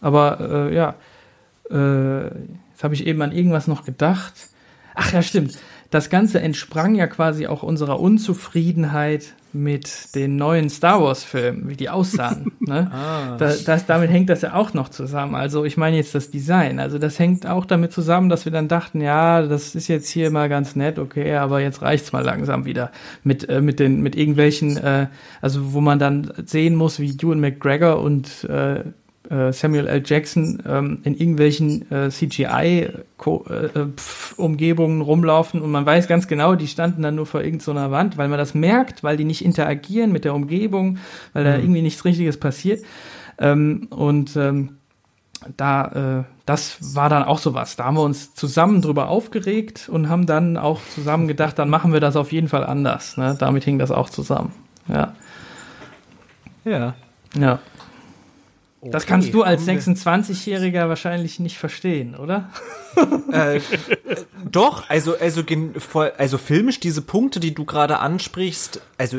Aber, 0.00 0.68
äh, 0.70 0.74
ja, 0.74 0.94
äh, 1.70 2.26
jetzt 2.70 2.84
habe 2.84 2.94
ich 2.94 3.06
eben 3.06 3.22
an 3.22 3.32
irgendwas 3.32 3.66
noch 3.66 3.84
gedacht. 3.84 4.34
Ach 4.94 5.12
ja, 5.12 5.22
stimmt. 5.22 5.58
Das 5.90 6.10
Ganze 6.10 6.40
entsprang 6.40 6.94
ja 6.94 7.06
quasi 7.06 7.46
auch 7.46 7.62
unserer 7.62 7.98
Unzufriedenheit 7.98 9.34
mit 9.54 10.14
den 10.14 10.36
neuen 10.36 10.68
Star 10.68 11.02
Wars-Filmen, 11.02 11.70
wie 11.70 11.76
die 11.76 11.88
aussahen. 11.88 12.52
ne? 12.60 12.90
ah. 12.92 13.36
da, 13.38 13.54
das, 13.64 13.86
damit 13.86 14.10
hängt 14.10 14.28
das 14.28 14.42
ja 14.42 14.52
auch 14.52 14.74
noch 14.74 14.90
zusammen. 14.90 15.34
Also 15.34 15.64
ich 15.64 15.78
meine 15.78 15.96
jetzt 15.96 16.14
das 16.14 16.30
Design. 16.30 16.78
Also 16.78 16.98
das 16.98 17.18
hängt 17.18 17.46
auch 17.46 17.64
damit 17.64 17.92
zusammen, 17.92 18.28
dass 18.28 18.44
wir 18.44 18.52
dann 18.52 18.68
dachten, 18.68 19.00
ja, 19.00 19.42
das 19.42 19.74
ist 19.74 19.88
jetzt 19.88 20.10
hier 20.10 20.30
mal 20.30 20.50
ganz 20.50 20.76
nett, 20.76 20.98
okay, 20.98 21.36
aber 21.36 21.60
jetzt 21.60 21.80
reicht's 21.80 22.12
mal 22.12 22.22
langsam 22.22 22.66
wieder 22.66 22.92
mit 23.24 23.48
äh, 23.48 23.62
mit 23.62 23.80
den 23.80 24.02
mit 24.02 24.16
irgendwelchen, 24.16 24.76
äh, 24.76 25.06
also 25.40 25.72
wo 25.72 25.80
man 25.80 25.98
dann 25.98 26.30
sehen 26.44 26.74
muss, 26.74 27.00
wie 27.00 27.10
Ewan 27.10 27.40
McGregor 27.40 28.00
und 28.02 28.44
äh, 28.44 28.84
Samuel 29.52 29.86
L. 29.86 30.02
Jackson 30.04 30.62
ähm, 30.66 30.98
in 31.04 31.14
irgendwelchen 31.14 31.88
äh, 31.90 32.10
CGI-Umgebungen 32.10 35.00
äh, 35.00 35.04
rumlaufen 35.04 35.60
und 35.60 35.70
man 35.70 35.84
weiß 35.84 36.08
ganz 36.08 36.28
genau, 36.28 36.54
die 36.54 36.66
standen 36.66 37.02
dann 37.02 37.14
nur 37.14 37.26
vor 37.26 37.42
irgendeiner 37.42 37.86
so 37.86 37.90
Wand, 37.90 38.16
weil 38.16 38.28
man 38.28 38.38
das 38.38 38.54
merkt, 38.54 39.04
weil 39.04 39.18
die 39.18 39.24
nicht 39.24 39.44
interagieren 39.44 40.12
mit 40.12 40.24
der 40.24 40.34
Umgebung, 40.34 40.98
weil 41.34 41.44
da 41.44 41.56
mhm. 41.56 41.62
irgendwie 41.62 41.82
nichts 41.82 42.04
Richtiges 42.04 42.38
passiert. 42.38 42.82
Ähm, 43.38 43.88
und 43.90 44.34
ähm, 44.36 44.78
da, 45.56 46.20
äh, 46.20 46.24
das 46.46 46.94
war 46.94 47.08
dann 47.08 47.22
auch 47.22 47.38
sowas. 47.38 47.76
Da 47.76 47.84
haben 47.84 47.96
wir 47.96 48.02
uns 48.02 48.34
zusammen 48.34 48.82
drüber 48.82 49.08
aufgeregt 49.08 49.88
und 49.90 50.08
haben 50.08 50.26
dann 50.26 50.56
auch 50.56 50.80
zusammen 50.94 51.28
gedacht, 51.28 51.58
dann 51.58 51.68
machen 51.68 51.92
wir 51.92 52.00
das 52.00 52.16
auf 52.16 52.32
jeden 52.32 52.48
Fall 52.48 52.64
anders. 52.64 53.16
Ne? 53.16 53.36
Damit 53.38 53.64
hing 53.64 53.78
das 53.78 53.90
auch 53.90 54.10
zusammen. 54.10 54.52
Ja. 54.88 55.14
Ja. 56.64 56.94
Ja. 57.38 57.58
Okay, 58.80 58.90
das 58.90 59.06
kannst 59.06 59.34
du 59.34 59.42
als 59.42 59.66
26-Jähriger 59.66 60.88
wahrscheinlich 60.88 61.40
nicht 61.40 61.58
verstehen, 61.58 62.14
oder? 62.14 62.50
äh, 63.32 63.60
doch, 64.48 64.88
also, 64.88 65.16
also, 65.16 65.42
also 66.16 66.38
filmisch 66.38 66.78
diese 66.78 67.02
Punkte, 67.02 67.40
die 67.40 67.54
du 67.54 67.64
gerade 67.64 67.98
ansprichst, 67.98 68.80
also 68.96 69.18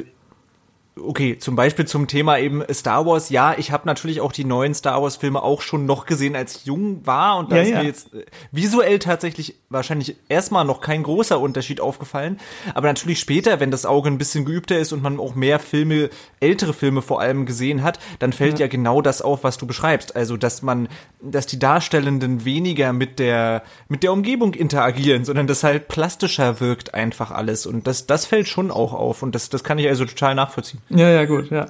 okay, 1.03 1.38
zum 1.38 1.55
Beispiel 1.55 1.86
zum 1.86 2.07
Thema 2.07 2.38
eben 2.39 2.64
Star 2.72 3.05
Wars. 3.05 3.30
Ja, 3.30 3.55
ich 3.57 3.72
habe 3.72 3.88
natürlich 3.88 4.22
auch 4.22 4.32
die 4.32 4.45
neuen 4.45 4.74
Star 4.74 5.01
Wars 5.01 5.18
Filme 5.18 5.41
auch 5.41 5.62
schon 5.62 5.86
noch 5.86 6.05
gesehen, 6.05 6.36
als 6.36 6.57
ich 6.57 6.66
jung 6.66 7.05
war 7.05 7.38
und 7.38 7.51
da 7.51 7.57
ja, 7.57 7.62
ist 7.62 7.70
ja. 7.70 7.80
mir 7.80 7.86
jetzt 7.86 8.14
äh, 8.14 8.26
visuell 8.51 8.99
tatsächlich 8.99 9.55
wahrscheinlich 9.70 10.16
erstmal 10.28 10.66
noch 10.66 10.82
kein 10.82 11.03
großer 11.03 11.39
Unterschied 11.39 11.82
aufgefallen, 11.82 12.39
aber 12.74 12.88
natürlich 12.88 13.20
später, 13.20 13.60
wenn 13.60 13.72
das 13.72 13.86
Auge 13.86 14.10
ein 14.10 14.18
bisschen 14.18 14.45
geübter 14.45 14.78
ist 14.78 14.91
und 14.91 15.01
man 15.01 15.20
auch 15.20 15.36
mehr 15.36 15.60
Filme, 15.60 16.10
ältere 16.39 16.73
Filme 16.73 17.01
vor 17.01 17.21
allem 17.21 17.45
gesehen 17.45 17.83
hat, 17.83 17.99
dann 18.19 18.33
fällt 18.33 18.59
ja, 18.59 18.65
ja 18.65 18.67
genau 18.67 19.01
das 19.01 19.21
auf, 19.21 19.43
was 19.43 19.57
du 19.57 19.67
beschreibst, 19.67 20.15
also 20.15 20.37
dass 20.37 20.61
man 20.61 20.87
dass 21.21 21.45
die 21.45 21.59
Darstellenden 21.59 22.45
weniger 22.45 22.93
mit 22.93 23.19
der 23.19 23.63
mit 23.87 24.03
der 24.03 24.13
Umgebung 24.13 24.53
interagieren, 24.53 25.25
sondern 25.25 25.47
dass 25.47 25.63
halt 25.63 25.87
plastischer 25.87 26.59
wirkt 26.59 26.93
einfach 26.93 27.31
alles 27.31 27.65
und 27.65 27.87
das 27.87 28.07
das 28.07 28.25
fällt 28.25 28.47
schon 28.47 28.71
auch 28.71 28.93
auf 28.93 29.23
und 29.23 29.35
das 29.35 29.49
das 29.49 29.63
kann 29.63 29.79
ich 29.79 29.87
also 29.87 30.05
total 30.05 30.35
nachvollziehen. 30.35 30.81
Ja, 30.89 31.09
ja, 31.09 31.25
gut, 31.25 31.49
ja. 31.51 31.67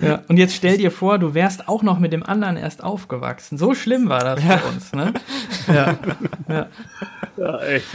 ja. 0.00 0.22
Und 0.28 0.36
jetzt 0.36 0.54
stell 0.54 0.78
dir 0.78 0.90
vor, 0.90 1.18
du 1.18 1.34
wärst 1.34 1.68
auch 1.68 1.82
noch 1.82 1.98
mit 1.98 2.12
dem 2.12 2.22
anderen 2.22 2.56
erst 2.56 2.82
aufgewachsen. 2.82 3.58
So 3.58 3.74
schlimm 3.74 4.08
war 4.08 4.24
das 4.24 4.42
ja. 4.44 4.58
für 4.58 4.68
uns, 4.68 4.92
ne? 4.92 5.12
Ja. 5.66 5.98
Ja, 6.48 6.66
ja 7.36 7.60
echt. 7.60 7.86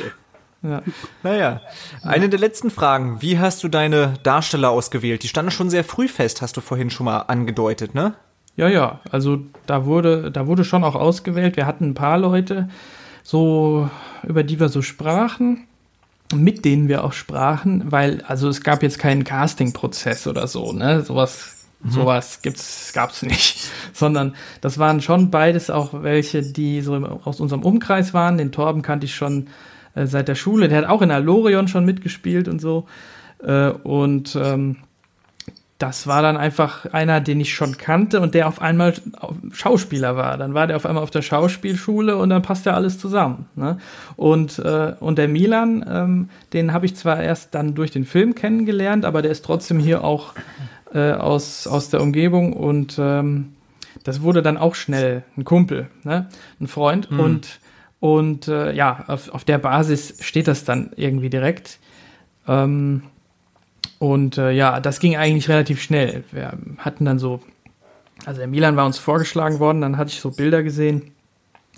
Ja. 0.63 0.81
Naja, 1.23 1.61
eine 2.01 2.29
der 2.29 2.39
letzten 2.39 2.71
Fragen. 2.71 3.21
Wie 3.21 3.37
hast 3.39 3.63
du 3.63 3.67
deine 3.67 4.15
Darsteller 4.23 4.71
ausgewählt? 4.71 5.23
Die 5.23 5.27
standen 5.27 5.51
schon 5.51 5.69
sehr 5.69 5.83
früh 5.83 6.07
fest, 6.07 6.41
hast 6.41 6.57
du 6.57 6.61
vorhin 6.61 6.89
schon 6.89 7.05
mal 7.05 7.19
angedeutet, 7.19 7.93
ne? 7.93 8.15
Ja, 8.55 8.67
ja. 8.67 8.99
Also 9.11 9.39
da 9.65 9.85
wurde, 9.85 10.31
da 10.31 10.47
wurde 10.47 10.63
schon 10.63 10.83
auch 10.83 10.95
ausgewählt. 10.95 11.57
Wir 11.57 11.65
hatten 11.65 11.89
ein 11.89 11.93
paar 11.93 12.17
Leute, 12.17 12.69
so, 13.23 13.89
über 14.23 14.43
die 14.43 14.59
wir 14.59 14.69
so 14.69 14.81
sprachen 14.81 15.67
mit 16.35 16.65
denen 16.65 16.87
wir 16.87 17.03
auch 17.03 17.13
sprachen, 17.13 17.91
weil, 17.91 18.21
also 18.27 18.49
es 18.49 18.61
gab 18.61 18.83
jetzt 18.83 18.99
keinen 18.99 19.23
Casting-Prozess 19.23 20.27
oder 20.27 20.47
so, 20.47 20.71
ne? 20.71 21.01
Sowas, 21.01 21.67
mhm. 21.81 21.91
sowas 21.91 22.41
gibt's, 22.41 22.91
gab's 22.93 23.21
nicht. 23.21 23.69
Sondern 23.93 24.35
das 24.61 24.77
waren 24.77 25.01
schon 25.01 25.31
beides 25.31 25.69
auch 25.69 26.03
welche, 26.03 26.41
die 26.41 26.81
so 26.81 26.95
aus 27.23 27.39
unserem 27.39 27.63
Umkreis 27.63 28.13
waren. 28.13 28.37
Den 28.37 28.51
Torben 28.51 28.81
kannte 28.81 29.05
ich 29.05 29.15
schon 29.15 29.47
äh, 29.95 30.05
seit 30.05 30.27
der 30.27 30.35
Schule. 30.35 30.67
Der 30.67 30.79
hat 30.79 30.85
auch 30.85 31.01
in 31.01 31.11
Alorion 31.11 31.67
schon 31.67 31.85
mitgespielt 31.85 32.47
und 32.47 32.59
so. 32.59 32.87
Äh, 33.43 33.69
und 33.69 34.35
ähm, 34.35 34.77
das 35.83 36.07
war 36.07 36.21
dann 36.21 36.37
einfach 36.37 36.85
einer, 36.93 37.19
den 37.19 37.41
ich 37.41 37.53
schon 37.53 37.77
kannte 37.77 38.21
und 38.21 38.35
der 38.35 38.47
auf 38.47 38.61
einmal 38.61 38.93
Schauspieler 39.51 40.15
war. 40.15 40.37
Dann 40.37 40.53
war 40.53 40.65
der 40.65 40.77
auf 40.77 40.85
einmal 40.85 41.03
auf 41.03 41.11
der 41.11 41.21
Schauspielschule 41.21 42.15
und 42.15 42.29
dann 42.29 42.41
passt 42.41 42.65
ja 42.65 42.73
alles 42.73 42.99
zusammen. 42.99 43.47
Ne? 43.55 43.77
Und, 44.15 44.59
äh, 44.59 44.93
und 45.01 45.17
der 45.17 45.27
Milan, 45.27 45.83
ähm, 45.89 46.29
den 46.53 46.71
habe 46.71 46.85
ich 46.85 46.95
zwar 46.95 47.21
erst 47.21 47.53
dann 47.53 47.75
durch 47.75 47.91
den 47.91 48.05
Film 48.05 48.33
kennengelernt, 48.33 49.03
aber 49.03 49.21
der 49.21 49.31
ist 49.31 49.43
trotzdem 49.43 49.77
hier 49.77 50.05
auch 50.05 50.33
äh, 50.93 51.11
aus, 51.11 51.67
aus 51.67 51.89
der 51.89 52.01
Umgebung 52.01 52.53
und 52.53 52.95
ähm, 52.97 53.53
das 54.05 54.21
wurde 54.21 54.41
dann 54.41 54.57
auch 54.57 54.75
schnell 54.75 55.23
ein 55.37 55.43
Kumpel, 55.43 55.87
ne? 56.03 56.29
ein 56.61 56.67
Freund. 56.67 57.11
Mhm. 57.11 57.19
Und, 57.19 57.59
und 58.03 58.49
äh, 58.49 58.73
ja, 58.73 59.05
auf, 59.07 59.29
auf 59.29 59.45
der 59.45 59.59
Basis 59.59 60.17
steht 60.19 60.49
das 60.49 60.65
dann 60.65 60.91
irgendwie 60.97 61.29
direkt. 61.29 61.79
Ähm, 62.49 63.03
und 63.97 64.37
äh, 64.37 64.51
ja, 64.51 64.81
das 64.81 64.99
ging 64.99 65.15
eigentlich 65.15 65.47
relativ 65.47 65.81
schnell. 65.81 66.25
Wir 66.33 66.51
hatten 66.79 67.05
dann 67.05 67.17
so, 67.17 67.39
also 68.25 68.39
der 68.39 68.49
Milan 68.49 68.75
war 68.75 68.85
uns 68.85 68.97
vorgeschlagen 68.97 69.59
worden, 69.59 69.79
dann 69.79 69.95
hatte 69.95 70.09
ich 70.09 70.19
so 70.19 70.31
Bilder 70.31 70.63
gesehen, 70.63 71.11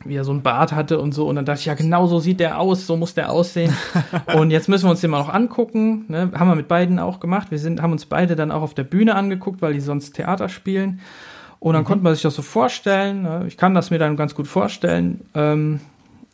wie 0.03 0.15
er 0.15 0.23
so 0.23 0.33
ein 0.33 0.41
Bart 0.41 0.71
hatte 0.71 0.99
und 0.99 1.11
so. 1.11 1.27
Und 1.27 1.35
dann 1.35 1.45
dachte 1.45 1.59
ich, 1.59 1.67
ja, 1.67 1.75
genau 1.75 2.07
so 2.07 2.17
sieht 2.17 2.39
der 2.39 2.59
aus, 2.59 2.87
so 2.87 2.97
muss 2.97 3.13
der 3.13 3.31
aussehen. 3.31 3.77
und 4.35 4.49
jetzt 4.49 4.67
müssen 4.67 4.85
wir 4.85 4.89
uns 4.89 5.01
den 5.01 5.11
mal 5.11 5.19
noch 5.19 5.31
angucken. 5.31 6.05
Ne? 6.07 6.31
Haben 6.33 6.47
wir 6.47 6.55
mit 6.55 6.67
beiden 6.67 6.97
auch 6.97 7.19
gemacht. 7.19 7.51
Wir 7.51 7.59
sind, 7.59 7.83
haben 7.83 7.91
uns 7.91 8.07
beide 8.07 8.35
dann 8.35 8.49
auch 8.49 8.63
auf 8.63 8.73
der 8.73 8.83
Bühne 8.83 9.13
angeguckt, 9.13 9.61
weil 9.61 9.73
die 9.73 9.79
sonst 9.79 10.13
Theater 10.13 10.49
spielen. 10.49 11.01
Und 11.59 11.73
dann 11.73 11.83
mhm. 11.83 11.87
konnte 11.87 12.03
man 12.03 12.15
sich 12.15 12.23
das 12.23 12.33
so 12.33 12.41
vorstellen. 12.41 13.21
Ne? 13.21 13.43
Ich 13.47 13.57
kann 13.57 13.75
das 13.75 13.91
mir 13.91 13.99
dann 13.99 14.17
ganz 14.17 14.33
gut 14.33 14.47
vorstellen. 14.47 15.21
Ähm, 15.35 15.81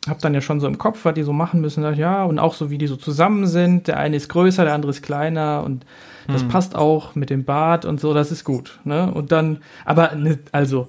hab 0.08 0.20
dann 0.20 0.34
ja 0.34 0.42
schon 0.42 0.60
so 0.60 0.68
im 0.68 0.78
Kopf, 0.78 1.06
was 1.06 1.14
die 1.14 1.24
so 1.24 1.34
machen 1.34 1.62
müssen. 1.62 1.84
Dachte, 1.84 2.00
ja, 2.00 2.24
und 2.24 2.40
auch 2.40 2.56
so, 2.56 2.70
wie 2.70 2.78
die 2.78 2.88
so 2.88 2.96
zusammen 2.96 3.46
sind. 3.48 3.88
Der 3.88 3.98
eine 3.98 4.16
ist 4.16 4.30
größer, 4.30 4.64
der 4.64 4.74
andere 4.74 4.90
ist 4.90 5.04
kleiner 5.04 5.64
und 5.64 5.86
das 6.28 6.42
hm. 6.42 6.50
passt 6.50 6.76
auch 6.76 7.16
mit 7.16 7.30
dem 7.30 7.46
Bart 7.46 7.86
und 7.86 8.00
so, 8.00 8.14
das 8.14 8.32
ist 8.32 8.44
gut. 8.44 8.80
Ne? 8.84 9.12
Und 9.12 9.32
dann, 9.32 9.60
aber 9.86 10.16
ne, 10.16 10.40
also 10.52 10.88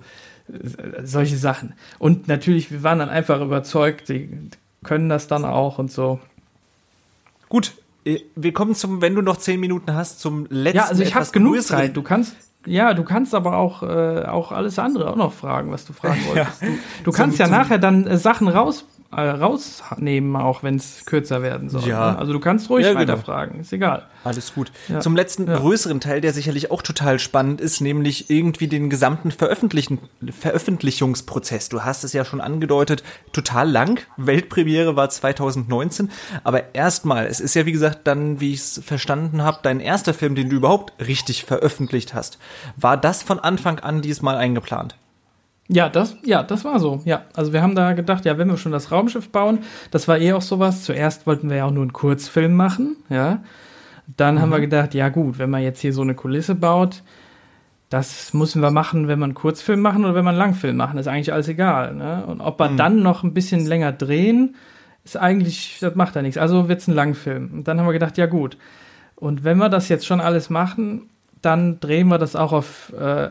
solche 1.02 1.36
Sachen. 1.36 1.74
Und 1.98 2.28
natürlich, 2.28 2.70
wir 2.70 2.82
waren 2.82 2.98
dann 2.98 3.08
einfach 3.08 3.40
überzeugt, 3.40 4.08
die 4.08 4.50
können 4.84 5.08
das 5.08 5.26
dann 5.26 5.44
auch 5.44 5.78
und 5.78 5.90
so. 5.90 6.20
Gut, 7.48 7.72
äh, 8.04 8.20
wir 8.34 8.52
kommen 8.52 8.74
zum, 8.74 9.00
wenn 9.00 9.14
du 9.14 9.22
noch 9.22 9.36
zehn 9.36 9.60
Minuten 9.60 9.94
hast, 9.94 10.20
zum 10.20 10.46
letzten. 10.50 10.78
Ja, 10.78 10.84
also 10.86 11.02
ich 11.02 11.14
habe 11.14 11.26
genug 11.30 11.62
Zeit. 11.62 11.96
Du 11.96 12.02
kannst, 12.02 12.36
ja, 12.66 12.94
du 12.94 13.04
kannst 13.04 13.34
aber 13.34 13.56
auch, 13.56 13.82
äh, 13.82 14.24
auch 14.24 14.52
alles 14.52 14.78
andere 14.78 15.10
auch 15.10 15.16
noch 15.16 15.32
fragen, 15.32 15.70
was 15.70 15.84
du 15.84 15.92
fragen 15.92 16.20
wolltest. 16.26 16.62
Ja. 16.62 16.68
Du, 16.68 16.74
du 17.04 17.12
kannst 17.12 17.38
ja 17.38 17.48
nachher 17.48 17.78
dann 17.78 18.06
äh, 18.06 18.18
Sachen 18.18 18.48
raus 18.48 18.86
rausnehmen, 19.12 20.36
auch 20.36 20.62
wenn 20.62 20.76
es 20.76 21.04
kürzer 21.04 21.42
werden 21.42 21.68
soll. 21.68 21.86
Ja. 21.86 22.12
Ne? 22.12 22.18
Also 22.18 22.32
du 22.32 22.40
kannst 22.40 22.70
ruhig 22.70 22.84
ja, 22.86 22.92
genau. 22.92 23.02
weiterfragen, 23.02 23.60
ist 23.60 23.72
egal. 23.72 24.06
Alles 24.24 24.54
gut. 24.54 24.72
Ja. 24.88 25.00
Zum 25.00 25.16
letzten 25.16 25.46
ja. 25.46 25.58
größeren 25.58 26.00
Teil, 26.00 26.20
der 26.20 26.32
sicherlich 26.32 26.70
auch 26.70 26.82
total 26.82 27.18
spannend 27.18 27.60
ist, 27.60 27.80
nämlich 27.80 28.30
irgendwie 28.30 28.68
den 28.68 28.88
gesamten 28.88 29.30
Veröffentlichen, 29.30 29.98
Veröffentlichungsprozess. 30.30 31.68
Du 31.68 31.82
hast 31.82 32.04
es 32.04 32.12
ja 32.12 32.24
schon 32.24 32.40
angedeutet, 32.40 33.02
total 33.32 33.70
lang. 33.70 34.00
Weltpremiere 34.16 34.96
war 34.96 35.10
2019, 35.10 36.10
aber 36.44 36.74
erstmal, 36.74 37.26
es 37.26 37.40
ist 37.40 37.54
ja 37.54 37.66
wie 37.66 37.72
gesagt 37.72 38.00
dann, 38.04 38.40
wie 38.40 38.52
ich 38.52 38.60
es 38.60 38.82
verstanden 38.84 39.42
habe, 39.42 39.58
dein 39.62 39.80
erster 39.80 40.14
Film, 40.14 40.34
den 40.34 40.48
du 40.48 40.56
überhaupt 40.56 40.92
richtig 41.04 41.44
veröffentlicht 41.44 42.14
hast. 42.14 42.38
War 42.76 42.96
das 42.96 43.22
von 43.22 43.40
Anfang 43.40 43.80
an 43.80 44.00
diesmal 44.00 44.36
eingeplant? 44.36 44.96
Ja, 45.72 45.88
das, 45.88 46.16
ja, 46.22 46.42
das 46.42 46.66
war 46.66 46.78
so. 46.78 47.00
Ja, 47.06 47.22
also 47.34 47.54
wir 47.54 47.62
haben 47.62 47.74
da 47.74 47.94
gedacht, 47.94 48.26
ja, 48.26 48.36
wenn 48.36 48.48
wir 48.48 48.58
schon 48.58 48.72
das 48.72 48.92
Raumschiff 48.92 49.30
bauen, 49.30 49.60
das 49.90 50.06
war 50.06 50.18
eh 50.18 50.34
auch 50.34 50.42
sowas. 50.42 50.84
Zuerst 50.84 51.26
wollten 51.26 51.48
wir 51.48 51.56
ja 51.56 51.64
auch 51.64 51.70
nur 51.70 51.82
einen 51.82 51.94
Kurzfilm 51.94 52.54
machen, 52.54 52.96
ja. 53.08 53.42
Dann 54.16 54.34
mhm. 54.34 54.40
haben 54.40 54.50
wir 54.50 54.58
mhm. 54.58 54.62
gedacht, 54.62 54.94
ja 54.94 55.08
gut, 55.08 55.38
wenn 55.38 55.48
man 55.48 55.62
jetzt 55.62 55.80
hier 55.80 55.94
so 55.94 56.02
eine 56.02 56.14
Kulisse 56.14 56.54
baut, 56.54 57.02
das 57.88 58.34
müssen 58.34 58.60
wir 58.60 58.70
machen, 58.70 59.08
wenn 59.08 59.18
wir 59.18 59.24
einen 59.24 59.34
Kurzfilm 59.34 59.80
machen 59.80 60.04
oder 60.04 60.14
wenn 60.14 60.24
wir 60.24 60.30
einen 60.30 60.38
Langfilm 60.38 60.76
machen, 60.76 60.98
ist 60.98 61.08
eigentlich 61.08 61.32
alles 61.32 61.48
egal. 61.48 61.94
Ne? 61.94 62.24
Und 62.26 62.40
ob 62.40 62.58
wir 62.58 62.68
mhm. 62.68 62.76
dann 62.76 63.02
noch 63.02 63.22
ein 63.22 63.32
bisschen 63.32 63.64
länger 63.64 63.92
drehen, 63.92 64.56
ist 65.04 65.16
eigentlich, 65.16 65.78
das 65.80 65.94
macht 65.94 66.16
ja 66.16 66.22
nichts. 66.22 66.36
Also 66.38 66.68
wird 66.68 66.80
es 66.80 66.88
ein 66.88 66.94
Langfilm. 66.94 67.50
Und 67.52 67.68
dann 67.68 67.78
haben 67.78 67.86
wir 67.86 67.92
gedacht, 67.92 68.18
ja 68.18 68.26
gut. 68.26 68.58
Und 69.16 69.44
wenn 69.44 69.58
wir 69.58 69.68
das 69.68 69.88
jetzt 69.88 70.06
schon 70.06 70.20
alles 70.20 70.50
machen, 70.50 71.08
dann 71.40 71.80
drehen 71.80 72.08
wir 72.08 72.18
das 72.18 72.36
auch 72.36 72.52
auf 72.52 72.92
äh, 72.98 73.30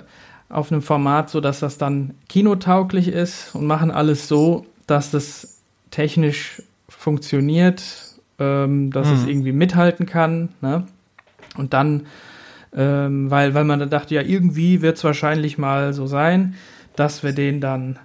auf 0.52 0.72
einem 0.72 0.82
Format, 0.82 1.30
so 1.30 1.42
dass 1.42 1.60
das 1.60 1.78
dann 1.78 2.16
kinotauglich 2.30 3.08
ist 3.08 3.56
und 3.56 3.66
machen 3.66 3.92
alles 3.92 4.28
so, 4.28 4.66
dass 4.88 5.12
das 5.12 5.62
technisch 5.92 6.62
funktioniert, 6.90 7.84
ähm, 8.40 8.92
dass 8.92 9.08
mhm. 9.08 9.14
es 9.14 9.26
irgendwie 9.26 9.52
mithalten 9.52 10.06
kann. 10.06 10.50
Ne? 10.62 10.86
Und 11.58 11.74
dann, 11.74 12.08
ähm, 12.76 13.30
weil, 13.32 13.54
weil 13.54 13.64
man 13.64 13.80
dann 13.80 13.90
dachte, 13.90 14.16
ja, 14.16 14.22
irgendwie 14.22 14.82
wird 14.82 14.98
es 14.98 15.04
wahrscheinlich 15.04 15.58
mal 15.58 15.94
so 15.94 16.08
sein, 16.08 16.56
dass 16.96 17.24
wir 17.24 17.34
den 17.34 17.62
dann 17.62 18.00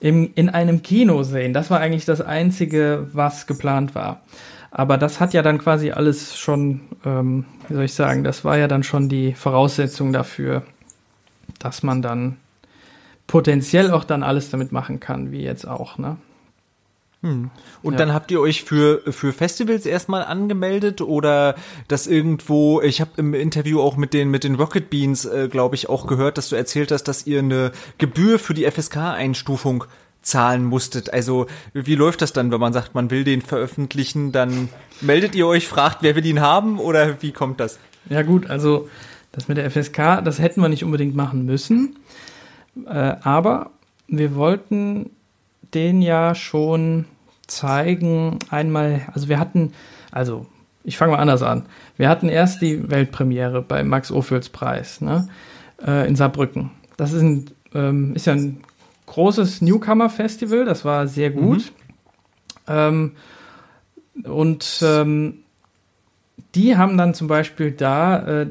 im, 0.00 0.30
in 0.34 0.48
einem 0.48 0.82
Kino 0.82 1.22
sehen. 1.22 1.52
Das 1.52 1.70
war 1.70 1.80
eigentlich 1.80 2.04
das 2.04 2.20
Einzige, 2.20 3.06
was 3.12 3.46
geplant 3.46 3.94
war. 3.94 4.22
Aber 4.70 4.98
das 4.98 5.20
hat 5.20 5.34
ja 5.34 5.42
dann 5.42 5.58
quasi 5.58 5.90
alles 5.90 6.36
schon, 6.38 6.80
ähm, 7.04 7.44
wie 7.68 7.74
soll 7.74 7.84
ich 7.84 7.94
sagen, 7.94 8.24
das 8.24 8.44
war 8.44 8.56
ja 8.56 8.68
dann 8.68 8.82
schon 8.82 9.08
die 9.08 9.34
Voraussetzung 9.34 10.12
dafür, 10.12 10.62
dass 11.64 11.82
man 11.82 12.02
dann 12.02 12.36
potenziell 13.26 13.90
auch 13.90 14.04
dann 14.04 14.22
alles 14.22 14.50
damit 14.50 14.72
machen 14.72 15.00
kann, 15.00 15.32
wie 15.32 15.42
jetzt 15.42 15.66
auch, 15.66 15.98
ne? 15.98 16.16
Hm. 17.22 17.50
Und 17.82 17.92
ja. 17.92 17.98
dann 17.98 18.12
habt 18.12 18.32
ihr 18.32 18.40
euch 18.40 18.64
für, 18.64 19.00
für 19.12 19.32
Festivals 19.32 19.86
erstmal 19.86 20.24
angemeldet 20.24 21.00
oder 21.00 21.54
das 21.86 22.08
irgendwo, 22.08 22.80
ich 22.82 23.00
habe 23.00 23.12
im 23.16 23.32
Interview 23.32 23.80
auch 23.80 23.96
mit 23.96 24.12
den, 24.12 24.28
mit 24.28 24.42
den 24.42 24.56
Rocket 24.56 24.90
Beans, 24.90 25.24
äh, 25.24 25.48
glaube 25.48 25.76
ich, 25.76 25.88
auch 25.88 26.08
gehört, 26.08 26.36
dass 26.36 26.48
du 26.48 26.56
erzählt 26.56 26.90
hast, 26.90 27.04
dass 27.04 27.26
ihr 27.26 27.38
eine 27.38 27.70
Gebühr 27.98 28.40
für 28.40 28.54
die 28.54 28.68
FSK-Einstufung 28.68 29.84
zahlen 30.22 30.64
musstet. 30.64 31.12
Also 31.12 31.46
wie 31.72 31.94
läuft 31.94 32.22
das 32.22 32.32
dann, 32.32 32.50
wenn 32.50 32.60
man 32.60 32.72
sagt, 32.72 32.94
man 32.94 33.10
will 33.10 33.22
den 33.22 33.40
veröffentlichen, 33.40 34.32
dann 34.32 34.68
meldet 35.00 35.36
ihr 35.36 35.46
euch, 35.46 35.68
fragt, 35.68 35.98
wer 36.02 36.16
will 36.16 36.26
ihn 36.26 36.40
haben 36.40 36.80
oder 36.80 37.22
wie 37.22 37.32
kommt 37.32 37.60
das? 37.60 37.78
Ja 38.08 38.22
gut, 38.22 38.50
also 38.50 38.88
das 39.32 39.48
mit 39.48 39.56
der 39.56 39.70
FSK, 39.70 40.22
das 40.24 40.38
hätten 40.38 40.60
wir 40.60 40.68
nicht 40.68 40.84
unbedingt 40.84 41.16
machen 41.16 41.44
müssen, 41.44 41.96
äh, 42.86 43.16
aber 43.22 43.70
wir 44.06 44.34
wollten 44.34 45.10
den 45.74 46.02
ja 46.02 46.34
schon 46.34 47.06
zeigen. 47.46 48.38
Einmal, 48.50 49.02
also 49.12 49.28
wir 49.28 49.38
hatten, 49.38 49.72
also 50.10 50.46
ich 50.84 50.96
fange 50.96 51.12
mal 51.12 51.18
anders 51.18 51.42
an. 51.42 51.64
Wir 51.96 52.08
hatten 52.08 52.28
erst 52.28 52.60
die 52.62 52.90
Weltpremiere 52.90 53.62
bei 53.62 53.84
Max 53.84 54.10
Ophüls 54.10 54.48
Preis 54.48 55.00
ne, 55.00 55.28
äh, 55.84 56.06
in 56.06 56.16
Saarbrücken. 56.16 56.70
Das 56.96 57.12
ist, 57.12 57.22
ein, 57.22 57.50
ähm, 57.74 58.14
ist 58.14 58.26
ja 58.26 58.34
ein 58.34 58.62
großes 59.06 59.62
Newcomer-Festival, 59.62 60.64
das 60.64 60.84
war 60.84 61.06
sehr 61.06 61.30
gut. 61.30 61.72
Mhm. 62.68 62.72
Ähm, 62.74 63.12
und 64.24 64.82
ähm, 64.84 65.38
die 66.54 66.76
haben 66.76 66.98
dann 66.98 67.14
zum 67.14 67.28
Beispiel 67.28 67.70
da 67.70 68.42
äh, 68.42 68.46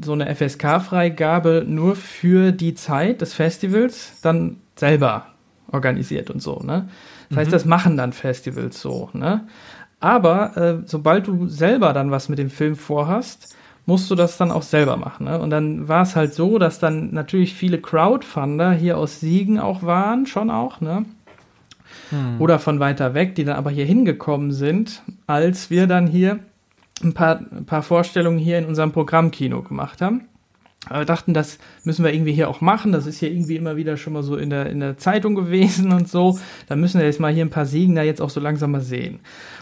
so 0.00 0.12
eine 0.12 0.34
FSK-Freigabe 0.34 1.64
nur 1.66 1.96
für 1.96 2.52
die 2.52 2.74
Zeit 2.74 3.20
des 3.20 3.34
Festivals 3.34 4.20
dann 4.22 4.58
selber 4.76 5.26
organisiert 5.72 6.30
und 6.30 6.40
so. 6.42 6.60
Ne? 6.60 6.88
Das 7.28 7.38
heißt, 7.38 7.50
mhm. 7.50 7.52
das 7.52 7.64
machen 7.64 7.96
dann 7.96 8.12
Festivals 8.12 8.80
so. 8.80 9.10
Ne? 9.12 9.46
Aber 10.00 10.56
äh, 10.56 10.82
sobald 10.86 11.26
du 11.26 11.48
selber 11.48 11.92
dann 11.92 12.10
was 12.10 12.28
mit 12.28 12.38
dem 12.38 12.50
Film 12.50 12.76
vorhast, 12.76 13.56
musst 13.86 14.10
du 14.10 14.14
das 14.14 14.36
dann 14.36 14.50
auch 14.50 14.62
selber 14.62 14.96
machen. 14.96 15.26
Ne? 15.26 15.38
Und 15.38 15.50
dann 15.50 15.88
war 15.88 16.02
es 16.02 16.16
halt 16.16 16.34
so, 16.34 16.58
dass 16.58 16.78
dann 16.78 17.12
natürlich 17.12 17.54
viele 17.54 17.80
Crowdfunder 17.80 18.72
hier 18.72 18.98
aus 18.98 19.20
Siegen 19.20 19.58
auch 19.58 19.82
waren, 19.82 20.26
schon 20.26 20.50
auch, 20.50 20.80
ne? 20.80 21.04
Hm. 22.10 22.40
Oder 22.40 22.58
von 22.58 22.78
weiter 22.78 23.14
weg, 23.14 23.34
die 23.36 23.44
dann 23.44 23.56
aber 23.56 23.70
hier 23.70 23.84
hingekommen 23.84 24.52
sind, 24.52 25.02
als 25.26 25.70
wir 25.70 25.86
dann 25.86 26.06
hier 26.06 26.40
ein 27.02 27.14
paar, 27.14 27.38
ein 27.38 27.66
paar 27.66 27.82
Vorstellungen 27.82 28.38
hier 28.38 28.58
in 28.58 28.66
unserem 28.66 28.92
Programmkino 28.92 29.62
gemacht 29.62 30.00
haben. 30.00 30.28
Aber 30.88 31.00
wir 31.00 31.04
dachten, 31.06 31.34
das 31.34 31.58
müssen 31.82 32.04
wir 32.04 32.14
irgendwie 32.14 32.32
hier 32.32 32.48
auch 32.48 32.60
machen. 32.60 32.92
Das 32.92 33.06
ist 33.06 33.18
hier 33.18 33.30
irgendwie 33.30 33.56
immer 33.56 33.76
wieder 33.76 33.96
schon 33.96 34.12
mal 34.12 34.22
so 34.22 34.36
in 34.36 34.50
der, 34.50 34.66
in 34.66 34.78
der 34.78 34.96
Zeitung 34.98 35.34
gewesen 35.34 35.92
und 35.92 36.08
so. 36.08 36.38
Da 36.68 36.76
müssen 36.76 37.00
wir 37.00 37.06
jetzt 37.06 37.18
mal 37.18 37.32
hier 37.32 37.44
ein 37.44 37.50
paar 37.50 37.66
Siegen 37.66 37.96
da 37.96 38.02
jetzt 38.02 38.22
auch 38.22 38.30
so 38.30 38.38
langsam 38.38 38.70
mal 38.70 38.80
sehen. 38.80 39.18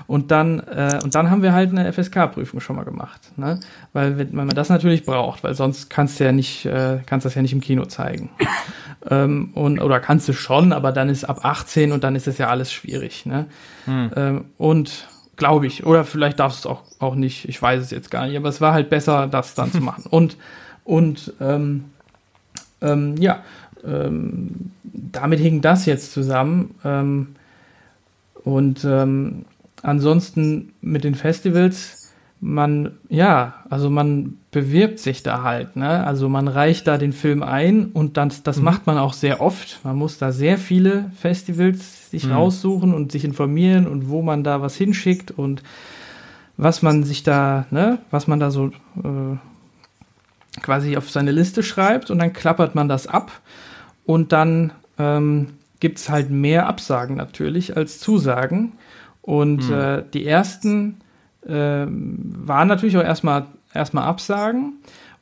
Und 0.06 0.30
dann, 0.30 0.60
äh, 0.60 1.00
und 1.02 1.14
dann 1.14 1.30
haben 1.30 1.42
wir 1.42 1.54
halt 1.54 1.70
eine 1.70 1.90
FSK-Prüfung 1.90 2.60
schon 2.60 2.76
mal 2.76 2.84
gemacht. 2.84 3.20
Ne? 3.36 3.58
Weil, 3.94 4.18
wenn, 4.18 4.36
weil 4.36 4.44
man 4.44 4.54
das 4.54 4.68
natürlich 4.68 5.06
braucht, 5.06 5.42
weil 5.44 5.54
sonst 5.54 5.88
kannst 5.88 6.20
du 6.20 6.24
ja 6.24 6.32
nicht, 6.32 6.66
äh, 6.66 6.98
kannst 7.06 7.24
das 7.24 7.34
ja 7.34 7.42
nicht 7.42 7.54
im 7.54 7.62
Kino 7.62 7.86
zeigen. 7.86 8.28
ähm, 9.10 9.52
und, 9.54 9.80
oder 9.80 10.00
kannst 10.00 10.28
du 10.28 10.34
schon, 10.34 10.74
aber 10.74 10.92
dann 10.92 11.08
ist 11.08 11.24
ab 11.24 11.40
18 11.42 11.92
und 11.92 12.04
dann 12.04 12.16
ist 12.16 12.28
es 12.28 12.36
ja 12.36 12.48
alles 12.48 12.70
schwierig. 12.70 13.24
Ne? 13.24 13.46
Hm. 13.86 14.10
Ähm, 14.14 14.44
und 14.58 15.08
glaube 15.36 15.66
ich, 15.66 15.84
oder 15.84 16.04
vielleicht 16.04 16.38
darfst 16.38 16.64
du 16.64 16.68
es 16.68 16.74
auch, 16.74 16.82
auch 17.00 17.14
nicht, 17.14 17.48
ich 17.48 17.60
weiß 17.60 17.82
es 17.82 17.90
jetzt 17.90 18.10
gar 18.10 18.26
nicht, 18.26 18.36
aber 18.36 18.48
es 18.48 18.60
war 18.60 18.72
halt 18.72 18.90
besser, 18.90 19.26
das 19.26 19.54
dann 19.54 19.72
zu 19.72 19.80
machen. 19.80 20.04
Und 20.08 20.36
und 20.84 21.32
ähm, 21.40 21.86
ähm, 22.82 23.16
ja, 23.16 23.42
ähm, 23.84 24.70
damit 24.92 25.40
hing 25.40 25.60
das 25.62 25.86
jetzt 25.86 26.12
zusammen. 26.12 26.74
Ähm, 26.84 27.28
und 28.44 28.84
ähm, 28.84 29.46
ansonsten 29.82 30.74
mit 30.82 31.04
den 31.04 31.14
Festivals, 31.14 32.12
man, 32.40 32.92
ja, 33.08 33.54
also 33.70 33.88
man 33.88 34.36
bewirbt 34.50 34.98
sich 34.98 35.22
da 35.22 35.42
halt, 35.42 35.76
ne? 35.76 36.06
Also 36.06 36.28
man 36.28 36.46
reicht 36.46 36.86
da 36.86 36.98
den 36.98 37.14
Film 37.14 37.42
ein 37.42 37.86
und 37.86 38.18
dann, 38.18 38.30
das 38.44 38.58
mhm. 38.58 38.64
macht 38.64 38.86
man 38.86 38.98
auch 38.98 39.14
sehr 39.14 39.40
oft. 39.40 39.80
Man 39.82 39.96
muss 39.96 40.18
da 40.18 40.30
sehr 40.30 40.58
viele 40.58 41.10
Festivals 41.18 42.03
sich 42.14 42.26
mhm. 42.26 42.32
raussuchen 42.32 42.94
und 42.94 43.12
sich 43.12 43.24
informieren 43.24 43.86
und 43.86 44.08
wo 44.08 44.22
man 44.22 44.44
da 44.44 44.60
was 44.60 44.76
hinschickt 44.76 45.30
und 45.30 45.62
was 46.56 46.82
man 46.82 47.04
sich 47.04 47.22
da, 47.22 47.66
ne, 47.70 47.98
was 48.10 48.26
man 48.26 48.40
da 48.40 48.50
so 48.50 48.68
äh, 48.68 49.36
quasi 50.62 50.96
auf 50.96 51.10
seine 51.10 51.32
Liste 51.32 51.62
schreibt 51.62 52.10
und 52.10 52.18
dann 52.18 52.32
klappert 52.32 52.74
man 52.74 52.88
das 52.88 53.06
ab 53.06 53.32
und 54.04 54.32
dann 54.32 54.72
ähm, 54.98 55.48
gibt 55.80 55.98
es 55.98 56.08
halt 56.08 56.30
mehr 56.30 56.66
Absagen 56.66 57.16
natürlich 57.16 57.76
als 57.76 57.98
Zusagen. 57.98 58.72
Und 59.20 59.68
mhm. 59.68 59.74
äh, 59.74 60.02
die 60.12 60.26
ersten 60.26 61.00
äh, 61.46 61.86
waren 61.86 62.68
natürlich 62.68 62.96
auch 62.96 63.02
erstmal 63.02 63.46
erstmal 63.72 64.04
Absagen. 64.04 64.74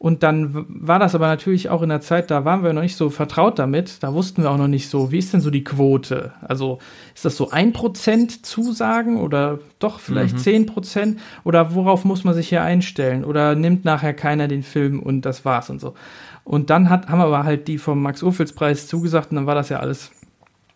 Und 0.03 0.25
dann 0.25 0.67
war 0.69 0.99
das 0.99 1.15
aber 1.15 1.29
natürlich 1.29 1.69
auch 1.69 1.81
in 1.81 1.89
der 1.89 2.01
Zeit, 2.01 2.33
da 2.33 2.45
waren 2.45 2.65
wir 2.65 2.73
noch 2.73 2.83
nicht 2.83 2.97
so 2.97 3.09
vertraut 3.09 3.61
damit, 3.61 4.03
da 4.03 4.13
wussten 4.13 4.43
wir 4.43 4.51
auch 4.51 4.57
noch 4.57 4.67
nicht 4.67 4.89
so, 4.89 5.13
wie 5.13 5.19
ist 5.19 5.33
denn 5.33 5.41
so 5.41 5.49
die 5.49 5.63
Quote? 5.63 6.33
Also 6.41 6.81
ist 7.15 7.25
das 7.25 7.37
so 7.37 7.53
ein 7.53 7.73
Prozent 7.73 8.45
Zusagen 8.45 9.21
oder 9.21 9.61
doch 9.79 10.01
vielleicht 10.01 10.35
mhm. 10.35 10.39
zehn 10.39 10.63
mhm. 10.63 10.67
Prozent? 10.67 11.21
Oder 11.45 11.77
worauf 11.77 12.05
muss 12.05 12.25
man 12.25 12.35
sich 12.35 12.49
hier 12.49 12.65
einstellen? 12.65 13.25
Oder 13.25 13.55
nimmt 13.55 13.85
nachher 13.85 14.13
keiner 14.13 14.49
den 14.49 14.65
Film 14.65 14.99
und 14.99 15.21
das 15.21 15.45
war's 15.45 15.71
und 15.71 15.81
so. 15.81 15.95
Und 16.43 16.71
dann 16.71 16.91
hat, 16.91 17.09
haben 17.09 17.21
wir 17.21 17.27
aber 17.27 17.45
halt 17.45 17.69
die 17.69 17.79
vom 17.79 18.03
Max-Ophüls-Preis 18.03 18.89
zugesagt 18.89 19.31
und 19.31 19.37
dann 19.37 19.47
war 19.47 19.55
das 19.55 19.69
ja 19.69 19.79
alles 19.79 20.11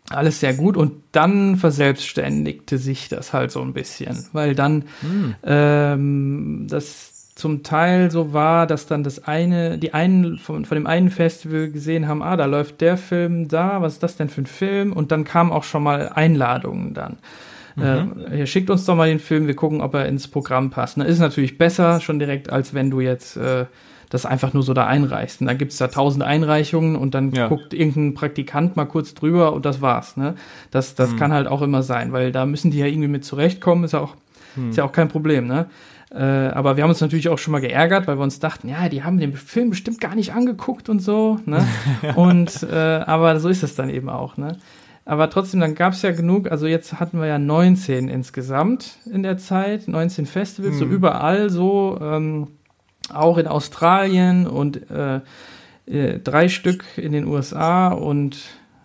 alles 0.09 0.39
sehr 0.39 0.55
gut 0.55 0.77
und 0.77 0.93
dann 1.11 1.57
verselbstständigte 1.57 2.79
sich 2.79 3.09
das 3.09 3.33
halt 3.33 3.51
so 3.51 3.61
ein 3.61 3.72
bisschen, 3.72 4.24
weil 4.33 4.55
dann 4.55 4.85
mhm. 5.03 5.35
ähm, 5.43 6.66
das 6.70 7.15
zum 7.37 7.62
Teil 7.62 8.11
so 8.11 8.32
war, 8.32 8.66
dass 8.66 8.87
dann 8.87 9.05
das 9.05 9.24
eine, 9.24 9.76
die 9.76 9.93
einen 9.93 10.39
von, 10.39 10.64
von 10.64 10.74
dem 10.74 10.87
einen 10.87 11.11
Festival 11.11 11.70
gesehen 11.70 12.09
haben, 12.09 12.22
ah, 12.22 12.37
da 12.37 12.47
läuft 12.47 12.80
der 12.80 12.97
Film 12.97 13.47
da, 13.47 13.82
was 13.82 13.95
ist 13.95 14.03
das 14.03 14.16
denn 14.16 14.30
für 14.30 14.41
ein 14.41 14.47
Film? 14.47 14.95
Und 14.95 15.12
dann 15.12 15.24
kamen 15.24 15.53
auch 15.53 15.62
schon 15.62 15.82
mal 15.82 16.09
Einladungen 16.09 16.95
dann. 16.95 17.18
Mhm. 17.76 18.24
Äh, 18.32 18.47
schickt 18.47 18.70
uns 18.70 18.87
doch 18.87 18.97
mal 18.97 19.09
den 19.09 19.18
Film, 19.18 19.47
wir 19.47 19.55
gucken, 19.55 19.82
ob 19.82 19.93
er 19.93 20.07
ins 20.07 20.28
Programm 20.28 20.70
passt. 20.70 20.97
Das 20.97 21.07
ist 21.07 21.18
natürlich 21.18 21.59
besser 21.59 22.01
schon 22.01 22.18
direkt, 22.18 22.51
als 22.51 22.72
wenn 22.72 22.91
du 22.91 23.01
jetzt 23.01 23.37
äh, 23.37 23.66
das 24.09 24.24
einfach 24.24 24.55
nur 24.55 24.62
so 24.62 24.72
da 24.72 24.87
einreichst. 24.87 25.43
Und 25.43 25.49
dann 25.49 25.59
gibt's 25.59 25.76
da 25.76 25.89
tausend 25.89 26.24
Einreichungen 26.24 26.97
und 26.97 27.14
dann 27.14 27.32
ja. 27.32 27.49
guckt 27.49 27.74
irgendein 27.74 28.14
Praktikant 28.14 28.76
mal 28.76 28.87
kurz 28.87 29.12
drüber 29.12 29.53
und 29.53 29.66
das 29.66 29.82
war's. 29.82 30.16
Ne? 30.16 30.37
Das, 30.70 30.95
das 30.95 31.12
mhm. 31.12 31.16
kann 31.18 31.32
halt 31.34 31.49
auch 31.49 31.61
immer 31.61 31.82
sein, 31.82 32.12
weil 32.12 32.32
da 32.32 32.47
müssen 32.47 32.70
die 32.70 32.78
ja 32.78 32.87
irgendwie 32.87 33.09
mit 33.09 33.26
zurechtkommen, 33.26 33.84
ist 33.84 33.93
ja 33.93 34.01
auch, 34.01 34.14
mhm. 34.55 34.70
ist 34.70 34.76
ja 34.76 34.84
auch 34.84 34.93
kein 34.93 35.09
Problem. 35.09 35.47
Ne? 35.47 35.66
Äh, 36.11 36.22
aber 36.22 36.76
wir 36.76 36.84
haben 36.84 36.90
uns 36.90 37.00
natürlich 37.00 37.28
auch 37.28 37.38
schon 37.38 37.52
mal 37.52 37.61
geärgert, 37.61 38.07
weil 38.07 38.18
wir 38.18 38.22
uns 38.22 38.38
dachten, 38.38 38.68
ja, 38.68 38.88
die 38.88 39.02
haben 39.02 39.18
den 39.18 39.34
Film 39.34 39.70
bestimmt 39.70 40.00
gar 40.00 40.14
nicht 40.14 40.32
angeguckt 40.32 40.88
und 40.88 41.00
so. 41.00 41.38
Ne? 41.46 41.66
und 42.16 42.62
äh, 42.62 42.74
aber 42.74 43.40
so 43.40 43.48
ist 43.48 43.62
es 43.62 43.74
dann 43.74 43.90
eben 43.90 44.09
auch. 44.09 44.36
Ne? 44.36 44.57
Aber 45.04 45.30
trotzdem, 45.30 45.61
dann 45.61 45.74
gab 45.74 45.92
es 45.92 46.02
ja 46.02 46.12
genug, 46.12 46.50
also 46.50 46.66
jetzt 46.66 47.00
hatten 47.00 47.20
wir 47.20 47.26
ja 47.26 47.38
19 47.38 48.09
insgesamt 48.09 48.98
in 49.12 49.22
der 49.22 49.38
Zeit, 49.38 49.88
19 49.88 50.26
Festivals, 50.26 50.74
hm. 50.74 50.78
so 50.78 50.84
überall 50.84 51.50
so, 51.50 51.98
ähm, 52.00 52.48
auch 53.12 53.38
in 53.38 53.46
Australien 53.46 54.46
und 54.46 54.90
äh, 54.90 55.20
äh, 55.86 56.18
drei 56.18 56.48
Stück 56.48 56.84
in 56.96 57.12
den 57.12 57.26
USA 57.26 57.88
und 57.88 58.38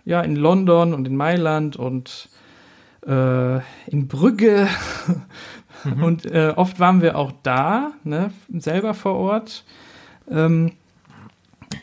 ja, 0.05 0.21
in 0.21 0.35
London 0.35 0.93
und 0.93 1.07
in 1.07 1.15
Mailand 1.15 1.75
und 1.75 2.29
äh, 3.05 3.57
in 3.87 4.07
Brügge 4.07 4.67
Mhm. 5.83 6.03
Und 6.03 6.25
äh, 6.25 6.53
oft 6.55 6.79
waren 6.79 7.01
wir 7.01 7.17
auch 7.17 7.31
da, 7.43 7.91
ne, 8.03 8.31
selber 8.49 8.93
vor 8.93 9.15
Ort. 9.15 9.63
Ähm, 10.29 10.73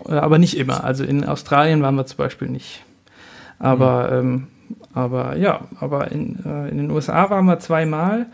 äh, 0.06 0.12
aber 0.12 0.38
nicht 0.38 0.56
immer. 0.56 0.84
Also 0.84 1.04
in 1.04 1.24
Australien 1.24 1.82
waren 1.82 1.96
wir 1.96 2.06
zum 2.06 2.18
Beispiel 2.18 2.48
nicht. 2.48 2.84
Aber, 3.58 4.22
mhm. 4.22 4.28
ähm, 4.28 4.46
aber 4.92 5.36
ja, 5.36 5.62
aber 5.80 6.10
in, 6.12 6.44
äh, 6.44 6.68
in 6.68 6.78
den 6.78 6.90
USA 6.90 7.30
waren 7.30 7.46
wir 7.46 7.58
zweimal. 7.58 8.26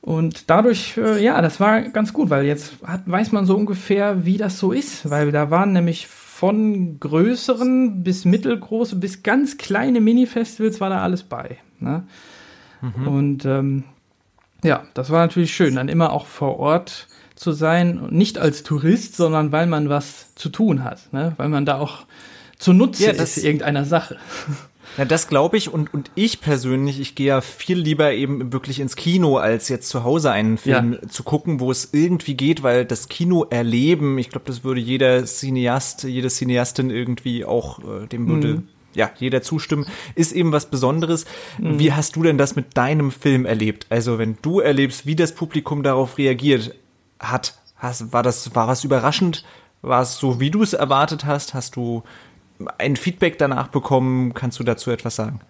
Und 0.00 0.50
dadurch, 0.50 0.96
äh, 0.96 1.22
ja, 1.22 1.40
das 1.40 1.60
war 1.60 1.80
ganz 1.82 2.12
gut, 2.12 2.28
weil 2.28 2.44
jetzt 2.44 2.74
hat, 2.84 3.02
weiß 3.06 3.32
man 3.32 3.46
so 3.46 3.56
ungefähr, 3.56 4.24
wie 4.24 4.36
das 4.36 4.58
so 4.58 4.72
ist. 4.72 5.08
Weil 5.08 5.30
da 5.30 5.50
waren 5.50 5.72
nämlich 5.72 6.08
von 6.08 6.98
größeren 6.98 8.02
bis 8.02 8.24
mittelgroße 8.24 8.96
bis 8.96 9.22
ganz 9.22 9.58
kleine 9.58 10.00
Mini-Festivals 10.00 10.80
war 10.80 10.90
da 10.90 11.00
alles 11.00 11.22
bei. 11.22 11.58
Ne? 11.78 12.02
Mhm. 12.80 13.08
Und 13.08 13.44
ähm, 13.44 13.84
ja, 14.62 14.84
das 14.94 15.10
war 15.10 15.20
natürlich 15.20 15.54
schön, 15.54 15.76
dann 15.76 15.88
immer 15.88 16.12
auch 16.12 16.26
vor 16.26 16.58
Ort 16.58 17.08
zu 17.34 17.52
sein, 17.52 18.06
nicht 18.10 18.38
als 18.38 18.62
Tourist, 18.62 19.16
sondern 19.16 19.52
weil 19.52 19.66
man 19.66 19.88
was 19.88 20.34
zu 20.34 20.48
tun 20.48 20.84
hat, 20.84 21.12
ne? 21.12 21.32
weil 21.36 21.48
man 21.48 21.66
da 21.66 21.78
auch 21.78 22.04
zu 22.58 22.72
Nutze 22.72 23.06
ja, 23.06 23.12
das, 23.12 23.36
ist 23.36 23.44
irgendeiner 23.44 23.84
Sache. 23.84 24.16
Ja, 24.98 25.06
das 25.06 25.26
glaube 25.26 25.56
ich 25.56 25.72
und, 25.72 25.94
und 25.94 26.10
ich 26.16 26.42
persönlich, 26.42 27.00
ich 27.00 27.14
gehe 27.14 27.28
ja 27.28 27.40
viel 27.40 27.78
lieber 27.78 28.12
eben 28.12 28.52
wirklich 28.52 28.78
ins 28.78 28.94
Kino, 28.94 29.38
als 29.38 29.70
jetzt 29.70 29.88
zu 29.88 30.04
Hause 30.04 30.32
einen 30.32 30.58
Film 30.58 30.98
ja. 31.00 31.08
zu 31.08 31.22
gucken, 31.22 31.60
wo 31.60 31.70
es 31.70 31.90
irgendwie 31.92 32.34
geht, 32.34 32.62
weil 32.62 32.84
das 32.84 33.08
Kino 33.08 33.46
erleben, 33.48 34.18
ich 34.18 34.28
glaube, 34.28 34.44
das 34.46 34.64
würde 34.64 34.82
jeder 34.82 35.24
Cineast, 35.24 36.02
jede 36.02 36.28
Cineastin 36.28 36.90
irgendwie 36.90 37.46
auch, 37.46 37.78
äh, 37.78 38.06
dem 38.06 38.28
würde 38.28 38.48
mhm. 38.48 38.68
Ja 38.94 39.10
jeder 39.18 39.42
zustimmen, 39.42 39.86
ist 40.14 40.32
eben 40.32 40.52
was 40.52 40.70
Besonderes. 40.70 41.24
Mhm. 41.58 41.78
Wie 41.78 41.92
hast 41.92 42.16
du 42.16 42.22
denn 42.22 42.38
das 42.38 42.56
mit 42.56 42.76
deinem 42.76 43.10
Film 43.10 43.46
erlebt? 43.46 43.86
Also 43.90 44.18
wenn 44.18 44.38
du 44.42 44.60
erlebst, 44.60 45.06
wie 45.06 45.16
das 45.16 45.34
Publikum 45.34 45.82
darauf 45.82 46.18
reagiert 46.18 46.74
hat, 47.18 47.58
hast, 47.76 48.12
war 48.12 48.22
das, 48.22 48.54
war 48.54 48.68
was 48.68 48.84
überraschend? 48.84 49.44
War 49.82 50.02
es 50.02 50.18
so, 50.18 50.40
wie 50.40 50.50
du 50.50 50.62
es 50.62 50.72
erwartet 50.72 51.24
hast? 51.24 51.54
Hast 51.54 51.76
du 51.76 52.02
ein 52.78 52.96
Feedback 52.96 53.38
danach 53.38 53.68
bekommen? 53.68 54.34
Kannst 54.34 54.58
du 54.60 54.64
dazu 54.64 54.90
etwas 54.90 55.16
sagen? 55.16 55.40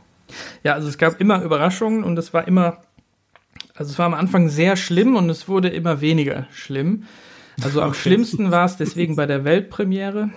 Ja, 0.65 0.73
also 0.73 0.89
es 0.89 0.97
gab 0.97 1.21
immer 1.21 1.43
Überraschungen 1.43 2.05
und 2.05 2.19
es 2.19 2.33
war 2.33 2.49
immer, 2.49 2.79
also 3.75 3.91
es 3.93 3.99
war 3.99 4.07
am 4.07 4.15
Anfang 4.15 4.49
sehr 4.49 4.77
schlimm 4.77 5.17
und 5.17 5.29
es 5.29 5.49
wurde 5.49 5.69
immer 5.69 6.01
weniger 6.01 6.47
schlimm. 6.53 7.05
Also 7.63 7.83
am 7.83 7.93
schlimmsten 7.93 8.51
war 8.51 8.65
es 8.65 8.77
deswegen 8.79 9.15
bei 9.15 9.27
der 9.27 9.45
Weltpremiere. 9.45 10.31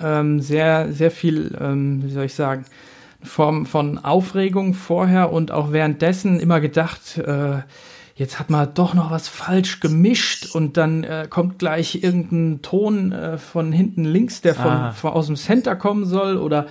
Ähm, 0.00 0.40
sehr, 0.40 0.92
sehr 0.92 1.10
viel, 1.10 1.56
ähm, 1.60 2.02
wie 2.04 2.10
soll 2.10 2.24
ich 2.24 2.34
sagen, 2.34 2.64
Form 3.22 3.66
von 3.66 3.98
Aufregung 3.98 4.74
vorher 4.74 5.32
und 5.32 5.52
auch 5.52 5.72
währenddessen 5.72 6.40
immer 6.40 6.60
gedacht, 6.60 7.18
äh, 7.18 7.60
jetzt 8.14 8.38
hat 8.38 8.50
man 8.50 8.74
doch 8.74 8.94
noch 8.94 9.10
was 9.10 9.28
falsch 9.28 9.80
gemischt 9.80 10.54
und 10.54 10.76
dann 10.76 11.04
äh, 11.04 11.26
kommt 11.28 11.58
gleich 11.58 12.02
irgendein 12.02 12.62
Ton 12.62 13.12
äh, 13.12 13.38
von 13.38 13.72
hinten 13.72 14.04
links, 14.04 14.40
der 14.40 14.54
von, 14.54 14.70
ah. 14.70 14.92
von, 14.92 15.12
aus 15.12 15.26
dem 15.26 15.36
Center 15.36 15.76
kommen 15.76 16.04
soll 16.04 16.36
oder 16.36 16.66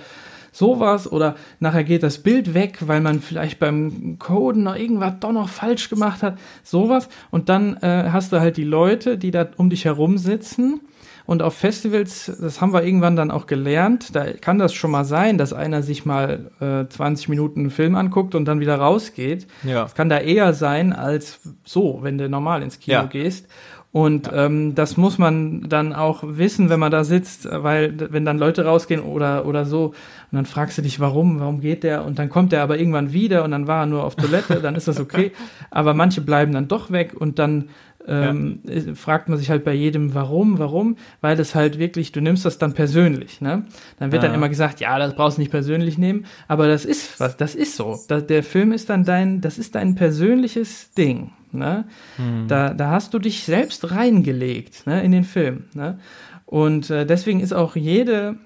sowas 0.52 1.10
oder 1.10 1.36
nachher 1.60 1.84
geht 1.84 2.02
das 2.02 2.18
Bild 2.18 2.52
weg, 2.52 2.78
weil 2.86 3.00
man 3.00 3.20
vielleicht 3.20 3.58
beim 3.58 4.18
Coden 4.18 4.64
noch 4.64 4.76
irgendwas 4.76 5.14
doch 5.20 5.32
noch 5.32 5.48
falsch 5.48 5.88
gemacht 5.88 6.22
hat, 6.22 6.38
sowas 6.62 7.08
und 7.30 7.48
dann 7.48 7.78
äh, 7.78 8.10
hast 8.12 8.32
du 8.32 8.40
halt 8.40 8.58
die 8.58 8.64
Leute, 8.64 9.16
die 9.16 9.30
da 9.30 9.48
um 9.56 9.70
dich 9.70 9.86
herum 9.86 10.18
sitzen 10.18 10.80
und 11.26 11.42
auf 11.42 11.54
Festivals, 11.54 12.32
das 12.40 12.60
haben 12.60 12.72
wir 12.72 12.82
irgendwann 12.82 13.16
dann 13.16 13.30
auch 13.30 13.46
gelernt, 13.46 14.14
da 14.14 14.32
kann 14.32 14.58
das 14.58 14.74
schon 14.74 14.90
mal 14.90 15.04
sein, 15.04 15.38
dass 15.38 15.52
einer 15.52 15.82
sich 15.82 16.04
mal 16.04 16.50
äh, 16.60 16.88
20 16.88 17.28
Minuten 17.28 17.60
einen 17.60 17.70
Film 17.70 17.94
anguckt 17.94 18.34
und 18.34 18.44
dann 18.46 18.60
wieder 18.60 18.76
rausgeht. 18.76 19.46
Ja. 19.62 19.82
Das 19.82 19.94
kann 19.94 20.08
da 20.08 20.18
eher 20.18 20.54
sein 20.54 20.92
als 20.92 21.40
so, 21.64 22.00
wenn 22.02 22.18
du 22.18 22.28
normal 22.28 22.62
ins 22.62 22.80
Kino 22.80 22.96
ja. 22.98 23.04
gehst. 23.04 23.46
Und 23.92 24.28
ja. 24.28 24.46
ähm, 24.46 24.74
das 24.74 24.96
muss 24.96 25.18
man 25.18 25.68
dann 25.68 25.92
auch 25.92 26.24
wissen, 26.26 26.70
wenn 26.70 26.80
man 26.80 26.90
da 26.90 27.04
sitzt, 27.04 27.46
weil 27.50 27.94
wenn 28.10 28.24
dann 28.24 28.38
Leute 28.38 28.64
rausgehen 28.64 29.02
oder 29.02 29.44
oder 29.44 29.66
so 29.66 29.88
und 29.88 30.36
dann 30.36 30.46
fragst 30.46 30.78
du 30.78 30.82
dich, 30.82 30.98
warum, 30.98 31.40
warum 31.40 31.60
geht 31.60 31.84
der? 31.84 32.06
Und 32.06 32.18
dann 32.18 32.30
kommt 32.30 32.52
der 32.52 32.62
aber 32.62 32.78
irgendwann 32.78 33.12
wieder 33.12 33.44
und 33.44 33.50
dann 33.50 33.66
war 33.66 33.82
er 33.82 33.86
nur 33.86 34.04
auf 34.04 34.16
Toilette, 34.16 34.60
dann 34.62 34.76
ist 34.76 34.88
das 34.88 34.98
okay. 34.98 35.32
aber 35.70 35.92
manche 35.92 36.22
bleiben 36.22 36.52
dann 36.52 36.68
doch 36.68 36.90
weg 36.90 37.12
und 37.14 37.38
dann 37.38 37.68
ähm, 38.06 38.60
ja. 38.64 38.94
fragt 38.94 39.28
man 39.28 39.38
sich 39.38 39.50
halt 39.50 39.64
bei 39.64 39.72
jedem, 39.72 40.14
warum, 40.14 40.58
warum, 40.58 40.96
weil 41.20 41.36
das 41.36 41.54
halt 41.54 41.78
wirklich, 41.78 42.12
du 42.12 42.20
nimmst 42.20 42.44
das 42.44 42.58
dann 42.58 42.74
persönlich, 42.74 43.40
ne? 43.40 43.64
Dann 43.98 44.12
wird 44.12 44.22
ja. 44.22 44.28
dann 44.28 44.36
immer 44.36 44.48
gesagt, 44.48 44.80
ja, 44.80 44.98
das 44.98 45.14
brauchst 45.14 45.38
du 45.38 45.42
nicht 45.42 45.50
persönlich 45.50 45.98
nehmen, 45.98 46.26
aber 46.48 46.66
das 46.66 46.84
ist 46.84 47.20
was, 47.20 47.36
das 47.36 47.54
ist 47.54 47.76
so. 47.76 47.98
Das, 48.08 48.26
der 48.26 48.42
Film 48.42 48.72
ist 48.72 48.90
dann 48.90 49.04
dein, 49.04 49.40
das 49.40 49.58
ist 49.58 49.74
dein 49.74 49.94
persönliches 49.94 50.92
Ding, 50.94 51.32
ne? 51.52 51.84
Hm. 52.16 52.46
Da, 52.48 52.74
da 52.74 52.90
hast 52.90 53.14
du 53.14 53.18
dich 53.18 53.44
selbst 53.44 53.90
reingelegt, 53.90 54.86
ne, 54.86 55.02
in 55.02 55.12
den 55.12 55.24
Film, 55.24 55.64
ne? 55.74 55.98
Und 56.46 56.90
äh, 56.90 57.06
deswegen 57.06 57.40
ist 57.40 57.52
auch 57.52 57.76
jede 57.76 58.36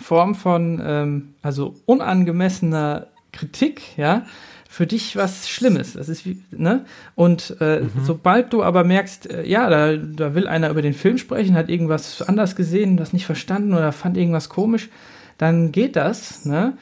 Form 0.00 0.34
von, 0.34 0.82
ähm, 0.84 1.34
also 1.42 1.74
unangemessener 1.86 3.06
Kritik, 3.32 3.96
ja, 3.96 4.24
für 4.78 4.86
dich 4.86 5.16
was 5.16 5.48
Schlimmes. 5.48 5.94
Das 5.94 6.08
ist 6.08 6.24
wie, 6.24 6.40
ne? 6.52 6.84
Und 7.16 7.56
äh, 7.60 7.80
mhm. 7.80 7.90
sobald 8.04 8.52
du 8.52 8.62
aber 8.62 8.84
merkst, 8.84 9.28
äh, 9.28 9.44
ja, 9.44 9.68
da, 9.68 9.96
da 9.96 10.36
will 10.36 10.46
einer 10.46 10.70
über 10.70 10.82
den 10.82 10.94
Film 10.94 11.18
sprechen, 11.18 11.56
hat 11.56 11.68
irgendwas 11.68 12.22
anders 12.22 12.54
gesehen, 12.54 12.96
das 12.96 13.12
nicht 13.12 13.26
verstanden 13.26 13.74
oder 13.74 13.90
fand 13.90 14.16
irgendwas 14.16 14.48
komisch, 14.48 14.88
dann 15.36 15.72
geht 15.72 15.96
das, 15.96 16.44
ne? 16.44 16.74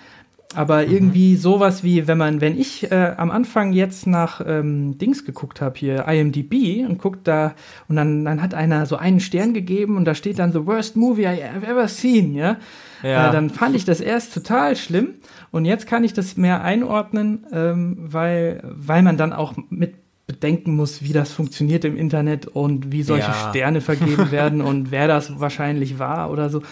Aber 0.54 0.84
mhm. 0.84 0.92
irgendwie 0.92 1.36
sowas 1.36 1.84
wie, 1.84 2.06
wenn 2.06 2.18
man, 2.18 2.42
wenn 2.42 2.60
ich 2.60 2.92
äh, 2.92 3.14
am 3.16 3.30
Anfang 3.30 3.72
jetzt 3.72 4.06
nach 4.06 4.42
ähm, 4.46 4.98
Dings 4.98 5.24
geguckt 5.24 5.62
habe, 5.62 5.78
hier 5.78 6.06
IMDb 6.06 6.86
und 6.86 6.98
guckt 6.98 7.26
da 7.26 7.54
und 7.88 7.96
dann, 7.96 8.26
dann 8.26 8.42
hat 8.42 8.52
einer 8.52 8.84
so 8.84 8.96
einen 8.96 9.20
Stern 9.20 9.54
gegeben 9.54 9.96
und 9.96 10.04
da 10.04 10.14
steht 10.14 10.38
dann 10.38 10.52
The 10.52 10.66
Worst 10.66 10.96
Movie 10.96 11.22
I 11.22 11.44
have 11.44 11.66
ever 11.66 11.88
seen, 11.88 12.34
ja. 12.34 12.58
Ja. 13.02 13.28
Äh, 13.28 13.32
dann 13.32 13.50
fand 13.50 13.76
ich 13.76 13.84
das 13.84 14.00
erst 14.00 14.34
total 14.34 14.76
schlimm 14.76 15.14
und 15.50 15.64
jetzt 15.64 15.86
kann 15.86 16.04
ich 16.04 16.12
das 16.12 16.36
mehr 16.36 16.62
einordnen, 16.62 17.46
ähm, 17.52 17.96
weil, 17.98 18.62
weil 18.64 19.02
man 19.02 19.16
dann 19.16 19.32
auch 19.32 19.54
mit 19.70 19.94
bedenken 20.26 20.74
muss, 20.74 21.02
wie 21.02 21.12
das 21.12 21.30
funktioniert 21.30 21.84
im 21.84 21.96
Internet 21.96 22.48
und 22.48 22.90
wie 22.90 23.04
solche 23.04 23.28
ja. 23.28 23.48
Sterne 23.50 23.80
vergeben 23.80 24.30
werden 24.32 24.60
und 24.60 24.90
wer 24.90 25.06
das 25.06 25.38
wahrscheinlich 25.38 26.00
war 26.00 26.32
oder 26.32 26.50
so. 26.50 26.62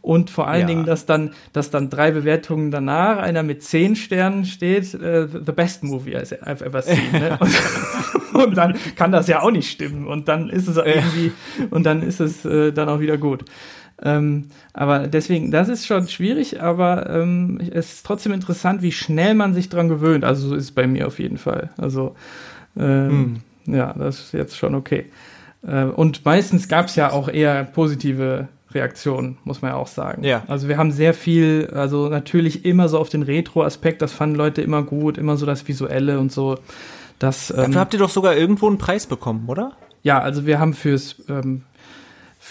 Und 0.00 0.30
vor 0.30 0.48
allen 0.48 0.62
ja. 0.62 0.66
Dingen, 0.66 0.84
dass 0.84 1.06
dann, 1.06 1.30
dass 1.52 1.70
dann 1.70 1.90
drei 1.90 2.10
Bewertungen 2.10 2.72
danach, 2.72 3.18
einer 3.18 3.44
mit 3.44 3.62
zehn 3.62 3.94
Sternen 3.94 4.44
steht, 4.44 4.94
äh, 4.94 5.28
the 5.28 5.52
best 5.52 5.84
movie 5.84 6.16
I've 6.16 6.64
ever 6.64 6.82
seen. 6.82 7.12
Ne? 7.12 7.38
Und, 8.34 8.46
und, 8.46 8.56
dann 8.56 8.74
kann 8.96 9.12
das 9.12 9.28
ja 9.28 9.42
auch 9.42 9.52
nicht 9.52 9.70
stimmen. 9.70 10.08
Und 10.08 10.26
dann 10.26 10.50
ist 10.50 10.66
es 10.66 10.76
irgendwie, 10.76 11.30
und 11.70 11.86
dann 11.86 12.02
ist 12.02 12.18
es 12.18 12.44
äh, 12.44 12.72
dann 12.72 12.88
auch 12.88 12.98
wieder 12.98 13.16
gut. 13.16 13.44
Ähm, 14.02 14.46
aber 14.72 15.06
deswegen, 15.06 15.50
das 15.50 15.68
ist 15.68 15.86
schon 15.86 16.08
schwierig, 16.08 16.60
aber 16.60 17.08
ähm, 17.10 17.60
es 17.72 17.94
ist 17.94 18.06
trotzdem 18.06 18.32
interessant, 18.32 18.82
wie 18.82 18.92
schnell 18.92 19.34
man 19.34 19.54
sich 19.54 19.68
dran 19.68 19.88
gewöhnt. 19.88 20.24
Also 20.24 20.48
so 20.48 20.54
ist 20.54 20.64
es 20.64 20.72
bei 20.72 20.86
mir 20.86 21.06
auf 21.06 21.18
jeden 21.18 21.38
Fall. 21.38 21.70
Also 21.76 22.16
ähm, 22.76 23.40
hm. 23.66 23.74
ja, 23.74 23.92
das 23.92 24.20
ist 24.20 24.32
jetzt 24.32 24.56
schon 24.56 24.74
okay. 24.74 25.06
Äh, 25.66 25.84
und 25.84 26.24
meistens 26.24 26.68
gab 26.68 26.86
es 26.86 26.96
ja 26.96 27.12
auch 27.12 27.28
eher 27.28 27.64
positive 27.64 28.48
Reaktionen, 28.72 29.38
muss 29.44 29.62
man 29.62 29.70
ja 29.70 29.76
auch 29.76 29.86
sagen. 29.86 30.24
Ja. 30.24 30.42
Also 30.48 30.68
wir 30.68 30.76
haben 30.76 30.90
sehr 30.90 31.14
viel, 31.14 31.70
also 31.72 32.08
natürlich 32.08 32.64
immer 32.64 32.88
so 32.88 32.98
auf 32.98 33.08
den 33.08 33.22
Retro-Aspekt, 33.22 34.02
das 34.02 34.12
fanden 34.12 34.34
Leute 34.34 34.62
immer 34.62 34.82
gut, 34.82 35.16
immer 35.16 35.36
so 35.36 35.46
das 35.46 35.66
Visuelle 35.68 36.18
und 36.18 36.32
so. 36.32 36.58
Das, 37.20 37.50
ähm, 37.50 37.56
Dafür 37.56 37.80
habt 37.80 37.94
ihr 37.94 38.00
doch 38.00 38.10
sogar 38.10 38.36
irgendwo 38.36 38.66
einen 38.66 38.78
Preis 38.78 39.06
bekommen, 39.06 39.44
oder? 39.46 39.72
Ja, 40.02 40.18
also 40.18 40.44
wir 40.44 40.58
haben 40.58 40.74
fürs 40.74 41.22
ähm, 41.28 41.62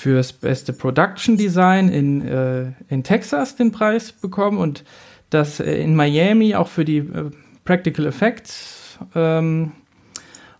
fürs 0.04 0.34
beste 0.34 0.74
Production 0.74 1.38
Design 1.38 1.88
in, 1.88 2.28
äh, 2.28 2.74
in 2.90 3.04
Texas 3.04 3.56
den 3.56 3.72
Preis 3.72 4.12
bekommen 4.12 4.58
und 4.58 4.84
das 5.30 5.62
äh, 5.62 5.76
in 5.76 5.96
Miami 5.96 6.56
auch 6.56 6.68
für 6.68 6.84
die 6.84 6.98
äh, 6.98 7.32
Practical 7.64 8.06
Effects. 8.06 9.00
Ähm, 9.16 9.72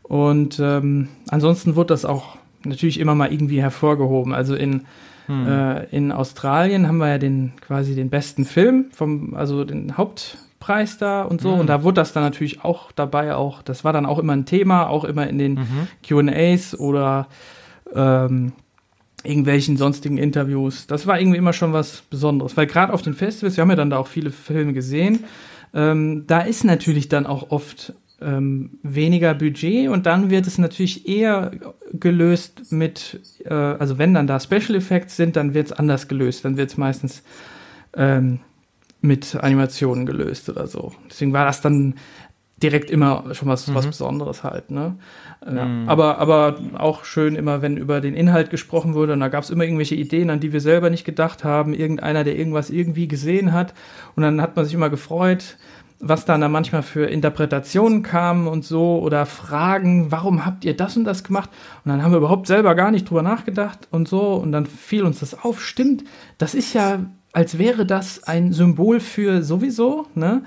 und 0.02 0.61
ähm, 0.64 1.10
ansonsten 1.28 1.76
wurde 1.76 1.88
das 1.88 2.06
auch 2.06 2.38
natürlich 2.64 3.02
immer 3.02 3.15
mal 3.15 3.34
irgendwie 3.34 3.61
hervorgehoben. 3.61 4.34
Also 4.34 4.56
in, 4.56 4.86
hm. 5.26 5.45
Äh, 5.45 5.84
in 5.88 6.14
Australien 6.14 6.88
haben 6.88 6.99
wir 6.99 7.10
ja 7.10 7.18
den 7.18 7.52
quasi 7.60 7.95
den 7.95 8.10
besten 8.10 8.45
Film 8.45 8.91
vom, 8.94 9.34
also 9.36 9.65
den 9.65 9.98
Hauptpreis 9.98 10.98
da 10.98 11.24
und 11.24 11.41
so. 11.41 11.56
Mhm. 11.56 11.60
Und 11.60 11.68
da 11.68 11.84
wurde 11.84 11.95
das 11.95 12.14
dann 12.14 12.24
natürlich 12.24 12.64
auch 12.64 12.94
dabei 12.94 13.36
auch, 13.36 13.61
das 13.61 13.84
war 13.84 13.91
dann 13.91 14.06
auch 14.06 14.20
immer 14.20 14.32
ein 14.32 14.45
Thema, 14.45 14.88
auch 14.88 15.03
immer 15.03 15.28
in 15.28 15.38
den 15.38 15.56
mhm. 15.56 15.88
QAs 16.02 16.80
oder 16.80 17.28
ähm, 17.94 18.53
irgendwelchen 19.23 19.77
sonstigen 19.77 20.17
Interviews. 20.17 20.87
Das 20.87 21.07
war 21.07 21.19
irgendwie 21.19 21.37
immer 21.37 21.53
schon 21.53 21.73
was 21.73 22.01
Besonderes, 22.09 22.57
weil 22.57 22.67
gerade 22.67 22.93
auf 22.93 23.01
den 23.01 23.13
Festivals, 23.13 23.57
wir 23.57 23.61
haben 23.61 23.69
ja 23.69 23.75
dann 23.75 23.89
da 23.89 23.97
auch 23.97 24.07
viele 24.07 24.31
Filme 24.31 24.73
gesehen, 24.73 25.23
ähm, 25.73 26.25
da 26.27 26.41
ist 26.41 26.63
natürlich 26.63 27.09
dann 27.09 27.25
auch 27.25 27.49
oft 27.49 27.93
ähm, 28.21 28.79
weniger 28.83 29.33
Budget 29.33 29.89
und 29.89 30.05
dann 30.05 30.29
wird 30.29 30.47
es 30.47 30.57
natürlich 30.57 31.07
eher 31.07 31.51
gelöst 31.91 32.71
mit, 32.71 33.19
äh, 33.45 33.53
also 33.53 33.97
wenn 33.97 34.13
dann 34.13 34.27
da 34.27 34.39
Special 34.39 34.75
Effects 34.75 35.15
sind, 35.17 35.35
dann 35.35 35.53
wird 35.53 35.67
es 35.67 35.73
anders 35.73 36.07
gelöst, 36.07 36.45
dann 36.45 36.57
wird 36.57 36.69
es 36.69 36.77
meistens 36.77 37.23
ähm, 37.95 38.39
mit 39.01 39.35
Animationen 39.35 40.05
gelöst 40.05 40.47
oder 40.49 40.67
so. 40.67 40.93
Deswegen 41.09 41.33
war 41.33 41.45
das 41.45 41.59
dann 41.59 41.95
direkt 42.64 42.90
immer 42.90 43.26
schon 43.34 43.49
was, 43.49 43.68
mhm. 43.68 43.76
was 43.76 43.85
Besonderes 43.85 44.44
halt. 44.44 44.72
Ne? 44.72 44.95
Ja. 45.45 45.65
Mhm. 45.65 45.90
Aber, 45.90 46.18
aber 46.18 46.56
auch 46.77 47.03
schön 47.03 47.35
immer, 47.35 47.61
wenn 47.61 47.77
über 47.77 48.02
den 48.02 48.15
Inhalt 48.15 48.49
gesprochen 48.49 48.94
wurde 48.94 49.14
und 49.14 49.19
da 49.19 49.27
gab 49.27 49.44
es 49.44 49.49
immer 49.49 49.65
irgendwelche 49.65 49.95
Ideen, 49.95 50.30
an 50.30 50.40
die 50.40 50.53
wir 50.53 50.61
selber 50.61 50.90
nicht 50.90 51.03
gedacht 51.03 51.44
haben, 51.44 51.73
irgendeiner, 51.73 52.23
der 52.23 52.38
irgendwas 52.38 52.69
irgendwie 52.69 53.07
gesehen 53.07 53.52
hat 53.52 53.73
und 54.15 54.23
dann 54.23 54.41
hat 54.41 54.56
man 54.56 54.65
sich 54.65 54.73
immer 54.73 54.90
gefreut, 54.90 55.57
was 55.99 56.26
dann 56.26 56.41
da 56.41 56.49
manchmal 56.49 56.84
für 56.84 57.06
Interpretationen 57.06 58.03
kamen 58.03 58.48
und 58.48 58.65
so 58.65 58.99
oder 58.99 59.26
Fragen, 59.26 60.11
warum 60.11 60.45
habt 60.45 60.65
ihr 60.65 60.76
das 60.76 60.98
und 60.98 61.06
das 61.06 61.23
gemacht? 61.23 61.49
Und 61.85 61.91
dann 61.91 62.03
haben 62.03 62.11
wir 62.11 62.18
überhaupt 62.18 62.48
selber 62.48 62.76
gar 62.76 62.91
nicht 62.91 63.10
drüber 63.10 63.22
nachgedacht 63.22 63.88
und 63.91 64.07
so 64.07 64.34
und 64.34 64.52
dann 64.52 64.65
fiel 64.65 65.03
uns 65.03 65.19
das 65.19 65.44
auf, 65.44 65.61
stimmt, 65.61 66.03
das 66.38 66.56
ist 66.56 66.73
ja 66.73 66.99
als 67.34 67.57
wäre 67.57 67.85
das 67.85 68.23
ein 68.23 68.53
Symbol 68.53 68.99
für 68.99 69.41
sowieso, 69.41 70.06
ne? 70.14 70.44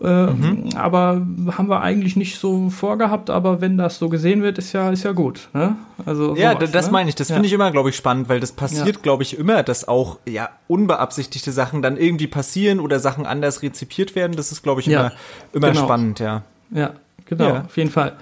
Äh, 0.00 0.26
mhm. 0.28 0.68
Aber 0.76 1.26
haben 1.56 1.68
wir 1.68 1.80
eigentlich 1.80 2.14
nicht 2.14 2.38
so 2.38 2.70
vorgehabt, 2.70 3.30
aber 3.30 3.60
wenn 3.60 3.76
das 3.76 3.98
so 3.98 4.08
gesehen 4.08 4.42
wird, 4.42 4.58
ist 4.58 4.72
ja, 4.72 4.90
ist 4.90 5.02
ja 5.02 5.10
gut. 5.10 5.48
Ne? 5.54 5.74
Also 6.06 6.36
ja, 6.36 6.52
sowas, 6.52 6.70
das 6.70 6.86
ne? 6.86 6.92
meine 6.92 7.08
ich. 7.08 7.16
Das 7.16 7.28
ja. 7.30 7.34
finde 7.34 7.48
ich 7.48 7.52
immer, 7.52 7.72
glaube 7.72 7.88
ich, 7.90 7.96
spannend, 7.96 8.28
weil 8.28 8.38
das 8.38 8.52
passiert, 8.52 8.96
ja. 8.96 9.02
glaube 9.02 9.24
ich, 9.24 9.36
immer, 9.36 9.64
dass 9.64 9.88
auch 9.88 10.18
ja 10.24 10.50
unbeabsichtigte 10.68 11.50
Sachen 11.50 11.82
dann 11.82 11.96
irgendwie 11.96 12.28
passieren 12.28 12.78
oder 12.78 13.00
Sachen 13.00 13.26
anders 13.26 13.62
rezipiert 13.62 14.14
werden. 14.14 14.36
Das 14.36 14.52
ist, 14.52 14.62
glaube 14.62 14.80
ich, 14.82 14.86
immer, 14.86 14.96
ja, 14.96 15.12
immer 15.52 15.70
genau. 15.72 15.84
spannend, 15.84 16.20
ja. 16.20 16.42
Ja, 16.70 16.92
genau, 17.24 17.56
auf 17.56 17.76
jeden 17.76 17.90
Fall. 17.90 18.12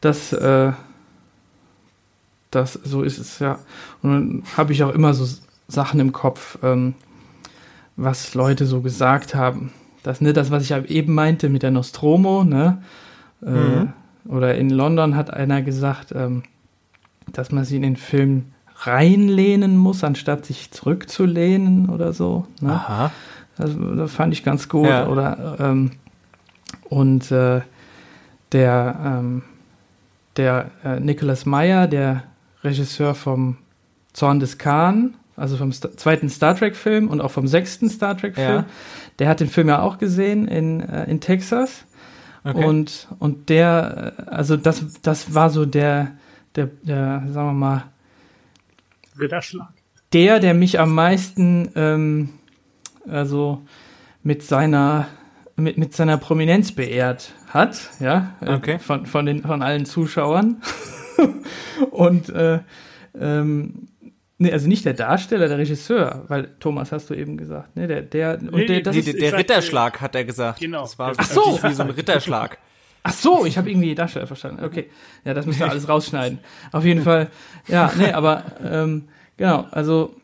Das, 0.00 0.32
äh, 0.32 0.72
das, 2.50 2.72
so 2.72 3.02
ist 3.02 3.18
es, 3.18 3.38
ja. 3.38 3.60
Und 4.02 4.10
dann 4.10 4.42
habe 4.56 4.72
ich 4.72 4.82
auch 4.82 4.92
immer 4.92 5.14
so 5.14 5.26
Sachen 5.68 6.00
im 6.00 6.12
Kopf, 6.12 6.58
ähm, 6.62 6.94
was 7.96 8.34
Leute 8.34 8.66
so 8.66 8.80
gesagt 8.80 9.36
haben. 9.36 9.72
Das, 10.04 10.20
ne, 10.20 10.32
das, 10.32 10.52
was 10.52 10.62
ich 10.62 10.90
eben 10.90 11.14
meinte 11.14 11.48
mit 11.48 11.64
der 11.64 11.72
Nostromo, 11.72 12.44
ne? 12.44 12.82
Äh, 13.44 13.50
mhm. 13.50 13.92
oder 14.28 14.54
in 14.54 14.70
London 14.70 15.16
hat 15.16 15.32
einer 15.32 15.62
gesagt, 15.62 16.12
ähm, 16.14 16.44
dass 17.32 17.50
man 17.50 17.64
sie 17.64 17.76
in 17.76 17.82
den 17.82 17.96
Film 17.96 18.52
reinlehnen 18.76 19.76
muss, 19.76 20.04
anstatt 20.04 20.44
sich 20.44 20.70
zurückzulehnen 20.70 21.88
oder 21.88 22.12
so. 22.12 22.46
Ne? 22.60 22.72
Aha. 22.72 23.10
Das, 23.56 23.70
das 23.96 24.12
fand 24.12 24.32
ich 24.32 24.44
ganz 24.44 24.68
gut. 24.68 24.86
Ja. 24.86 25.08
Oder 25.08 25.56
ähm, 25.58 25.92
und 26.84 27.30
äh, 27.32 27.62
der 28.52 28.96
ähm, 29.04 29.42
der 30.36 30.70
äh, 30.84 31.00
Nicholas 31.00 31.46
Meyer, 31.46 31.86
der 31.86 32.24
Regisseur 32.62 33.14
vom 33.14 33.56
Zorn 34.12 34.40
des 34.40 34.58
Khan, 34.58 35.14
also 35.36 35.56
vom 35.56 35.72
St 35.72 35.98
zweiten 35.98 36.28
Star 36.28 36.56
Trek-Film 36.56 37.08
und 37.08 37.20
auch 37.20 37.30
vom 37.30 37.46
sechsten 37.46 37.88
Star 37.90 38.16
Trek-Film. 38.16 38.48
Ja. 38.48 38.66
Der 39.18 39.28
hat 39.28 39.40
den 39.40 39.48
Film 39.48 39.68
ja 39.68 39.80
auch 39.80 39.98
gesehen 39.98 40.46
in, 40.48 40.80
äh, 40.80 41.04
in 41.10 41.20
Texas. 41.20 41.84
Okay. 42.44 42.64
Und, 42.64 43.08
und 43.18 43.48
der, 43.48 44.14
äh, 44.18 44.22
also 44.30 44.56
das, 44.56 45.00
das 45.00 45.34
war 45.34 45.50
so 45.50 45.64
der, 45.64 46.12
der, 46.54 46.66
der, 46.82 47.24
sagen 47.30 47.48
wir 47.48 47.52
mal, 47.52 47.84
Ritterschlag. 49.18 49.68
Der, 50.12 50.40
der 50.40 50.54
mich 50.54 50.78
am 50.78 50.94
meisten, 50.94 51.70
ähm, 51.74 52.28
also 53.08 53.62
mit 54.22 54.42
seiner, 54.42 55.08
mit, 55.56 55.78
mit 55.78 55.94
seiner 55.94 56.18
Prominenz 56.18 56.72
beehrt 56.72 57.32
hat, 57.48 57.90
ja, 58.00 58.34
äh, 58.40 58.54
okay. 58.54 58.78
von, 58.78 59.06
von, 59.06 59.26
den, 59.26 59.42
von 59.42 59.62
allen 59.62 59.86
Zuschauern. 59.86 60.62
und 61.90 62.28
äh, 62.28 62.60
ähm, 63.18 63.88
Nee, 64.44 64.52
also 64.52 64.68
nicht 64.68 64.84
der 64.84 64.94
Darsteller, 64.94 65.48
der 65.48 65.58
Regisseur, 65.58 66.24
weil 66.28 66.50
Thomas 66.60 66.92
hast 66.92 67.10
du 67.10 67.14
eben 67.14 67.36
gesagt, 67.36 67.76
ne, 67.76 67.86
der 67.86 68.02
der 68.02 68.38
und 68.40 68.54
nee, 68.54 68.66
der, 68.66 68.82
das 68.82 68.94
nee, 68.94 69.00
ist, 69.00 69.20
der 69.20 69.36
Ritterschlag 69.36 70.00
hat 70.00 70.14
er 70.14 70.24
gesagt. 70.24 70.60
Genau. 70.60 70.82
Das 70.82 70.98
war 70.98 71.12
Ach 71.16 71.24
so. 71.24 71.58
wie 71.62 71.72
so 71.72 71.82
ein 71.82 71.90
Ritterschlag. 71.90 72.58
Ach 73.02 73.12
so, 73.12 73.44
ich 73.44 73.58
habe 73.58 73.70
irgendwie 73.70 73.94
Darsteller 73.94 74.26
verstanden. 74.26 74.64
Okay, 74.64 74.90
ja, 75.24 75.34
das 75.34 75.44
müsst 75.44 75.60
ihr 75.60 75.68
alles 75.68 75.88
rausschneiden. 75.88 76.38
Auf 76.72 76.84
jeden 76.84 77.02
Fall, 77.02 77.28
ja, 77.68 77.92
nee, 77.98 78.12
aber 78.12 78.44
ähm, 78.64 79.08
genau, 79.36 79.66
also 79.70 80.14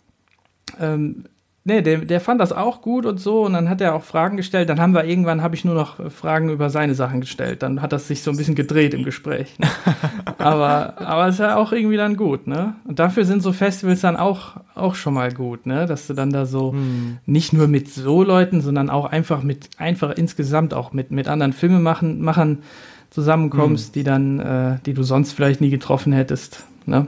ähm, 0.81 1.25
Nee, 1.71 1.83
der, 1.83 1.99
der 1.99 2.21
fand 2.21 2.41
das 2.41 2.53
auch 2.53 2.83
gut 2.83 3.07
und 3.07 3.21
so 3.21 3.47
und 3.47 3.53
dann 3.53 3.69
hat 3.69 3.81
er 3.81 3.95
auch 3.95 4.03
Fragen 4.03 4.37
gestellt. 4.37 4.69
Dann 4.69 4.81
haben 4.81 4.93
wir 4.93 5.05
irgendwann, 5.05 5.41
habe 5.41 5.55
ich 5.55 5.65
nur 5.65 5.77
noch 5.77 6.11
Fragen 6.11 6.51
über 6.51 6.69
seine 6.69 6.97
Sachen 6.97 7.21
gestellt. 7.21 7.63
Dann 7.63 7.81
hat 7.81 7.93
das 7.93 8.09
sich 8.09 8.25
so 8.25 8.33
ein 8.33 8.37
bisschen 8.37 8.57
gedreht 8.57 8.93
im 8.93 9.05
Gespräch. 9.05 9.57
Ne? 9.61 9.69
aber 10.39 11.01
aber 11.01 11.29
es 11.29 11.37
ist 11.37 11.39
ja 11.39 11.55
auch 11.55 11.71
irgendwie 11.71 11.97
dann 11.97 12.17
gut, 12.17 12.49
ne? 12.49 12.75
Und 12.89 12.99
dafür 12.99 13.25
sind 13.25 13.41
so 13.41 13.53
Festivals 13.53 14.01
dann 14.01 14.17
auch 14.17 14.57
auch 14.75 14.97
schon 14.97 15.15
mal 15.15 15.33
gut, 15.33 15.65
ne? 15.65 15.87
Dass 15.87 16.09
du 16.09 16.15
dann 16.15 16.31
da 16.31 16.45
so 16.45 16.73
hm. 16.73 17.19
nicht 17.25 17.53
nur 17.53 17.69
mit 17.69 17.89
so 17.89 18.25
Leuten, 18.25 18.63
sondern 18.63 18.91
auch 18.91 19.05
einfach 19.05 19.45
mit 19.45 19.71
einfach 19.79 20.11
insgesamt 20.11 20.75
auch 20.75 20.93
mit 20.93 21.13
mit 21.13 21.29
anderen 21.29 21.53
Filmemachern 21.53 22.65
zusammenkommst, 23.11 23.87
hm. 23.87 23.93
die 23.93 24.03
dann, 24.03 24.41
äh, 24.41 24.79
die 24.87 24.95
du 24.95 25.05
sonst 25.05 25.35
vielleicht 25.35 25.61
nie 25.61 25.71
getroffen 25.71 26.13
hättest, 26.13 26.67
ne? 26.85 27.07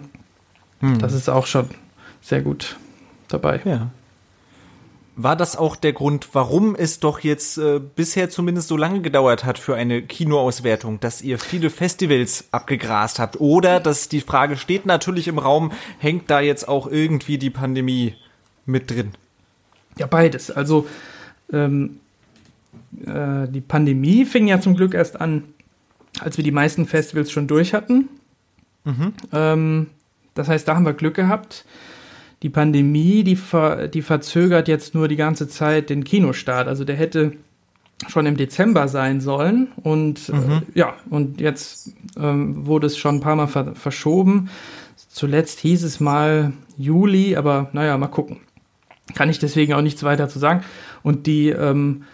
Hm. 0.78 1.00
Das 1.00 1.14
ist 1.14 1.28
auch 1.28 1.46
schon 1.46 1.66
sehr 2.20 2.42
gut 2.42 2.76
dabei. 3.26 3.60
Ja. 3.64 3.90
War 5.14 5.36
das 5.36 5.56
auch 5.56 5.76
der 5.76 5.92
Grund, 5.92 6.28
warum 6.32 6.74
es 6.74 6.98
doch 6.98 7.20
jetzt 7.20 7.58
äh, 7.58 7.78
bisher 7.80 8.30
zumindest 8.30 8.68
so 8.68 8.78
lange 8.78 9.02
gedauert 9.02 9.44
hat 9.44 9.58
für 9.58 9.74
eine 9.74 10.00
Kinoauswertung, 10.00 11.00
dass 11.00 11.20
ihr 11.20 11.38
viele 11.38 11.68
Festivals 11.68 12.46
abgegrast 12.50 13.18
habt? 13.18 13.38
Oder, 13.38 13.78
dass 13.78 14.08
die 14.08 14.22
Frage 14.22 14.56
steht 14.56 14.86
natürlich 14.86 15.28
im 15.28 15.38
Raum, 15.38 15.70
hängt 15.98 16.30
da 16.30 16.40
jetzt 16.40 16.66
auch 16.66 16.86
irgendwie 16.86 17.36
die 17.36 17.50
Pandemie 17.50 18.14
mit 18.64 18.90
drin? 18.90 19.12
Ja, 19.98 20.06
beides. 20.06 20.50
Also 20.50 20.86
ähm, 21.52 22.00
äh, 23.04 23.46
die 23.48 23.60
Pandemie 23.60 24.24
fing 24.24 24.46
ja 24.48 24.62
zum 24.62 24.74
Glück 24.76 24.94
erst 24.94 25.20
an, 25.20 25.44
als 26.20 26.38
wir 26.38 26.44
die 26.44 26.52
meisten 26.52 26.86
Festivals 26.86 27.30
schon 27.30 27.46
durch 27.48 27.74
hatten. 27.74 28.08
Mhm. 28.84 29.12
Ähm, 29.30 29.86
das 30.34 30.48
heißt, 30.48 30.66
da 30.66 30.74
haben 30.74 30.86
wir 30.86 30.94
Glück 30.94 31.16
gehabt 31.16 31.66
die 32.42 32.50
Pandemie, 32.50 33.22
die, 33.24 33.36
ver, 33.36 33.88
die 33.88 34.02
verzögert 34.02 34.68
jetzt 34.68 34.94
nur 34.94 35.08
die 35.08 35.16
ganze 35.16 35.48
Zeit 35.48 35.90
den 35.90 36.04
Kinostart. 36.04 36.68
Also 36.68 36.84
der 36.84 36.96
hätte 36.96 37.32
schon 38.08 38.26
im 38.26 38.36
Dezember 38.36 38.88
sein 38.88 39.20
sollen 39.20 39.68
und 39.82 40.28
äh, 40.28 40.32
mhm. 40.32 40.50
äh, 40.50 40.60
ja, 40.74 40.94
und 41.08 41.40
jetzt 41.40 41.92
ähm, 42.18 42.66
wurde 42.66 42.88
es 42.88 42.98
schon 42.98 43.16
ein 43.16 43.20
paar 43.20 43.36
Mal 43.36 43.46
ver 43.46 43.74
verschoben. 43.76 44.50
Zuletzt 45.08 45.60
hieß 45.60 45.84
es 45.84 46.00
mal 46.00 46.52
Juli, 46.76 47.36
aber 47.36 47.68
naja, 47.72 47.96
mal 47.98 48.08
gucken. 48.08 48.38
Kann 49.14 49.28
ich 49.28 49.38
deswegen 49.38 49.74
auch 49.74 49.82
nichts 49.82 50.02
weiter 50.02 50.28
zu 50.28 50.38
sagen. 50.38 50.64
Und 51.02 51.26
die 51.26 51.50
ähm, 51.50 52.04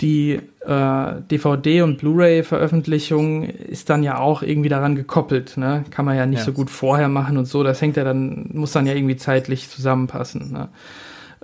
die 0.00 0.40
äh, 0.60 1.20
DVD- 1.30 1.82
und 1.82 1.98
Blu-ray-Veröffentlichung 1.98 3.44
ist 3.44 3.90
dann 3.90 4.02
ja 4.02 4.18
auch 4.18 4.42
irgendwie 4.42 4.68
daran 4.68 4.94
gekoppelt. 4.94 5.56
Ne? 5.56 5.84
Kann 5.90 6.04
man 6.04 6.16
ja 6.16 6.26
nicht 6.26 6.40
ja. 6.40 6.44
so 6.44 6.52
gut 6.52 6.70
vorher 6.70 7.08
machen 7.08 7.36
und 7.36 7.46
so. 7.46 7.64
Das 7.64 7.80
hängt 7.80 7.96
ja 7.96 8.04
dann, 8.04 8.50
muss 8.52 8.72
dann 8.72 8.86
ja 8.86 8.94
irgendwie 8.94 9.16
zeitlich 9.16 9.68
zusammenpassen. 9.68 10.52
Ne? 10.52 10.68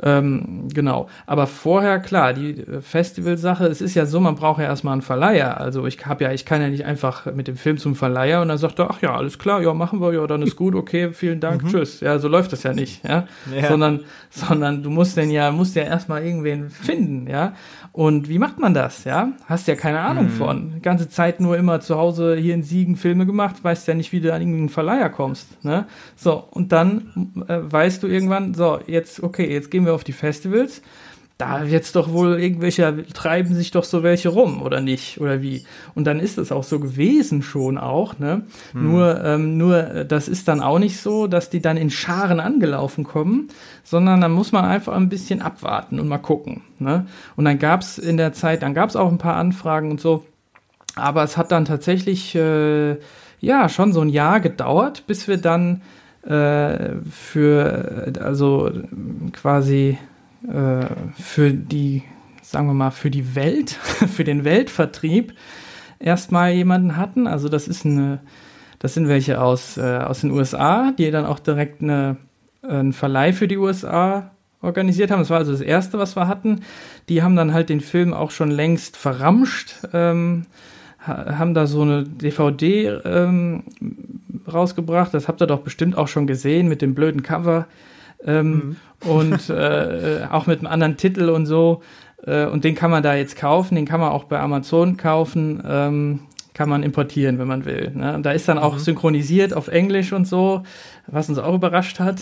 Ähm, 0.05 0.68
genau. 0.72 1.09
Aber 1.26 1.47
vorher, 1.47 1.98
klar, 1.98 2.35
die 2.35 2.60
äh, 2.60 2.82
Festivalsache, 2.82 3.66
es 3.66 3.81
ist 3.81 3.94
ja 3.94 4.05
so, 4.05 4.20
man 4.20 4.35
braucht 4.35 4.60
ja 4.60 4.66
erstmal 4.66 4.93
einen 4.93 5.02
Verleiher. 5.02 5.59
Also 5.59 5.86
ich 5.86 6.05
habe 6.05 6.24
ja, 6.24 6.32
ich 6.32 6.44
kann 6.44 6.60
ja 6.60 6.68
nicht 6.68 6.85
einfach 6.85 7.24
mit 7.35 7.48
dem 7.48 7.56
Film 7.56 7.78
zum 7.78 7.94
Verleiher 7.94 8.43
und 8.43 8.48
dann 8.48 8.59
sagt 8.59 8.78
er, 8.78 8.90
ach 8.90 9.01
ja, 9.01 9.16
alles 9.16 9.39
klar, 9.39 9.62
ja, 9.62 9.72
machen 9.72 10.02
wir, 10.02 10.12
ja, 10.12 10.26
dann 10.26 10.43
ist 10.43 10.56
gut, 10.56 10.74
okay, 10.74 11.12
vielen 11.14 11.40
Dank, 11.40 11.62
mhm. 11.64 11.68
tschüss. 11.68 12.01
Ja, 12.01 12.18
so 12.18 12.28
läuft 12.28 12.52
das 12.52 12.64
ja 12.64 12.74
nicht, 12.74 13.02
ja? 13.02 13.26
ja. 13.55 13.68
Sondern, 13.68 14.01
sondern 14.28 14.82
du 14.82 14.90
musst 14.90 15.16
denn 15.16 15.31
ja, 15.31 15.51
musst 15.51 15.74
ja 15.74 15.85
erstmal 15.85 16.22
irgendwen 16.22 16.68
finden, 16.68 17.26
ja. 17.26 17.55
Und 17.93 18.28
wie 18.28 18.39
macht 18.39 18.59
man 18.59 18.74
das, 18.74 19.05
ja? 19.05 19.32
Hast 19.47 19.68
ja 19.68 19.76
keine 19.76 20.01
Ahnung 20.01 20.24
mhm. 20.24 20.31
von. 20.31 20.72
Die 20.74 20.82
ganze 20.82 21.09
Zeit 21.09 21.40
nur 21.40 21.56
immer 21.56 21.81
zu 21.81 21.97
Hause 21.97 22.35
hier 22.35 22.52
in 22.52 22.64
Siegen 22.64 22.97
Filme 22.97 23.24
gemacht, 23.24 23.62
weißt 23.62 23.89
ja 23.89 23.94
nicht, 23.94 24.12
wie 24.12 24.20
du 24.20 24.35
an 24.35 24.43
irgendeinen 24.43 24.68
Verleiher 24.68 25.09
kommst, 25.09 25.64
ne? 25.64 25.86
So, 26.14 26.44
und 26.51 26.72
dann 26.72 27.32
äh, 27.48 27.59
weißt 27.62 28.02
du 28.02 28.09
irgendwann, 28.09 28.52
so, 28.52 28.81
jetzt, 28.86 29.22
okay, 29.22 29.51
jetzt 29.51 29.70
gehen 29.70 29.86
wir 29.86 29.93
auf 29.94 30.04
die 30.04 30.12
Festivals 30.12 30.82
da 31.36 31.68
wird's 31.68 31.90
doch 31.90 32.12
wohl 32.12 32.38
irgendwelche, 32.38 33.04
treiben 33.12 33.54
sich 33.56 33.72
doch 33.72 33.82
so 33.82 34.04
welche 34.04 34.28
rum, 34.28 34.62
oder 34.62 34.80
nicht? 34.80 35.20
Oder 35.20 35.42
wie? 35.42 35.64
Und 35.96 36.04
dann 36.04 36.20
ist 36.20 36.38
es 36.38 36.52
auch 36.52 36.62
so 36.62 36.78
gewesen 36.78 37.42
schon 37.42 37.76
auch, 37.76 38.20
ne? 38.20 38.44
Hm. 38.72 38.90
Nur, 38.90 39.24
ähm, 39.24 39.56
nur, 39.56 39.82
das 40.04 40.28
ist 40.28 40.46
dann 40.46 40.60
auch 40.60 40.78
nicht 40.78 41.00
so, 41.00 41.26
dass 41.26 41.50
die 41.50 41.60
dann 41.60 41.76
in 41.76 41.90
Scharen 41.90 42.38
angelaufen 42.38 43.02
kommen, 43.02 43.48
sondern 43.82 44.20
dann 44.20 44.30
muss 44.30 44.52
man 44.52 44.64
einfach 44.64 44.94
ein 44.94 45.08
bisschen 45.08 45.42
abwarten 45.42 45.98
und 45.98 46.06
mal 46.06 46.18
gucken, 46.18 46.62
ne? 46.78 47.06
Und 47.34 47.46
dann 47.46 47.58
gab's 47.58 47.98
in 47.98 48.16
der 48.16 48.32
Zeit, 48.32 48.62
dann 48.62 48.74
gab's 48.74 48.94
auch 48.94 49.10
ein 49.10 49.18
paar 49.18 49.36
Anfragen 49.36 49.90
und 49.90 50.00
so, 50.00 50.24
aber 50.94 51.24
es 51.24 51.36
hat 51.36 51.50
dann 51.50 51.64
tatsächlich, 51.64 52.36
äh, 52.36 52.96
ja, 53.40 53.68
schon 53.68 53.92
so 53.92 54.02
ein 54.02 54.08
Jahr 54.08 54.38
gedauert, 54.38 55.04
bis 55.08 55.26
wir 55.26 55.36
dann 55.36 55.82
äh, 56.26 56.96
für, 57.10 58.12
also 58.20 58.70
quasi 59.32 59.98
äh, 60.48 60.86
für 61.20 61.51
die, 61.51 62.02
sagen 62.42 62.66
wir 62.66 62.74
mal, 62.74 62.90
für 62.90 63.10
die 63.10 63.34
Welt, 63.34 63.70
für 64.14 64.24
den 64.24 64.44
Weltvertrieb 64.44 65.34
erstmal 65.98 66.52
jemanden 66.52 66.96
hatten. 66.96 67.26
Also 67.26 67.48
das 67.48 67.68
ist 67.68 67.84
eine, 67.84 68.20
das 68.78 68.94
sind 68.94 69.09
welche 69.09 69.40
aus, 69.40 69.76
äh, 69.76 69.98
aus 69.98 70.20
den 70.20 70.30
USA, 70.30 70.92
die 70.92 71.10
dann 71.10 71.26
auch 71.26 71.38
direkt 71.38 71.82
eine, 71.82 72.16
einen 72.62 72.92
Verleih 72.92 73.32
für 73.32 73.48
die 73.48 73.59
USA 73.59 74.30
organisiert 74.60 75.10
haben. 75.10 75.20
Das 75.20 75.30
war 75.30 75.38
also 75.38 75.52
das 75.52 75.60
erste, 75.60 75.98
was 75.98 76.16
wir 76.16 76.26
hatten. 76.26 76.60
Die 77.09 77.22
haben 77.22 77.36
dann 77.36 77.52
halt 77.52 77.68
den 77.68 77.80
Film 77.80 78.14
auch 78.14 78.30
schon 78.30 78.51
längst 78.51 78.96
verramscht, 78.96 79.76
ähm, 79.92 80.46
haben 81.06 81.52
da 81.52 81.66
so 81.66 81.82
eine 81.82 82.05
DVD 82.05 82.98
ähm, 83.05 83.64
rausgebracht. 84.52 85.14
Das 85.14 85.28
habt 85.28 85.40
ihr 85.40 85.46
doch 85.46 85.60
bestimmt 85.60 85.96
auch 85.96 86.08
schon 86.08 86.26
gesehen 86.26 86.68
mit 86.68 86.82
dem 86.82 86.94
blöden 86.94 87.22
Cover. 87.22 87.66
Ähm, 88.24 88.50
mhm 88.50 88.76
und 89.04 89.50
äh, 89.50 90.26
auch 90.30 90.46
mit 90.46 90.60
einem 90.60 90.68
anderen 90.68 90.96
Titel 90.96 91.28
und 91.28 91.46
so. 91.46 91.82
Äh, 92.26 92.46
und 92.46 92.64
den 92.64 92.74
kann 92.74 92.90
man 92.90 93.02
da 93.02 93.14
jetzt 93.14 93.36
kaufen, 93.36 93.74
den 93.74 93.86
kann 93.86 94.00
man 94.00 94.10
auch 94.10 94.24
bei 94.24 94.40
Amazon 94.40 94.96
kaufen. 94.96 95.62
Ähm, 95.66 96.20
kann 96.54 96.68
man 96.68 96.84
importieren, 96.84 97.40
wenn 97.40 97.48
man 97.48 97.64
will. 97.64 97.90
Ne? 97.96 98.20
Da 98.22 98.30
ist 98.30 98.46
dann 98.46 98.58
auch 98.58 98.74
mhm. 98.74 98.78
synchronisiert 98.78 99.52
auf 99.52 99.66
Englisch 99.66 100.12
und 100.12 100.28
so, 100.28 100.62
was 101.08 101.28
uns 101.28 101.38
auch 101.38 101.52
überrascht 101.52 101.98
hat. 101.98 102.20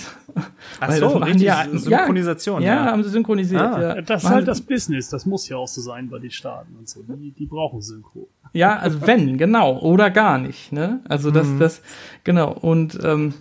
Ach 0.81 0.89
Weil 0.89 1.01
so, 1.01 1.19
das 1.19 1.43
ja, 1.43 1.67
Synchronisation. 1.71 2.63
Ja, 2.63 2.77
ja, 2.77 2.85
haben 2.87 3.05
sie 3.05 3.11
synchronisiert. 3.11 3.61
Ah, 3.61 3.83
ja. 3.97 4.01
Das 4.01 4.25
ist 4.25 4.31
halt 4.31 4.49
das 4.49 4.63
Business, 4.63 5.11
das 5.11 5.27
muss 5.27 5.47
ja 5.51 5.59
auch 5.59 5.69
so 5.69 5.83
sein 5.83 6.09
bei 6.09 6.19
den 6.19 6.31
Staaten 6.31 6.75
und 6.79 6.89
so. 6.89 7.03
Die, 7.03 7.33
die 7.33 7.45
brauchen 7.45 7.83
Synchro. 7.83 8.27
Ja, 8.53 8.77
also 8.77 9.07
wenn, 9.07 9.39
genau, 9.39 9.79
oder 9.79 10.11
gar 10.11 10.39
nicht. 10.39 10.73
Ne? 10.73 11.01
Also 11.09 11.31
das, 11.31 11.47
mhm. 11.47 11.59
das, 11.59 11.83
genau. 12.25 12.53
Und 12.53 12.99
ähm, 13.03 13.35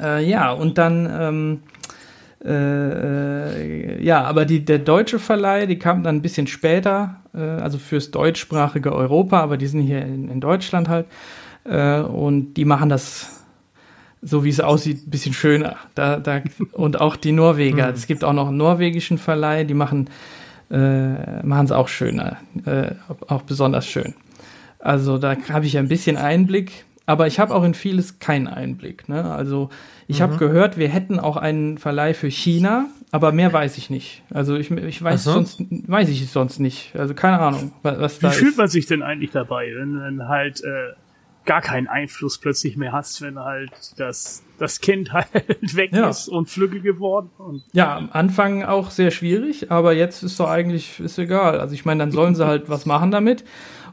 äh, 0.00 0.24
ja, 0.28 0.52
und 0.52 0.78
dann 0.78 1.08
ähm, 1.10 1.60
äh, 2.44 4.02
ja, 4.02 4.22
aber 4.24 4.44
die, 4.44 4.64
der 4.64 4.78
deutsche 4.78 5.18
Verleih, 5.18 5.66
die 5.66 5.78
kam 5.78 6.02
dann 6.02 6.16
ein 6.16 6.22
bisschen 6.22 6.46
später, 6.46 7.16
äh, 7.34 7.40
also 7.40 7.78
fürs 7.78 8.10
deutschsprachige 8.10 8.92
Europa, 8.94 9.40
aber 9.40 9.56
die 9.56 9.66
sind 9.66 9.80
hier 9.80 10.02
in, 10.02 10.28
in 10.28 10.40
Deutschland 10.40 10.88
halt. 10.88 11.06
Äh, 11.64 12.00
und 12.00 12.54
die 12.54 12.66
machen 12.66 12.90
das, 12.90 13.42
so 14.20 14.44
wie 14.44 14.50
es 14.50 14.60
aussieht, 14.60 15.06
ein 15.06 15.10
bisschen 15.10 15.32
schöner. 15.32 15.76
Da, 15.94 16.18
da, 16.18 16.42
und 16.72 17.00
auch 17.00 17.16
die 17.16 17.32
Norweger. 17.32 17.88
Mhm. 17.88 17.94
Es 17.94 18.06
gibt 18.06 18.22
auch 18.22 18.34
noch 18.34 18.48
einen 18.48 18.58
norwegischen 18.58 19.16
Verleih, 19.16 19.64
die 19.64 19.74
machen 19.74 20.10
äh, 20.70 21.42
machen 21.44 21.66
es 21.66 21.72
auch 21.72 21.88
schöner, 21.88 22.38
äh, 22.64 22.90
auch 23.28 23.42
besonders 23.42 23.86
schön. 23.86 24.14
Also 24.78 25.18
da 25.18 25.36
habe 25.50 25.66
ich 25.66 25.78
ein 25.78 25.88
bisschen 25.88 26.16
Einblick, 26.16 26.84
aber 27.06 27.26
ich 27.26 27.38
habe 27.38 27.54
auch 27.54 27.64
in 27.64 27.74
vieles 27.74 28.18
keinen 28.18 28.48
Einblick. 28.48 29.08
Ne? 29.08 29.24
Also 29.24 29.70
ich 30.08 30.18
mhm. 30.18 30.24
habe 30.24 30.36
gehört, 30.36 30.76
wir 30.76 30.88
hätten 30.88 31.18
auch 31.18 31.36
einen 31.36 31.78
Verleih 31.78 32.14
für 32.14 32.30
China, 32.30 32.86
aber 33.12 33.32
mehr 33.32 33.52
weiß 33.52 33.78
ich 33.78 33.90
nicht. 33.90 34.22
Also 34.30 34.56
ich, 34.56 34.70
ich 34.70 35.02
weiß 35.02 35.24
so. 35.24 35.32
sonst 35.32 35.60
weiß 35.70 36.08
ich 36.08 36.22
es 36.22 36.32
sonst 36.32 36.58
nicht. 36.58 36.94
Also 36.96 37.14
keine 37.14 37.38
Ahnung, 37.38 37.72
was, 37.82 38.00
was 38.00 38.18
da 38.18 38.30
Wie 38.30 38.34
fühlt 38.34 38.56
man 38.56 38.68
sich 38.68 38.86
denn 38.86 39.02
eigentlich 39.02 39.30
dabei, 39.30 39.72
wenn 39.76 39.92
man 39.92 40.28
halt 40.28 40.62
äh, 40.64 40.92
gar 41.44 41.60
keinen 41.60 41.86
Einfluss 41.86 42.38
plötzlich 42.38 42.76
mehr 42.76 42.92
hast, 42.92 43.22
wenn 43.22 43.38
halt 43.38 43.70
das 43.96 44.42
das 44.58 44.80
Kind 44.80 45.12
halt 45.12 45.30
weg 45.76 45.92
ja. 45.92 46.08
ist 46.08 46.28
und 46.28 46.50
flügge 46.50 46.80
geworden. 46.80 47.30
Und 47.38 47.62
ja, 47.72 47.96
am 47.96 48.10
Anfang 48.12 48.64
auch 48.64 48.90
sehr 48.90 49.12
schwierig, 49.12 49.70
aber 49.70 49.92
jetzt 49.92 50.22
ist 50.22 50.40
doch 50.40 50.50
eigentlich 50.50 50.98
ist 50.98 51.18
egal. 51.18 51.60
Also 51.60 51.74
ich 51.74 51.84
meine, 51.84 52.00
dann 52.00 52.10
sollen 52.10 52.34
sie 52.34 52.46
halt 52.46 52.68
was 52.68 52.84
machen 52.84 53.12
damit 53.12 53.44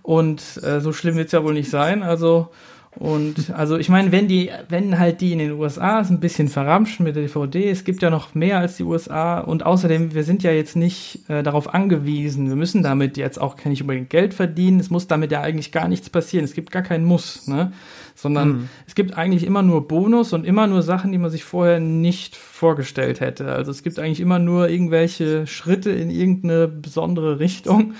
und 0.03 0.61
äh, 0.63 0.79
so 0.79 0.93
schlimm 0.93 1.15
wird's 1.15 1.31
ja 1.31 1.43
wohl 1.43 1.53
nicht 1.53 1.69
sein. 1.69 2.03
Also 2.03 2.49
und 2.95 3.51
also 3.55 3.77
ich 3.77 3.89
meine, 3.89 4.11
wenn 4.11 4.27
die, 4.27 4.51
wenn 4.69 4.99
halt 4.99 5.21
die 5.21 5.31
in 5.31 5.39
den 5.39 5.53
USA 5.53 5.99
ein 5.99 6.19
bisschen 6.19 6.47
verramschen 6.47 7.03
mit 7.03 7.15
der 7.15 7.23
DVD, 7.23 7.69
es 7.69 7.83
gibt 7.83 8.03
ja 8.03 8.09
noch 8.09 8.35
mehr 8.35 8.59
als 8.59 8.77
die 8.77 8.83
USA 8.83 9.39
und 9.39 9.65
außerdem, 9.65 10.13
wir 10.13 10.23
sind 10.23 10.43
ja 10.43 10.51
jetzt 10.51 10.75
nicht 10.75 11.27
äh, 11.27 11.41
darauf 11.41 11.73
angewiesen, 11.73 12.49
wir 12.49 12.55
müssen 12.55 12.83
damit 12.83 13.17
jetzt 13.17 13.41
auch 13.41 13.57
nicht 13.65 13.81
unbedingt 13.81 14.09
Geld 14.09 14.33
verdienen, 14.33 14.79
es 14.79 14.91
muss 14.91 15.07
damit 15.07 15.31
ja 15.31 15.41
eigentlich 15.41 15.71
gar 15.71 15.87
nichts 15.87 16.09
passieren, 16.09 16.45
es 16.45 16.53
gibt 16.53 16.71
gar 16.71 16.83
keinen 16.83 17.05
Muss, 17.05 17.47
ne? 17.47 17.71
Sondern 18.15 18.47
mhm. 18.49 18.69
es 18.85 18.93
gibt 18.93 19.17
eigentlich 19.17 19.43
immer 19.43 19.63
nur 19.63 19.87
Bonus 19.87 20.33
und 20.33 20.45
immer 20.45 20.67
nur 20.67 20.83
Sachen, 20.83 21.11
die 21.11 21.17
man 21.17 21.31
sich 21.31 21.43
vorher 21.43 21.79
nicht 21.79 22.35
vorgestellt 22.35 23.21
hätte. 23.21 23.51
Also 23.51 23.71
es 23.71 23.81
gibt 23.81 23.97
eigentlich 23.97 24.19
immer 24.19 24.37
nur 24.37 24.69
irgendwelche 24.69 25.47
Schritte 25.47 25.89
in 25.89 26.11
irgendeine 26.11 26.67
besondere 26.67 27.39
Richtung, 27.39 27.95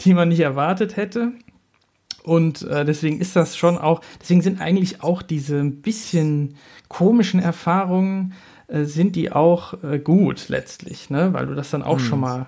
die 0.00 0.14
man 0.14 0.28
nicht 0.28 0.40
erwartet 0.40 0.96
hätte. 0.96 1.32
Und 2.22 2.62
äh, 2.62 2.84
deswegen 2.84 3.20
ist 3.20 3.34
das 3.34 3.56
schon 3.56 3.78
auch, 3.78 4.02
deswegen 4.20 4.42
sind 4.42 4.60
eigentlich 4.60 5.02
auch 5.02 5.22
diese 5.22 5.58
ein 5.58 5.80
bisschen 5.80 6.56
komischen 6.88 7.40
Erfahrungen, 7.40 8.34
äh, 8.66 8.84
sind 8.84 9.16
die 9.16 9.32
auch 9.32 9.82
äh, 9.82 9.98
gut 9.98 10.48
letztlich, 10.48 11.10
ne? 11.10 11.32
Weil 11.32 11.46
du 11.46 11.54
das 11.54 11.70
dann 11.70 11.82
auch 11.82 11.98
hm. 11.98 12.04
schon 12.04 12.20
mal 12.20 12.46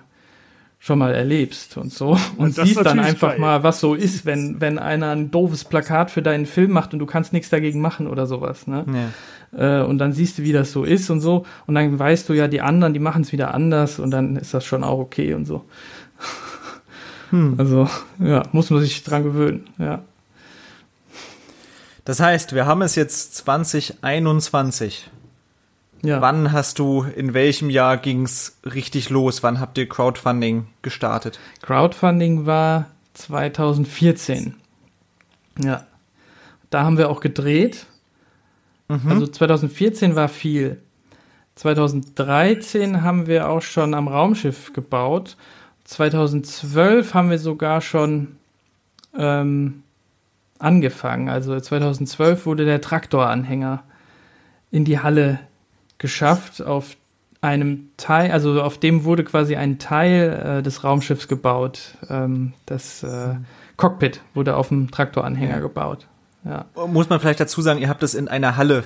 schon 0.79 0.99
mal 0.99 1.13
erlebst 1.15 1.77
und 1.77 1.93
so 1.93 2.09
und, 2.09 2.19
und 2.37 2.55
siehst 2.55 2.85
dann 2.85 2.99
einfach 2.99 3.29
geil. 3.29 3.39
mal, 3.39 3.63
was 3.63 3.79
so 3.79 3.95
ist, 3.95 4.25
wenn 4.25 4.59
wenn 4.59 4.77
einer 4.77 5.11
ein 5.11 5.31
doofes 5.31 5.63
Plakat 5.63 6.11
für 6.11 6.21
deinen 6.21 6.45
Film 6.45 6.71
macht 6.71 6.93
und 6.93 6.99
du 6.99 7.05
kannst 7.05 7.31
nichts 7.31 7.49
dagegen 7.49 7.79
machen 7.79 8.05
oder 8.05 8.27
sowas, 8.27 8.67
ne? 8.67 8.85
Ja. 9.53 9.81
Äh, 9.81 9.85
und 9.85 9.97
dann 9.97 10.13
siehst 10.13 10.37
du, 10.37 10.43
wie 10.43 10.51
das 10.51 10.71
so 10.71 10.83
ist 10.83 11.09
und 11.09 11.21
so 11.21 11.45
und 11.67 11.75
dann 11.75 11.97
weißt 11.97 12.27
du 12.27 12.33
ja, 12.33 12.47
die 12.47 12.61
anderen, 12.61 12.93
die 12.93 12.99
machen 12.99 13.21
es 13.21 13.31
wieder 13.31 13.53
anders 13.53 13.97
und 13.97 14.11
dann 14.11 14.35
ist 14.35 14.53
das 14.53 14.65
schon 14.65 14.83
auch 14.83 14.99
okay 14.99 15.33
und 15.33 15.45
so. 15.45 15.63
Hm. 17.33 17.55
Also, 17.57 17.89
ja, 18.19 18.43
muss 18.51 18.69
man 18.69 18.79
sich 18.79 19.03
dran 19.03 19.23
gewöhnen, 19.23 19.67
ja. 19.79 20.03
Das 22.05 22.19
heißt, 22.19 22.53
wir 22.53 22.67
haben 22.67 22.83
es 22.83 22.93
jetzt 22.93 23.35
2021. 23.37 25.09
Ja. 26.03 26.21
Wann 26.21 26.51
hast 26.51 26.77
du, 26.77 27.01
in 27.03 27.33
welchem 27.33 27.71
Jahr 27.71 27.97
ging 27.97 28.25
es 28.25 28.59
richtig 28.63 29.09
los? 29.09 29.41
Wann 29.41 29.59
habt 29.59 29.79
ihr 29.79 29.89
Crowdfunding 29.89 30.67
gestartet? 30.83 31.39
Crowdfunding 31.63 32.45
war 32.45 32.85
2014. 33.15 34.53
Ja. 35.59 35.87
Da 36.69 36.83
haben 36.83 36.99
wir 36.99 37.09
auch 37.09 37.19
gedreht. 37.19 37.87
Mhm. 38.89 39.09
Also 39.09 39.25
2014 39.25 40.15
war 40.15 40.27
viel. 40.27 40.81
2013 41.55 43.01
haben 43.01 43.25
wir 43.25 43.49
auch 43.49 43.63
schon 43.63 43.95
am 43.95 44.07
Raumschiff 44.07 44.71
gebaut 44.73 45.35
2012 45.85 47.13
haben 47.13 47.29
wir 47.29 47.39
sogar 47.39 47.81
schon 47.81 48.37
ähm, 49.17 49.83
angefangen. 50.59 51.29
Also 51.29 51.59
2012 51.59 52.45
wurde 52.45 52.65
der 52.65 52.81
Traktoranhänger 52.81 53.83
in 54.71 54.85
die 54.85 54.99
Halle 54.99 55.39
geschafft. 55.97 56.61
Auf 56.61 56.95
einem 57.41 57.89
Teil, 57.97 58.31
also 58.31 58.61
auf 58.61 58.77
dem 58.77 59.03
wurde 59.03 59.23
quasi 59.23 59.55
ein 59.55 59.77
Teil 59.77 60.59
äh, 60.59 60.63
des 60.63 60.83
Raumschiffs 60.83 61.27
gebaut. 61.27 61.97
Ähm, 62.09 62.53
das 62.65 63.03
äh, 63.03 63.35
Cockpit 63.75 64.21
wurde 64.33 64.55
auf 64.55 64.69
dem 64.69 64.89
Traktoranhänger 64.91 65.55
ja. 65.55 65.59
gebaut. 65.59 66.07
Ja. 66.45 66.65
Muss 66.87 67.09
man 67.09 67.19
vielleicht 67.19 67.39
dazu 67.39 67.61
sagen, 67.61 67.79
ihr 67.79 67.89
habt 67.89 68.03
es 68.03 68.15
in 68.15 68.27
einer 68.27 68.55
Halle 68.57 68.83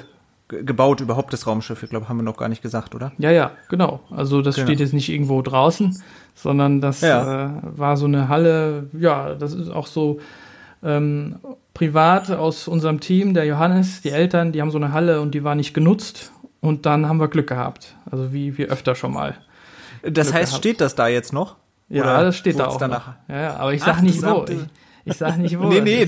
gebaut, 0.47 1.01
überhaupt 1.01 1.33
das 1.33 1.45
Raumschiff. 1.45 1.83
Ich 1.83 1.89
glaube, 1.89 2.07
haben 2.09 2.17
wir 2.17 2.23
noch 2.23 2.37
gar 2.37 2.49
nicht 2.49 2.61
gesagt, 2.61 2.95
oder? 2.95 3.11
Ja, 3.17 3.31
ja, 3.31 3.51
genau. 3.69 3.99
Also 4.09 4.41
das 4.41 4.55
genau. 4.55 4.67
steht 4.67 4.79
jetzt 4.79 4.93
nicht 4.93 5.09
irgendwo 5.09 5.41
draußen, 5.41 6.01
sondern 6.35 6.81
das 6.81 7.01
ja. 7.01 7.45
äh, 7.45 7.49
war 7.63 7.97
so 7.97 8.05
eine 8.05 8.29
Halle, 8.29 8.87
ja, 8.97 9.35
das 9.35 9.53
ist 9.53 9.69
auch 9.69 9.87
so 9.87 10.19
ähm, 10.83 11.37
privat 11.73 12.31
aus 12.31 12.67
unserem 12.67 12.99
Team, 12.99 13.33
der 13.33 13.45
Johannes, 13.45 14.01
die 14.01 14.11
Eltern, 14.11 14.51
die 14.51 14.61
haben 14.61 14.71
so 14.71 14.77
eine 14.77 14.93
Halle 14.93 15.21
und 15.21 15.33
die 15.35 15.43
war 15.43 15.55
nicht 15.55 15.73
genutzt 15.73 16.31
und 16.61 16.85
dann 16.85 17.07
haben 17.07 17.19
wir 17.19 17.27
Glück 17.27 17.47
gehabt. 17.47 17.95
Also 18.09 18.31
wie, 18.33 18.57
wie 18.57 18.65
öfter 18.65 18.95
schon 18.95 19.13
mal. 19.13 19.35
Das 20.03 20.27
Glück 20.27 20.39
heißt, 20.39 20.51
gehabt. 20.51 20.63
steht 20.63 20.81
das 20.81 20.95
da 20.95 21.07
jetzt 21.07 21.33
noch? 21.33 21.57
Ja, 21.89 22.03
Oder 22.03 22.23
das 22.23 22.37
steht 22.37 22.59
da 22.59 22.67
auch. 22.67 22.77
Danach? 22.77 23.13
Ja, 23.27 23.41
ja, 23.41 23.55
aber 23.57 23.73
ich 23.73 23.81
sag 23.81 23.97
Ach, 23.97 24.01
nicht 24.01 24.21
wo. 24.21 24.45
Ich, 24.47 24.57
ich 25.07 25.17
sag 25.17 25.37
nicht 25.37 25.59
wo. 25.59 25.65
nee, 25.67 25.81
nee, 25.81 26.05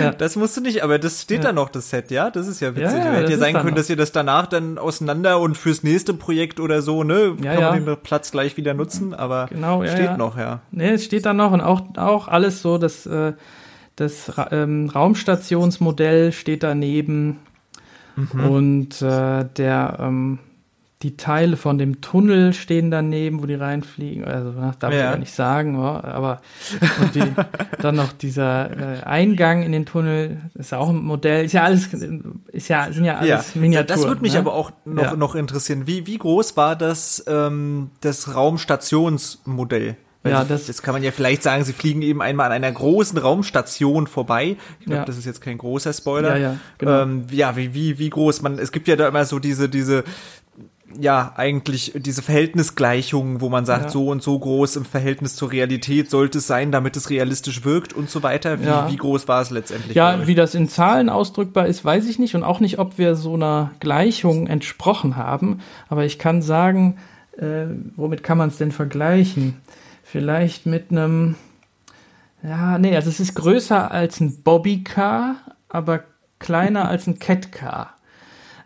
ja. 0.00 0.12
das 0.12 0.36
musst 0.36 0.56
du 0.56 0.60
nicht, 0.60 0.82
aber 0.82 0.98
das 0.98 1.22
steht 1.22 1.38
ja. 1.38 1.50
da 1.50 1.52
noch, 1.52 1.68
das 1.68 1.90
Set, 1.90 2.10
ja? 2.10 2.30
Das 2.30 2.46
ist 2.46 2.60
ja 2.60 2.74
witzig. 2.74 2.98
Ja, 2.98 3.12
ja, 3.12 3.12
Hätte 3.12 3.32
ja 3.32 3.38
sein 3.38 3.54
können, 3.54 3.68
noch. 3.68 3.76
dass 3.76 3.88
ihr 3.88 3.96
das 3.96 4.12
danach 4.12 4.46
dann 4.46 4.78
auseinander 4.78 5.40
und 5.40 5.56
fürs 5.56 5.82
nächste 5.82 6.14
Projekt 6.14 6.60
oder 6.60 6.82
so, 6.82 7.04
ne, 7.04 7.36
ja, 7.42 7.54
kann 7.54 7.62
man 7.62 7.86
den 7.86 7.96
Platz 8.02 8.30
gleich 8.30 8.56
wieder 8.56 8.74
nutzen, 8.74 9.14
aber 9.14 9.46
genau, 9.46 9.84
steht 9.84 10.18
noch, 10.18 10.36
ja. 10.36 10.60
Nee, 10.70 10.90
es 10.90 11.04
steht 11.04 11.26
da 11.26 11.32
noch 11.32 11.52
und 11.52 11.60
auch, 11.60 11.82
auch 11.96 12.28
alles 12.28 12.60
so, 12.60 12.78
dass 12.78 13.06
äh, 13.06 13.32
das 13.96 14.32
ähm, 14.50 14.90
Raumstationsmodell 14.92 16.32
steht 16.32 16.62
daneben 16.62 17.38
mhm. 18.16 18.40
und 18.48 19.02
äh, 19.02 19.44
der 19.56 19.98
ähm, 20.00 20.38
die 21.04 21.18
Teile 21.18 21.58
von 21.58 21.76
dem 21.76 22.00
Tunnel 22.00 22.54
stehen 22.54 22.90
daneben, 22.90 23.42
wo 23.42 23.46
die 23.46 23.54
reinfliegen. 23.54 24.24
Also 24.24 24.52
darf 24.52 24.90
ja. 24.90 24.98
ich 24.98 25.04
ja 25.04 25.16
nicht 25.16 25.34
sagen, 25.34 25.76
aber 25.76 26.40
und 27.00 27.14
die, 27.14 27.22
dann 27.82 27.94
noch 27.94 28.12
dieser 28.12 28.70
äh, 28.70 29.02
Eingang 29.04 29.62
in 29.62 29.72
den 29.72 29.84
Tunnel 29.84 30.38
ist 30.54 30.72
ja 30.72 30.78
auch 30.78 30.88
ein 30.88 31.04
Modell. 31.04 31.44
Ist 31.44 31.52
ja 31.52 31.62
alles, 31.62 31.88
ist 32.52 32.68
ja 32.68 32.90
sind 32.90 33.04
ja 33.04 33.18
alles 33.18 33.54
ja. 33.54 33.60
Miniaturen. 33.60 33.86
Das 33.86 34.08
würde 34.08 34.22
mich 34.22 34.32
ne? 34.32 34.38
aber 34.38 34.54
auch 34.54 34.72
noch, 34.86 35.02
ja. 35.02 35.14
noch 35.14 35.34
interessieren. 35.34 35.86
Wie 35.86 36.06
wie 36.06 36.16
groß 36.16 36.56
war 36.56 36.74
das 36.74 37.22
ähm, 37.28 37.90
das 38.00 38.34
Raumstationsmodell? 38.34 39.96
Weil 40.24 40.32
ja, 40.32 40.42
das, 40.42 40.66
das 40.66 40.80
kann 40.80 40.94
man 40.94 41.02
ja 41.02 41.10
vielleicht 41.10 41.42
sagen, 41.42 41.64
sie 41.64 41.74
fliegen 41.74 42.00
eben 42.00 42.22
einmal 42.22 42.46
an 42.46 42.52
einer 42.52 42.72
großen 42.72 43.18
Raumstation 43.18 44.06
vorbei. 44.06 44.56
Ich 44.80 44.86
glaube, 44.86 45.00
ja. 45.00 45.04
das 45.04 45.18
ist 45.18 45.26
jetzt 45.26 45.42
kein 45.42 45.58
großer 45.58 45.92
Spoiler. 45.92 46.38
Ja, 46.38 46.52
ja, 46.52 46.56
genau. 46.78 47.02
ähm, 47.02 47.26
ja 47.30 47.56
wie, 47.56 47.74
wie, 47.74 47.98
wie 47.98 48.08
groß 48.08 48.40
man, 48.40 48.58
es 48.58 48.72
gibt 48.72 48.88
ja 48.88 48.96
da 48.96 49.06
immer 49.06 49.26
so 49.26 49.38
diese, 49.38 49.68
diese 49.68 50.02
ja 51.00 51.32
eigentlich 51.36 51.92
diese 51.96 52.22
Verhältnisgleichungen, 52.22 53.40
wo 53.40 53.48
man 53.48 53.64
sagt, 53.64 53.84
ja. 53.84 53.90
so 53.90 54.08
und 54.08 54.22
so 54.22 54.38
groß 54.38 54.76
im 54.76 54.84
Verhältnis 54.84 55.36
zur 55.36 55.52
Realität 55.52 56.10
sollte 56.10 56.38
es 56.38 56.46
sein, 56.46 56.72
damit 56.72 56.96
es 56.96 57.10
realistisch 57.10 57.64
wirkt 57.64 57.92
und 57.92 58.10
so 58.10 58.22
weiter. 58.22 58.60
Wie, 58.60 58.66
ja. 58.66 58.90
wie 58.90 58.96
groß 58.96 59.28
war 59.28 59.42
es 59.42 59.50
letztendlich? 59.50 59.94
Ja, 59.94 60.26
wie 60.26 60.34
das 60.34 60.54
in 60.54 60.68
Zahlen 60.68 61.08
ausdrückbar 61.08 61.66
ist, 61.66 61.84
weiß 61.84 62.06
ich 62.06 62.18
nicht 62.18 62.34
und 62.34 62.44
auch 62.44 62.60
nicht, 62.60 62.78
ob 62.78 62.98
wir 62.98 63.16
so 63.16 63.34
einer 63.34 63.72
Gleichung 63.80 64.46
entsprochen 64.46 65.16
haben. 65.16 65.60
Aber 65.88 66.04
ich 66.04 66.18
kann 66.18 66.42
sagen, 66.42 66.96
äh, 67.36 67.66
womit 67.96 68.22
kann 68.22 68.38
man 68.38 68.48
es 68.48 68.58
denn 68.58 68.72
vergleichen? 68.72 69.56
Vielleicht 70.02 70.66
mit 70.66 70.90
einem, 70.90 71.34
ja, 72.42 72.78
nee, 72.78 72.94
also 72.94 73.08
es 73.08 73.20
ist 73.20 73.34
größer 73.34 73.90
als 73.90 74.20
ein 74.20 74.42
Bobbycar, 74.42 75.36
aber 75.68 76.04
kleiner 76.38 76.88
als 76.88 77.06
ein 77.06 77.18
Catcar. 77.18 77.94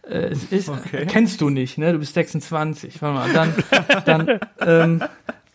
Äh, 0.08 0.30
es 0.30 0.44
ist, 0.44 0.68
okay. 0.68 1.06
kennst 1.06 1.40
du 1.40 1.50
nicht, 1.50 1.78
ne? 1.78 1.92
Du 1.92 1.98
bist 1.98 2.14
26. 2.14 3.00
Warte 3.02 3.14
mal, 3.14 3.32
dann, 3.32 3.54
dann, 4.04 4.40
ähm, 4.60 5.02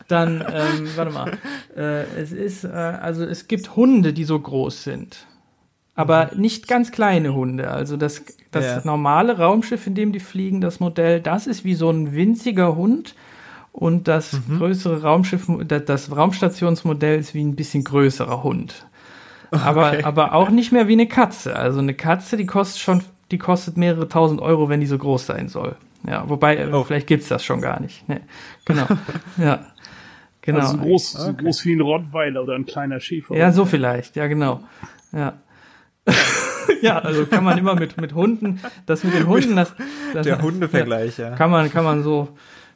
dann, 0.08 0.40
ähm, 0.40 0.88
warte 0.96 1.10
mal. 1.10 1.38
Äh, 1.76 2.04
es 2.20 2.32
ist, 2.32 2.64
äh, 2.64 2.68
also 2.68 3.24
es 3.24 3.48
gibt 3.48 3.74
Hunde, 3.76 4.12
die 4.12 4.24
so 4.24 4.38
groß 4.38 4.84
sind. 4.84 5.26
aber 5.94 6.30
mhm. 6.32 6.40
nicht 6.40 6.68
ganz 6.68 6.92
kleine 6.92 7.34
Hunde. 7.34 7.70
Also 7.70 7.96
das, 7.96 8.24
das 8.50 8.64
ja. 8.64 8.80
normale 8.84 9.38
Raumschiff, 9.38 9.86
in 9.86 9.94
dem 9.94 10.12
die 10.12 10.20
fliegen, 10.20 10.60
das 10.60 10.80
Modell, 10.80 11.20
das 11.20 11.46
ist 11.46 11.64
wie 11.64 11.74
so 11.74 11.90
ein 11.90 12.14
winziger 12.14 12.76
Hund. 12.76 13.14
Und 13.72 14.06
das 14.06 14.34
mhm. 14.34 14.58
größere 14.58 15.02
Raumschiff, 15.02 15.48
das 15.66 16.14
Raumstationsmodell 16.14 17.18
ist 17.18 17.34
wie 17.34 17.42
ein 17.42 17.56
bisschen 17.56 17.82
größerer 17.82 18.44
Hund. 18.44 18.86
Aber, 19.50 19.88
okay. 19.88 20.04
aber 20.04 20.32
auch 20.32 20.50
nicht 20.50 20.70
mehr 20.70 20.86
wie 20.86 20.92
eine 20.92 21.08
Katze. 21.08 21.56
Also 21.56 21.80
eine 21.80 21.94
Katze, 21.94 22.36
die 22.36 22.46
kostet 22.46 22.80
schon, 22.80 23.02
die 23.30 23.38
kostet 23.38 23.76
mehrere 23.76 24.08
tausend 24.08 24.40
Euro, 24.40 24.68
wenn 24.68 24.80
die 24.80 24.86
so 24.86 24.98
groß 24.98 25.26
sein 25.26 25.48
soll. 25.48 25.76
Ja, 26.06 26.28
wobei, 26.28 26.56
äh, 26.56 26.70
oh. 26.72 26.84
vielleicht 26.84 27.06
gibt's 27.06 27.28
das 27.28 27.44
schon 27.44 27.60
gar 27.60 27.80
nicht. 27.80 28.08
Nee, 28.08 28.20
genau. 28.64 28.86
ja. 29.38 29.66
Genau. 30.42 30.58
Also 30.58 30.72
so 30.72 30.82
groß, 30.82 31.14
okay. 31.14 31.24
so 31.24 31.32
groß 31.34 31.64
wie 31.64 31.72
ein 31.74 31.80
Rottweiler 31.80 32.42
oder 32.42 32.54
ein 32.54 32.66
kleiner 32.66 33.00
Schäfer. 33.00 33.34
Ja, 33.34 33.50
so 33.50 33.64
vielleicht, 33.64 34.14
ja, 34.14 34.26
genau. 34.26 34.60
Ja. 35.12 35.38
ja, 36.82 36.98
also 36.98 37.24
kann 37.24 37.44
man 37.44 37.56
immer 37.56 37.74
mit, 37.74 37.98
mit 37.98 38.14
Hunden, 38.14 38.60
das 38.84 39.04
mit 39.04 39.14
den 39.14 39.26
Hunden, 39.26 39.56
das, 39.56 39.74
das 40.12 40.24
der 40.24 40.42
Hundevergleich, 40.42 41.16
ja, 41.16 41.30
ja. 41.30 41.36
Kann 41.36 41.50
man, 41.50 41.70
kann 41.70 41.84
man 41.84 42.02
so 42.02 42.28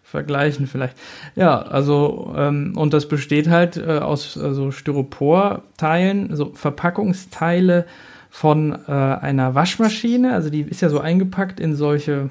vergleichen 0.03 0.67
vielleicht. 0.67 0.97
Ja, 1.37 1.61
also 1.61 2.33
ähm, 2.35 2.73
und 2.75 2.95
das 2.95 3.07
besteht 3.07 3.49
halt 3.49 3.77
äh, 3.77 3.99
aus 3.99 4.39
also 4.39 4.71
Styroporteilen, 4.71 6.35
so 6.35 6.55
Verpackungsteile 6.55 7.85
von 8.31 8.79
äh, 8.87 8.93
einer 8.93 9.55
Waschmaschine. 9.55 10.33
Also 10.33 10.51
die 10.51 10.63
ist 10.63 10.81
ja 10.81 10.89
so 10.89 11.01
eingepackt 11.01 11.61
in 11.61 11.75
solche 11.75 12.31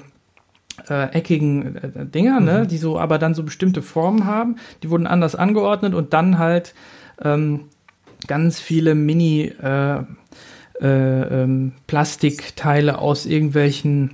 äh, 0.88 1.12
eckigen 1.12 1.76
äh, 1.76 2.06
Dinger, 2.06 2.40
ne, 2.40 2.60
mhm. 2.60 2.68
die 2.68 2.78
so 2.78 2.98
aber 2.98 3.18
dann 3.18 3.34
so 3.34 3.42
bestimmte 3.42 3.82
Formen 3.82 4.24
haben. 4.24 4.56
Die 4.82 4.90
wurden 4.90 5.06
anders 5.06 5.34
angeordnet 5.34 5.94
und 5.94 6.12
dann 6.12 6.38
halt 6.38 6.74
ähm, 7.22 7.64
ganz 8.26 8.60
viele 8.60 8.94
Mini 8.94 9.52
äh, 9.62 10.02
äh, 10.80 11.42
ähm, 11.42 11.72
Plastikteile 11.86 12.98
aus 12.98 13.26
irgendwelchen 13.26 14.12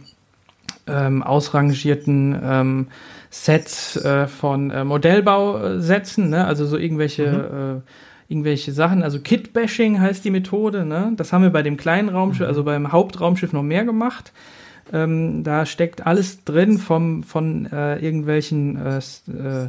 ähm, 0.86 1.22
ausrangierten 1.22 2.38
ähm, 2.42 2.86
Sets 3.30 3.96
äh, 3.96 4.28
von 4.28 4.70
äh, 4.70 4.84
Modellbausätzen, 4.84 6.30
ne? 6.30 6.46
also 6.46 6.66
so 6.66 6.76
irgendwelche 6.78 7.26
mhm. 7.26 7.78
äh, 7.78 7.80
irgendwelche 8.28 8.72
Sachen, 8.72 9.02
also 9.02 9.20
Kit-Bashing 9.20 10.00
heißt 10.00 10.24
die 10.24 10.30
Methode, 10.30 10.84
ne? 10.84 11.12
Das 11.16 11.32
haben 11.32 11.42
wir 11.42 11.50
bei 11.50 11.62
dem 11.62 11.76
kleinen 11.76 12.08
Raumschiff, 12.08 12.42
mhm. 12.42 12.48
also 12.48 12.64
beim 12.64 12.92
Hauptraumschiff 12.92 13.52
noch 13.52 13.62
mehr 13.62 13.84
gemacht. 13.84 14.32
Ähm, 14.92 15.44
da 15.44 15.66
steckt 15.66 16.06
alles 16.06 16.44
drin 16.44 16.78
vom, 16.78 17.22
von 17.22 17.66
äh, 17.66 17.96
irgendwelchen 17.98 18.76
äh, 18.76 18.98
äh, 18.98 19.68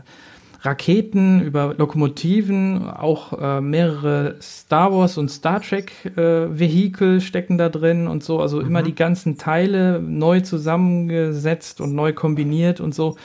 Raketen 0.61 1.41
über 1.41 1.75
Lokomotiven, 1.77 2.89
auch 2.89 3.39
äh, 3.39 3.61
mehrere 3.61 4.35
Star 4.41 4.91
Wars 4.91 5.17
und 5.17 5.29
Star 5.29 5.61
Trek 5.61 5.91
äh, 6.17 6.59
Vehikel 6.59 7.21
stecken 7.21 7.57
da 7.57 7.69
drin 7.69 8.07
und 8.07 8.23
so, 8.23 8.39
also 8.39 8.59
mhm. 8.59 8.67
immer 8.67 8.83
die 8.83 8.95
ganzen 8.95 9.37
Teile 9.37 10.01
neu 10.01 10.41
zusammengesetzt 10.41 11.81
und 11.81 11.93
neu 11.93 12.13
kombiniert 12.13 12.79
und 12.79 12.95
so. 12.95 13.15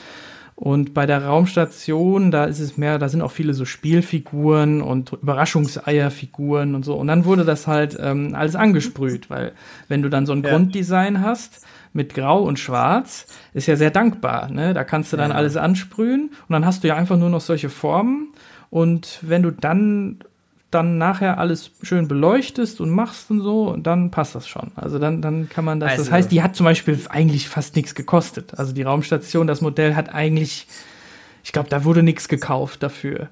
Und 0.61 0.93
bei 0.93 1.07
der 1.07 1.25
Raumstation, 1.25 2.29
da 2.29 2.43
ist 2.43 2.59
es 2.59 2.77
mehr, 2.77 2.99
da 2.99 3.09
sind 3.09 3.23
auch 3.23 3.31
viele 3.31 3.55
so 3.55 3.65
Spielfiguren 3.65 4.83
und 4.83 5.11
Überraschungseierfiguren 5.11 6.75
und 6.75 6.85
so. 6.85 6.97
Und 6.97 7.07
dann 7.07 7.25
wurde 7.25 7.45
das 7.45 7.65
halt 7.65 7.97
ähm, 7.99 8.35
alles 8.35 8.55
angesprüht, 8.55 9.31
weil 9.31 9.53
wenn 9.87 10.03
du 10.03 10.09
dann 10.09 10.27
so 10.27 10.33
ein 10.33 10.43
ja. 10.43 10.51
Grunddesign 10.51 11.21
hast, 11.21 11.65
mit 11.93 12.13
Grau 12.13 12.43
und 12.43 12.59
Schwarz 12.59 13.25
ist 13.55 13.65
ja 13.65 13.75
sehr 13.75 13.89
dankbar. 13.89 14.51
Ne? 14.51 14.75
Da 14.75 14.83
kannst 14.83 15.11
du 15.11 15.17
dann 15.17 15.31
ja. 15.31 15.35
alles 15.35 15.57
ansprühen 15.57 16.29
und 16.47 16.53
dann 16.53 16.63
hast 16.63 16.83
du 16.83 16.89
ja 16.89 16.95
einfach 16.95 17.17
nur 17.17 17.31
noch 17.31 17.41
solche 17.41 17.69
Formen. 17.69 18.27
Und 18.69 19.17
wenn 19.23 19.41
du 19.41 19.49
dann 19.49 20.19
dann 20.71 20.97
nachher 20.97 21.37
alles 21.37 21.71
schön 21.83 22.07
beleuchtest 22.07 22.79
und 22.81 22.89
machst 22.89 23.29
und 23.29 23.41
so, 23.41 23.75
dann 23.77 24.09
passt 24.09 24.35
das 24.35 24.47
schon. 24.47 24.71
Also 24.75 24.99
dann, 24.99 25.21
dann 25.21 25.49
kann 25.49 25.65
man 25.65 25.79
das. 25.79 25.91
Also, 25.91 26.03
das 26.03 26.11
heißt, 26.11 26.31
die 26.31 26.41
hat 26.41 26.55
zum 26.55 26.63
Beispiel 26.63 26.99
eigentlich 27.09 27.49
fast 27.49 27.75
nichts 27.75 27.93
gekostet. 27.93 28.57
Also 28.57 28.73
die 28.73 28.83
Raumstation, 28.83 29.47
das 29.47 29.61
Modell 29.61 29.95
hat 29.95 30.13
eigentlich, 30.13 30.67
ich 31.43 31.51
glaube, 31.51 31.69
da 31.69 31.83
wurde 31.83 32.03
nichts 32.03 32.27
gekauft 32.29 32.81
dafür. 32.81 33.29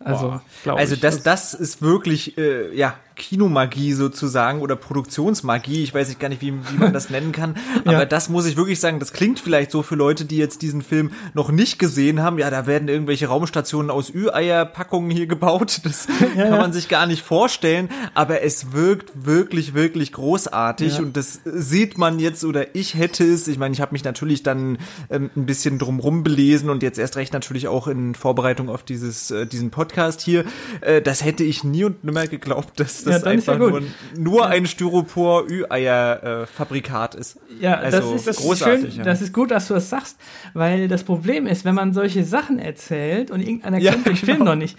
Also, 0.00 0.40
also 0.66 0.96
das, 0.96 1.22
das 1.22 1.54
ist 1.54 1.80
wirklich, 1.80 2.36
äh, 2.36 2.74
ja, 2.76 2.94
Kinomagie 3.16 3.92
sozusagen 3.92 4.60
oder 4.60 4.76
Produktionsmagie. 4.76 5.82
Ich 5.82 5.94
weiß 5.94 6.08
nicht 6.08 6.20
gar 6.20 6.28
nicht, 6.28 6.42
wie, 6.42 6.52
wie 6.52 6.78
man 6.78 6.92
das 6.92 7.10
nennen 7.10 7.32
kann. 7.32 7.56
Aber 7.84 7.92
ja. 8.00 8.04
das 8.04 8.28
muss 8.28 8.46
ich 8.46 8.56
wirklich 8.56 8.80
sagen, 8.80 8.98
das 8.98 9.12
klingt 9.12 9.38
vielleicht 9.38 9.70
so 9.70 9.82
für 9.82 9.94
Leute, 9.94 10.24
die 10.24 10.36
jetzt 10.36 10.62
diesen 10.62 10.82
Film 10.82 11.12
noch 11.32 11.50
nicht 11.50 11.78
gesehen 11.78 12.22
haben. 12.22 12.38
Ja, 12.38 12.50
da 12.50 12.66
werden 12.66 12.88
irgendwelche 12.88 13.28
Raumstationen 13.28 13.90
aus 13.90 14.12
Ü-Eier-Packungen 14.12 15.10
hier 15.10 15.26
gebaut. 15.26 15.80
Das 15.84 16.08
ja, 16.36 16.48
kann 16.48 16.58
man 16.58 16.72
sich 16.72 16.88
gar 16.88 17.06
nicht 17.06 17.22
vorstellen. 17.22 17.88
Aber 18.14 18.42
es 18.42 18.72
wirkt 18.72 19.12
wirklich, 19.14 19.74
wirklich 19.74 20.12
großartig. 20.12 20.98
Und 20.98 21.16
das 21.16 21.40
sieht 21.44 21.98
man 21.98 22.18
jetzt 22.18 22.44
oder 22.44 22.74
ich 22.74 22.94
hätte 22.94 23.24
es. 23.24 23.46
Ich 23.46 23.58
meine, 23.58 23.74
ich 23.74 23.80
habe 23.80 23.92
mich 23.92 24.04
natürlich 24.04 24.42
dann 24.42 24.78
ähm, 25.10 25.30
ein 25.36 25.46
bisschen 25.46 25.78
drumrum 25.78 26.24
belesen 26.24 26.68
und 26.68 26.82
jetzt 26.82 26.98
erst 26.98 27.16
recht 27.16 27.32
natürlich 27.32 27.68
auch 27.68 27.86
in 27.86 28.14
Vorbereitung 28.14 28.68
auf 28.68 28.82
dieses, 28.82 29.30
äh, 29.30 29.46
diesen 29.46 29.70
Podcast 29.70 30.20
hier. 30.20 30.44
Äh, 30.80 31.00
das 31.00 31.24
hätte 31.24 31.44
ich 31.44 31.62
nie 31.62 31.84
und 31.84 32.02
nimmer 32.02 32.26
geglaubt, 32.26 32.80
dass 32.80 33.03
das 33.06 33.22
ja, 33.22 33.30
einfach 33.30 33.58
nur, 33.58 33.82
nur 34.16 34.46
ein 34.46 34.66
Styropor-Ü-Eier-Fabrikat 34.66 37.14
ist. 37.14 37.38
Ja, 37.60 37.74
also, 37.74 38.12
das 38.12 38.26
ist 38.26 38.40
großartig. 38.40 38.94
Schön, 38.94 38.98
ja. 38.98 39.04
Das 39.04 39.22
ist 39.22 39.32
gut, 39.32 39.50
dass 39.50 39.68
du 39.68 39.74
das 39.74 39.90
sagst, 39.90 40.18
weil 40.52 40.88
das 40.88 41.04
Problem 41.04 41.46
ist, 41.46 41.64
wenn 41.64 41.74
man 41.74 41.92
solche 41.92 42.24
Sachen 42.24 42.58
erzählt 42.58 43.30
und 43.30 43.40
irgendeiner 43.40 43.78
ja, 43.78 43.92
kennt 43.92 44.06
den 44.06 44.14
genau. 44.14 44.26
Film 44.26 44.44
noch 44.44 44.56
nicht, 44.56 44.76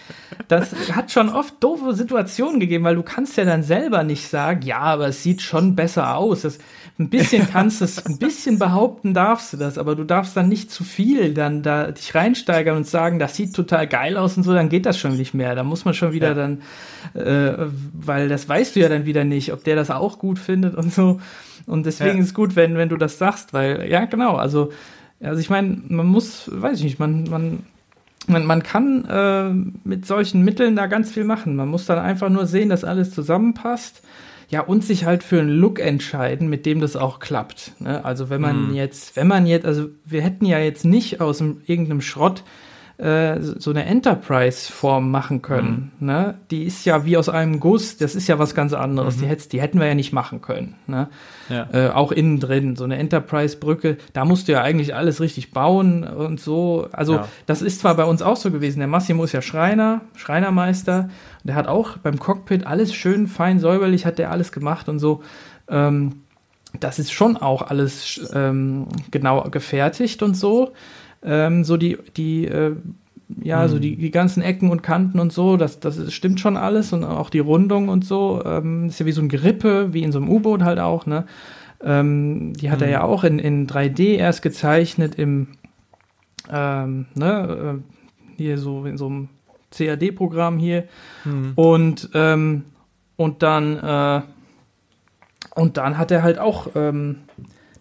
das 0.47 0.71
hat 0.91 1.11
schon 1.11 1.29
oft 1.29 1.63
doofe 1.63 1.93
Situationen 1.93 2.59
gegeben, 2.59 2.83
weil 2.83 2.95
du 2.95 3.03
kannst 3.03 3.37
ja 3.37 3.45
dann 3.45 3.63
selber 3.63 4.03
nicht 4.03 4.27
sagen, 4.27 4.61
ja, 4.63 4.79
aber 4.79 5.07
es 5.07 5.23
sieht 5.23 5.41
schon 5.41 5.75
besser 5.75 6.17
aus. 6.17 6.41
Das, 6.41 6.57
ein 6.97 7.09
bisschen 7.09 7.47
kannst 7.49 7.81
du 7.81 7.85
es, 7.85 8.05
ein 8.05 8.17
bisschen 8.19 8.57
behaupten 8.57 9.13
darfst 9.13 9.51
du 9.51 9.57
das, 9.57 9.77
aber 9.77 9.95
du 9.95 10.05
darfst 10.05 10.37
dann 10.37 10.47
nicht 10.47 10.71
zu 10.71 10.85
viel 10.85 11.33
dann 11.33 11.61
da 11.61 11.91
dich 11.91 12.15
reinsteigern 12.15 12.77
und 12.77 12.87
sagen, 12.87 13.19
das 13.19 13.35
sieht 13.35 13.53
total 13.53 13.85
geil 13.87 14.15
aus 14.15 14.37
und 14.37 14.43
so, 14.43 14.53
dann 14.53 14.69
geht 14.69 14.85
das 14.85 14.97
schon 14.97 15.17
nicht 15.17 15.33
mehr. 15.33 15.55
Da 15.55 15.63
muss 15.63 15.83
man 15.83 15.93
schon 15.93 16.13
wieder 16.13 16.29
ja. 16.29 16.33
dann, 16.33 16.61
äh, 17.13 17.67
weil 17.93 18.29
das 18.29 18.47
weißt 18.47 18.75
du 18.75 18.79
ja 18.79 18.87
dann 18.87 19.05
wieder 19.05 19.25
nicht, 19.25 19.51
ob 19.51 19.65
der 19.65 19.75
das 19.75 19.91
auch 19.91 20.19
gut 20.19 20.39
findet 20.39 20.75
und 20.75 20.93
so. 20.93 21.19
Und 21.65 21.85
deswegen 21.85 22.17
ja. 22.17 22.21
ist 22.21 22.27
es 22.27 22.33
gut, 22.33 22.55
wenn, 22.55 22.77
wenn 22.77 22.89
du 22.89 22.97
das 22.97 23.17
sagst, 23.17 23.51
weil, 23.53 23.89
ja, 23.89 24.05
genau, 24.05 24.35
also, 24.35 24.71
also 25.19 25.39
ich 25.39 25.49
meine, 25.49 25.81
man 25.89 26.05
muss, 26.05 26.49
weiß 26.53 26.77
ich 26.77 26.83
nicht, 26.85 26.99
man, 26.99 27.25
man, 27.25 27.63
man, 28.27 28.45
man 28.45 28.63
kann 28.63 29.05
äh, 29.05 29.49
mit 29.83 30.05
solchen 30.05 30.45
Mitteln 30.45 30.77
da 30.77 30.87
ganz 30.87 31.11
viel 31.11 31.25
machen. 31.25 31.57
Man 31.57 31.67
muss 31.67 31.85
dann 31.85 31.99
einfach 31.99 32.29
nur 32.29 32.45
sehen, 32.45 32.69
dass 32.69 32.85
alles 32.85 33.11
zusammenpasst 33.11 34.01
ja, 34.49 34.61
und 34.61 34.83
sich 34.83 35.05
halt 35.05 35.23
für 35.23 35.39
einen 35.39 35.49
Look 35.49 35.79
entscheiden, 35.79 36.47
mit 36.49 36.65
dem 36.65 36.79
das 36.79 36.95
auch 36.95 37.19
klappt. 37.19 37.73
Ne? 37.79 38.03
Also 38.05 38.29
wenn 38.29 38.41
man 38.41 38.69
mhm. 38.69 38.75
jetzt, 38.75 39.15
wenn 39.15 39.27
man 39.27 39.45
jetzt, 39.45 39.65
also 39.65 39.89
wir 40.03 40.21
hätten 40.21 40.45
ja 40.45 40.59
jetzt 40.59 40.85
nicht 40.85 41.21
aus 41.21 41.39
dem, 41.39 41.61
irgendeinem 41.65 42.01
Schrott 42.01 42.43
äh, 42.97 43.41
so 43.41 43.71
eine 43.71 43.85
Enterprise-Form 43.85 45.11
machen 45.11 45.41
können. 45.41 45.91
Mhm. 45.99 46.07
Ne? 46.07 46.35
Die 46.49 46.63
ist 46.63 46.85
ja 46.85 47.03
wie 47.03 47.17
aus 47.17 47.27
einem 47.27 47.59
Guss, 47.59 47.97
das 47.97 48.15
ist 48.15 48.27
ja 48.27 48.39
was 48.39 48.55
ganz 48.55 48.71
anderes. 48.71 49.17
Mhm. 49.17 49.21
Die, 49.21 49.27
hätt, 49.27 49.51
die 49.51 49.61
hätten 49.61 49.79
wir 49.79 49.87
ja 49.87 49.95
nicht 49.95 50.13
machen 50.13 50.41
können. 50.41 50.75
Ne? 50.87 51.09
Ja. 51.49 51.67
Äh, 51.73 51.89
auch 51.89 52.13
innen 52.13 52.39
drin, 52.39 52.77
so 52.77 52.85
eine 52.85 52.97
Enterprise-Brücke, 52.97 53.97
da 54.13 54.23
musst 54.23 54.47
du 54.47 54.53
ja 54.53 54.61
eigentlich 54.61 54.95
alles 54.95 55.19
richtig 55.19 55.51
bauen 55.51 56.05
und 56.05 56.39
so. 56.39 56.87
Also 56.93 57.15
ja. 57.15 57.27
das 57.47 57.61
ist 57.61 57.81
zwar 57.81 57.95
bei 57.95 58.05
uns 58.05 58.21
auch 58.21 58.37
so 58.37 58.49
gewesen, 58.49 58.79
der 58.79 58.87
Massimo 58.87 59.25
ist 59.25 59.33
ja 59.33 59.41
Schreiner, 59.41 60.01
Schreinermeister, 60.15 61.09
der 61.43 61.55
hat 61.55 61.67
auch 61.67 61.97
beim 61.97 62.17
Cockpit 62.17 62.65
alles 62.65 62.93
schön 62.93 63.27
fein 63.27 63.59
säuberlich, 63.59 64.05
hat 64.05 64.19
der 64.19 64.31
alles 64.31 64.53
gemacht 64.53 64.87
und 64.87 64.99
so. 64.99 65.21
Ähm, 65.67 66.21
das 66.79 66.99
ist 66.99 67.11
schon 67.11 67.35
auch 67.35 67.61
alles 67.61 68.29
ähm, 68.33 68.87
genau 69.11 69.41
gefertigt 69.49 70.23
und 70.23 70.35
so 70.35 70.71
ähm, 71.25 71.63
so 71.63 71.77
die, 71.77 71.97
die, 72.15 72.45
äh, 72.45 72.75
ja, 73.41 73.63
mhm. 73.63 73.69
so 73.69 73.79
die, 73.79 73.95
die 73.95 74.11
ganzen 74.11 74.43
Ecken 74.43 74.69
und 74.69 74.83
Kanten 74.83 75.19
und 75.19 75.33
so, 75.33 75.57
das, 75.57 75.79
das 75.79 76.13
stimmt 76.13 76.39
schon 76.39 76.57
alles 76.57 76.93
und 76.93 77.03
auch 77.03 77.29
die 77.29 77.39
Rundung 77.39 77.89
und 77.89 78.05
so, 78.05 78.43
ähm, 78.45 78.87
ist 78.87 78.99
ja 78.99 79.05
wie 79.05 79.11
so 79.11 79.21
ein 79.21 79.29
Gerippe, 79.29 79.93
wie 79.93 80.03
in 80.03 80.11
so 80.11 80.19
einem 80.19 80.29
U-Boot 80.29 80.63
halt 80.63 80.79
auch, 80.79 81.05
ne? 81.05 81.25
Ähm, 81.83 82.53
die 82.53 82.71
hat 82.71 82.79
mhm. 82.79 82.85
er 82.85 82.89
ja 82.89 83.03
auch 83.03 83.23
in, 83.23 83.39
in 83.39 83.67
3D 83.67 84.15
erst 84.15 84.41
gezeichnet 84.41 85.15
im, 85.15 85.49
ähm, 86.51 87.05
ne, 87.15 87.81
äh, 87.81 88.37
hier 88.37 88.57
so 88.57 88.85
in 88.85 88.97
so 88.97 89.07
einem 89.07 89.29
CAD-Programm 89.71 90.57
hier 90.57 90.85
mhm. 91.25 91.53
und, 91.55 92.09
ähm, 92.13 92.63
und 93.17 93.43
dann, 93.43 93.77
äh, 93.77 94.21
und 95.55 95.77
dann 95.77 95.97
hat 95.97 96.11
er 96.11 96.23
halt 96.23 96.39
auch, 96.39 96.69
ähm, 96.75 97.19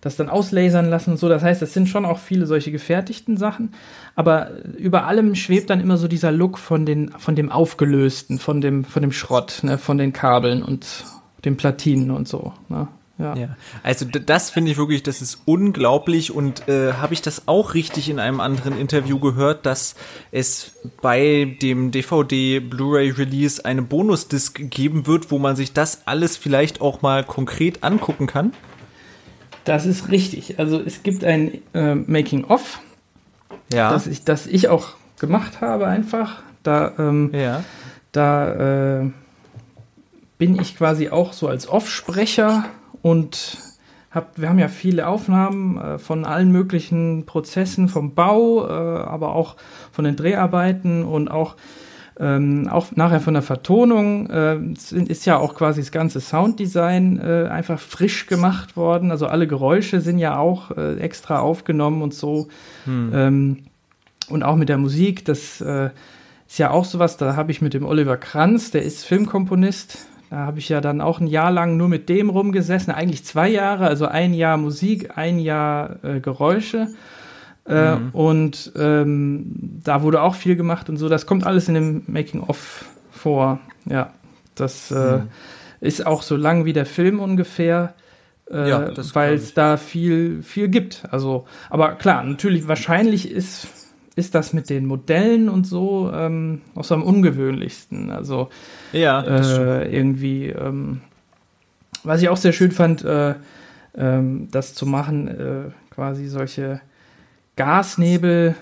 das 0.05 0.17
dann 0.17 0.29
auslasern 0.29 0.91
lassen 0.91 1.13
und 1.13 1.17
so. 1.17 1.31
Das 1.31 1.43
heißt, 1.43 1.63
es 1.63 1.73
sind 1.73 1.89
schon 1.89 2.05
auch 2.05 2.19
viele 2.19 2.47
solche 2.47 2.71
gefertigten 2.71 3.39
Sachen. 3.39 3.73
Aber 4.15 4.51
über 4.77 5.07
allem 5.07 5.35
schwebt 5.35 5.71
dann 5.71 5.81
immer 5.81 5.97
so 5.97 6.09
dieser 6.09 6.31
Look 6.31 6.59
von, 6.59 6.85
den, 6.85 7.09
von 7.19 7.35
dem 7.35 7.51
Aufgelösten, 7.51 8.39
von 8.39 8.61
dem, 8.61 8.85
von 8.85 9.01
dem 9.01 9.13
Schrott, 9.13 9.61
ne, 9.63 9.79
von 9.79 9.97
den 9.97 10.13
Kabeln 10.13 10.63
und 10.63 11.05
den 11.47 11.57
Platinen 11.57 12.11
und 12.11 12.29
so. 12.29 12.53
Ne? 12.69 12.87
Ja. 13.19 13.35
ja. 13.35 13.57
Also 13.83 14.05
das 14.05 14.51
finde 14.51 14.73
ich 14.73 14.77
wirklich, 14.77 15.03
das 15.03 15.23
ist 15.23 15.41
unglaublich 15.47 16.33
und 16.33 16.69
äh, 16.69 16.93
habe 16.93 17.15
ich 17.15 17.23
das 17.23 17.49
auch 17.49 17.73
richtig 17.73 18.11
in 18.11 18.19
einem 18.19 18.41
anderen 18.41 18.79
Interview 18.79 19.19
gehört, 19.19 19.65
dass 19.65 19.95
es 20.33 20.73
bei 21.01 21.57
dem 21.63 21.93
DVD 21.93 22.61
Blu-ray 22.61 23.11
Release 23.11 23.65
eine 23.65 23.81
Bonusdisc 23.81 24.71
geben 24.71 25.07
wird, 25.07 25.31
wo 25.31 25.39
man 25.39 25.57
sich 25.57 25.73
das 25.73 26.07
alles 26.07 26.37
vielleicht 26.37 26.83
auch 26.83 27.01
mal 27.01 27.25
konkret 27.25 27.85
angucken 27.85 28.27
kann? 28.27 28.53
Das 29.65 29.86
ist 29.86 30.11
richtig. 30.11 30.59
Also 30.59 30.81
es 30.81 31.03
gibt 31.03 31.24
ein 31.24 31.62
äh, 31.73 31.95
Making 31.95 32.45
of, 32.45 32.81
ja. 33.73 33.91
das 33.91 34.07
ich, 34.07 34.24
das 34.24 34.47
ich 34.47 34.69
auch 34.69 34.91
gemacht 35.19 35.61
habe 35.61 35.86
einfach. 35.86 36.43
Da, 36.62 36.93
ähm, 36.99 37.31
ja. 37.32 37.65
da 38.12 39.01
äh, 39.01 39.11
bin 40.39 40.61
ich 40.61 40.77
quasi 40.77 41.11
auch 41.11 41.32
so 41.32 41.49
als 41.49 41.69
Offsprecher 41.69 42.65
und 43.03 43.59
hab, 44.11 44.39
wir 44.39 44.49
haben 44.49 44.59
ja 44.59 44.69
viele 44.69 45.09
Aufnahmen 45.09 45.78
äh, 45.78 45.99
von 45.99 46.24
allen 46.24 46.53
möglichen 46.53 47.27
Prozessen, 47.27 47.89
vom 47.89 48.15
Bau, 48.15 48.66
äh, 48.66 48.70
aber 48.70 49.35
auch 49.35 49.57
von 49.93 50.05
den 50.05 50.16
Dreharbeiten 50.16 51.05
und 51.05 51.31
auch, 51.31 51.57
ähm, 52.19 52.69
auch 52.69 52.93
nachher 52.95 53.20
von 53.20 53.35
der 53.35 53.43
Vertonung 53.43 54.31
äh, 54.31 54.59
ist 55.09 55.27
ja 55.27 55.36
auch 55.36 55.55
quasi 55.55 55.81
das 55.81 55.91
ganze 55.91 56.20
Sounddesign 56.20 57.19
äh, 57.19 57.49
einfach 57.49 57.81
frisch 57.81 58.27
gemacht 58.27 58.77
worden. 58.77 59.11
Also 59.11 59.27
alle 59.27 59.49
Geräusche 59.49 60.01
sind 60.01 60.19
ja 60.19 60.39
auch 60.39 60.70
äh, 60.77 60.97
extra 60.99 61.41
aufgenommen 61.41 62.03
und 62.03 62.15
so. 62.15 62.49
Hm. 62.85 63.11
Ähm, 63.12 63.57
und 64.28 64.43
auch 64.45 64.57
mit 64.57 64.69
der 64.69 64.78
Musik, 64.78 65.24
das 65.24 65.61
äh, 65.61 65.91
ist 66.47 66.59
ja 66.59 66.70
auch 66.70 66.85
sowas, 66.85 67.16
da 67.16 67.35
habe 67.35 67.51
ich 67.51 67.61
mit 67.61 67.74
dem 67.74 67.85
Oliver 67.85 68.16
Kranz, 68.16 68.70
der 68.70 68.82
ist 68.82 69.05
Filmkomponist, 69.05 70.07
da 70.31 70.36
habe 70.36 70.61
ich 70.61 70.69
ja 70.69 70.81
dann 70.81 71.01
auch 71.01 71.20
ein 71.20 71.27
Jahr 71.27 71.51
lang 71.51 71.77
nur 71.77 71.89
mit 71.89 72.09
dem 72.09 72.31
rumgesessen, 72.31 72.93
eigentlich 72.93 73.24
zwei 73.24 73.49
Jahre, 73.49 73.86
also 73.86 74.07
ein 74.07 74.35
Jahr 74.35 74.57
Musik, 74.57 75.19
ein 75.19 75.39
Jahr 75.39 75.97
äh, 76.05 76.20
Geräusche. 76.20 76.89
Äh, 77.66 77.97
mhm. 77.97 78.11
Und 78.11 78.73
ähm, 78.77 79.81
da 79.82 80.03
wurde 80.03 80.23
auch 80.23 80.35
viel 80.35 80.57
gemacht 80.57 80.89
und 80.89 80.97
so. 80.97 81.09
Das 81.09 81.27
kommt 81.27 81.47
alles 81.47 81.69
in 81.69 81.74
dem 81.74 82.03
Making-of 82.07 82.85
vor. 83.11 83.61
Ja, 83.86 84.12
das 84.55 84.91
äh, 84.91 85.19
mhm. 85.19 85.28
ist 85.81 86.07
auch 86.07 86.23
so 86.23 86.36
lang 86.36 86.65
wie 86.65 86.73
der 86.73 86.86
Film 86.86 87.20
ungefähr. 87.20 87.95
Äh, 88.51 88.69
ja, 88.69 88.91
weil 89.15 89.35
es 89.35 89.55
da 89.55 89.78
viel, 89.78 90.43
viel 90.43 90.69
gibt. 90.69 91.05
Also, 91.11 91.47
aber 91.70 91.93
klar, 91.93 92.23
natürlich, 92.23 92.69
wahrscheinlich 92.69 93.31
ist 93.31 93.69
ist 94.16 94.35
das 94.35 94.53
mit 94.53 94.70
den 94.70 94.86
Modellen 94.86 95.49
und 95.49 95.66
so 95.66 96.11
ähm, 96.15 96.61
auch 96.74 96.85
so 96.85 96.95
am 96.95 97.03
ungewöhnlichsten. 97.03 98.11
Also 98.11 98.49
ja, 98.93 99.20
äh, 99.23 99.93
irgendwie, 99.93 100.51
ähm, 100.51 101.01
was 102.05 102.23
ich 102.23 102.28
auch 102.28 102.36
sehr 102.36 102.53
schön 102.53 102.70
fand, 102.70 103.05
äh, 103.05 103.35
ähm, 103.97 104.49
das 104.51 104.74
zu 104.74 104.86
machen, 104.86 105.28
äh, 105.28 105.70
quasi 105.91 106.28
solche 106.28 106.81
Gasnebel 107.57 108.55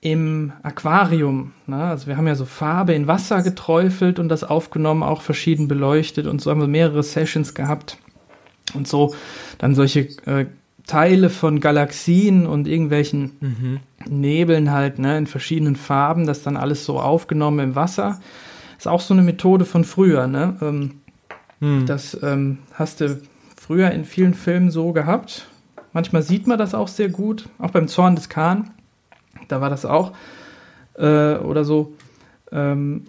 im 0.00 0.52
Aquarium. 0.62 1.52
Ne? 1.66 1.76
Also 1.76 2.06
wir 2.06 2.16
haben 2.16 2.26
ja 2.26 2.34
so 2.34 2.46
Farbe 2.46 2.94
in 2.94 3.06
Wasser 3.06 3.42
geträufelt 3.42 4.18
und 4.18 4.28
das 4.28 4.44
aufgenommen, 4.44 5.02
auch 5.02 5.20
verschieden 5.20 5.68
beleuchtet 5.68 6.26
und 6.26 6.40
so 6.40 6.50
haben 6.50 6.60
wir 6.60 6.68
mehrere 6.68 7.02
Sessions 7.02 7.54
gehabt 7.54 7.98
und 8.74 8.88
so 8.88 9.14
dann 9.58 9.74
solche 9.74 10.08
äh, 10.26 10.46
Teile 10.86 11.30
von 11.30 11.60
Galaxien 11.60 12.46
und 12.46 12.66
irgendwelchen 12.66 13.36
mhm. 13.40 13.80
Nebeln 14.08 14.72
halt, 14.72 14.98
ne, 14.98 15.18
in 15.18 15.26
verschiedenen 15.26 15.76
Farben, 15.76 16.26
das 16.26 16.42
dann 16.42 16.56
alles 16.56 16.84
so 16.84 16.98
aufgenommen 16.98 17.60
im 17.60 17.74
Wasser. 17.76 18.20
Ist 18.78 18.88
auch 18.88 19.00
so 19.00 19.14
eine 19.14 19.22
Methode 19.22 19.66
von 19.66 19.84
früher, 19.84 20.26
ne? 20.26 20.56
Ähm, 20.62 21.00
mhm. 21.60 21.86
Das 21.86 22.18
ähm, 22.22 22.58
hast 22.72 23.02
du 23.02 23.20
früher 23.56 23.90
in 23.90 24.04
vielen 24.04 24.34
Filmen 24.34 24.70
so 24.70 24.92
gehabt. 24.92 25.46
Manchmal 25.92 26.22
sieht 26.22 26.46
man 26.46 26.58
das 26.58 26.74
auch 26.74 26.88
sehr 26.88 27.08
gut, 27.08 27.48
auch 27.58 27.70
beim 27.70 27.88
Zorn 27.88 28.14
des 28.14 28.28
Khan. 28.28 28.70
Da 29.48 29.60
war 29.60 29.70
das 29.70 29.84
auch. 29.84 30.12
Äh, 30.94 31.36
oder 31.36 31.64
so. 31.64 31.92
Ähm, 32.52 33.06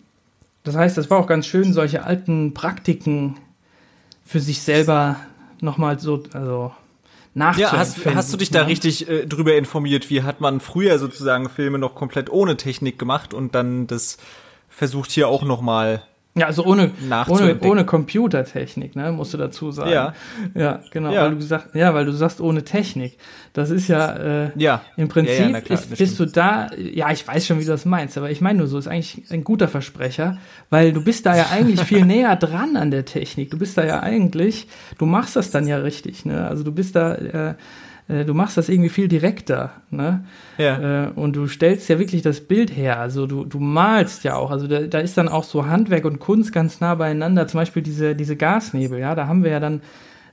das 0.64 0.76
heißt, 0.76 0.98
das 0.98 1.10
war 1.10 1.20
auch 1.20 1.28
ganz 1.28 1.46
schön, 1.48 1.74
solche 1.74 2.04
alten 2.04 2.54
Praktiken 2.54 3.38
für 4.24 4.40
sich 4.40 4.62
selber 4.62 5.18
nochmal 5.60 6.00
so, 6.00 6.24
also. 6.34 6.72
Ja, 7.34 7.72
hast, 7.72 8.06
hast 8.06 8.34
du 8.34 8.38
dich 8.38 8.50
da 8.50 8.64
richtig 8.64 9.08
äh, 9.08 9.26
drüber 9.26 9.56
informiert? 9.56 10.10
Wie 10.10 10.24
hat 10.24 10.42
man 10.42 10.60
früher 10.60 11.00
sozusagen 11.00 11.48
Filme 11.48 11.80
noch 11.80 11.96
komplett 11.96 12.30
ohne 12.30 12.58
Technik 12.58 13.00
gemacht 13.00 13.34
und 13.34 13.56
dann 13.56 13.88
das 13.88 14.18
versucht 14.68 15.12
hier 15.12 15.30
auch 15.30 15.44
noch 15.44 15.62
mal 15.62 16.04
ja, 16.34 16.46
also 16.46 16.66
ohne, 16.66 16.92
ohne, 17.28 17.60
ohne 17.60 17.86
Computertechnik, 17.86 18.96
ne, 18.96 19.12
musst 19.12 19.34
du 19.34 19.38
dazu 19.38 19.72
sagen. 19.72 19.92
Ja. 19.92 20.14
Ja, 20.56 20.80
genau. 20.90 21.12
Ja. 21.12 21.24
Weil 21.24 21.32
du 21.32 21.36
gesagt, 21.38 21.76
ja, 21.76 21.94
weil 21.94 22.06
du 22.06 22.14
sagst 22.14 22.40
ohne 22.40 22.64
Technik. 22.64 23.18
Das 23.52 23.70
ist 23.70 23.90
ja, 23.90 24.46
äh, 24.46 24.52
ja. 24.56 24.82
im 24.96 25.10
Prinzip 25.10 25.52
ja, 25.52 25.60
klar, 25.60 25.78
ist, 25.78 25.98
bist 25.98 26.18
du 26.22 26.26
da, 26.26 26.70
ja, 26.78 27.12
ich 27.12 27.28
weiß 27.28 27.46
schon, 27.46 27.60
wie 27.60 27.66
du 27.66 27.72
das 27.72 27.84
meinst, 27.84 28.18
aber 28.18 28.32
ich 28.32 28.40
meine 28.40 28.60
nur 28.60 28.68
so, 28.68 28.78
ist 28.78 28.88
eigentlich 28.88 29.30
ein 29.30 29.44
guter 29.44 29.68
Versprecher, 29.68 30.38
weil 30.70 30.94
du 30.94 31.04
bist 31.04 31.26
da 31.26 31.36
ja 31.36 31.48
eigentlich 31.52 31.82
viel 31.82 32.06
näher 32.06 32.38
dran 32.38 32.78
an 32.78 32.92
der 32.92 33.04
Technik. 33.04 33.52
Du 33.52 33.60
bist 33.60 33.78
da 33.78 33.84
ja 33.84 34.02
eigentlich, 34.02 34.68
du 34.98 35.06
machst 35.06 35.36
das 35.36 35.52
dann 35.52 35.68
ja 35.68 35.80
richtig, 35.80 36.24
ne? 36.24 36.48
Also 36.48 36.64
du 36.64 36.72
bist 36.72 36.96
da, 36.96 37.16
äh, 37.16 37.56
äh, 38.08 38.26
du 38.26 38.34
machst 38.34 38.58
das 38.58 38.70
irgendwie 38.70 38.90
viel 38.90 39.08
direkter, 39.08 39.72
ne? 39.90 40.24
Ja. 40.58 41.06
Äh, 41.06 41.12
und 41.12 41.36
du 41.36 41.48
stellst 41.48 41.90
ja 41.90 42.00
wirklich 42.00 42.22
das 42.22 42.42
Bild 42.42 42.76
her. 42.76 43.00
Also 43.00 43.28
du, 43.28 43.46
du 43.46 43.60
malst 43.60 44.24
ja 44.24 44.36
auch. 44.36 44.52
Also 44.52 44.68
da, 44.68 44.82
da 44.82 45.00
ist 45.00 45.18
dann 45.18 45.28
auch 45.28 45.44
so 45.44 45.66
Handwerk 45.66 46.06
und 46.06 46.20
Kunst 46.20 46.54
ganz 46.54 46.80
nah 46.80 46.96
beieinander. 46.96 47.48
Zum 47.48 47.60
Beispiel 47.60 47.84
diese, 47.84 48.16
diese 48.16 48.36
Gasnebel, 48.36 49.00
ja, 49.00 49.16
da 49.16 49.28
haben 49.28 49.44
wir 49.44 49.52
ja 49.52 49.60
dann 49.60 49.82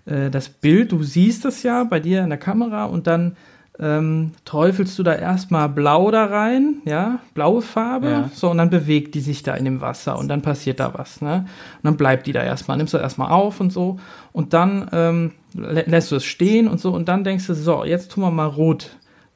äh, 0.06 0.30
das 0.30 0.48
Bild, 0.48 0.92
du 0.92 1.02
siehst 1.02 1.44
es 1.44 1.62
ja 1.62 1.84
bei 1.84 2.00
dir 2.00 2.22
in 2.22 2.30
der 2.30 2.38
Kamera 2.38 2.84
und 2.84 3.06
dann 3.06 3.36
ähm, 3.80 4.32
träufelst 4.44 4.98
du 4.98 5.02
da 5.02 5.14
erstmal 5.14 5.68
blau 5.68 6.10
da 6.10 6.24
rein, 6.24 6.82
ja, 6.84 7.20
blaue 7.34 7.62
Farbe, 7.62 8.10
ja. 8.10 8.30
so, 8.34 8.50
und 8.50 8.58
dann 8.58 8.70
bewegt 8.70 9.14
die 9.14 9.20
sich 9.20 9.42
da 9.42 9.54
in 9.54 9.64
dem 9.64 9.80
Wasser 9.80 10.18
und 10.18 10.28
dann 10.28 10.42
passiert 10.42 10.80
da 10.80 10.94
was, 10.94 11.20
ne? 11.20 11.46
Und 11.76 11.84
dann 11.84 11.96
bleibt 11.96 12.26
die 12.26 12.32
da 12.32 12.42
erstmal, 12.42 12.76
nimmst 12.76 12.94
du 12.94 12.98
erstmal 12.98 13.30
auf 13.30 13.60
und 13.60 13.72
so, 13.72 13.98
und 14.32 14.52
dann 14.52 14.88
ähm, 14.92 15.32
lä 15.54 15.84
lässt 15.86 16.10
du 16.10 16.16
es 16.16 16.24
stehen 16.24 16.66
und 16.66 16.80
so, 16.80 16.92
und 16.92 17.08
dann 17.08 17.22
denkst 17.22 17.46
du, 17.46 17.54
so, 17.54 17.84
jetzt 17.84 18.10
tun 18.10 18.24
wir 18.24 18.30
mal 18.30 18.46
rot 18.46 18.90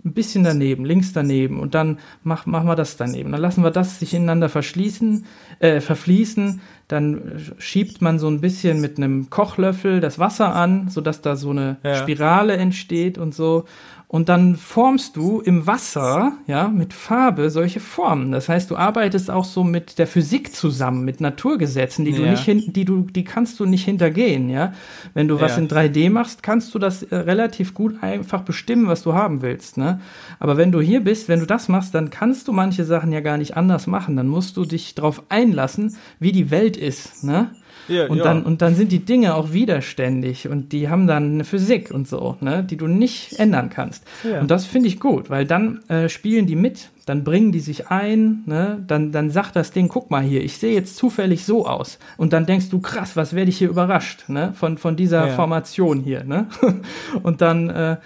ein 0.05 0.14
bisschen 0.14 0.43
daneben, 0.43 0.85
links 0.85 1.12
daneben 1.12 1.60
und 1.60 1.74
dann 1.74 1.98
mach, 2.24 2.47
machen 2.47 2.66
wir 2.66 2.74
das 2.74 2.97
daneben. 2.97 3.31
Dann 3.31 3.40
lassen 3.40 3.62
wir 3.62 3.70
das 3.70 4.01
sich 4.01 4.14
ineinander 4.14 4.48
verschließen, 4.48 5.24
äh, 5.60 5.81
verfließen. 5.81 6.60
Dann 6.89 7.40
schiebt 7.59 8.02
man 8.02 8.19
so 8.19 8.27
ein 8.28 8.40
bisschen 8.40 8.81
mit 8.81 8.97
einem 8.97 9.31
Kochlöffel 9.31 10.01
das 10.01 10.19
Wasser 10.19 10.55
an, 10.55 10.89
sodass 10.89 11.23
da 11.23 11.36
so 11.36 11.51
eine 11.51 11.77
ja. 11.85 11.94
Spirale 11.94 12.56
entsteht 12.56 13.16
und 13.16 13.32
so 13.32 13.64
und 14.13 14.29
dann 14.29 14.57
formst 14.57 15.17
du 15.17 15.41
im 15.41 15.67
Wasser, 15.67 16.35
ja, 16.47 16.69
mit 16.69 16.93
Farbe 16.93 17.49
solche 17.49 17.81
Formen. 17.81 18.31
Das 18.31 18.47
heißt, 18.47 18.71
du 18.71 18.77
arbeitest 18.77 19.31
auch 19.31 19.47
so 19.47 19.65
mit 19.65 19.99
der 19.99 20.07
Physik 20.07 20.55
zusammen, 20.55 21.07
mit 21.07 21.23
Naturgesetzen, 21.23 22.05
die 22.05 22.11
ja. 22.11 22.19
du 22.19 22.27
nicht 22.27 22.45
hin, 22.45 22.63
die 22.75 22.85
du, 22.85 23.07
die 23.07 23.25
kannst 23.25 23.59
du 23.59 23.65
nicht 23.65 23.87
hintergehen, 23.87 24.51
ja. 24.51 24.75
Wenn 25.15 25.29
du 25.29 25.37
ja. 25.37 25.41
was 25.41 25.57
in 25.57 25.67
3D 25.67 26.11
machst, 26.11 26.43
kannst 26.43 26.75
du 26.75 26.79
das 26.79 27.05
äh, 27.05 27.17
relativ 27.17 27.73
gut 27.73 28.03
einfach 28.03 28.43
bestimmen, 28.43 28.87
was 28.87 29.03
du 29.03 29.15
haben 29.15 29.41
willst, 29.41 29.79
ne? 29.79 29.99
Aber 30.39 30.59
wenn 30.59 30.73
du 30.73 30.83
hier 30.83 31.03
bist, 31.03 31.31
wenn 31.31 31.41
du 31.41 31.47
das 31.47 31.71
machst, 31.71 31.95
dann 31.95 32.11
kannst 32.11 32.49
du 32.49 32.53
manche 32.53 32.85
Sachen 32.85 33.13
ja 33.13 33.21
gar 33.21 33.39
nicht 33.39 33.57
anders 33.57 33.87
machen. 33.87 34.19
Dann 34.19 34.29
musst 34.29 34.59
du 34.59 34.67
dich 34.67 34.95
darauf 34.95 35.23
einlassen, 35.31 35.97
wie 36.21 36.33
die 36.33 36.51
Welt 36.51 36.77
ist, 36.77 37.25
ne? 37.25 37.53
Ja, 37.93 38.06
und, 38.06 38.19
ja. 38.19 38.24
Dann, 38.24 38.43
und 38.43 38.62
dann 38.62 38.74
sind 38.74 38.93
die 38.93 39.05
Dinge 39.05 39.35
auch 39.35 39.52
widerständig 39.52 40.48
und 40.48 40.73
die 40.73 40.89
haben 40.89 41.06
dann 41.06 41.35
eine 41.35 41.44
Physik 41.44 41.90
und 41.90 42.09
so, 42.09 42.36
ne, 42.40 42.64
die 42.64 42.77
du 42.77 42.86
nicht 42.86 43.39
ändern 43.39 43.70
kannst. 43.70 44.05
Ja. 44.24 44.40
Und 44.40 44.51
das 44.51 44.66
finde 44.66 44.89
ich 44.89 44.98
gut, 45.01 45.31
weil 45.31 45.47
dann 45.47 45.81
äh, 45.89 46.09
spielen 46.09 46.47
die 46.47 46.56
mit, 46.56 46.89
dann 47.06 47.24
bringen 47.24 47.52
die 47.52 47.60
sich 47.60 47.89
ein, 47.89 48.43
ne, 48.47 48.82
dann, 48.86 49.12
dann 49.12 49.31
sagt 49.31 49.56
das 49.56 49.73
Ding, 49.73 49.89
guck 49.89 50.10
mal 50.10 50.23
hier, 50.23 50.43
ich 50.43 50.59
sehe 50.59 50.74
jetzt 50.74 50.97
zufällig 50.97 51.44
so 51.44 51.66
aus. 51.66 51.98
Und 52.16 52.32
dann 52.32 52.47
denkst 52.47 52.70
du, 52.70 52.81
krass, 52.81 53.16
was 53.16 53.35
werde 53.35 53.51
ich 53.51 53.59
hier 53.59 53.69
überrascht, 53.69 54.28
ne, 54.28 54.52
von, 54.55 54.78
von 54.78 54.97
dieser 54.97 55.28
Formation 55.28 56.01
hier, 56.01 56.24
ne. 56.24 56.47
und 57.23 57.40
dann, 57.40 57.70
äh, 57.70 57.97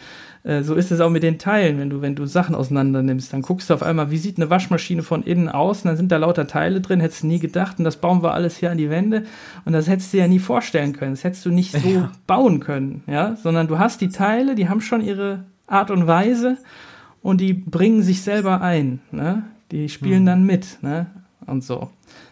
äh, 0.46 0.62
so 0.62 0.74
ist 0.74 0.92
es 0.92 1.00
auch 1.00 1.10
mit 1.10 1.24
den 1.24 1.38
Teilen, 1.38 1.78
wenn 1.78 1.90
du, 1.90 2.00
wenn 2.02 2.14
du 2.14 2.24
Sachen 2.24 2.54
auseinander 2.54 3.02
nimmst, 3.02 3.32
dann 3.32 3.42
guckst 3.42 3.68
du 3.68 3.74
auf 3.74 3.82
einmal, 3.82 4.12
wie 4.12 4.16
sieht 4.16 4.38
eine 4.38 4.48
Waschmaschine 4.48 5.02
von 5.02 5.24
innen 5.24 5.48
aus, 5.48 5.82
und 5.82 5.88
dann 5.88 5.96
sind 5.96 6.12
da 6.12 6.18
lauter 6.18 6.46
Teile 6.46 6.80
drin, 6.80 7.00
hättest 7.00 7.24
du 7.24 7.26
nie 7.26 7.40
gedacht, 7.40 7.78
und 7.78 7.84
das 7.84 7.96
bauen 7.96 8.22
wir 8.22 8.32
alles 8.32 8.56
hier 8.56 8.70
an 8.70 8.78
die 8.78 8.88
Wände, 8.88 9.24
und 9.64 9.72
das 9.72 9.88
hättest 9.88 10.12
du 10.12 10.18
ja 10.18 10.28
nie 10.28 10.38
vorstellen 10.38 10.92
können, 10.92 11.12
das 11.12 11.24
hättest 11.24 11.44
du 11.46 11.50
nicht 11.50 11.72
so 11.72 11.88
ja. 11.88 12.12
bauen 12.28 12.60
können, 12.60 13.02
ja, 13.08 13.36
sondern 13.42 13.66
du 13.66 13.78
hast 13.78 14.00
die 14.00 14.08
Teile, 14.08 14.54
die 14.54 14.68
haben 14.68 14.80
schon 14.80 15.00
ihre 15.00 15.44
Art 15.66 15.90
und 15.90 16.06
Weise, 16.06 16.58
und 17.22 17.40
die 17.40 17.52
bringen 17.52 18.02
sich 18.02 18.22
selber 18.22 18.60
ein, 18.60 19.00
ne? 19.10 19.42
die 19.72 19.88
spielen 19.88 20.22
mhm. 20.22 20.26
dann 20.26 20.44
mit, 20.44 20.78
ne? 20.82 21.06
und 21.46 21.64
so. 21.64 21.90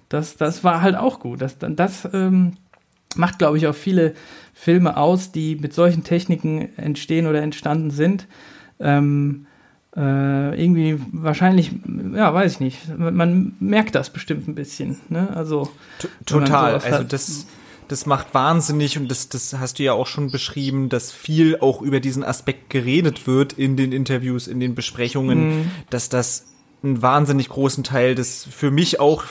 Das, 0.08 0.36
das 0.36 0.62
war 0.62 0.82
halt 0.82 0.94
auch 0.94 1.18
gut. 1.18 1.40
Das, 1.40 1.56
das 1.58 2.08
ähm, 2.12 2.52
macht, 3.16 3.38
glaube 3.38 3.56
ich, 3.56 3.66
auch 3.66 3.74
viele 3.74 4.14
Filme 4.64 4.96
aus, 4.96 5.30
die 5.30 5.56
mit 5.56 5.74
solchen 5.74 6.04
Techniken 6.04 6.70
entstehen 6.78 7.26
oder 7.26 7.42
entstanden 7.42 7.90
sind. 7.90 8.26
Ähm, 8.80 9.44
äh, 9.94 10.60
irgendwie 10.60 10.98
wahrscheinlich, 11.12 11.70
ja, 12.14 12.32
weiß 12.32 12.52
ich 12.52 12.60
nicht. 12.60 12.98
Man 12.98 13.56
merkt 13.60 13.94
das 13.94 14.10
bestimmt 14.10 14.48
ein 14.48 14.54
bisschen. 14.54 14.96
Ne? 15.10 15.28
Also 15.36 15.68
total. 16.24 16.80
So 16.80 16.86
also 16.86 17.04
das 17.04 17.46
das 17.88 18.06
macht 18.06 18.32
wahnsinnig 18.32 18.96
und 18.96 19.10
das, 19.10 19.28
das 19.28 19.54
hast 19.58 19.78
du 19.78 19.82
ja 19.82 19.92
auch 19.92 20.06
schon 20.06 20.30
beschrieben, 20.30 20.88
dass 20.88 21.12
viel 21.12 21.58
auch 21.60 21.82
über 21.82 22.00
diesen 22.00 22.24
Aspekt 22.24 22.70
geredet 22.70 23.26
wird 23.26 23.52
in 23.52 23.76
den 23.76 23.92
Interviews, 23.92 24.46
in 24.46 24.58
den 24.58 24.74
Besprechungen, 24.74 25.58
mhm. 25.58 25.70
dass 25.90 26.08
das 26.08 26.46
einen 26.82 27.02
wahnsinnig 27.02 27.50
großen 27.50 27.84
Teil 27.84 28.14
des 28.14 28.48
für 28.50 28.70
mich 28.70 29.00
auch 29.00 29.24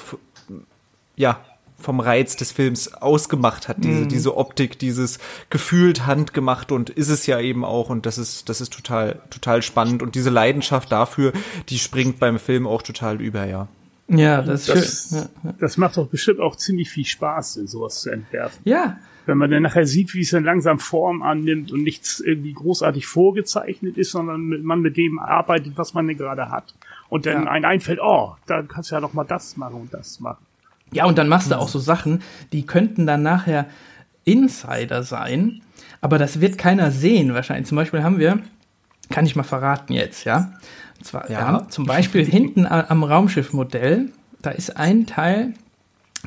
ja 1.16 1.44
vom 1.84 2.00
Reiz 2.00 2.36
des 2.36 2.52
Films 2.52 2.94
ausgemacht 2.94 3.68
hat, 3.68 3.84
diese, 3.84 4.02
mhm. 4.02 4.10
diese 4.10 4.38
Optik, 4.38 4.80
dieses 4.80 5.20
gefühlt 5.50 6.06
handgemacht 6.06 6.72
und 6.72 6.90
ist 6.90 7.10
es 7.10 7.28
ja 7.28 7.40
eben 7.40 7.64
auch 7.64 7.90
und 7.90 8.06
das 8.06 8.18
ist, 8.18 8.50
das 8.50 8.62
ist 8.62 8.74
total, 8.74 9.22
total 9.30 9.62
spannend 9.62 10.02
und 10.02 10.16
diese 10.16 10.30
Leidenschaft 10.30 10.92
dafür, 10.92 11.34
die 11.70 11.78
springt 11.78 12.20
beim 12.20 12.40
Film 12.40 12.66
auch 12.66 12.82
total 12.82 13.22
über, 13.22 13.46
ja. 13.46 13.68
Ja, 14.08 14.42
das 14.42 14.68
ist 14.68 14.70
das, 14.70 15.10
schön. 15.10 15.30
Ja, 15.44 15.54
Das 15.60 15.78
macht 15.78 15.98
doch 15.98 16.08
bestimmt 16.08 16.40
auch 16.40 16.56
ziemlich 16.56 16.90
viel 16.90 17.06
Spaß, 17.06 17.58
in 17.58 17.68
sowas 17.68 18.02
zu 18.02 18.10
entwerfen. 18.10 18.62
Ja. 18.66 18.98
Wenn 19.26 19.38
man 19.38 19.50
dann 19.50 19.64
nachher 19.64 19.86
sieht, 19.86 20.14
wie 20.14 20.22
es 20.22 20.32
dann 20.32 20.44
langsam 20.44 20.80
Form 20.80 21.22
annimmt 21.22 21.72
und 21.72 21.82
nichts 21.82 22.20
irgendwie 22.20 22.52
großartig 22.52 23.08
vorgezeichnet 23.08 23.98
ist, 23.98 24.12
sondern 24.12 24.62
man 24.64 24.82
mit 24.82 24.98
dem 24.98 25.18
arbeitet, 25.18 25.74
was 25.78 25.94
man 25.94 26.08
denn 26.08 26.18
gerade 26.18 26.50
hat. 26.50 26.76
Und 27.08 27.26
dann 27.26 27.44
ja. 27.44 27.50
ein 27.50 27.64
einfällt, 27.64 28.00
oh, 28.02 28.36
da 28.48 28.64
kannst 28.64 28.92
du 28.92 28.96
ja 28.96 29.02
noch 29.02 29.14
mal 29.14 29.24
das 29.24 29.56
machen 29.56 29.76
und 29.76 29.94
das 29.94 30.20
machen. 30.20 30.46
Ja, 30.94 31.06
und 31.06 31.18
dann 31.18 31.28
machst 31.28 31.52
du 31.52 31.58
auch 31.58 31.70
so 31.70 31.80
Sachen, 31.80 32.22
die 32.52 32.66
könnten 32.66 33.06
dann 33.06 33.24
nachher 33.24 33.66
Insider 34.26 35.04
sein, 35.04 35.62
aber 36.02 36.18
das 36.18 36.42
wird 36.42 36.58
keiner 36.58 36.92
sehen 36.92 37.34
wahrscheinlich. 37.34 37.68
Zum 37.68 37.76
Beispiel 37.76 38.04
haben 38.04 38.20
wir, 38.20 38.40
kann 39.10 39.26
ich 39.26 39.36
mal 39.36 39.44
verraten 39.44 39.94
jetzt, 39.94 40.24
ja, 40.24 40.54
zwar, 41.02 41.30
ja. 41.30 41.40
haben 41.40 41.70
zum 41.70 41.86
Beispiel 41.86 42.26
hinten 42.26 42.66
am 42.66 43.04
Raumschiffmodell, 43.04 44.10
da 44.42 44.52
ist 44.52 44.78
ein 44.78 45.06
Teil, 45.06 45.54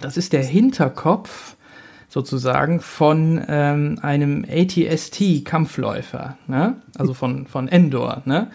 das 0.00 0.16
ist 0.16 0.32
der 0.32 0.42
Hinterkopf 0.42 1.56
sozusagen 2.08 2.80
von 2.80 3.44
ähm, 3.48 3.98
einem 4.02 4.44
ATST-Kampfläufer, 4.48 6.36
ne? 6.46 6.76
also 6.98 7.14
von, 7.14 7.46
von 7.46 7.68
Endor, 7.68 8.22
ne? 8.24 8.50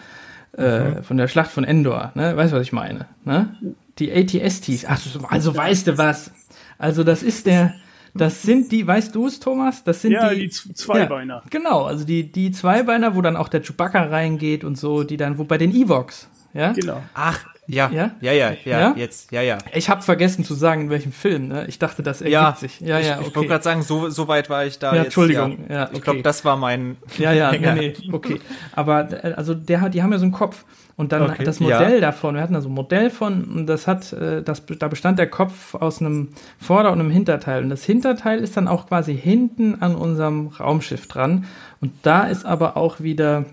Äh, 0.56 0.80
mhm. 0.80 1.02
von 1.02 1.16
der 1.16 1.28
Schlacht 1.28 1.50
von 1.50 1.64
Endor, 1.64 2.12
ne? 2.14 2.36
Weißt 2.36 2.52
du, 2.52 2.56
was 2.56 2.62
ich 2.62 2.72
meine? 2.72 3.06
Ne? 3.24 3.56
Die 3.98 4.12
ATSTs. 4.12 4.84
Ach, 4.86 5.00
also 5.28 5.56
weißt 5.56 5.86
du 5.88 5.98
was? 5.98 6.30
Also 6.78 7.04
das 7.04 7.22
ist 7.22 7.46
der, 7.46 7.74
das 8.14 8.42
sind 8.42 8.72
die, 8.72 8.86
weißt 8.86 9.14
du 9.14 9.26
es, 9.26 9.40
Thomas? 9.40 9.84
Das 9.84 10.02
sind 10.02 10.12
ja, 10.12 10.30
die, 10.30 10.48
die 10.48 10.50
Zweibeiner. 10.50 11.36
Ja, 11.36 11.42
genau, 11.50 11.84
also 11.84 12.04
die, 12.04 12.30
die 12.30 12.50
Zweibeiner, 12.50 13.14
wo 13.14 13.22
dann 13.22 13.36
auch 13.36 13.48
der 13.48 13.62
Chewbacca 13.62 14.04
reingeht 14.04 14.64
und 14.64 14.76
so, 14.76 15.02
die 15.02 15.16
dann, 15.16 15.38
wo 15.38 15.44
bei 15.44 15.58
den 15.58 15.74
Evox, 15.74 16.28
ja? 16.52 16.72
Genau. 16.72 17.02
Ach, 17.14 17.46
ja, 17.68 17.88
ja, 17.90 18.10
ja, 18.20 18.32
ja, 18.32 18.56
ja, 18.64 18.80
ja? 18.80 18.94
jetzt, 18.96 19.30
ja, 19.30 19.40
ja. 19.40 19.58
Ich 19.72 19.88
habe 19.88 20.02
vergessen 20.02 20.44
zu 20.44 20.54
sagen, 20.54 20.82
in 20.82 20.90
welchem 20.90 21.12
Film. 21.12 21.48
Ne? 21.48 21.64
Ich 21.68 21.78
dachte, 21.78 22.02
das 22.02 22.20
ergibt 22.20 22.32
ja, 22.32 22.56
sich. 22.56 22.80
Ja, 22.80 22.98
ja, 22.98 23.18
okay. 23.18 23.28
Ich 23.28 23.36
wollte 23.36 23.48
gerade 23.48 23.64
sagen, 23.64 23.82
so, 23.82 24.10
so 24.10 24.28
weit 24.28 24.50
war 24.50 24.66
ich 24.66 24.78
da. 24.78 24.90
Ja, 24.90 24.96
jetzt, 24.96 25.04
Entschuldigung. 25.06 25.66
Ja. 25.68 25.74
ja 25.74 25.82
okay. 25.84 25.96
Ich 25.96 26.02
glaube, 26.02 26.22
das 26.22 26.44
war 26.44 26.56
mein. 26.56 26.96
Ja, 27.18 27.32
ja, 27.32 27.52
nee, 27.52 27.72
nee, 27.74 27.94
okay. 28.12 28.40
Aber 28.72 29.24
äh, 29.24 29.32
also 29.34 29.54
der 29.54 29.80
hat, 29.80 29.94
die 29.94 30.02
haben 30.02 30.12
ja 30.12 30.18
so 30.18 30.24
einen 30.24 30.32
Kopf 30.32 30.64
und 30.96 31.12
dann 31.12 31.22
okay, 31.22 31.44
das 31.44 31.60
Modell 31.60 31.94
ja. 31.94 32.00
davon. 32.00 32.34
Wir 32.34 32.42
hatten 32.42 32.54
also 32.54 32.68
ein 32.68 32.74
Modell 32.74 33.10
von, 33.10 33.44
und 33.44 33.66
das 33.66 33.86
hat, 33.86 34.12
äh, 34.12 34.42
das, 34.42 34.64
da 34.78 34.88
bestand 34.88 35.18
der 35.18 35.28
Kopf 35.28 35.74
aus 35.74 36.00
einem 36.00 36.28
Vorder- 36.58 36.92
und 36.92 37.00
einem 37.00 37.10
Hinterteil. 37.10 37.62
Und 37.62 37.70
das 37.70 37.84
Hinterteil 37.84 38.40
ist 38.40 38.56
dann 38.56 38.68
auch 38.68 38.86
quasi 38.86 39.16
hinten 39.16 39.80
an 39.80 39.94
unserem 39.94 40.48
Raumschiff 40.48 41.08
dran. 41.08 41.46
Und 41.80 41.92
da 42.02 42.24
ist 42.24 42.44
aber 42.44 42.76
auch 42.76 43.00
wieder 43.00 43.46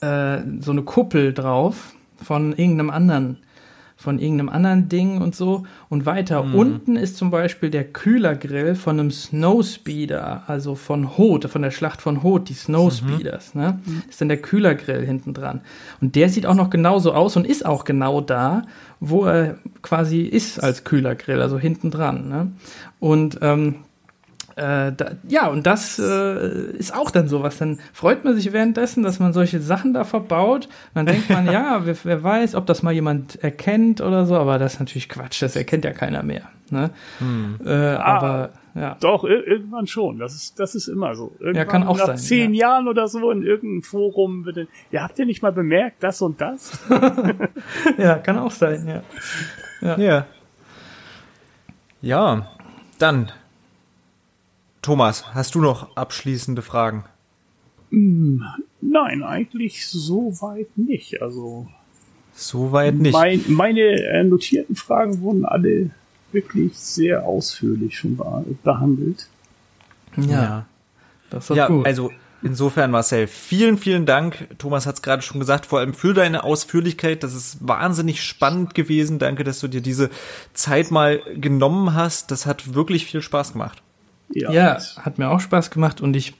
äh, 0.00 0.38
so 0.60 0.70
eine 0.70 0.82
Kuppel 0.82 1.32
drauf 1.32 1.94
von 2.22 2.52
irgendeinem 2.52 2.90
anderen 2.90 3.38
von 4.04 4.18
irgendeinem 4.18 4.50
anderen 4.50 4.88
Ding 4.90 5.20
und 5.22 5.34
so. 5.34 5.64
Und 5.88 6.04
weiter 6.04 6.42
mhm. 6.42 6.54
unten 6.54 6.96
ist 6.96 7.16
zum 7.16 7.30
Beispiel 7.30 7.70
der 7.70 7.84
Kühlergrill 7.84 8.74
von 8.74 9.00
einem 9.00 9.10
Snowspeeder, 9.10 10.44
also 10.46 10.74
von 10.74 11.16
Hoth, 11.16 11.46
von 11.46 11.62
der 11.62 11.70
Schlacht 11.70 12.02
von 12.02 12.22
Hoth, 12.22 12.50
die 12.50 12.54
Snowspeeders. 12.54 13.54
Mhm. 13.54 13.60
Ne? 13.60 13.80
Ist 14.08 14.20
dann 14.20 14.28
der 14.28 14.42
Kühlergrill 14.42 15.04
hinten 15.04 15.32
dran. 15.32 15.62
Und 16.00 16.14
der 16.14 16.28
sieht 16.28 16.44
auch 16.44 16.54
noch 16.54 16.68
genauso 16.68 17.12
aus 17.12 17.36
und 17.36 17.46
ist 17.46 17.64
auch 17.64 17.84
genau 17.84 18.20
da, 18.20 18.66
wo 19.00 19.24
er 19.24 19.56
quasi 19.80 20.20
ist 20.20 20.62
als 20.62 20.84
Kühlergrill, 20.84 21.40
also 21.40 21.58
hinten 21.58 21.90
dran. 21.90 22.28
Ne? 22.28 22.52
Und 23.00 23.38
ähm, 23.40 23.76
äh, 24.56 24.92
da, 24.92 25.12
ja, 25.26 25.48
und 25.48 25.66
das 25.66 25.98
äh, 25.98 26.76
ist 26.76 26.94
auch 26.94 27.10
dann 27.10 27.26
sowas. 27.26 27.58
Dann 27.58 27.80
freut 27.92 28.24
man 28.24 28.36
sich 28.36 28.52
währenddessen, 28.52 29.02
dass 29.02 29.18
man 29.18 29.32
solche 29.32 29.60
Sachen 29.60 29.94
da 29.94 30.04
verbaut. 30.04 30.66
Und 30.66 30.94
dann 30.94 31.06
denkt 31.06 31.28
man, 31.28 31.46
ja, 31.52 31.80
wer, 31.84 31.96
wer, 32.04 32.22
weiß, 32.22 32.54
ob 32.54 32.66
das 32.66 32.82
mal 32.82 32.92
jemand 32.92 33.42
erkennt 33.42 34.00
oder 34.00 34.26
so, 34.26 34.36
aber 34.36 34.58
das 34.58 34.74
ist 34.74 34.80
natürlich 34.80 35.08
Quatsch, 35.08 35.42
das 35.42 35.56
erkennt 35.56 35.84
ja 35.84 35.92
keiner 35.92 36.22
mehr. 36.22 36.50
Ne? 36.70 36.90
Hm. 37.18 37.58
Äh, 37.64 37.70
ah, 37.70 38.02
aber 38.04 38.50
ja. 38.74 38.96
Doch, 39.00 39.24
irgendwann 39.24 39.86
schon. 39.86 40.18
Das 40.18 40.34
ist, 40.34 40.58
das 40.58 40.74
ist 40.74 40.88
immer 40.88 41.14
so. 41.14 41.32
Irgendwann 41.38 41.54
ja, 41.54 41.64
kann 41.64 41.82
auch 41.84 41.98
nach 41.98 42.06
sein. 42.06 42.18
zehn 42.18 42.54
ja. 42.54 42.68
Jahren 42.68 42.88
oder 42.88 43.06
so 43.08 43.30
in 43.30 43.42
irgendeinem 43.42 43.82
Forum 43.82 44.44
wird 44.44 44.56
dann, 44.56 44.68
ja, 44.90 45.02
habt 45.02 45.18
ihr 45.18 45.26
nicht 45.26 45.42
mal 45.42 45.52
bemerkt, 45.52 46.02
das 46.02 46.22
und 46.22 46.40
das? 46.40 46.78
ja, 47.98 48.16
kann 48.18 48.38
auch 48.38 48.50
sein, 48.50 48.86
ja. 48.86 49.02
Ja. 49.80 49.98
Ja, 49.98 50.26
ja 52.00 52.48
dann 52.98 53.30
Thomas, 54.84 55.32
hast 55.32 55.54
du 55.54 55.62
noch 55.62 55.96
abschließende 55.96 56.60
Fragen? 56.60 57.04
Hm, 57.90 58.44
nein, 58.82 59.22
eigentlich 59.22 59.88
soweit 59.88 60.76
nicht. 60.76 61.22
Also 61.22 61.68
soweit 62.34 62.94
nicht. 62.94 63.14
Mein, 63.14 63.42
meine 63.48 63.80
äh, 63.80 64.22
notierten 64.24 64.76
Fragen 64.76 65.22
wurden 65.22 65.46
alle 65.46 65.88
wirklich 66.32 66.76
sehr 66.76 67.24
ausführlich 67.24 67.96
schon 67.96 68.20
behandelt. 68.62 69.26
Ja, 70.18 70.26
ja. 70.26 70.66
das 71.30 71.48
ist 71.48 71.56
ja, 71.56 71.66
gut. 71.68 71.86
Also 71.86 72.12
insofern, 72.42 72.90
Marcel, 72.90 73.26
vielen, 73.26 73.78
vielen 73.78 74.04
Dank. 74.04 74.48
Thomas 74.58 74.84
hat 74.84 74.96
es 74.96 75.02
gerade 75.02 75.22
schon 75.22 75.40
gesagt, 75.40 75.64
vor 75.64 75.78
allem 75.78 75.94
für 75.94 76.12
deine 76.12 76.44
Ausführlichkeit. 76.44 77.22
Das 77.22 77.32
ist 77.32 77.66
wahnsinnig 77.66 78.22
spannend 78.22 78.74
gewesen. 78.74 79.18
Danke, 79.18 79.44
dass 79.44 79.60
du 79.60 79.68
dir 79.68 79.80
diese 79.80 80.10
Zeit 80.52 80.90
mal 80.90 81.22
genommen 81.36 81.94
hast. 81.94 82.30
Das 82.30 82.44
hat 82.44 82.74
wirklich 82.74 83.06
viel 83.06 83.22
Spaß 83.22 83.54
gemacht. 83.54 83.80
Ja, 84.32 84.50
ja 84.50 84.78
hat 85.00 85.18
mir 85.18 85.30
auch 85.30 85.40
Spaß 85.40 85.70
gemacht 85.70 86.00
und 86.00 86.16
ich, 86.16 86.34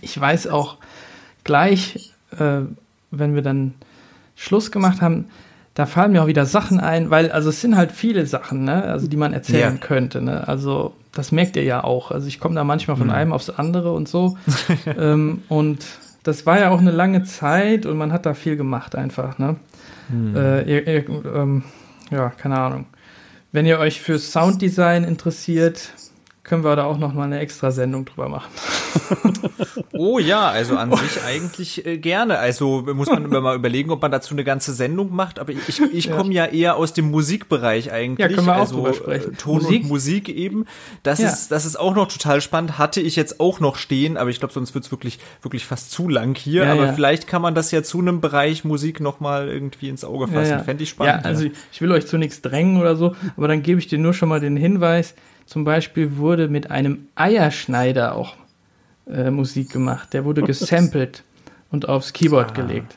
ich 0.00 0.18
weiß 0.18 0.48
auch 0.48 0.76
gleich, 1.44 2.12
äh, 2.38 2.60
wenn 3.10 3.34
wir 3.34 3.42
dann 3.42 3.74
Schluss 4.36 4.70
gemacht 4.70 5.00
haben, 5.00 5.26
da 5.74 5.86
fallen 5.86 6.12
mir 6.12 6.22
auch 6.22 6.26
wieder 6.26 6.44
Sachen 6.44 6.80
ein, 6.80 7.10
weil, 7.10 7.30
also 7.30 7.50
es 7.50 7.60
sind 7.60 7.76
halt 7.76 7.92
viele 7.92 8.26
Sachen, 8.26 8.64
ne, 8.64 8.82
also 8.84 9.06
die 9.06 9.16
man 9.16 9.32
erzählen 9.32 9.74
ja. 9.74 9.80
könnte, 9.80 10.20
ne, 10.20 10.46
also 10.48 10.94
das 11.12 11.32
merkt 11.32 11.56
ihr 11.56 11.62
ja 11.62 11.84
auch, 11.84 12.10
also 12.10 12.26
ich 12.26 12.40
komme 12.40 12.56
da 12.56 12.64
manchmal 12.64 12.96
von 12.96 13.06
mhm. 13.06 13.12
einem 13.12 13.32
aufs 13.32 13.48
andere 13.48 13.92
und 13.92 14.08
so 14.08 14.36
ähm, 14.86 15.42
und 15.48 15.84
das 16.24 16.46
war 16.46 16.58
ja 16.58 16.70
auch 16.70 16.80
eine 16.80 16.90
lange 16.90 17.22
Zeit 17.24 17.86
und 17.86 17.96
man 17.96 18.12
hat 18.12 18.26
da 18.26 18.34
viel 18.34 18.56
gemacht 18.56 18.96
einfach, 18.96 19.38
ne, 19.38 19.56
mhm. 20.08 20.36
äh, 20.36 20.62
ihr, 20.62 20.86
ihr, 20.86 21.08
ähm, 21.34 21.62
ja, 22.10 22.30
keine 22.30 22.58
Ahnung. 22.58 22.86
Wenn 23.52 23.64
ihr 23.64 23.78
euch 23.78 24.00
für 24.00 24.18
Sounddesign 24.18 25.04
interessiert, 25.04 25.92
können 26.48 26.64
wir 26.64 26.74
da 26.76 26.84
auch 26.84 26.98
noch 26.98 27.12
mal 27.12 27.24
eine 27.24 27.40
extra 27.40 27.70
Sendung 27.70 28.06
drüber 28.06 28.28
machen. 28.28 28.50
oh 29.92 30.18
ja, 30.18 30.48
also 30.48 30.76
an 30.76 30.90
sich 30.96 31.22
eigentlich 31.26 31.84
äh, 31.84 31.98
gerne. 31.98 32.38
Also 32.38 32.82
muss 32.94 33.08
man 33.08 33.26
immer 33.26 33.42
mal 33.42 33.54
überlegen, 33.54 33.90
ob 33.90 34.00
man 34.00 34.10
dazu 34.10 34.34
eine 34.34 34.44
ganze 34.44 34.72
Sendung 34.72 35.14
macht. 35.14 35.38
Aber 35.38 35.52
ich, 35.52 35.80
ich 35.92 36.06
ja. 36.06 36.16
komme 36.16 36.32
ja 36.32 36.46
eher 36.46 36.76
aus 36.76 36.94
dem 36.94 37.10
Musikbereich 37.10 37.92
eigentlich. 37.92 38.30
Ja, 38.30 38.34
können 38.34 38.46
wir 38.46 38.56
auch 38.56 38.60
also, 38.60 38.76
drüber 38.76 38.94
sprechen. 38.94 39.34
Äh, 39.34 39.36
Ton 39.36 39.62
Musik? 39.62 39.82
und 39.82 39.88
Musik 39.88 40.28
eben. 40.30 40.64
Das 41.02 41.18
ja. 41.18 41.28
ist 41.28 41.52
das 41.52 41.66
ist 41.66 41.78
auch 41.78 41.94
noch 41.94 42.08
total 42.08 42.40
spannend. 42.40 42.78
Hatte 42.78 43.02
ich 43.02 43.14
jetzt 43.14 43.40
auch 43.40 43.60
noch 43.60 43.76
stehen, 43.76 44.16
aber 44.16 44.30
ich 44.30 44.38
glaube, 44.38 44.54
sonst 44.54 44.74
wird's 44.74 44.90
wirklich 44.90 45.18
wirklich 45.42 45.66
fast 45.66 45.90
zu 45.90 46.08
lang 46.08 46.34
hier. 46.34 46.64
Ja, 46.64 46.72
aber 46.72 46.86
ja. 46.86 46.92
vielleicht 46.94 47.26
kann 47.26 47.42
man 47.42 47.54
das 47.54 47.70
ja 47.72 47.82
zu 47.82 47.98
einem 47.98 48.22
Bereich 48.22 48.64
Musik 48.64 49.00
noch 49.00 49.20
mal 49.20 49.48
irgendwie 49.48 49.90
ins 49.90 50.02
Auge 50.02 50.28
fassen. 50.28 50.50
Ja, 50.50 50.58
Fände 50.60 50.82
ich 50.82 50.88
spannend. 50.88 51.24
Ja, 51.24 51.28
also 51.28 51.44
ich 51.70 51.80
will 51.82 51.92
euch 51.92 52.06
zu 52.06 52.16
nichts 52.16 52.40
drängen 52.40 52.80
oder 52.80 52.96
so, 52.96 53.14
aber 53.36 53.48
dann 53.48 53.62
gebe 53.62 53.78
ich 53.78 53.86
dir 53.86 53.98
nur 53.98 54.14
schon 54.14 54.30
mal 54.30 54.40
den 54.40 54.56
Hinweis 54.56 55.14
zum 55.48 55.64
Beispiel 55.64 56.18
wurde 56.18 56.48
mit 56.48 56.70
einem 56.70 57.08
Eierschneider 57.14 58.14
auch 58.14 58.36
äh, 59.10 59.30
Musik 59.30 59.72
gemacht. 59.72 60.12
Der 60.12 60.26
wurde 60.26 60.42
gesampelt 60.44 61.24
und 61.70 61.88
aufs 61.88 62.12
Keyboard 62.12 62.50
ah. 62.50 62.54
gelegt. 62.54 62.96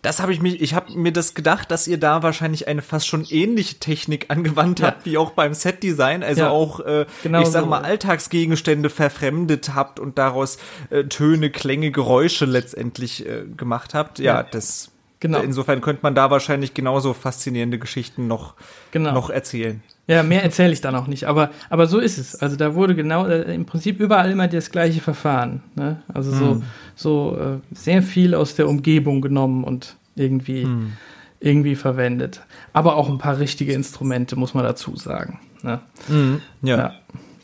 Das 0.00 0.20
habe 0.20 0.32
ich 0.32 0.40
mich, 0.40 0.60
ich 0.60 0.74
habe 0.74 0.92
mir 0.94 1.12
das 1.12 1.34
gedacht, 1.34 1.70
dass 1.70 1.86
ihr 1.86 1.98
da 1.98 2.22
wahrscheinlich 2.22 2.66
eine 2.66 2.80
fast 2.82 3.06
schon 3.06 3.26
ähnliche 3.28 3.76
Technik 3.76 4.30
angewandt 4.30 4.80
ja. 4.80 4.86
habt, 4.86 5.04
wie 5.04 5.18
auch 5.18 5.32
beim 5.32 5.54
Setdesign, 5.54 6.22
also 6.22 6.40
ja, 6.40 6.50
auch, 6.50 6.80
äh, 6.80 7.06
genau 7.22 7.42
ich 7.42 7.48
sag 7.48 7.62
so. 7.62 7.66
mal, 7.68 7.82
Alltagsgegenstände 7.82 8.90
verfremdet 8.90 9.74
habt 9.74 10.00
und 10.00 10.18
daraus 10.18 10.58
äh, 10.90 11.04
Töne, 11.04 11.50
Klänge, 11.50 11.90
Geräusche 11.90 12.46
letztendlich 12.46 13.26
äh, 13.26 13.44
gemacht 13.56 13.94
habt. 13.94 14.18
Ja, 14.18 14.36
ja. 14.36 14.42
das. 14.42 14.90
Genau. 15.20 15.40
Insofern 15.40 15.80
könnte 15.80 16.00
man 16.02 16.14
da 16.14 16.30
wahrscheinlich 16.30 16.74
genauso 16.74 17.14
faszinierende 17.14 17.78
Geschichten 17.78 18.26
noch, 18.26 18.54
genau. 18.90 19.12
noch 19.12 19.30
erzählen. 19.30 19.82
Ja, 20.06 20.22
mehr 20.22 20.42
erzähle 20.42 20.72
ich 20.72 20.82
dann 20.82 20.94
auch 20.96 21.06
nicht, 21.06 21.24
aber, 21.24 21.50
aber 21.70 21.86
so 21.86 21.98
ist 21.98 22.18
es. 22.18 22.36
Also 22.36 22.56
da 22.56 22.74
wurde 22.74 22.94
genau 22.94 23.26
äh, 23.26 23.54
im 23.54 23.64
Prinzip 23.64 24.00
überall 24.00 24.30
immer 24.30 24.48
das 24.48 24.70
gleiche 24.70 25.00
Verfahren. 25.00 25.62
Ne? 25.76 26.02
Also 26.12 26.30
so, 26.30 26.50
hm. 26.50 26.62
so 26.94 27.38
äh, 27.40 27.74
sehr 27.74 28.02
viel 28.02 28.34
aus 28.34 28.54
der 28.54 28.68
Umgebung 28.68 29.22
genommen 29.22 29.64
und 29.64 29.96
irgendwie, 30.14 30.64
hm. 30.64 30.92
irgendwie 31.40 31.74
verwendet. 31.74 32.42
Aber 32.74 32.96
auch 32.96 33.08
ein 33.08 33.16
paar 33.16 33.38
richtige 33.38 33.72
Instrumente, 33.72 34.36
muss 34.36 34.52
man 34.52 34.64
dazu 34.64 34.94
sagen. 34.96 35.40
Ne? 35.62 35.80
Hm. 36.08 36.42
Ja. 36.60 36.76
ja. 36.76 36.94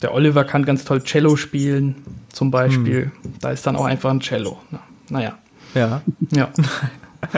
der 0.03 0.13
Oliver 0.13 0.43
kann 0.43 0.63
ganz 0.63 0.85
toll 0.85 1.01
Cello 1.03 1.37
spielen, 1.37 1.95
zum 2.31 2.51
Beispiel. 2.51 3.05
Hm. 3.05 3.33
Da 3.41 3.49
ist 3.49 3.65
dann 3.65 3.75
auch 3.75 3.85
einfach 3.85 4.11
ein 4.11 4.19
Cello. 4.19 4.59
Na, 4.69 4.79
naja. 5.09 5.37
Ja. 5.73 6.01
Ja. 6.31 6.49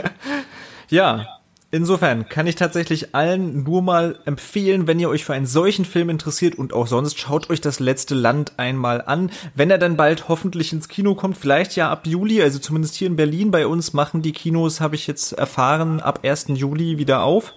ja. 0.90 1.26
Insofern 1.74 2.28
kann 2.28 2.46
ich 2.46 2.54
tatsächlich 2.54 3.16
allen 3.16 3.64
nur 3.64 3.82
mal 3.82 4.16
empfehlen, 4.26 4.86
wenn 4.86 5.00
ihr 5.00 5.08
euch 5.08 5.24
für 5.24 5.34
einen 5.34 5.44
solchen 5.44 5.84
Film 5.84 6.08
interessiert 6.08 6.54
und 6.54 6.72
auch 6.72 6.86
sonst, 6.86 7.18
schaut 7.18 7.50
euch 7.50 7.60
das 7.60 7.80
letzte 7.80 8.14
Land 8.14 8.52
einmal 8.58 9.02
an. 9.02 9.32
Wenn 9.56 9.72
er 9.72 9.78
dann 9.78 9.96
bald 9.96 10.28
hoffentlich 10.28 10.72
ins 10.72 10.86
Kino 10.86 11.16
kommt, 11.16 11.36
vielleicht 11.36 11.74
ja 11.74 11.90
ab 11.90 12.06
Juli, 12.06 12.40
also 12.40 12.60
zumindest 12.60 12.94
hier 12.94 13.08
in 13.08 13.16
Berlin 13.16 13.50
bei 13.50 13.66
uns 13.66 13.92
machen 13.92 14.22
die 14.22 14.30
Kinos, 14.30 14.80
habe 14.80 14.94
ich 14.94 15.08
jetzt 15.08 15.32
erfahren, 15.32 15.98
ab 15.98 16.20
1. 16.22 16.46
Juli 16.50 16.98
wieder 16.98 17.24
auf. 17.24 17.54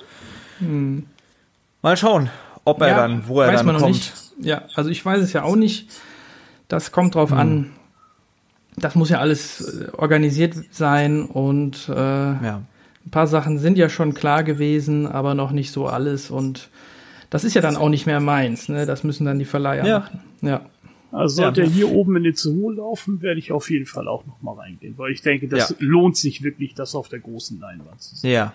Hm. 0.58 1.06
Mal 1.84 1.96
schauen, 1.96 2.32
ob 2.66 2.82
er 2.82 2.88
ja, 2.88 2.98
dann, 2.98 3.28
wo 3.28 3.42
er 3.42 3.52
dann 3.52 3.78
kommt. 3.78 3.86
Nicht. 3.86 4.14
Ja, 4.40 4.64
also 4.74 4.90
ich 4.90 5.06
weiß 5.06 5.22
es 5.22 5.32
ja 5.32 5.44
auch 5.44 5.56
nicht. 5.56 5.92
Das 6.68 6.92
kommt 6.92 7.14
drauf 7.14 7.30
hm. 7.30 7.38
an. 7.38 7.72
Das 8.78 8.96
muss 8.96 9.12
ja 9.12 9.20
alles 9.20 9.62
äh, 9.62 9.92
organisiert 9.92 10.56
sein 10.72 11.26
und 11.26 11.88
äh, 11.88 11.94
ja 11.94 12.64
ein 13.08 13.12
paar 13.12 13.28
Sachen 13.28 13.58
sind 13.58 13.78
ja 13.78 13.88
schon 13.88 14.14
klar 14.14 14.44
gewesen, 14.44 15.08
aber 15.08 15.34
noch 15.34 15.52
nicht 15.52 15.72
so 15.72 15.88
alles. 15.88 16.30
Und 16.30 16.70
das 17.30 17.46
ist 17.46 17.54
ja 17.54 17.62
dann 17.62 17.78
auch 17.78 17.88
nicht 17.88 18.06
mehr 18.06 18.20
meins. 18.20 18.68
Ne? 18.68 18.86
Das 18.86 19.06
müssen 19.06 19.24
dann 19.26 19.40
die 19.40 19.46
Verleiher 19.46 19.86
ja. 19.86 20.00
machen. 20.00 20.20
Ja. 20.42 20.66
Also 21.14 21.38
sollte 21.38 21.62
ja. 21.62 21.68
er 21.68 21.74
hier 21.74 21.90
oben 21.90 22.18
in 22.18 22.24
den 22.24 22.36
Zoo 22.36 22.70
laufen, 22.70 23.22
werde 23.22 23.40
ich 23.40 23.54
auf 23.54 23.70
jeden 23.72 23.86
Fall 23.86 24.10
auch 24.10 24.26
noch 24.26 24.42
mal 24.42 24.56
reingehen, 24.56 24.98
weil 24.98 25.14
ich 25.14 25.22
denke, 25.22 25.48
das 25.48 25.70
ja. 25.70 25.76
lohnt 25.80 26.18
sich 26.18 26.44
wirklich, 26.44 26.74
das 26.74 26.96
auf 26.96 27.08
der 27.08 27.20
großen 27.20 27.62
Leinwand 27.62 28.02
zu 28.02 28.16
sehen. 28.18 28.32
Ja. 28.32 28.54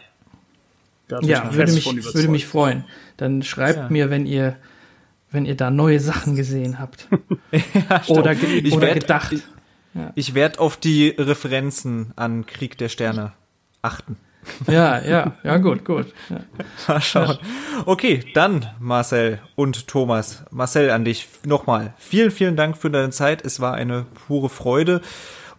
Ja, 1.23 1.55
würde 1.55 1.73
mich, 1.73 2.15
würde 2.15 2.29
mich 2.29 2.47
freuen. 2.47 2.85
Dann 3.17 3.43
schreibt 3.43 3.79
ja. 3.79 3.89
mir, 3.89 4.11
wenn 4.11 4.27
ihr, 4.27 4.57
wenn 5.31 5.47
ihr 5.47 5.57
da 5.57 5.71
neue 5.71 5.99
Sachen 5.99 6.37
gesehen 6.37 6.79
habt. 6.79 7.09
ja, 7.53 8.03
oder 8.09 8.35
ge 8.35 8.71
oder 8.71 8.87
werd, 8.87 9.01
gedacht. 9.01 9.33
Ich, 9.33 9.43
ich 10.15 10.35
werde 10.35 10.61
auf 10.61 10.77
die 10.77 11.09
Referenzen 11.09 12.13
an 12.17 12.47
Krieg 12.47 12.79
der 12.79 12.89
Sterne 12.89 13.33
achten. 13.83 14.17
Ja, 14.67 15.01
ja, 15.01 15.35
ja, 15.45 15.57
gut, 15.59 15.85
gut. 15.85 16.13
Ja. 16.29 16.41
Mal 16.89 17.01
schauen. 17.01 17.39
Okay, 17.87 18.25
dann 18.35 18.67
Marcel 18.81 19.41
und 19.55 19.87
Thomas. 19.87 20.45
Marcel, 20.51 20.91
an 20.91 21.05
dich 21.05 21.29
nochmal. 21.45 21.95
Vielen, 21.97 22.31
vielen 22.31 22.57
Dank 22.57 22.77
für 22.77 22.91
deine 22.91 23.11
Zeit. 23.11 23.45
Es 23.45 23.61
war 23.61 23.75
eine 23.75 24.07
pure 24.27 24.49
Freude. 24.49 25.01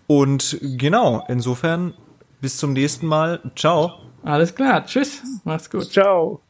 Und 0.08 0.58
genau, 0.62 1.24
insofern 1.28 1.94
bis 2.42 2.58
zum 2.58 2.74
nächsten 2.74 3.08
Mal. 3.08 3.40
Ciao. 3.56 3.94
Alles 4.24 4.54
klar. 4.54 4.86
Tschüss. 4.86 5.22
Mach's 5.44 5.70
gut. 5.70 5.92
Ciao. 5.92 6.42